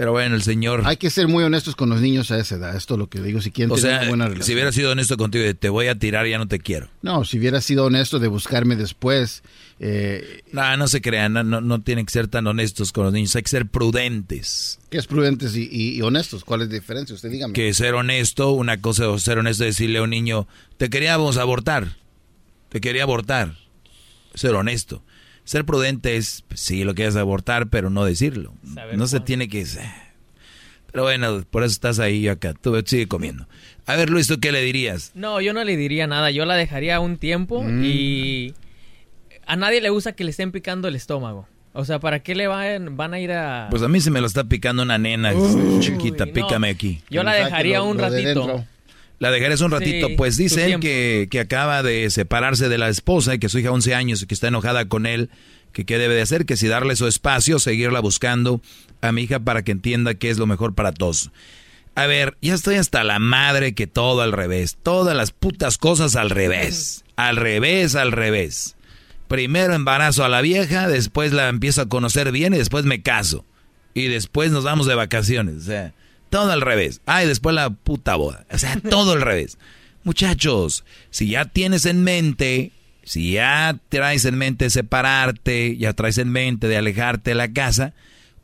Pero 0.00 0.12
bueno, 0.12 0.34
el 0.34 0.40
señor... 0.42 0.80
Hay 0.86 0.96
que 0.96 1.10
ser 1.10 1.28
muy 1.28 1.44
honestos 1.44 1.76
con 1.76 1.90
los 1.90 2.00
niños 2.00 2.30
a 2.30 2.38
esa 2.38 2.54
edad, 2.54 2.74
esto 2.74 2.94
es 2.94 2.98
lo 2.98 3.10
que 3.10 3.20
digo, 3.20 3.42
si 3.42 3.50
quieren 3.50 3.70
O 3.70 3.74
tener 3.74 3.90
sea, 3.90 3.98
una 4.00 4.08
buena 4.08 4.24
relación. 4.28 4.46
si 4.46 4.52
hubiera 4.54 4.72
sido 4.72 4.92
honesto 4.92 5.18
contigo, 5.18 5.44
de, 5.44 5.52
te 5.52 5.68
voy 5.68 5.88
a 5.88 5.94
tirar, 5.98 6.26
ya 6.26 6.38
no 6.38 6.48
te 6.48 6.58
quiero. 6.58 6.88
No, 7.02 7.22
si 7.26 7.38
hubiera 7.38 7.60
sido 7.60 7.84
honesto 7.84 8.18
de 8.18 8.28
buscarme 8.28 8.76
después, 8.76 9.42
eh, 9.78 10.40
No, 10.52 10.74
no 10.78 10.88
se 10.88 11.02
crean, 11.02 11.34
no, 11.34 11.42
no, 11.44 11.82
tienen 11.82 12.06
que 12.06 12.12
ser 12.14 12.28
tan 12.28 12.46
honestos 12.46 12.92
con 12.92 13.04
los 13.04 13.12
niños, 13.12 13.36
hay 13.36 13.42
que 13.42 13.50
ser 13.50 13.66
prudentes. 13.66 14.78
que 14.88 14.96
es 14.96 15.06
prudentes 15.06 15.54
y, 15.54 15.68
y- 15.70 15.96
y 15.98 16.00
honestos. 16.00 16.44
¿Cuál 16.46 16.62
es 16.62 16.68
la 16.68 16.74
diferencia? 16.76 17.14
Usted 17.14 17.30
dígame. 17.30 17.52
Que 17.52 17.74
ser 17.74 17.92
honesto, 17.92 18.52
una 18.52 18.80
cosa 18.80 19.14
es 19.14 19.22
ser 19.22 19.36
honesto, 19.36 19.64
decirle 19.64 19.98
a 19.98 20.02
un 20.02 20.08
niño, 20.08 20.48
te 20.78 20.88
queríamos 20.88 21.36
abortar, 21.36 21.96
te 22.70 22.80
quería 22.80 23.02
abortar. 23.02 23.54
Ser 24.32 24.54
honesto. 24.54 25.02
Ser 25.50 25.64
prudente 25.64 26.16
es, 26.16 26.44
pues, 26.46 26.60
sí, 26.60 26.84
lo 26.84 26.94
quieres 26.94 27.16
abortar, 27.16 27.66
pero 27.70 27.90
no 27.90 28.04
decirlo. 28.04 28.54
Saber 28.72 28.96
no 28.96 29.08
se 29.08 29.18
tiene 29.18 29.48
que... 29.48 29.66
Pero 30.92 31.02
bueno, 31.02 31.44
por 31.50 31.64
eso 31.64 31.72
estás 31.72 31.98
ahí 31.98 32.22
yo 32.22 32.30
acá. 32.30 32.54
Tú 32.54 32.80
sigue 32.86 33.08
comiendo. 33.08 33.48
A 33.84 33.96
ver, 33.96 34.10
Luis, 34.10 34.28
¿tú 34.28 34.38
qué 34.38 34.52
le 34.52 34.62
dirías? 34.62 35.10
No, 35.16 35.40
yo 35.40 35.52
no 35.52 35.64
le 35.64 35.76
diría 35.76 36.06
nada. 36.06 36.30
Yo 36.30 36.44
la 36.46 36.54
dejaría 36.54 37.00
un 37.00 37.16
tiempo 37.16 37.64
Mm. 37.64 37.82
y 37.84 38.54
a 39.44 39.56
nadie 39.56 39.80
le 39.80 39.90
gusta 39.90 40.12
que 40.12 40.22
le 40.22 40.30
estén 40.30 40.52
picando 40.52 40.86
el 40.86 40.94
estómago. 40.94 41.48
O 41.72 41.84
sea, 41.84 41.98
¿para 41.98 42.20
qué 42.20 42.36
le 42.36 42.46
van, 42.46 42.96
van 42.96 43.12
a 43.14 43.18
ir 43.18 43.32
a...? 43.32 43.66
Pues 43.72 43.82
a 43.82 43.88
mí 43.88 44.00
se 44.00 44.12
me 44.12 44.20
lo 44.20 44.28
está 44.28 44.44
picando 44.44 44.84
una 44.84 44.98
nena 44.98 45.32
Uy, 45.34 45.80
chiquita, 45.80 46.26
no. 46.26 46.32
pícame 46.32 46.68
aquí. 46.68 47.02
Yo 47.10 47.24
la 47.24 47.34
dejaría 47.34 47.82
un 47.82 47.98
ratito. 47.98 48.64
La 49.20 49.30
dejarías 49.30 49.60
un 49.60 49.70
ratito. 49.70 50.08
Sí, 50.08 50.14
pues 50.16 50.36
dice 50.36 50.64
él 50.64 50.80
que, 50.80 51.28
que 51.30 51.40
acaba 51.40 51.82
de 51.82 52.08
separarse 52.10 52.68
de 52.70 52.78
la 52.78 52.88
esposa 52.88 53.34
y 53.34 53.38
que 53.38 53.50
su 53.50 53.58
hija 53.58 53.70
11 53.70 53.94
años 53.94 54.22
y 54.22 54.26
que 54.26 54.34
está 54.34 54.48
enojada 54.48 54.88
con 54.88 55.06
él. 55.06 55.30
Que 55.72 55.84
qué 55.84 55.98
debe 55.98 56.14
de 56.14 56.22
hacer, 56.22 56.46
que 56.46 56.56
si 56.56 56.66
darle 56.66 56.96
su 56.96 57.06
espacio, 57.06 57.60
seguirla 57.60 58.00
buscando 58.00 58.60
a 59.02 59.12
mi 59.12 59.22
hija 59.22 59.38
para 59.38 59.62
que 59.62 59.70
entienda 59.70 60.14
que 60.14 60.30
es 60.30 60.38
lo 60.38 60.46
mejor 60.46 60.74
para 60.74 60.92
todos. 60.92 61.30
A 61.94 62.06
ver, 62.06 62.36
ya 62.40 62.54
estoy 62.54 62.76
hasta 62.76 63.04
la 63.04 63.18
madre 63.18 63.74
que 63.74 63.86
todo 63.86 64.22
al 64.22 64.32
revés. 64.32 64.78
Todas 64.82 65.14
las 65.14 65.32
putas 65.32 65.76
cosas 65.76 66.16
al 66.16 66.30
revés. 66.30 67.04
Al 67.14 67.36
revés, 67.36 67.94
al 67.94 68.12
revés. 68.12 68.74
Primero 69.28 69.74
embarazo 69.74 70.24
a 70.24 70.28
la 70.28 70.40
vieja, 70.40 70.88
después 70.88 71.32
la 71.32 71.48
empiezo 71.48 71.82
a 71.82 71.88
conocer 71.88 72.32
bien 72.32 72.54
y 72.54 72.58
después 72.58 72.84
me 72.86 73.02
caso. 73.02 73.44
Y 73.92 74.06
después 74.06 74.50
nos 74.50 74.64
vamos 74.64 74.86
de 74.86 74.94
vacaciones. 74.94 75.56
O 75.56 75.66
sea, 75.66 75.92
todo 76.30 76.52
al 76.52 76.60
revés. 76.62 77.00
Ay, 77.06 77.26
después 77.26 77.54
la 77.54 77.70
puta 77.70 78.16
boda. 78.16 78.46
O 78.50 78.58
sea, 78.58 78.80
todo 78.90 79.12
al 79.12 79.20
revés. 79.20 79.58
Muchachos, 80.02 80.84
si 81.10 81.28
ya 81.28 81.44
tienes 81.44 81.84
en 81.84 82.02
mente, 82.02 82.72
Si 83.02 83.32
ya 83.32 83.76
traes 83.88 84.24
en 84.24 84.38
mente 84.38 84.70
separarte, 84.70 85.76
ya 85.76 85.92
traes 85.92 86.18
en 86.18 86.30
mente 86.30 86.68
de 86.68 86.76
alejarte 86.76 87.30
de 87.30 87.34
la 87.34 87.52
casa, 87.52 87.92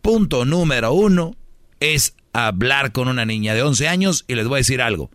punto 0.02 0.44
número 0.44 0.92
uno 0.92 1.36
es 1.78 2.14
hablar 2.32 2.92
con 2.92 3.08
una 3.08 3.24
niña 3.24 3.54
de 3.54 3.62
11 3.62 3.88
años 3.88 4.24
y 4.28 4.34
les 4.34 4.48
voy 4.48 4.56
a 4.56 4.58
decir 4.58 4.82
algo. 4.82 5.10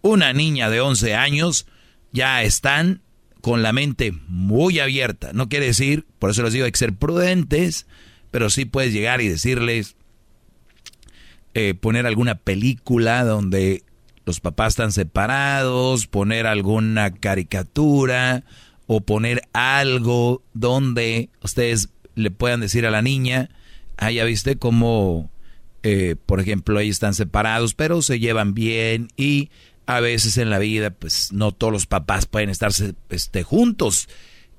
Una 0.00 0.32
niña 0.32 0.70
de 0.70 0.80
11 0.80 1.14
años 1.14 1.66
ya 2.12 2.42
están 2.42 3.02
con 3.40 3.62
la 3.62 3.72
mente 3.72 4.12
muy 4.26 4.78
abierta. 4.78 5.32
No 5.32 5.48
quiere 5.48 5.66
decir, 5.66 6.06
por 6.18 6.30
eso 6.30 6.42
les 6.42 6.52
digo, 6.52 6.64
hay 6.64 6.72
que 6.72 6.78
ser 6.78 6.94
prudentes, 6.94 7.86
pero 8.30 8.48
sí 8.48 8.64
puedes 8.64 8.92
llegar 8.92 9.20
y 9.20 9.28
decirles, 9.28 9.96
eh, 11.54 11.74
poner 11.74 12.06
alguna 12.06 12.34
película 12.34 13.24
donde 13.24 13.82
los 14.26 14.40
papás 14.40 14.72
están 14.72 14.92
separados, 14.92 16.06
poner 16.06 16.46
alguna 16.46 17.12
caricatura 17.12 18.44
o 18.86 19.00
poner 19.00 19.42
algo 19.52 20.42
donde 20.52 21.30
ustedes 21.42 21.90
le 22.14 22.30
puedan 22.30 22.60
decir 22.60 22.86
a 22.86 22.90
la 22.90 23.02
niña, 23.02 23.50
ah, 23.96 24.10
ya 24.10 24.24
viste 24.24 24.56
cómo, 24.56 25.30
eh, 25.82 26.16
por 26.26 26.40
ejemplo, 26.40 26.78
ellos 26.80 26.96
están 26.96 27.14
separados, 27.14 27.74
pero 27.74 28.02
se 28.02 28.18
llevan 28.18 28.54
bien 28.54 29.08
y 29.16 29.50
a 29.86 30.00
veces 30.00 30.38
en 30.38 30.50
la 30.50 30.58
vida, 30.58 30.90
pues 30.90 31.32
no 31.32 31.52
todos 31.52 31.72
los 31.72 31.86
papás 31.86 32.26
pueden 32.26 32.50
estar 32.50 32.72
este, 33.10 33.42
juntos. 33.42 34.08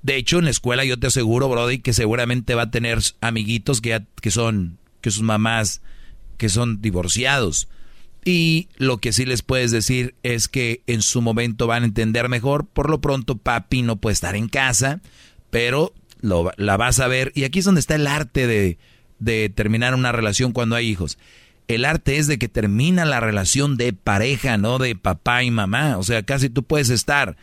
De 0.03 0.17
hecho, 0.17 0.37
en 0.37 0.45
la 0.45 0.51
escuela 0.51 0.85
yo 0.85 0.99
te 0.99 1.07
aseguro, 1.07 1.49
Brody, 1.49 1.79
que 1.79 1.93
seguramente 1.93 2.53
va 2.53 2.63
a 2.63 2.71
tener 2.71 2.99
amiguitos 3.21 3.81
que, 3.81 4.03
que 4.21 4.31
son, 4.31 4.77
que 5.01 5.09
sus 5.09 5.23
mamás, 5.23 5.81
que 6.37 6.49
son 6.49 6.81
divorciados. 6.81 7.67
Y 8.23 8.69
lo 8.77 8.97
que 8.97 9.13
sí 9.13 9.25
les 9.25 9.43
puedes 9.43 9.69
decir 9.69 10.15
es 10.23 10.47
que 10.47 10.81
en 10.87 11.03
su 11.03 11.21
momento 11.21 11.67
van 11.67 11.83
a 11.83 11.85
entender 11.85 12.27
mejor. 12.27 12.65
Por 12.65 12.89
lo 12.89 12.99
pronto, 12.99 13.37
papi 13.37 13.83
no 13.83 13.97
puede 13.97 14.13
estar 14.13 14.35
en 14.35 14.49
casa, 14.49 15.01
pero 15.51 15.93
lo, 16.21 16.51
la 16.57 16.75
vas 16.75 16.99
a 16.99 17.07
ver. 17.07 17.31
Y 17.35 17.43
aquí 17.43 17.59
es 17.59 17.65
donde 17.65 17.81
está 17.81 17.95
el 17.95 18.07
arte 18.07 18.47
de, 18.47 18.79
de 19.19 19.49
terminar 19.49 19.93
una 19.93 20.11
relación 20.11 20.53
cuando 20.53 20.75
hay 20.75 20.87
hijos. 20.87 21.19
El 21.67 21.85
arte 21.85 22.17
es 22.17 22.25
de 22.27 22.39
que 22.39 22.47
termina 22.47 23.05
la 23.05 23.19
relación 23.19 23.77
de 23.77 23.93
pareja, 23.93 24.57
no 24.57 24.79
de 24.79 24.95
papá 24.95 25.43
y 25.43 25.51
mamá. 25.51 25.97
O 25.97 26.03
sea, 26.03 26.23
casi 26.23 26.49
tú 26.49 26.63
puedes 26.63 26.89
estar 26.89 27.37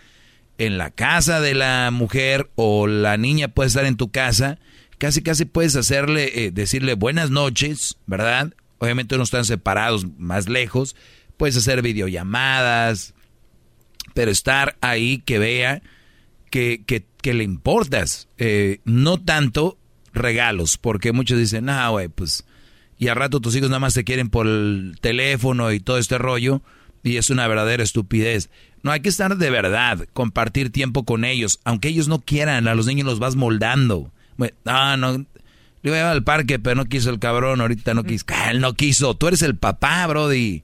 en 0.58 0.78
la 0.78 0.90
casa 0.90 1.40
de 1.40 1.54
la 1.54 1.90
mujer 1.92 2.50
o 2.56 2.88
la 2.88 3.16
niña 3.16 3.48
puede 3.48 3.68
estar 3.68 3.84
en 3.84 3.96
tu 3.96 4.10
casa. 4.10 4.58
Casi, 4.98 5.22
casi 5.22 5.44
puedes 5.44 5.74
hacerle, 5.74 6.46
eh, 6.46 6.50
decirle 6.52 6.94
buenas 6.94 7.30
noches, 7.30 7.96
¿verdad? 8.06 8.52
Obviamente 8.82 9.16
no 9.16 9.22
están 9.22 9.44
separados 9.44 10.08
más 10.18 10.48
lejos. 10.48 10.96
Puedes 11.36 11.56
hacer 11.56 11.82
videollamadas, 11.82 13.14
pero 14.12 14.32
estar 14.32 14.76
ahí 14.80 15.18
que 15.18 15.38
vea 15.38 15.82
que, 16.50 16.82
que, 16.84 17.32
le 17.32 17.44
importas. 17.44 18.26
Eh, 18.38 18.80
no 18.84 19.20
tanto 19.20 19.78
regalos, 20.12 20.78
porque 20.78 21.12
muchos 21.12 21.38
dicen, 21.38 21.68
ah, 21.68 21.90
güey, 21.90 22.08
pues 22.08 22.44
y 22.98 23.06
al 23.06 23.14
rato 23.14 23.38
tus 23.38 23.54
hijos 23.54 23.70
nada 23.70 23.78
más 23.78 23.94
te 23.94 24.02
quieren 24.02 24.30
por 24.30 24.48
el 24.48 24.96
teléfono 25.00 25.70
y 25.70 25.78
todo 25.78 25.98
este 25.98 26.18
rollo, 26.18 26.60
y 27.04 27.18
es 27.18 27.30
una 27.30 27.46
verdadera 27.46 27.84
estupidez. 27.84 28.50
No, 28.82 28.90
hay 28.90 28.98
que 28.98 29.10
estar 29.10 29.36
de 29.36 29.50
verdad, 29.50 30.08
compartir 30.12 30.72
tiempo 30.72 31.04
con 31.04 31.24
ellos, 31.24 31.60
aunque 31.62 31.86
ellos 31.86 32.08
no 32.08 32.20
quieran, 32.20 32.66
a 32.66 32.74
los 32.74 32.86
niños 32.86 33.06
los 33.06 33.20
vas 33.20 33.36
moldando. 33.36 34.10
Ah, 34.66 34.96
no, 34.98 35.24
le 35.82 35.90
voy 35.90 35.98
a 35.98 36.02
llevar 36.02 36.12
al 36.12 36.24
parque, 36.24 36.58
pero 36.58 36.76
no 36.76 36.84
quiso 36.84 37.10
el 37.10 37.18
cabrón, 37.18 37.60
ahorita 37.60 37.92
no 37.94 38.04
quiso. 38.04 38.24
Él 38.48 38.60
no 38.60 38.74
quiso, 38.74 39.14
tú 39.16 39.28
eres 39.28 39.42
el 39.42 39.56
papá, 39.56 40.06
Brody. 40.06 40.62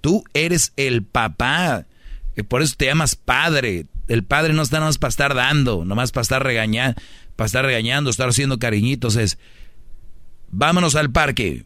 Tú 0.00 0.24
eres 0.34 0.72
el 0.76 1.02
papá. 1.04 1.86
Y 2.36 2.42
por 2.42 2.62
eso 2.62 2.74
te 2.76 2.86
llamas 2.86 3.16
padre. 3.16 3.86
El 4.06 4.24
padre 4.24 4.52
no 4.52 4.62
está 4.62 4.76
nada 4.76 4.88
más 4.88 4.98
para 4.98 5.08
estar 5.08 5.34
dando, 5.34 5.84
nomás 5.84 6.12
para 6.12 6.22
estar 6.22 6.42
regañando, 6.42 7.00
para 7.34 7.46
estar 7.46 7.64
regañando, 7.64 8.10
estar 8.10 8.28
haciendo 8.28 8.58
cariñitos. 8.58 9.16
Es, 9.16 9.38
vámonos 10.50 10.94
al 10.96 11.10
parque. 11.10 11.64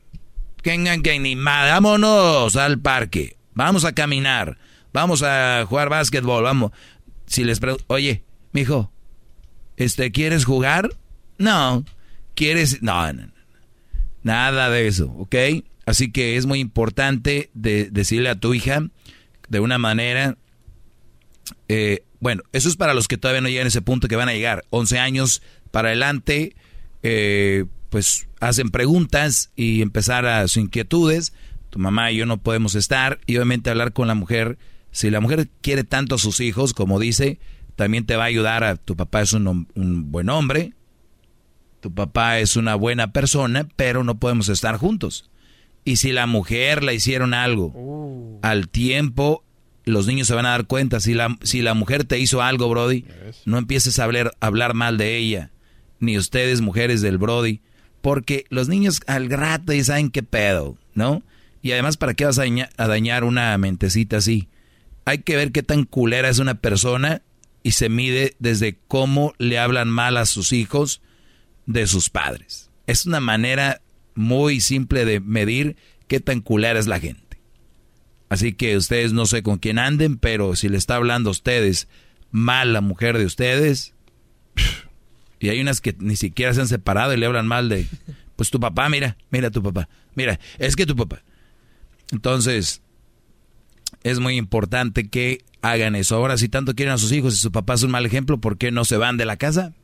Vámonos 0.64 2.56
al 2.56 2.78
parque. 2.78 3.36
Vamos 3.55 3.84
a 3.84 3.92
caminar. 3.92 4.58
Vamos 4.92 5.22
a 5.22 5.64
jugar 5.68 5.89
básquetbol. 5.89 6.44
Vamos. 6.44 6.72
Si 7.26 7.44
les 7.44 7.58
pregunto, 7.58 7.84
oye, 7.89 8.22
mijo, 8.52 8.92
este, 9.76 10.12
¿quieres 10.12 10.44
jugar? 10.44 10.90
No. 11.39 11.84
¿Quieres? 12.35 12.83
No, 12.83 13.12
no, 13.12 13.27
no. 13.27 13.33
Nada 14.23 14.70
de 14.70 14.86
eso, 14.86 15.11
¿ok? 15.11 15.35
Así 15.85 16.12
que 16.12 16.36
es 16.36 16.47
muy 16.47 16.61
importante 16.61 17.51
de, 17.55 17.91
decirle 17.91 18.28
a 18.28 18.36
tu 18.36 18.55
hija 18.55 18.89
de 19.49 19.61
una 19.61 19.78
manera. 19.78 20.36
Eh, 21.69 22.05
bueno, 22.20 22.43
eso 22.52 22.69
es 22.69 22.77
para 22.77 22.94
los 22.94 23.09
que 23.09 23.19
todavía 23.19 23.41
no 23.41 23.49
llegan 23.49 23.67
a 23.67 23.69
ese 23.69 23.83
punto 23.83 24.07
que 24.07 24.17
van 24.17 24.28
a 24.28 24.35
llegar. 24.35 24.65
11 24.70 24.99
años 24.99 25.43
para 25.70 25.89
adelante. 25.89 26.55
Eh, 27.02 27.65
pues 27.93 28.27
hacen 28.41 28.70
preguntas 28.70 29.51
y 29.55 29.83
empezar 29.83 30.25
a 30.25 30.49
sus 30.49 30.57
inquietudes. 30.57 31.35
Tu 31.69 31.78
mamá 31.78 32.11
y 32.11 32.17
yo 32.17 32.27
no 32.27 32.39
podemos 32.39 32.75
estar 32.75 33.20
y 33.27 33.36
obviamente 33.36 33.69
hablar 33.69 33.93
con 33.93 34.09
la 34.09 34.15
mujer. 34.15 34.57
Si 34.93 35.11
la 35.11 35.20
mujer 35.20 35.49
quiere 35.61 35.85
tanto 35.85 36.15
a 36.15 36.19
sus 36.19 36.41
hijos, 36.41 36.73
como 36.73 36.99
dice, 36.99 37.39
también 37.77 38.07
te 38.07 38.17
va 38.17 38.25
a 38.25 38.27
ayudar 38.27 38.65
a 38.65 38.77
tu 38.77 38.97
papá 38.97 39.20
es 39.20 39.35
un, 39.35 39.67
buen 40.11 40.31
hombre, 40.31 40.73
tu 41.83 41.93
papá 41.93 42.39
es 42.39 42.57
una 42.57 42.77
buena 42.77 43.12
persona, 43.12 43.67
pero 43.75 44.05
no 44.05 44.19
podemos 44.19 44.49
estar 44.49 44.77
juntos. 44.77 45.28
Y 45.85 45.97
si 45.97 46.12
la 46.12 46.28
mujer 46.28 46.85
le 46.85 46.94
hicieron 46.94 47.35
algo 47.35 47.73
uh. 47.75 48.39
al 48.43 48.69
tiempo, 48.69 49.43
los 49.85 50.07
niños 50.07 50.28
se 50.28 50.35
van 50.35 50.47
a 50.47 50.51
dar 50.51 50.69
cuenta. 50.69 51.01
Si 51.01 51.12
la, 51.12 51.36
si 51.43 51.61
la 51.61 51.75
mujer 51.75 52.05
te 52.05 52.20
hizo 52.20 52.41
algo, 52.41 52.69
Brody, 52.69 53.05
no 53.47 53.59
empieces 53.59 53.99
a 53.99 54.05
hablar, 54.05 54.33
a 54.39 54.47
hablar 54.47 54.75
mal 54.75 54.97
de 54.97 55.17
ella. 55.17 55.51
Ni 55.99 56.17
ustedes, 56.17 56.61
mujeres 56.61 57.02
del 57.02 57.19
Brody, 57.19 57.61
porque 58.01 58.44
los 58.49 58.69
niños 58.69 59.01
al 59.09 59.28
rato 59.28 59.73
ya 59.73 59.83
saben 59.83 60.11
qué 60.11 60.23
pedo, 60.23 60.78
¿no? 60.94 61.23
Y 61.62 61.73
además, 61.73 61.97
¿para 61.97 62.15
qué 62.15 62.25
vas 62.25 62.39
a, 62.39 62.86
dañar 62.86 63.25
una 63.25 63.59
mentecita 63.59 64.19
así? 64.19 64.49
Hay 65.05 65.19
que 65.19 65.35
ver 65.35 65.51
qué 65.51 65.65
tan 65.65 65.83
culera 65.83 66.28
es 66.28 66.39
una 66.39 66.55
persona 66.55 67.23
y 67.65 67.73
se 67.73 67.89
mide 67.89 68.36
desde 68.39 68.78
cómo 68.86 69.35
le 69.39 69.59
hablan 69.59 69.89
mal 69.89 70.17
a 70.17 70.27
sus 70.27 70.52
hijos 70.52 71.01
de 71.66 71.86
sus 71.86 72.10
padres. 72.10 72.70
Es 72.86 73.07
una 73.07 73.20
manera 73.20 73.81
muy 74.15 74.60
simple 74.60 75.05
de 75.05 75.20
medir 75.20 75.76
qué 76.08 76.20
tan 76.20 76.41
culera 76.41 76.78
es 76.78 76.86
la 76.86 77.00
gente. 77.00 77.41
Así 78.28 78.55
que 78.55 78.76
ustedes 78.76 79.12
no 79.12 79.26
sé 79.26 79.42
con 79.42 79.58
quién 79.58 79.78
anden, 79.78 80.16
pero 80.16 80.57
si 80.57 80.68
le 80.68 80.78
está 80.78 80.97
hablando 80.97 81.31
a 81.31 81.32
ustedes 81.32 81.89
mal 82.31 82.73
la 82.73 82.81
mujer 82.81 83.18
de 83.18 83.26
ustedes, 83.26 83.94
y 85.39 85.49
hay 85.49 85.60
unas 85.60 85.81
que 85.81 85.94
ni 85.99 86.16
siquiera 86.16 86.55
se 86.55 86.60
han 86.60 86.68
separado 86.68 87.12
y 87.12 87.16
le 87.16 87.26
hablan 87.26 87.47
mal 87.47 87.68
de, 87.68 87.86
pues 88.36 88.50
tu 88.50 88.58
papá, 88.58 88.89
mira, 88.89 89.16
mira 89.31 89.50
tu 89.50 89.62
papá, 89.62 89.89
mira, 90.15 90.41
es 90.58 90.76
que 90.76 90.86
tu 90.86 90.97
papá. 90.97 91.23
Entonces, 92.10 92.81
es 94.02 94.18
muy 94.18 94.36
importante 94.36 95.08
que 95.08 95.44
hagan 95.60 95.94
eso. 95.94 96.16
Ahora, 96.16 96.36
si 96.39 96.49
tanto 96.49 96.74
quieren 96.74 96.94
a 96.94 96.99
sus 96.99 97.12
hijos 97.12 97.34
y 97.34 97.39
su 97.39 97.52
papá 97.52 97.74
es 97.74 97.82
un 97.82 97.91
mal 97.91 98.07
ejemplo, 98.07 98.41
¿por 98.41 98.58
qué 98.58 98.70
no 98.70 98.84
se 98.84 98.97
van 98.97 99.16
de 99.16 99.24
la 99.24 99.36
casa? 99.36 99.74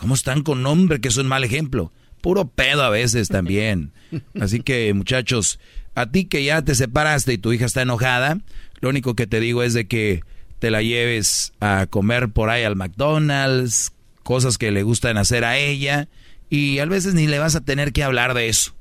¿Cómo 0.00 0.14
están 0.14 0.42
con 0.42 0.64
hombre 0.64 0.98
que 0.98 1.08
es 1.08 1.18
un 1.18 1.26
mal 1.26 1.44
ejemplo? 1.44 1.92
Puro 2.22 2.48
pedo 2.48 2.82
a 2.82 2.88
veces 2.88 3.28
también. 3.28 3.92
Así 4.40 4.60
que, 4.60 4.94
muchachos, 4.94 5.60
a 5.94 6.10
ti 6.10 6.24
que 6.24 6.42
ya 6.42 6.62
te 6.62 6.74
separaste 6.74 7.34
y 7.34 7.38
tu 7.38 7.52
hija 7.52 7.66
está 7.66 7.82
enojada, 7.82 8.38
lo 8.80 8.88
único 8.88 9.14
que 9.14 9.26
te 9.26 9.40
digo 9.40 9.62
es 9.62 9.74
de 9.74 9.86
que 9.86 10.22
te 10.58 10.70
la 10.70 10.80
lleves 10.80 11.52
a 11.60 11.86
comer 11.86 12.30
por 12.30 12.48
ahí 12.48 12.62
al 12.62 12.76
McDonald's, 12.76 13.92
cosas 14.22 14.56
que 14.56 14.70
le 14.70 14.84
gustan 14.84 15.18
hacer 15.18 15.44
a 15.44 15.58
ella 15.58 16.08
y 16.48 16.78
a 16.78 16.86
veces 16.86 17.12
ni 17.12 17.26
le 17.26 17.38
vas 17.38 17.54
a 17.54 17.60
tener 17.60 17.92
que 17.92 18.02
hablar 18.02 18.32
de 18.32 18.48
eso. 18.48 18.72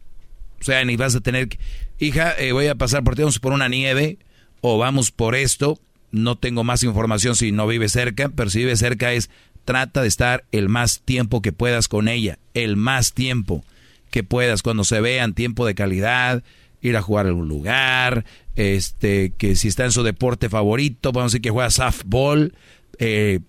O 0.62 0.64
sea, 0.64 0.86
ni 0.86 0.96
vas 0.96 1.16
a 1.16 1.20
tener 1.20 1.50
que, 1.50 1.60
hija, 2.00 2.34
eh, 2.40 2.54
voy 2.54 2.68
a 2.68 2.76
pasar 2.76 3.04
por 3.04 3.16
ti, 3.16 3.24
vamos 3.24 3.40
por 3.40 3.52
una 3.52 3.68
nieve 3.68 4.20
o 4.62 4.78
vamos 4.78 5.12
por 5.12 5.36
esto. 5.36 5.78
No 6.12 6.38
tengo 6.38 6.64
más 6.64 6.82
información 6.84 7.36
si 7.36 7.52
no 7.52 7.68
vive 7.68 7.90
cerca, 7.90 8.30
pero 8.30 8.50
si 8.50 8.60
vive 8.60 8.78
cerca 8.78 9.12
es 9.12 9.30
trata 9.70 10.02
de 10.02 10.08
estar 10.08 10.46
el 10.52 10.68
más 10.68 11.02
tiempo 11.02 11.44
que 11.44 11.52
puedas 11.52 11.88
con 11.88 12.08
ella, 12.08 12.40
el 12.56 12.76
más 12.76 13.14
tiempo 13.14 13.64
que 14.10 14.24
puedas 14.24 14.64
cuando 14.64 14.84
se 14.84 15.00
vean 15.00 15.36
tiempo 15.36 15.64
de 15.64 15.76
calidad, 15.76 16.44
ir 16.82 16.98
a 16.98 17.04
jugar 17.04 17.28
a 17.28 17.30
algún 17.30 17.50
lugar, 17.50 18.26
este, 18.56 19.32
que 19.38 19.56
si 19.56 19.68
está 19.68 19.86
en 19.86 19.92
su 19.92 20.02
deporte 20.02 20.50
favorito, 20.50 21.12
vamos 21.12 21.26
a 21.26 21.30
decir 21.34 21.42
que 21.42 21.52
juega 21.52 21.70
softball, 21.70 22.56
eh, 22.98 23.42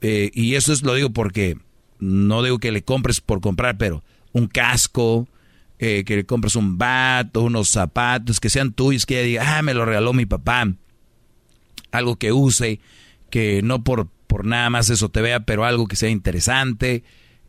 eh, 0.00 0.30
y 0.32 0.54
eso 0.54 0.72
es 0.72 0.82
lo 0.82 0.94
digo 0.94 1.10
porque 1.10 1.58
no 1.98 2.42
digo 2.42 2.58
que 2.58 2.72
le 2.72 2.80
compres 2.80 3.20
por 3.20 3.42
comprar, 3.42 3.76
pero 3.76 4.02
un 4.32 4.46
casco, 4.46 5.28
eh, 5.78 6.04
que 6.06 6.16
le 6.16 6.24
compres 6.24 6.56
un 6.56 6.78
bat 6.78 7.36
unos 7.36 7.68
zapatos 7.68 8.40
que 8.40 8.48
sean 8.48 8.72
tuyos, 8.72 9.04
que 9.04 9.20
ella 9.20 9.26
diga, 9.26 9.58
ah, 9.58 9.62
me 9.62 9.74
lo 9.74 9.84
regaló 9.84 10.14
mi 10.14 10.24
papá. 10.24 10.72
Algo 11.90 12.16
que 12.16 12.32
use, 12.32 12.80
que 13.28 13.60
no 13.62 13.84
por, 13.84 14.08
por 14.26 14.44
nada 14.44 14.70
más 14.70 14.90
eso 14.90 15.08
te 15.08 15.20
vea, 15.20 15.40
pero 15.40 15.64
algo 15.64 15.86
que 15.86 15.96
sea 15.96 16.10
interesante 16.10 17.04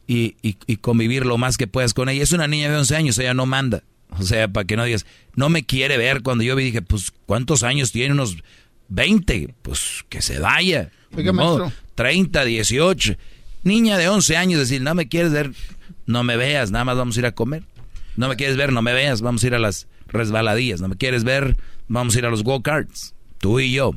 y, 0.07 0.35
y, 0.41 0.77
convivir 0.77 1.25
lo 1.25 1.37
más 1.37 1.57
que 1.57 1.67
puedas 1.67 1.93
con 1.93 2.07
ella. 2.09 2.23
Es 2.23 2.31
una 2.31 2.47
niña 2.47 2.69
de 2.69 2.77
11 2.77 2.95
años, 2.95 3.17
ella 3.19 3.33
no 3.33 3.45
manda. 3.45 3.83
O 4.17 4.23
sea, 4.23 4.47
para 4.47 4.65
que 4.65 4.77
no 4.77 4.85
digas, 4.85 5.05
no 5.35 5.49
me 5.49 5.65
quiere 5.65 5.97
ver. 5.97 6.21
Cuando 6.21 6.43
yo 6.43 6.55
vi, 6.55 6.63
dije, 6.63 6.81
pues, 6.81 7.11
¿cuántos 7.25 7.63
años 7.63 7.91
tiene? 7.91 8.13
Unos 8.13 8.37
20. 8.87 9.53
Pues 9.61 10.05
que 10.07 10.21
se 10.21 10.39
vaya. 10.39 10.91
Oiga, 11.15 11.33
maestro. 11.33 11.71
30, 11.95 12.45
18. 12.45 13.17
Niña 13.63 13.97
de 13.97 14.07
11 14.07 14.37
años, 14.37 14.59
decir, 14.59 14.81
no 14.81 14.95
me 14.95 15.09
quieres 15.09 15.33
ver, 15.33 15.51
no 16.05 16.23
me 16.23 16.37
veas, 16.37 16.71
nada 16.71 16.85
más 16.85 16.95
vamos 16.95 17.17
a 17.17 17.19
ir 17.19 17.25
a 17.25 17.33
comer. 17.33 17.63
No 18.15 18.29
me 18.29 18.35
quieres 18.35 18.55
ver, 18.55 18.71
no 18.71 18.81
me 18.81 18.93
veas, 18.93 19.21
vamos 19.21 19.43
a 19.43 19.47
ir 19.47 19.55
a 19.55 19.59
las 19.59 19.87
resbaladillas. 20.07 20.79
No 20.79 20.87
me 20.87 20.95
quieres 20.95 21.23
ver, 21.23 21.57
vamos 21.87 22.15
a 22.15 22.19
ir 22.19 22.25
a 22.25 22.29
los 22.29 22.43
go-karts, 22.43 23.13
tú 23.39 23.59
y 23.59 23.73
yo. 23.73 23.93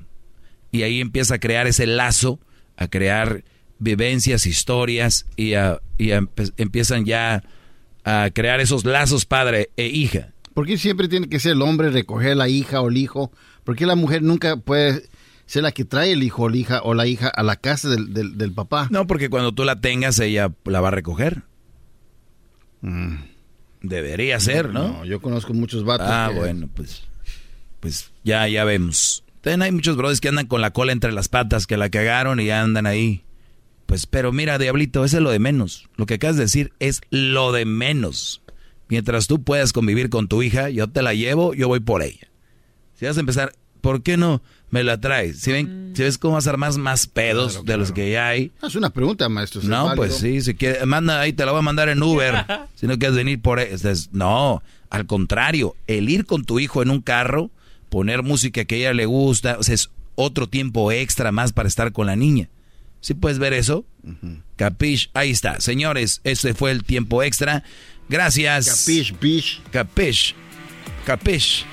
Y 0.73 0.83
ahí 0.83 1.01
empieza 1.01 1.37
a 1.37 1.39
crear 1.39 1.67
ese 1.67 1.87
lazo, 1.87 2.41
a 2.81 2.89
crear 2.89 3.45
vivencias, 3.79 4.47
historias, 4.47 5.27
y, 5.37 5.55
a- 5.55 5.81
y 5.99 6.11
a 6.11 6.23
empiezan 6.57 7.05
ya 7.05 7.45
a 8.05 8.31
crear 8.35 8.59
esos 8.61 8.85
lazos 8.85 9.25
padre 9.27 9.71
e 9.77 9.87
hija. 9.87 10.33
¿Por 10.55 10.67
qué 10.67 10.77
siempre 10.77 11.07
tiene 11.07 11.29
que 11.29 11.39
ser 11.39 11.53
el 11.53 11.63
hombre 11.63 11.91
recoger 11.91 12.37
la 12.37 12.49
hija 12.49 12.81
o 12.81 12.89
el 12.89 12.97
hijo? 12.97 13.31
¿Por 13.63 13.77
qué 13.77 13.87
la 13.87 13.95
mujer 13.95 14.23
nunca 14.23 14.57
puede 14.57 15.03
ser 15.47 15.63
la 15.63 15.73
que 15.73 15.85
trae 15.85 16.13
el 16.13 16.23
hijo 16.23 16.45
o 16.45 16.49
la 16.49 16.57
hija 16.57 16.81
o 16.83 16.95
la 16.95 17.07
hija 17.07 17.29
a 17.29 17.43
la 17.43 17.57
casa 17.57 17.89
del, 17.89 18.13
del- 18.13 18.37
del 18.39 18.53
papá? 18.53 18.89
No, 18.91 19.07
porque 19.07 19.29
cuando 19.31 19.53
tú 19.53 19.65
la 19.65 19.81
tengas, 19.81 20.19
ella 20.19 20.51
la 20.65 20.81
va 20.81 20.89
a 20.89 20.93
recoger. 20.93 21.43
Debería 23.83 24.41
ser, 24.41 24.71
¿no? 24.71 24.89
No, 24.89 25.05
yo 25.05 25.21
conozco 25.21 25.55
muchos 25.55 25.85
vatos. 25.85 26.07
Ah, 26.11 26.29
que- 26.33 26.39
bueno, 26.39 26.69
pues, 26.75 27.03
pues 27.81 28.11
ya, 28.25 28.47
ya 28.49 28.65
vemos. 28.65 29.25
También 29.41 29.63
hay 29.63 29.73
muchos 29.73 29.97
brothers 29.97 30.21
que 30.21 30.29
andan 30.29 30.47
con 30.47 30.61
la 30.61 30.73
cola 30.73 30.93
entre 30.93 31.13
las 31.13 31.29
patas, 31.29 31.67
que 31.67 31.77
la 31.77 31.89
cagaron 31.91 32.41
y 32.41 32.47
ya 32.47 32.61
andan 32.63 32.87
ahí. 32.87 33.23
Pues, 33.87 34.07
pero 34.07 34.33
mira, 34.33 34.59
Diablito, 34.59 35.05
eso 35.05 35.17
es 35.17 35.23
lo 35.23 35.31
de 35.31 35.39
menos. 35.39 35.89
Lo 35.97 36.07
que 36.07 36.15
acabas 36.15 36.37
de 36.37 36.43
decir 36.43 36.73
es 36.79 37.01
lo 37.11 37.51
de 37.53 37.65
menos. 37.65 38.43
Mientras 38.89 39.27
tú 39.27 39.43
puedas 39.43 39.73
convivir 39.73 40.11
con 40.11 40.29
tu 40.29 40.43
hija, 40.43 40.69
yo 40.71 40.89
te 40.89 41.03
la 41.03 41.15
llevo, 41.15 41.55
yo 41.55 41.69
voy 41.69 41.81
por 41.81 42.03
ella. 42.03 42.29
Si 42.99 43.07
vas 43.07 43.17
a 43.17 43.21
empezar, 43.21 43.53
¿por 43.81 44.03
qué 44.03 44.17
no 44.17 44.43
me 44.69 44.85
la 44.85 45.01
traes? 45.01 45.39
Si, 45.41 45.51
ven, 45.53 45.93
si 45.97 46.03
ves 46.03 46.19
cómo 46.19 46.35
vas 46.35 46.47
a 46.47 46.51
armar 46.51 46.77
más 46.77 47.07
pedos 47.07 47.65
de 47.65 47.77
los 47.77 47.93
que 47.93 48.11
ya 48.11 48.29
hay. 48.29 48.53
Es 48.63 48.75
una 48.75 48.91
pregunta, 48.91 49.29
maestro. 49.29 49.61
¿es 49.63 49.67
No, 49.67 49.85
válido? 49.87 49.97
pues 49.97 50.17
sí, 50.19 50.41
si 50.43 50.55
quieres, 50.55 50.85
manda 50.87 51.21
ahí, 51.21 51.33
te 51.33 51.45
la 51.47 51.53
voy 51.53 51.61
a 51.61 51.63
mandar 51.63 51.89
en 51.89 52.03
Uber. 52.03 52.45
si 52.75 52.87
no 52.87 52.99
quieres 52.99 53.17
venir 53.17 53.41
por. 53.41 53.59
Entonces, 53.59 54.11
No, 54.13 54.63
al 54.91 55.07
contrario, 55.07 55.75
el 55.87 56.09
ir 56.11 56.27
con 56.27 56.45
tu 56.45 56.59
hijo 56.61 56.83
en 56.83 56.91
un 56.91 57.01
carro, 57.01 57.51
poner 57.91 58.23
música 58.23 58.65
que 58.65 58.77
a 58.77 58.79
ella 58.79 58.95
le 58.95 59.05
gusta, 59.05 59.59
o 59.59 59.63
sea, 59.63 59.75
es 59.75 59.91
otro 60.15 60.49
tiempo 60.49 60.91
extra 60.93 61.33
más 61.33 61.53
para 61.53 61.69
estar 61.69 61.93
con 61.93 62.07
la 62.07 62.17
niña. 62.17 62.49
¿Sí 63.01 63.15
puedes 63.15 63.39
ver 63.39 63.53
eso? 63.53 63.85
Capish, 64.57 65.11
ahí 65.15 65.31
está. 65.31 65.61
Señores, 65.61 66.21
ese 66.25 66.55
fue 66.55 66.71
el 66.71 66.85
tiempo 66.85 67.23
extra. 67.23 67.65
Gracias. 68.09 68.87
Capish, 68.87 69.15
bish. 69.19 69.63
Capish. 69.71 70.35
Capish. 71.07 71.65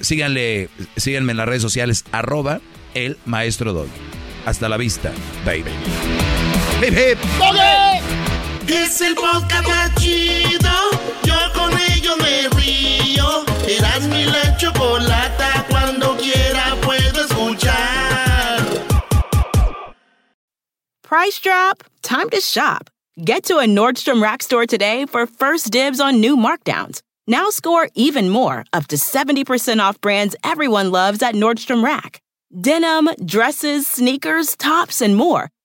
Síganle, 0.00 0.70
síganme 0.96 1.32
en 1.32 1.36
las 1.36 1.46
redes 1.46 1.62
sociales, 1.62 2.04
arroba 2.10 2.60
el 2.94 3.18
maestro 3.26 3.72
Doggy. 3.72 3.90
Hasta 4.46 4.68
la 4.68 4.78
vista, 4.78 5.12
baby. 5.44 5.70
Hip, 6.80 6.94
hip. 6.94 8.29
Es 8.72 9.00
el 9.00 9.16
podcast 9.16 9.66
más 9.66 9.94
chido. 9.96 10.70
Yo 11.24 11.34
con 11.54 11.72
ello 11.90 12.16
me 12.18 12.48
río. 12.50 13.44
Eras 13.66 14.06
mi 14.06 14.24
la 14.26 14.56
chocolata. 14.56 15.66
Cuando 15.68 16.16
quiera 16.16 16.76
puedo 16.80 17.24
escuchar. 17.24 18.60
Price 21.02 21.40
drop? 21.40 21.82
Time 22.02 22.30
to 22.30 22.40
shop. 22.40 22.88
Get 23.24 23.42
to 23.46 23.58
a 23.58 23.66
Nordstrom 23.66 24.22
Rack 24.22 24.42
store 24.42 24.66
today 24.66 25.04
for 25.04 25.26
first 25.26 25.72
dibs 25.72 26.00
on 26.00 26.20
new 26.20 26.36
markdowns. 26.36 27.02
Now 27.26 27.50
score 27.50 27.88
even 27.96 28.28
more, 28.28 28.64
up 28.72 28.86
to 28.88 28.96
70% 28.96 29.80
off 29.80 30.00
brands 30.00 30.36
everyone 30.44 30.92
loves 30.92 31.22
at 31.22 31.34
Nordstrom 31.34 31.84
Rack. 31.84 32.20
Denim, 32.52 33.10
dresses, 33.24 33.88
sneakers, 33.88 34.56
tops, 34.56 35.02
and 35.02 35.16
more. 35.16 35.50